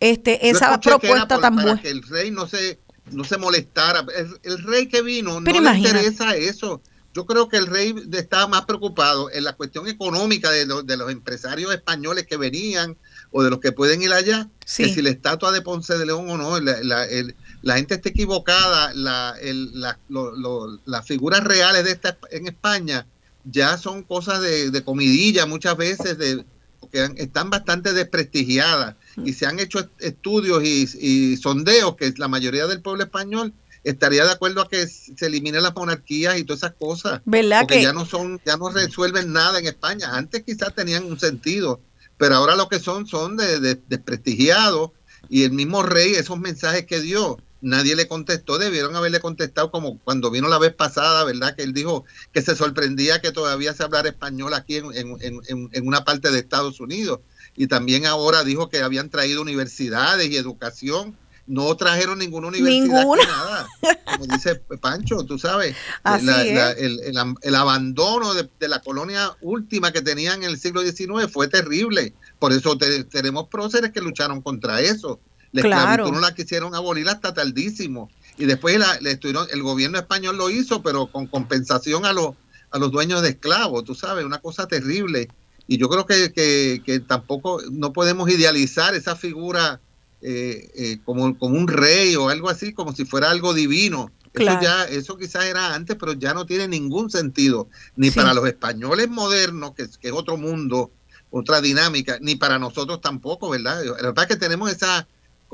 Este, 0.00 0.48
esa 0.48 0.78
propuesta 0.80 1.40
tan 1.40 1.56
buena. 1.56 1.80
que 1.82 1.90
el 1.90 2.02
rey 2.02 2.30
no 2.30 2.46
se, 2.46 2.78
no 3.10 3.24
se 3.24 3.36
molestara. 3.36 4.04
El, 4.16 4.38
el 4.44 4.62
rey 4.62 4.86
que 4.86 5.02
vino 5.02 5.40
Pero 5.44 5.60
no 5.60 5.72
le 5.72 5.78
interesa 5.78 6.36
eso. 6.36 6.80
Yo 7.14 7.26
creo 7.26 7.48
que 7.48 7.56
el 7.58 7.66
rey 7.66 7.94
estaba 8.12 8.46
más 8.46 8.64
preocupado 8.64 9.28
en 9.30 9.44
la 9.44 9.54
cuestión 9.54 9.86
económica 9.88 10.50
de, 10.50 10.64
los- 10.66 10.86
de 10.86 10.96
los 10.96 11.10
empresarios 11.10 11.74
españoles 11.74 12.26
que 12.26 12.36
venían 12.36 12.96
o 13.32 13.42
de 13.42 13.50
los 13.50 13.58
que 13.58 13.72
pueden 13.72 14.00
ir 14.02 14.12
allá, 14.12 14.48
Sí. 14.64 14.84
que 14.84 14.94
si 14.94 15.02
la 15.02 15.10
estatua 15.10 15.50
de 15.52 15.62
Ponce 15.62 15.96
de 15.98 16.06
León 16.06 16.28
o 16.30 16.36
no, 16.36 16.58
la, 16.60 16.80
la- 16.82 17.04
el- 17.06 17.34
la 17.62 17.76
gente 17.76 17.94
está 17.94 18.08
equivocada, 18.08 18.92
la, 18.94 19.34
el- 19.40 19.72
lo- 20.08 20.36
lo- 20.36 20.78
las 20.84 21.06
figuras 21.06 21.42
reales 21.44 21.84
de 21.84 21.92
esta 21.92 22.18
en 22.30 22.46
España 22.46 23.06
ya 23.44 23.76
son 23.78 24.02
cosas 24.02 24.40
de, 24.40 24.70
de 24.70 24.82
comidilla 24.84 25.46
muchas 25.46 25.76
veces, 25.76 26.18
de, 26.18 26.44
que 26.90 27.00
han- 27.00 27.16
están 27.18 27.50
bastante 27.50 27.92
desprestigiadas 27.92 28.96
y 29.24 29.32
se 29.32 29.46
han 29.46 29.58
hecho 29.60 29.80
est- 29.80 29.90
estudios 30.00 30.62
y, 30.64 30.88
y 31.00 31.36
sondeos 31.36 31.96
que 31.96 32.12
la 32.16 32.28
mayoría 32.28 32.66
del 32.66 32.80
pueblo 32.82 33.04
español 33.04 33.52
estaría 33.84 34.24
de 34.24 34.30
acuerdo 34.30 34.60
a 34.62 34.68
que 34.68 34.86
se 34.86 35.26
eliminen 35.26 35.62
las 35.62 35.74
monarquías 35.74 36.38
y 36.38 36.44
todas 36.44 36.60
esas 36.62 36.74
cosas 36.78 37.20
¿Verdad 37.24 37.62
porque 37.62 37.76
que 37.78 37.82
ya 37.82 37.92
no 37.92 38.06
son 38.06 38.40
ya 38.44 38.56
no 38.56 38.70
resuelven 38.70 39.32
nada 39.32 39.58
en 39.58 39.66
España 39.66 40.10
antes 40.16 40.44
quizás 40.44 40.72
tenían 40.74 41.04
un 41.04 41.18
sentido 41.18 41.80
pero 42.22 42.36
ahora 42.36 42.54
lo 42.54 42.68
que 42.68 42.78
son 42.78 43.08
son 43.08 43.36
de, 43.36 43.58
de- 43.58 43.82
desprestigiados 43.88 44.92
y 45.28 45.42
el 45.42 45.50
mismo 45.50 45.82
rey 45.82 46.12
esos 46.12 46.38
mensajes 46.38 46.86
que 46.86 47.00
dio 47.00 47.36
nadie 47.60 47.96
le 47.96 48.06
contestó 48.06 48.58
debieron 48.58 48.94
haberle 48.94 49.18
contestado 49.18 49.72
como 49.72 49.98
cuando 50.04 50.30
vino 50.30 50.46
la 50.48 50.60
vez 50.60 50.72
pasada 50.72 51.24
verdad 51.24 51.56
que 51.56 51.64
él 51.64 51.72
dijo 51.72 52.04
que 52.32 52.40
se 52.40 52.54
sorprendía 52.54 53.20
que 53.20 53.32
todavía 53.32 53.74
se 53.74 53.82
hablara 53.82 54.08
español 54.08 54.54
aquí 54.54 54.76
en- 54.76 54.92
en- 54.94 55.16
en- 55.20 55.68
en 55.72 55.86
una 55.88 56.04
parte 56.04 56.30
de 56.30 56.38
Estados 56.38 56.78
Unidos 56.78 57.18
y 57.56 57.66
también 57.66 58.06
ahora 58.06 58.44
dijo 58.44 58.68
que 58.68 58.82
habían 58.82 59.10
traído 59.10 59.42
universidades 59.42 60.30
y 60.30 60.36
educación 60.36 61.18
no 61.46 61.74
trajeron 61.76 62.18
ninguna 62.20 62.48
universidad 62.48 62.84
Ninguna. 63.02 63.22
ni 63.22 63.28
nada 63.28 63.66
como 64.04 64.26
dice 64.26 64.54
Pancho 64.80 65.24
tú 65.24 65.38
sabes 65.38 65.74
Así 66.04 66.24
la- 66.26 66.70
el, 66.72 67.00
el 67.42 67.54
abandono 67.54 68.32
de, 68.34 68.48
de 68.60 68.68
la 68.68 68.80
colonia 68.80 69.30
última 69.40 69.92
que 69.92 70.02
tenían 70.02 70.42
en 70.44 70.50
el 70.50 70.58
siglo 70.58 70.82
XIX 70.82 71.30
fue 71.32 71.48
terrible. 71.48 72.12
Por 72.38 72.52
eso 72.52 72.76
te- 72.78 73.04
tenemos 73.04 73.48
próceres 73.48 73.90
que 73.92 74.00
lucharon 74.00 74.40
contra 74.40 74.80
eso. 74.80 75.20
La 75.52 75.62
Claro. 75.62 75.90
esclavitud 76.04 76.14
no 76.14 76.20
la 76.20 76.34
quisieron 76.34 76.74
abolir 76.74 77.08
hasta 77.08 77.34
tardísimo. 77.34 78.10
Y 78.38 78.46
después 78.46 78.78
la- 78.78 78.98
le 79.00 79.12
estuvieron, 79.12 79.46
el 79.52 79.62
gobierno 79.62 79.98
español 79.98 80.36
lo 80.36 80.48
hizo, 80.50 80.82
pero 80.82 81.06
con 81.08 81.26
compensación 81.26 82.04
a 82.06 82.12
los, 82.12 82.34
a 82.70 82.78
los 82.78 82.90
dueños 82.90 83.20
de 83.22 83.30
esclavos, 83.30 83.84
tú 83.84 83.94
sabes, 83.94 84.24
una 84.24 84.38
cosa 84.40 84.66
terrible. 84.66 85.28
Y 85.68 85.76
yo 85.78 85.88
creo 85.88 86.06
que, 86.06 86.32
que- 86.32 86.82
que 86.84 87.00
tampoco 87.00 87.60
no 87.70 87.92
podemos 87.92 88.28
idealizar 88.30 88.94
esa 88.94 89.14
figura 89.16 89.80
eh, 90.22 90.70
eh, 90.74 90.98
como, 91.04 91.36
como 91.36 91.58
un 91.58 91.68
rey 91.68 92.14
o 92.16 92.28
algo 92.28 92.48
así, 92.48 92.72
como 92.72 92.94
si 92.94 93.04
fuera 93.04 93.30
algo 93.30 93.52
divino. 93.54 94.10
Claro. 94.32 94.60
Eso 94.60 94.62
ya, 94.62 94.84
eso 94.84 95.18
quizás 95.18 95.44
era 95.44 95.74
antes, 95.74 95.96
pero 96.00 96.14
ya 96.14 96.32
no 96.32 96.46
tiene 96.46 96.66
ningún 96.68 97.10
sentido, 97.10 97.68
ni 97.96 98.08
Sí. 98.10 98.16
para 98.16 98.32
los 98.32 98.46
españoles 98.46 99.08
modernos, 99.10 99.74
que, 99.74 99.82
es- 99.82 99.98
que 99.98 100.08
es 100.08 100.14
otro 100.14 100.36
mundo, 100.38 100.90
otra 101.30 101.60
dinámica, 101.60 102.18
ni 102.22 102.36
para 102.36 102.58
nosotros 102.58 103.00
tampoco, 103.00 103.50
¿verdad? 103.50 103.84
La 103.84 103.92
verdad 103.94 104.24
es 104.24 104.28
que 104.28 104.36
tenemos 104.36 104.70
esa, 104.70 105.06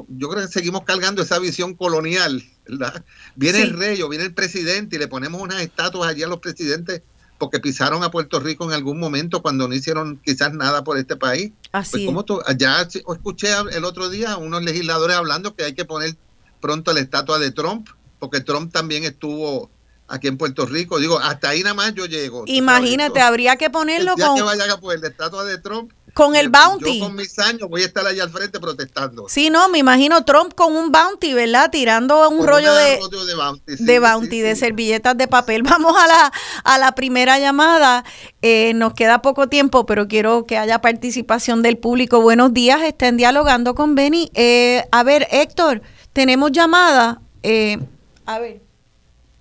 yo 0.09 0.29
creo 0.29 0.47
que 0.47 0.53
seguimos 0.53 0.83
cargando 0.85 1.23
esa 1.23 1.39
visión 1.41 1.75
colonial, 1.75 2.43
¿verdad? 2.69 3.05
Viene 3.35 3.59
Sí. 3.59 3.65
el 3.65 3.77
rey 3.79 4.03
o 4.03 4.09
viene 4.09 4.27
el 4.27 4.35
presidente 4.35 4.95
y 4.97 4.99
le 5.01 5.09
ponemos 5.09 5.41
unas 5.43 5.61
estatuas 5.63 6.11
allí 6.11 6.23
a 6.23 6.29
los 6.29 6.39
presidentes 6.39 7.03
porque 7.39 7.61
pisaron 7.61 8.03
a 8.03 8.11
Puerto 8.11 8.41
Rico 8.41 8.65
en 8.65 8.73
algún 8.73 8.99
momento 8.99 9.41
cuando 9.43 9.69
no 9.69 9.75
hicieron 9.75 10.21
quizás 10.25 10.53
nada 10.53 10.85
por 10.85 10.99
este 10.99 11.17
país. 11.17 11.53
así 11.73 11.91
Pues 11.93 12.03
es. 12.03 12.07
como 12.07 12.25
tú, 12.25 12.41
ya 12.57 12.83
escuché 12.83 13.49
el 13.73 13.85
otro 13.85 14.11
día 14.11 14.33
a 14.33 14.37
unos 14.37 14.63
legisladores 14.63 15.17
hablando 15.17 15.55
que 15.55 15.65
hay 15.65 15.75
que 15.75 15.85
poner 15.85 16.17
pronto 16.61 16.93
la 16.93 17.01
estatua 17.01 17.39
de 17.39 17.53
Trump, 17.53 17.89
porque 18.19 18.41
Trump 18.41 18.73
también 18.73 19.05
estuvo 19.05 19.71
aquí 20.09 20.27
en 20.27 20.37
Puerto 20.37 20.67
Rico. 20.67 20.99
Digo, 20.99 21.19
hasta 21.19 21.51
ahí 21.51 21.63
nada 21.63 21.75
más 21.75 21.95
yo 21.95 22.07
llego. 22.07 22.45
Imagínate, 22.47 23.21
habría 23.21 23.57
que 23.57 23.67
el 23.67 23.71
ponerlo 23.71 24.17
día 24.17 24.27
con, 24.27 24.37
que 24.37 24.43
vayan 24.43 24.71
a 24.71 24.81
poner 24.81 25.01
la 25.01 25.09
estatua 25.09 25.45
de 25.45 25.59
Trump, 25.59 25.93
con 26.15 26.37
el 26.37 26.49
bounty. 26.49 26.99
Yo 26.99 27.07
con 27.07 27.17
mis 27.17 27.39
años 27.39 27.69
voy 27.69 27.83
a 27.83 27.87
estar 27.87 28.07
allá 28.07 28.25
al 28.25 28.31
frente 28.31 28.59
protestando. 28.59 29.27
Sí, 29.29 29.51
no, 29.51 29.69
me 29.69 29.79
imagino 29.79 30.25
Trump 30.25 30.55
con 30.55 30.77
un 30.77 30.91
bounty, 30.91 31.35
¿verdad? 31.35 31.71
Tirando 31.71 32.29
un 32.29 32.47
rollo 32.47 32.75
de, 32.75 32.99
rollo 32.99 33.25
de 33.25 33.35
bounty. 33.35 33.77
sí, 33.77 33.85
de 33.85 33.95
sí, 33.95 33.99
bounty, 33.99 34.41
de 34.41 34.55
sí. 34.55 34.61
servilletas 34.61 35.17
de 35.17 35.29
papel. 35.29 35.63
Vamos 35.65 35.95
a 35.97 36.07
la, 36.07 36.33
a 36.65 36.79
la 36.79 36.93
primera 36.93 37.39
llamada. 37.39 38.05
Eh, 38.43 38.73
nos 38.75 38.95
queda 38.95 39.23
poco 39.23 39.49
tiempo, 39.49 39.87
pero 39.87 40.09
quiero 40.09 40.45
que 40.47 40.59
haya 40.59 40.81
participación 40.81 41.63
del 41.63 41.79
público. 41.79 42.21
Buenos 42.21 42.53
días, 42.53 42.83
estén 42.83 43.17
dialogando 43.17 43.75
con 43.75 43.95
Benny. 43.95 44.31
Eh, 44.35 44.87
a 44.93 45.03
ver, 45.03 45.27
Héctor, 45.31 45.83
tenemos 46.13 46.53
llamada. 46.53 47.21
Eh, 47.43 47.79
a 48.27 48.39
ver, 48.39 48.61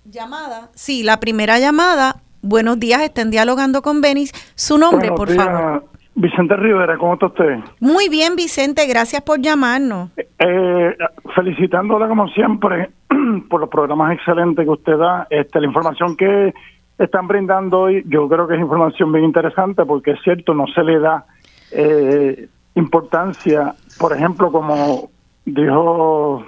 llamada. 0.04 0.70
Sí, 0.74 1.02
la 1.02 1.20
primera 1.20 1.58
llamada. 1.58 2.22
Buenos 2.40 2.78
días, 2.78 3.02
estén 3.02 3.30
dialogando 3.30 3.82
con 3.82 4.00
Benny. 4.00 4.30
Su 4.54 4.78
nombre, 4.78 5.10
Buenos 5.10 5.16
por 5.18 5.30
días, 5.30 5.44
favor. 5.44 5.88
Vicente 6.20 6.56
Rivera, 6.56 6.98
¿cómo 6.98 7.14
está 7.14 7.26
usted? 7.26 7.60
Muy 7.78 8.08
bien, 8.08 8.34
Vicente, 8.34 8.88
gracias 8.88 9.22
por 9.22 9.40
llamarnos. 9.40 10.10
Eh, 10.16 10.96
felicitándola 11.36 12.08
como 12.08 12.26
siempre 12.30 12.90
por 13.48 13.60
los 13.60 13.68
programas 13.68 14.14
excelentes 14.14 14.64
que 14.64 14.70
usted 14.70 14.98
da. 14.98 15.28
Este, 15.30 15.60
la 15.60 15.68
información 15.68 16.16
que 16.16 16.52
están 16.98 17.28
brindando 17.28 17.82
hoy, 17.82 18.02
yo 18.08 18.28
creo 18.28 18.48
que 18.48 18.54
es 18.54 18.60
información 18.60 19.12
bien 19.12 19.26
interesante 19.26 19.84
porque 19.84 20.10
es 20.10 20.18
cierto, 20.24 20.54
no 20.54 20.66
se 20.66 20.82
le 20.82 20.98
da 20.98 21.24
eh, 21.70 22.48
importancia, 22.74 23.74
por 24.00 24.12
ejemplo, 24.12 24.50
como 24.50 25.10
dijo 25.44 26.44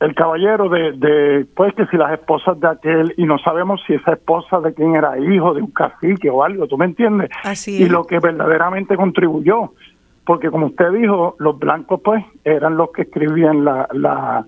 el 0.00 0.14
caballero 0.14 0.68
de, 0.68 0.92
de, 0.92 1.46
pues 1.54 1.74
que 1.74 1.86
si 1.86 1.96
las 1.96 2.12
esposas 2.12 2.58
de 2.60 2.68
aquel, 2.68 3.14
y 3.16 3.24
no 3.24 3.38
sabemos 3.38 3.80
si 3.86 3.94
esa 3.94 4.12
esposa 4.12 4.60
de 4.60 4.74
quién 4.74 4.94
era 4.96 5.18
hijo, 5.18 5.54
de 5.54 5.62
un 5.62 5.70
cacique 5.70 6.28
o 6.28 6.42
algo, 6.42 6.66
¿tú 6.66 6.76
me 6.76 6.84
entiendes? 6.84 7.30
Así 7.42 7.82
y 7.82 7.88
lo 7.88 8.04
que 8.04 8.18
verdaderamente 8.18 8.96
contribuyó, 8.96 9.72
porque 10.26 10.50
como 10.50 10.66
usted 10.66 10.90
dijo, 10.92 11.36
los 11.38 11.58
blancos 11.58 12.00
pues 12.04 12.24
eran 12.44 12.76
los 12.76 12.90
que 12.92 13.02
escribían 13.02 13.64
la, 13.64 13.88
la, 13.92 14.44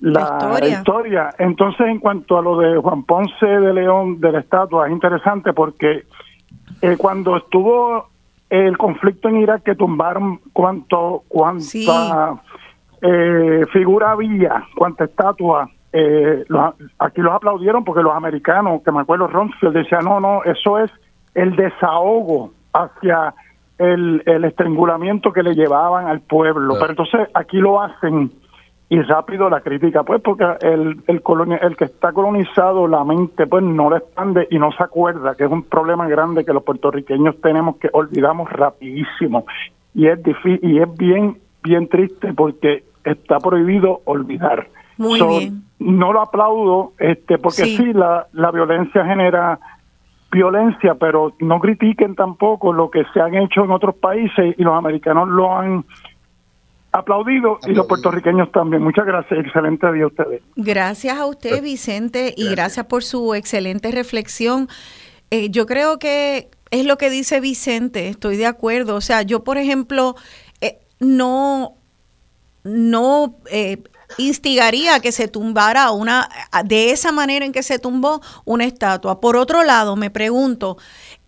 la, 0.00 0.20
La 0.20 0.20
historia. 0.20 0.68
historia. 0.68 1.30
Entonces, 1.38 1.86
en 1.86 1.98
cuanto 1.98 2.38
a 2.38 2.42
lo 2.42 2.58
de 2.58 2.76
Juan 2.78 3.04
Ponce 3.04 3.46
de 3.46 3.72
León 3.72 4.20
de 4.20 4.32
la 4.32 4.40
estatua, 4.40 4.86
es 4.86 4.92
interesante 4.92 5.52
porque 5.52 6.04
eh, 6.82 6.96
cuando 6.98 7.36
estuvo 7.36 8.08
el 8.48 8.76
conflicto 8.76 9.28
en 9.28 9.36
Irak 9.36 9.62
que 9.62 9.76
tumbaron 9.76 10.40
cuánto 10.52 11.22
cuánta 11.28 11.60
Sí. 11.60 11.86
Eh, 13.02 13.64
figura 13.72 14.12
había, 14.12 14.64
cuánta 14.76 15.04
estatua 15.04 15.68
eh, 15.92 16.44
los- 16.48 16.74
aquí 16.98 17.20
los 17.20 17.32
aplaudieron 17.34 17.82
porque 17.84 18.02
los 18.02 18.14
americanos, 18.14 18.82
que 18.84 18.92
me 18.92 19.00
acuerdo, 19.00 19.26
Rumsfeld 19.26 19.74
decía, 19.74 20.00
no, 20.00 20.20
no, 20.20 20.42
eso 20.44 20.78
es 20.78 20.90
el 21.34 21.56
desahogo 21.56 22.52
hacia 22.72 23.34
el, 23.78 24.22
el 24.26 24.44
estrangulamiento 24.44 25.32
que 25.32 25.42
le 25.42 25.54
llevaban 25.54 26.06
al 26.06 26.20
pueblo. 26.20 26.74
Claro. 26.74 26.80
Pero 26.80 26.90
entonces 26.92 27.28
aquí 27.34 27.58
lo 27.58 27.80
hacen 27.82 28.30
y 28.88 29.00
rápido 29.02 29.48
la 29.48 29.60
crítica, 29.60 30.02
pues 30.02 30.20
porque 30.20 30.44
el, 30.62 31.00
el, 31.06 31.22
coloni- 31.22 31.58
el 31.62 31.76
que 31.76 31.84
está 31.84 32.12
colonizado, 32.12 32.86
la 32.88 33.04
mente 33.04 33.46
pues 33.46 33.62
no 33.64 33.88
le 33.90 33.98
expande 33.98 34.48
y 34.50 34.58
no 34.58 34.72
se 34.72 34.82
acuerda, 34.82 35.34
que 35.36 35.44
es 35.44 35.50
un 35.50 35.62
problema 35.62 36.08
grande 36.08 36.44
que 36.44 36.52
los 36.52 36.64
puertorriqueños 36.64 37.40
tenemos 37.40 37.76
que 37.76 37.88
olvidamos 37.92 38.50
rapidísimo. 38.52 39.44
Y 39.94 40.06
es 40.08 40.20
difícil, 40.22 40.58
y 40.68 40.80
es 40.80 40.92
bien, 40.96 41.38
bien 41.62 41.88
triste 41.88 42.32
porque 42.34 42.82
está 43.04 43.38
prohibido 43.38 44.00
olvidar. 44.04 44.68
Muy 44.96 45.20
bien. 45.22 45.62
No 45.78 46.12
lo 46.12 46.20
aplaudo, 46.20 46.92
este, 46.98 47.38
porque 47.38 47.64
Sí. 47.64 47.76
sí, 47.76 47.92
la, 47.94 48.26
la 48.32 48.50
violencia 48.50 49.04
genera 49.04 49.58
violencia, 50.30 50.94
pero 50.94 51.32
no 51.40 51.58
critiquen 51.58 52.14
tampoco 52.14 52.72
lo 52.72 52.90
que 52.90 53.02
se 53.12 53.20
han 53.20 53.34
hecho 53.34 53.64
en 53.64 53.70
otros 53.70 53.96
países 53.96 54.54
y 54.58 54.62
los 54.62 54.74
americanos 54.76 55.28
lo 55.28 55.56
han 55.56 55.84
aplaudido 56.92 57.58
y 57.66 57.72
los 57.72 57.86
puertorriqueños 57.86 58.50
también. 58.52 58.82
Muchas 58.82 59.06
gracias, 59.06 59.40
excelente 59.40 59.90
día 59.92 60.04
a 60.04 60.08
ustedes. 60.08 60.42
Gracias 60.56 61.18
a 61.18 61.26
usted, 61.26 61.62
Vicente, 61.62 62.34
y 62.36 62.42
Gracias. 62.44 62.56
gracias 62.56 62.86
por 62.86 63.02
su 63.04 63.34
excelente 63.34 63.90
reflexión. 63.92 64.68
Eh, 65.30 65.50
yo 65.50 65.66
creo 65.66 65.98
que 65.98 66.48
es 66.70 66.86
lo 66.86 66.98
que 66.98 67.10
dice 67.10 67.40
Vicente, 67.40 68.08
estoy 68.08 68.36
de 68.36 68.46
acuerdo. 68.46 68.96
O 68.96 69.00
sea, 69.00 69.22
yo, 69.22 69.44
por 69.44 69.56
ejemplo, 69.58 70.14
eh, 70.60 70.78
no, 70.98 71.74
no 72.62 73.38
eh, 73.50 73.82
instigaría 74.18 74.96
a 74.96 75.00
que 75.00 75.12
se 75.12 75.28
tumbara 75.28 75.90
una, 75.90 76.28
de 76.64 76.90
esa 76.90 77.12
manera 77.12 77.44
en 77.44 77.52
que 77.52 77.62
se 77.62 77.78
tumbó 77.78 78.20
una 78.44 78.64
estatua. 78.64 79.20
Por 79.20 79.36
otro 79.36 79.64
lado, 79.64 79.96
me 79.96 80.10
pregunto, 80.10 80.76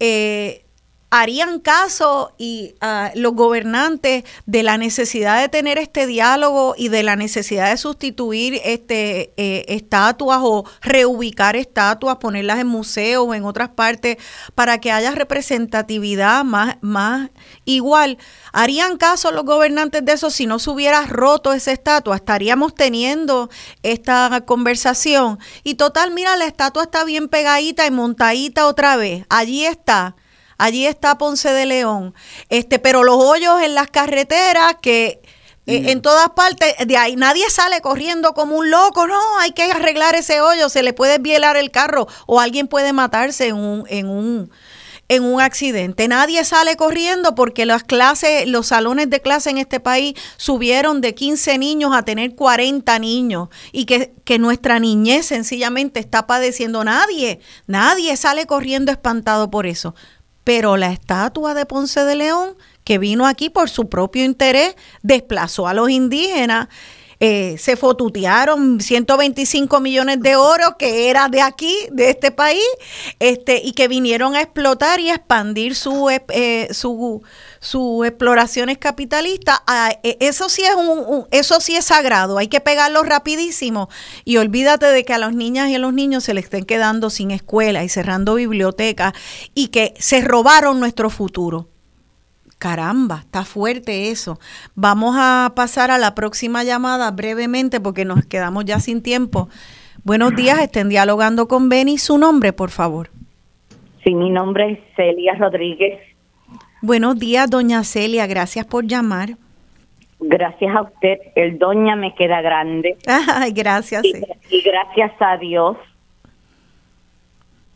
eh, 0.00 0.64
¿harían 1.12 1.60
caso 1.60 2.32
y 2.38 2.74
ah, 2.80 3.10
los 3.14 3.34
gobernantes 3.34 4.24
de 4.46 4.62
la 4.62 4.78
necesidad 4.78 5.42
de 5.42 5.50
tener 5.50 5.76
este 5.76 6.06
diálogo 6.06 6.74
y 6.74 6.88
de 6.88 7.02
la 7.02 7.16
necesidad 7.16 7.68
de 7.68 7.76
sustituir 7.76 8.62
este 8.64 9.34
eh, 9.36 9.66
estatuas 9.68 10.38
o 10.42 10.64
reubicar 10.80 11.54
estatuas, 11.54 12.16
ponerlas 12.16 12.60
en 12.60 12.66
museos 12.66 13.26
o 13.28 13.34
en 13.34 13.44
otras 13.44 13.68
partes 13.68 14.16
para 14.54 14.78
que 14.78 14.90
haya 14.90 15.10
representatividad 15.10 16.44
más, 16.44 16.76
más 16.80 17.28
igual? 17.66 18.16
¿Harían 18.54 18.96
caso 18.96 19.32
los 19.32 19.44
gobernantes 19.44 20.02
de 20.06 20.12
eso 20.12 20.30
si 20.30 20.46
no 20.46 20.58
se 20.58 20.70
hubiera 20.70 21.04
roto 21.04 21.52
esa 21.52 21.72
estatua? 21.72 22.16
Estaríamos 22.16 22.74
teniendo 22.74 23.50
esta 23.82 24.42
conversación. 24.46 25.38
Y 25.62 25.74
total, 25.74 26.12
mira, 26.14 26.36
la 26.36 26.46
estatua 26.46 26.84
está 26.84 27.04
bien 27.04 27.28
pegadita 27.28 27.86
y 27.86 27.90
montadita 27.90 28.66
otra 28.66 28.96
vez. 28.96 29.26
Allí 29.28 29.66
está. 29.66 30.16
Allí 30.62 30.86
está 30.86 31.18
Ponce 31.18 31.52
de 31.52 31.66
León. 31.66 32.14
Este, 32.48 32.78
pero 32.78 33.02
los 33.02 33.16
hoyos 33.16 33.60
en 33.62 33.74
las 33.74 33.88
carreteras 33.88 34.76
que 34.80 35.20
eh, 35.66 35.90
en 35.90 36.02
todas 36.02 36.28
partes, 36.36 36.76
de 36.86 36.96
ahí 36.96 37.16
nadie 37.16 37.50
sale 37.50 37.80
corriendo 37.80 38.32
como 38.32 38.56
un 38.56 38.70
loco, 38.70 39.08
no, 39.08 39.18
hay 39.40 39.50
que 39.50 39.64
arreglar 39.64 40.14
ese 40.14 40.40
hoyo, 40.40 40.68
se 40.68 40.84
le 40.84 40.92
puede 40.92 41.18
violar 41.18 41.56
el 41.56 41.72
carro 41.72 42.06
o 42.28 42.38
alguien 42.38 42.68
puede 42.68 42.92
matarse 42.92 43.48
en 43.48 43.56
un, 43.56 43.84
en 43.88 44.08
un, 44.08 44.52
en 45.08 45.24
un 45.24 45.40
accidente. 45.40 46.06
Nadie 46.06 46.44
sale 46.44 46.76
corriendo 46.76 47.34
porque 47.34 47.66
las 47.66 47.82
clases, 47.82 48.46
los 48.46 48.68
salones 48.68 49.10
de 49.10 49.20
clase 49.20 49.50
en 49.50 49.58
este 49.58 49.80
país 49.80 50.14
subieron 50.36 51.00
de 51.00 51.16
15 51.16 51.58
niños 51.58 51.90
a 51.92 52.04
tener 52.04 52.36
40 52.36 53.00
niños 53.00 53.48
y 53.72 53.84
que, 53.84 54.14
que 54.24 54.38
nuestra 54.38 54.78
niñez 54.78 55.26
sencillamente 55.26 55.98
está 55.98 56.28
padeciendo. 56.28 56.84
Nadie, 56.84 57.40
nadie 57.66 58.16
sale 58.16 58.46
corriendo 58.46 58.92
espantado 58.92 59.50
por 59.50 59.66
eso. 59.66 59.96
Pero 60.44 60.76
la 60.76 60.90
estatua 60.92 61.54
de 61.54 61.66
Ponce 61.66 62.04
de 62.04 62.14
León, 62.16 62.56
que 62.84 62.98
vino 62.98 63.26
aquí 63.26 63.48
por 63.50 63.70
su 63.70 63.88
propio 63.88 64.24
interés, 64.24 64.74
desplazó 65.02 65.68
a 65.68 65.74
los 65.74 65.88
indígenas. 65.90 66.68
eh, 67.24 67.56
se 67.56 67.76
fotutearon 67.76 68.80
125 68.80 69.78
millones 69.78 70.20
de 70.20 70.34
oro 70.34 70.76
que 70.76 71.08
era 71.08 71.28
de 71.28 71.40
aquí, 71.40 71.72
de 71.92 72.10
este 72.10 72.32
país, 72.32 72.64
este, 73.20 73.60
y 73.62 73.72
que 73.74 73.86
vinieron 73.86 74.34
a 74.34 74.40
explotar 74.40 74.98
y 74.98 75.08
expandir 75.08 75.76
su, 75.76 76.10
eh, 76.10 76.24
eh, 76.30 76.66
su, 76.72 77.22
sus 77.62 78.04
exploraciones 78.04 78.76
capitalistas. 78.78 79.60
Ah, 79.68 79.92
eh, 80.02 80.16
eso 80.20 80.48
sí 80.48 80.62
es 80.62 80.74
un, 80.74 80.88
un- 80.98 81.26
eso 81.30 81.60
sí 81.60 81.76
es 81.76 81.84
sagrado, 81.84 82.36
hay 82.38 82.48
que 82.48 82.58
pegarlo 82.60 83.04
rapidísimo. 83.04 83.88
Y 84.24 84.38
olvídate 84.38 84.86
de 84.86 85.04
que 85.04 85.14
a 85.14 85.18
las 85.18 85.32
niñas 85.32 85.68
y 85.70 85.76
a 85.76 85.78
los 85.78 85.92
niños 85.94 86.24
se 86.24 86.34
les 86.34 86.44
estén 86.44 86.64
quedando 86.64 87.08
sin 87.08 87.30
escuela 87.30 87.84
y 87.84 87.88
cerrando 87.88 88.34
bibliotecas 88.34 89.12
y 89.54 89.68
que 89.68 89.94
se 89.96 90.22
robaron 90.22 90.80
nuestro 90.80 91.08
futuro. 91.08 91.68
Caramba, 92.58 93.20
está 93.20 93.44
fuerte 93.44 94.10
eso. 94.10 94.40
Vamos 94.74 95.14
a 95.16 95.52
pasar 95.54 95.92
a 95.92 95.98
la 95.98 96.14
próxima 96.16 96.64
llamada 96.64 97.12
brevemente 97.12 97.80
porque 97.80 98.04
nos 98.04 98.26
quedamos 98.26 98.64
ya 98.64 98.80
sin 98.80 99.02
tiempo. 99.02 99.48
Buenos 100.02 100.34
días, 100.34 100.58
estén 100.60 100.88
dialogando 100.88 101.46
con 101.46 101.68
Beni. 101.68 101.96
Su 101.98 102.18
nombre, 102.18 102.52
por 102.52 102.70
favor. 102.70 103.10
Sí, 104.02 104.14
mi 104.14 104.30
nombre 104.30 104.72
es 104.72 104.78
Celia 104.96 105.34
Rodríguez. 105.36 106.00
Buenos 106.82 107.16
días, 107.16 107.48
doña 107.48 107.84
Celia. 107.84 108.26
Gracias 108.26 108.66
por 108.66 108.84
llamar. 108.84 109.36
Gracias 110.18 110.74
a 110.74 110.82
usted, 110.82 111.18
el 111.36 111.56
doña 111.56 111.94
me 111.94 112.12
queda 112.14 112.40
grande. 112.40 112.96
Ay, 113.06 113.52
gracias. 113.52 114.04
Y, 114.04 114.14
y 114.50 114.62
gracias 114.62 115.12
a 115.20 115.36
Dios 115.36 115.76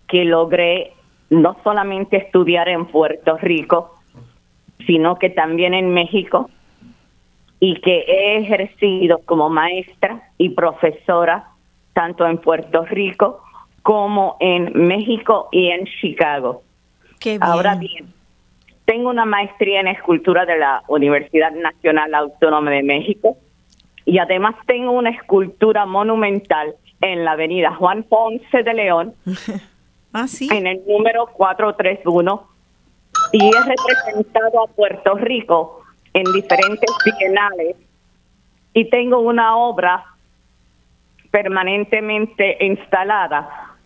que 0.08 0.24
logré 0.24 0.92
no 1.30 1.56
solamente 1.62 2.16
estudiar 2.16 2.68
en 2.68 2.86
Puerto 2.86 3.36
Rico, 3.38 3.94
sino 4.86 5.20
que 5.20 5.30
también 5.30 5.72
en 5.72 5.94
México 5.94 6.50
y 7.60 7.80
que 7.80 8.04
he 8.08 8.38
ejercido 8.38 9.20
como 9.24 9.48
maestra 9.48 10.30
y 10.36 10.50
profesora 10.50 11.50
tanto 11.92 12.26
en 12.26 12.38
Puerto 12.38 12.84
Rico 12.84 13.40
como 13.82 14.36
en 14.40 14.72
México 14.86 15.48
y 15.52 15.68
en 15.68 15.86
Chicago. 16.00 16.62
Qué 17.20 17.30
bien. 17.30 17.42
Ahora 17.42 17.76
bien, 17.76 18.15
tengo 18.86 19.10
una 19.10 19.26
maestría 19.26 19.80
en 19.80 19.88
escultura 19.88 20.46
de 20.46 20.58
la 20.58 20.82
Universidad 20.88 21.50
Nacional 21.52 22.14
Autónoma 22.14 22.70
de 22.70 22.82
México 22.82 23.36
y 24.04 24.18
además 24.18 24.54
tengo 24.66 24.92
una 24.92 25.10
escultura 25.10 25.84
monumental 25.84 26.74
en 27.00 27.24
la 27.24 27.32
avenida 27.32 27.74
Juan 27.74 28.04
Ponce 28.04 28.62
de 28.62 28.74
León 28.74 29.14
Ah, 30.12 30.26
sí. 30.26 30.48
en 30.50 30.66
el 30.66 30.80
número 30.86 31.26
431 31.26 32.48
y 33.32 33.44
he 33.44 33.50
representado 33.50 34.64
a 34.64 34.66
Puerto 34.68 35.14
Rico 35.16 35.82
en 36.14 36.24
diferentes 36.32 36.90
bienales 37.04 37.76
y 38.72 38.88
tengo 38.88 39.18
una 39.18 39.56
obra 39.56 40.04
permanentemente 41.30 42.56
instalada 42.64 43.76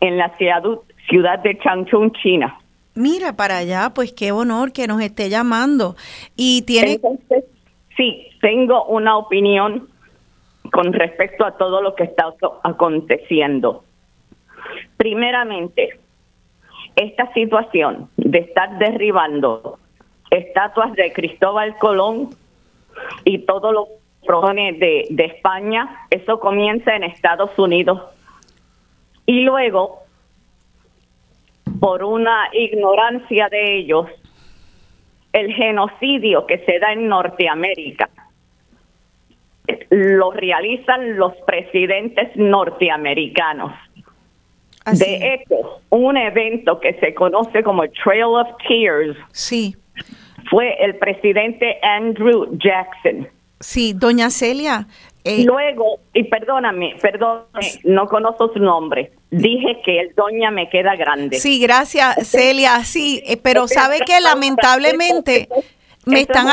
en 0.00 0.18
la 0.18 0.36
ciudad, 0.36 0.62
ciudad 1.08 1.38
de 1.40 1.56
Changchun, 1.58 2.10
China. 2.14 2.58
Mira 2.96 3.34
para 3.36 3.58
allá, 3.58 3.92
pues 3.94 4.12
qué 4.12 4.32
honor 4.32 4.72
que 4.72 4.86
nos 4.86 5.00
esté 5.00 5.28
llamando. 5.28 5.94
Y 6.34 6.62
tiene, 6.62 6.94
Entonces, 6.94 7.44
sí, 7.96 8.26
tengo 8.40 8.84
una 8.86 9.16
opinión 9.18 9.88
con 10.72 10.92
respecto 10.92 11.44
a 11.44 11.52
todo 11.56 11.80
lo 11.82 11.94
que 11.94 12.04
está 12.04 12.24
aco- 12.26 12.58
aconteciendo. 12.64 13.84
Primeramente, 14.96 15.98
esta 16.96 17.32
situación 17.34 18.08
de 18.16 18.38
estar 18.38 18.78
derribando 18.78 19.78
estatuas 20.30 20.92
de 20.94 21.12
Cristóbal 21.12 21.76
Colón 21.78 22.30
y 23.24 23.38
todo 23.40 23.72
lo 23.72 23.86
que 23.86 24.26
proviene 24.26 24.72
de, 24.72 25.06
de 25.10 25.24
España, 25.26 26.06
eso 26.10 26.40
comienza 26.40 26.96
en 26.96 27.04
Estados 27.04 27.50
Unidos. 27.58 28.02
Y 29.26 29.42
luego, 29.42 30.00
por 31.80 32.02
una 32.02 32.48
ignorancia 32.52 33.48
de 33.48 33.78
ellos, 33.78 34.06
el 35.32 35.52
genocidio 35.52 36.46
que 36.46 36.58
se 36.64 36.78
da 36.78 36.92
en 36.92 37.08
Norteamérica 37.08 38.08
lo 39.90 40.30
realizan 40.30 41.16
los 41.16 41.34
presidentes 41.46 42.28
norteamericanos. 42.36 43.72
así, 44.84 45.04
De 45.04 45.34
hecho, 45.34 45.80
un 45.90 46.16
evento 46.16 46.80
que 46.80 46.94
se 46.94 47.14
conoce 47.14 47.62
como 47.62 47.82
Trail 48.02 48.24
of 48.24 48.48
Tears 48.68 49.16
sí, 49.32 49.76
fue 50.50 50.76
el 50.84 50.96
presidente 50.96 51.78
Andrew 51.82 52.56
Jackson. 52.58 53.28
sí, 53.60 53.92
doña 53.94 54.30
Celia. 54.30 54.86
Eh, 55.26 55.44
Luego, 55.44 55.98
y 56.14 56.22
perdóname, 56.24 56.94
perdóname, 57.02 57.80
no 57.82 58.06
conozco 58.06 58.52
su 58.52 58.60
nombre. 58.60 59.10
Dije 59.30 59.80
que 59.84 59.98
el 59.98 60.14
doña 60.14 60.52
me 60.52 60.68
queda 60.68 60.94
grande. 60.94 61.38
Sí, 61.38 61.58
gracias, 61.60 62.28
Celia. 62.28 62.84
Sí, 62.84 63.22
eh, 63.26 63.36
pero 63.36 63.66
sabe 63.66 63.98
que 64.06 64.20
lamentablemente 64.20 65.48
me 66.04 66.20
están 66.20 66.46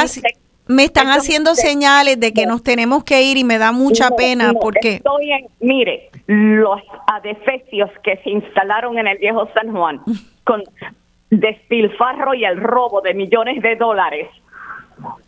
me 0.66 0.86
están 0.86 1.08
haciendo 1.08 1.54
señales 1.54 2.20
de 2.20 2.34
que 2.34 2.48
nos 2.48 2.64
tenemos 2.64 3.04
que 3.04 3.22
ir 3.22 3.38
y 3.38 3.44
me 3.44 3.60
da 3.60 3.72
mucha 3.72 4.10
pena 4.12 4.54
porque 4.54 4.96
Estoy 4.96 5.32
en, 5.32 5.48
mire, 5.60 6.10
los 6.26 6.82
adefesios 7.06 7.92
que 8.04 8.18
se 8.24 8.30
instalaron 8.32 8.98
en 8.98 9.08
el 9.08 9.20
viejo 9.20 9.48
San 9.54 9.72
Juan 9.72 10.02
con 10.46 10.64
despilfarro 11.30 12.34
y 12.34 12.46
el 12.46 12.58
robo 12.58 13.02
de 13.02 13.14
millones 13.14 13.62
de 13.62 13.76
dólares. 13.76 14.30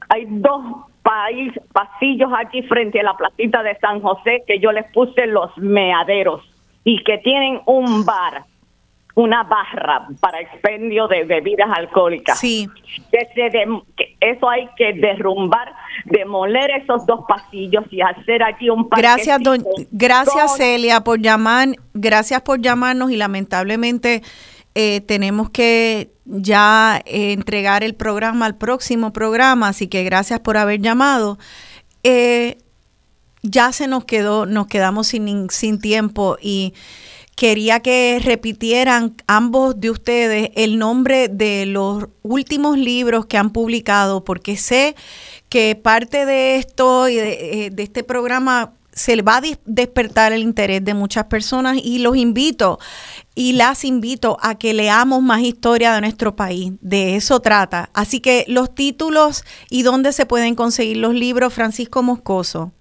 Hay 0.10 0.26
dos 0.30 0.64
país, 1.06 1.54
pasillos 1.72 2.32
aquí 2.36 2.64
frente 2.64 3.00
a 3.00 3.04
la 3.04 3.14
placita 3.16 3.62
de 3.62 3.78
San 3.78 4.02
José 4.02 4.44
que 4.48 4.60
yo 4.60 4.72
les 4.72 4.86
puse 4.92 5.28
los 5.28 5.56
meaderos 5.58 6.42
y 6.84 7.04
que 7.04 7.20
tienen 7.20 7.62
un 7.68 8.04
bar, 8.06 8.44
una 9.14 9.44
barra 9.44 10.08
para 10.20 10.42
expendio 10.42 11.08
de 11.08 11.24
bebidas 11.24 11.70
alcohólicas. 11.74 12.40
sí, 12.40 12.68
Que 13.12 13.28
se 13.36 13.50
dem- 13.56 13.84
que 13.96 14.16
eso 14.20 14.50
hay 14.50 14.68
que 14.76 14.94
derrumbar, 14.94 15.74
demoler 16.06 16.72
esos 16.82 17.06
dos 17.06 17.22
pasillos 17.28 17.86
y 17.92 18.02
hacer 18.02 18.42
aquí 18.44 18.70
un 18.70 18.90
gracias 18.90 19.40
don, 19.42 19.64
gracias 19.92 20.58
Celia 20.58 21.02
por 21.02 21.20
llamar, 21.22 21.68
gracias 21.94 22.42
por 22.42 22.60
llamarnos 22.60 23.12
y 23.12 23.18
lamentablemente 23.18 24.22
eh, 24.78 25.00
tenemos 25.00 25.50
que 25.50 26.12
ya 26.26 27.02
eh, 27.06 27.32
entregar 27.32 27.82
el 27.82 27.96
programa 27.96 28.46
al 28.46 28.58
próximo 28.58 29.14
programa, 29.14 29.70
así 29.70 29.88
que 29.88 30.04
gracias 30.04 30.42
por 30.42 30.58
haber 30.58 30.82
llamado. 30.82 31.40
Eh, 32.04 32.58
ya 33.42 33.72
se 33.72 33.88
nos 33.88 34.04
quedó, 34.04 34.46
nos 34.46 34.68
quedamos 34.68 35.08
sin, 35.08 35.50
sin 35.50 35.80
tiempo 35.80 36.38
y 36.42 36.74
quería 37.38 37.80
que 37.80 38.20
repitieran 38.22 39.16
ambos 39.28 39.80
de 39.80 39.92
ustedes 39.92 40.50
el 40.56 40.78
nombre 40.78 41.30
de 41.30 41.66
los 41.66 42.08
últimos 42.22 42.78
libros 42.78 43.28
que 43.28 43.38
han 43.38 43.52
publicado, 43.52 44.26
porque 44.26 44.58
sé 44.58 44.96
que 45.48 45.80
parte 45.82 46.26
de 46.26 46.58
esto 46.58 47.08
y 47.08 47.16
de, 47.16 47.70
de 47.72 47.84
este 47.84 48.04
programa 48.04 48.74
se 48.96 49.22
va 49.22 49.38
a 49.38 49.42
despertar 49.66 50.32
el 50.34 50.42
interés 50.42 50.84
de 50.84 50.94
muchas 50.94 51.26
personas 51.26 51.78
y 51.84 52.00
los 52.00 52.16
invito 52.16 52.80
y 53.36 53.54
las 53.54 53.84
invito 53.84 54.38
a 54.42 54.58
que 54.58 54.74
leamos 54.74 55.22
más 55.22 55.42
historia 55.42 55.94
de 55.94 56.02
nuestro 56.02 56.36
país. 56.36 56.72
De 56.80 57.18
eso 57.18 57.42
trata. 57.42 57.90
Así 57.94 58.22
que 58.22 58.46
los 58.48 58.74
títulos 58.74 59.44
y 59.70 59.84
dónde 59.84 60.14
se 60.14 60.26
pueden 60.26 60.56
conseguir 60.56 60.98
los 60.98 61.14
libros, 61.14 61.54
Francisco 61.54 62.02
Moscoso. 62.02 62.72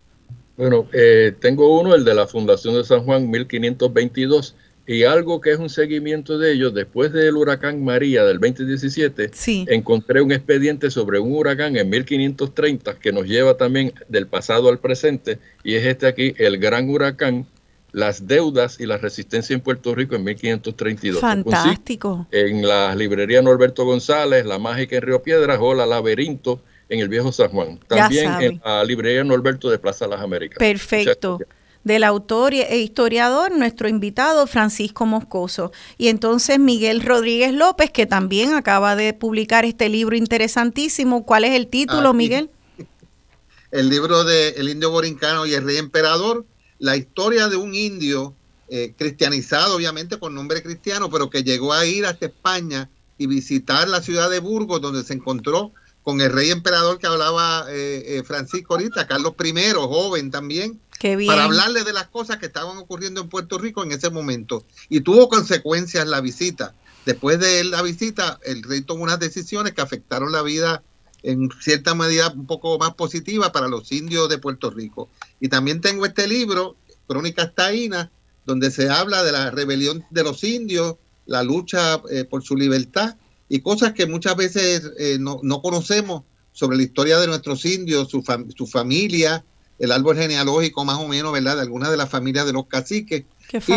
Bueno, 0.56 0.86
eh, 0.92 1.34
tengo 1.40 1.80
uno, 1.80 1.96
el 1.96 2.04
de 2.04 2.14
la 2.14 2.28
Fundación 2.28 2.74
de 2.74 2.84
San 2.84 3.04
Juan, 3.04 3.28
1522, 3.28 4.54
y 4.86 5.04
algo 5.04 5.40
que 5.40 5.52
es 5.52 5.58
un 5.58 5.70
seguimiento 5.70 6.38
de 6.38 6.52
ellos, 6.52 6.74
después 6.74 7.12
del 7.12 7.36
huracán 7.36 7.82
María 7.82 8.24
del 8.24 8.38
2017, 8.38 9.30
Sí. 9.32 9.64
encontré 9.68 10.20
un 10.20 10.32
expediente 10.32 10.90
sobre 10.90 11.18
un 11.18 11.32
huracán 11.32 11.76
en 11.76 11.88
1530 11.88 12.94
que 12.98 13.12
nos 13.12 13.26
lleva 13.26 13.56
también 13.56 13.92
del 14.08 14.26
pasado 14.26 14.68
al 14.68 14.78
presente, 14.78 15.38
y 15.62 15.74
es 15.74 15.86
este 15.86 16.06
aquí, 16.06 16.34
el 16.38 16.58
gran 16.58 16.90
huracán, 16.90 17.46
las 17.92 18.26
deudas 18.26 18.80
y 18.80 18.86
la 18.86 18.98
resistencia 18.98 19.54
en 19.54 19.60
Puerto 19.60 19.94
Rico 19.94 20.16
en 20.16 20.24
1532. 20.24 21.20
que 21.20 21.26
consiste 21.44 21.50
Fantástico. 21.56 22.26
en 22.32 22.66
la 22.66 22.94
librería 22.94 23.40
Norberto 23.40 23.84
González, 23.84 24.44
La 24.44 24.58
Mágica 24.58 24.96
en 24.96 25.02
Río 25.02 25.22
Piedras 25.22 25.58
o 25.60 25.74
La 25.74 25.86
Laberinto 25.86 26.60
en 26.88 26.98
el 27.00 27.08
Viejo 27.08 27.30
San 27.32 27.48
Juan. 27.50 27.78
También 27.86 28.32
en 28.42 28.60
la 28.64 28.82
librería 28.84 29.22
Norberto 29.24 29.70
de 29.70 29.78
Plaza 29.78 30.06
Las 30.08 30.20
Américas. 30.20 30.58
Perfecto. 30.58 31.34
Muchas 31.34 31.48
gracias. 31.48 31.63
Del 31.84 32.02
autor 32.04 32.54
y- 32.54 32.62
e 32.62 32.78
historiador, 32.78 33.52
nuestro 33.52 33.88
invitado 33.88 34.46
Francisco 34.46 35.06
Moscoso. 35.06 35.70
Y 35.98 36.08
entonces 36.08 36.58
Miguel 36.58 37.02
Rodríguez 37.02 37.52
López, 37.52 37.90
que 37.90 38.06
también 38.06 38.54
acaba 38.54 38.96
de 38.96 39.12
publicar 39.12 39.64
este 39.64 39.88
libro 39.88 40.16
interesantísimo. 40.16 41.24
¿Cuál 41.24 41.44
es 41.44 41.52
el 41.52 41.68
título, 41.68 42.08
Aquí. 42.08 42.16
Miguel? 42.18 42.50
el 43.70 43.88
libro 43.88 44.24
de 44.24 44.50
El 44.50 44.68
indio 44.68 44.90
borincano 44.90 45.46
y 45.46 45.54
el 45.54 45.64
rey 45.64 45.76
emperador, 45.76 46.46
la 46.78 46.96
historia 46.96 47.48
de 47.48 47.56
un 47.56 47.74
indio 47.74 48.34
eh, 48.68 48.94
cristianizado, 48.96 49.76
obviamente 49.76 50.18
con 50.18 50.34
nombre 50.34 50.62
cristiano, 50.62 51.10
pero 51.10 51.28
que 51.28 51.42
llegó 51.42 51.72
a 51.72 51.84
ir 51.84 52.06
hasta 52.06 52.26
España 52.26 52.88
y 53.18 53.26
visitar 53.26 53.88
la 53.88 54.00
ciudad 54.00 54.30
de 54.30 54.38
Burgos, 54.40 54.80
donde 54.80 55.04
se 55.04 55.14
encontró 55.14 55.72
con 56.02 56.20
el 56.20 56.32
rey 56.32 56.50
emperador 56.50 56.98
que 56.98 57.06
hablaba 57.06 57.66
eh, 57.68 58.18
eh, 58.18 58.22
Francisco 58.24 58.74
ahorita, 58.74 59.06
Carlos 59.06 59.34
I, 59.42 59.72
joven 59.72 60.30
también, 60.30 60.80
Qué 60.98 61.16
bien. 61.16 61.30
para 61.30 61.44
hablarle 61.44 61.84
de 61.84 61.92
las 61.92 62.08
cosas 62.08 62.38
que 62.38 62.46
estaban 62.46 62.76
ocurriendo 62.78 63.20
en 63.20 63.28
Puerto 63.28 63.58
Rico 63.58 63.82
en 63.82 63.92
ese 63.92 64.10
momento. 64.10 64.64
Y 64.88 65.00
tuvo 65.00 65.28
consecuencias 65.28 66.06
la 66.06 66.20
visita. 66.20 66.74
Después 67.04 67.38
de 67.38 67.64
la 67.64 67.82
visita, 67.82 68.38
el 68.44 68.62
rey 68.62 68.80
tomó 68.80 69.02
unas 69.04 69.18
decisiones 69.18 69.74
que 69.74 69.82
afectaron 69.82 70.32
la 70.32 70.42
vida 70.42 70.82
en 71.22 71.50
cierta 71.60 71.94
medida 71.94 72.28
un 72.30 72.46
poco 72.46 72.78
más 72.78 72.94
positiva 72.94 73.50
para 73.52 73.68
los 73.68 73.90
indios 73.92 74.28
de 74.28 74.38
Puerto 74.38 74.70
Rico. 74.70 75.08
Y 75.40 75.48
también 75.48 75.80
tengo 75.80 76.06
este 76.06 76.26
libro, 76.26 76.76
Crónicas 77.06 77.54
Taínas, 77.54 78.08
donde 78.46 78.70
se 78.70 78.88
habla 78.90 79.22
de 79.22 79.32
la 79.32 79.50
rebelión 79.50 80.04
de 80.10 80.22
los 80.22 80.44
indios, 80.44 80.96
la 81.26 81.42
lucha 81.42 82.00
eh, 82.10 82.24
por 82.24 82.42
su 82.42 82.56
libertad 82.56 83.16
y 83.48 83.60
cosas 83.60 83.92
que 83.94 84.06
muchas 84.06 84.36
veces 84.36 84.82
eh, 84.98 85.16
no, 85.18 85.40
no 85.42 85.62
conocemos 85.62 86.22
sobre 86.52 86.76
la 86.76 86.82
historia 86.82 87.18
de 87.18 87.26
nuestros 87.26 87.64
indios, 87.64 88.10
su, 88.10 88.22
fam- 88.22 88.54
su 88.56 88.66
familia, 88.66 89.44
el 89.78 89.92
árbol 89.92 90.16
genealógico 90.16 90.84
más 90.84 90.98
o 90.98 91.08
menos, 91.08 91.32
¿verdad? 91.32 91.56
De 91.56 91.62
algunas 91.62 91.90
de 91.90 91.96
las 91.96 92.08
familias 92.08 92.46
de 92.46 92.52
los 92.52 92.66
caciques. 92.66 93.24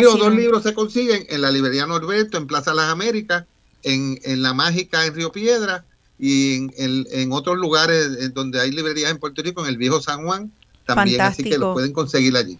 los 0.04 0.12
dos 0.18 0.34
libros 0.36 0.62
se 0.62 0.74
consiguen 0.74 1.26
en 1.28 1.40
la 1.42 1.50
librería 1.50 1.86
Norberto, 1.86 2.38
en 2.38 2.46
Plaza 2.46 2.72
Las 2.74 2.90
Américas, 2.90 3.44
en, 3.82 4.18
en 4.24 4.42
La 4.42 4.54
Mágica 4.54 5.06
en 5.06 5.14
Río 5.14 5.30
Piedra 5.32 5.84
y 6.18 6.56
en, 6.56 6.72
en- 6.78 7.06
en 7.10 7.32
otros 7.32 7.58
lugares 7.58 8.32
donde 8.34 8.60
hay 8.60 8.70
librerías 8.70 9.10
en 9.10 9.18
Puerto 9.18 9.42
Rico, 9.42 9.62
en 9.62 9.68
el 9.68 9.76
Viejo 9.76 10.00
San 10.00 10.24
Juan 10.24 10.50
también, 10.86 11.20
así 11.20 11.42
que 11.42 11.50
Fantástico. 11.50 11.66
lo 11.68 11.72
pueden 11.74 11.92
conseguir 11.92 12.36
allí. 12.36 12.58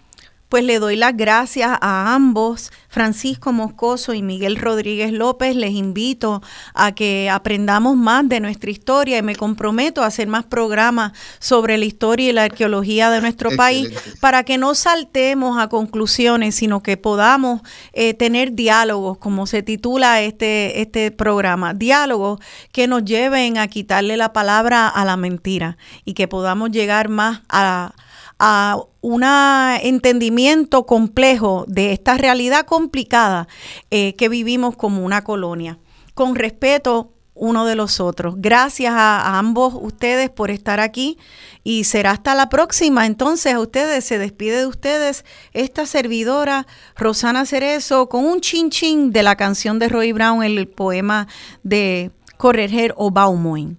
Pues 0.49 0.65
le 0.65 0.79
doy 0.79 0.97
las 0.97 1.15
gracias 1.15 1.77
a 1.79 2.15
ambos, 2.15 2.73
Francisco 2.89 3.53
Moscoso 3.53 4.15
y 4.15 4.23
Miguel 4.23 4.57
Rodríguez 4.57 5.13
López. 5.13 5.55
Les 5.55 5.73
invito 5.73 6.41
a 6.73 6.93
que 6.93 7.29
aprendamos 7.29 7.99
más 7.99 8.27
de 8.31 8.41
nuestra 8.41 8.71
historia 8.71 9.19
y 9.19 9.23
me 9.23 9.37
comprometo 9.37 10.03
a 10.03 10.07
hacer 10.07 10.27
más 10.27 10.47
programas 10.47 11.13
sobre 11.39 11.77
la 11.77 11.85
historia 11.85 12.31
y 12.31 12.33
la 12.33 12.45
arqueología 12.45 13.11
de 13.11 13.21
nuestro 13.21 13.51
país 13.57 13.91
para 14.21 14.43
que 14.43 14.57
no 14.57 14.75
saltemos 14.75 15.59
a 15.59 15.69
conclusiones, 15.69 16.55
sino 16.55 16.83
que 16.83 16.97
podamos 16.97 17.61
eh, 17.93 18.15
tener 18.15 18.55
diálogos, 18.55 19.19
como 19.19 19.47
se 19.47 19.63
titula 19.63 20.23
este, 20.23 20.81
este 20.81 21.11
programa, 21.11 21.75
diálogos 21.75 22.41
que 22.73 22.87
nos 22.87 23.05
lleven 23.05 23.59
a 23.59 23.69
quitarle 23.69 24.17
la 24.17 24.33
palabra 24.33 24.89
a 24.89 25.05
la 25.05 25.19
mentira 25.19 25.77
y 26.07 26.15
que 26.15 26.27
podamos 26.27 26.71
llegar 26.71 27.11
más 27.11 27.43
a 27.51 27.93
a 28.39 28.79
un 29.01 29.25
entendimiento 29.25 30.87
complejo 30.87 31.65
de 31.69 31.93
esta 31.93 32.17
realidad 32.17 32.67
complicada 32.67 33.49
eh, 33.91 34.15
que 34.17 34.29
vivimos 34.29 34.77
como 34.77 35.05
una 35.05 35.25
colonia, 35.25 35.79
con 36.15 36.35
respeto 36.35 37.13
uno 37.39 37.65
de 37.65 37.77
los 37.77 38.01
otros. 38.01 38.35
Gracias 38.39 38.93
a, 38.95 39.39
ambos 39.39 39.75
ustedes 39.81 40.29
por 40.31 40.51
estar 40.51 40.81
aquí 40.81 41.19
y 41.65 41.85
será 41.85 42.13
hasta 42.13 42.35
la 42.35 42.49
próxima. 42.49 43.07
Entonces 43.07 43.55
a 43.55 43.61
ustedes 43.61 44.05
se 44.05 44.19
despide 44.19 44.59
de 44.59 44.67
ustedes 44.67 45.25
esta 45.53 45.87
servidora 45.87 46.67
Rosana 46.97 47.47
Cerezo 47.47 48.09
con 48.09 48.25
un 48.25 48.41
chin 48.41 48.71
chin 48.71 49.13
de 49.13 49.23
la 49.23 49.37
canción 49.37 49.79
de 49.79 49.89
Roy 49.89 50.13
Brown, 50.13 50.43
el 50.43 50.67
poema 50.69 51.29
de 51.63 52.11
Correger 52.37 52.95
o 52.97 53.11
Baumoin. 53.11 53.79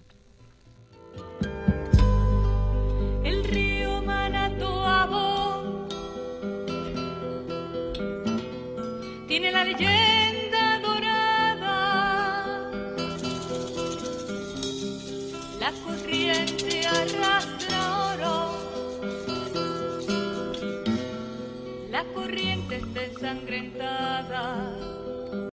La 21.90 22.03
corriente 22.14 22.78
está 22.78 23.03
ensangrentada. 23.06 24.78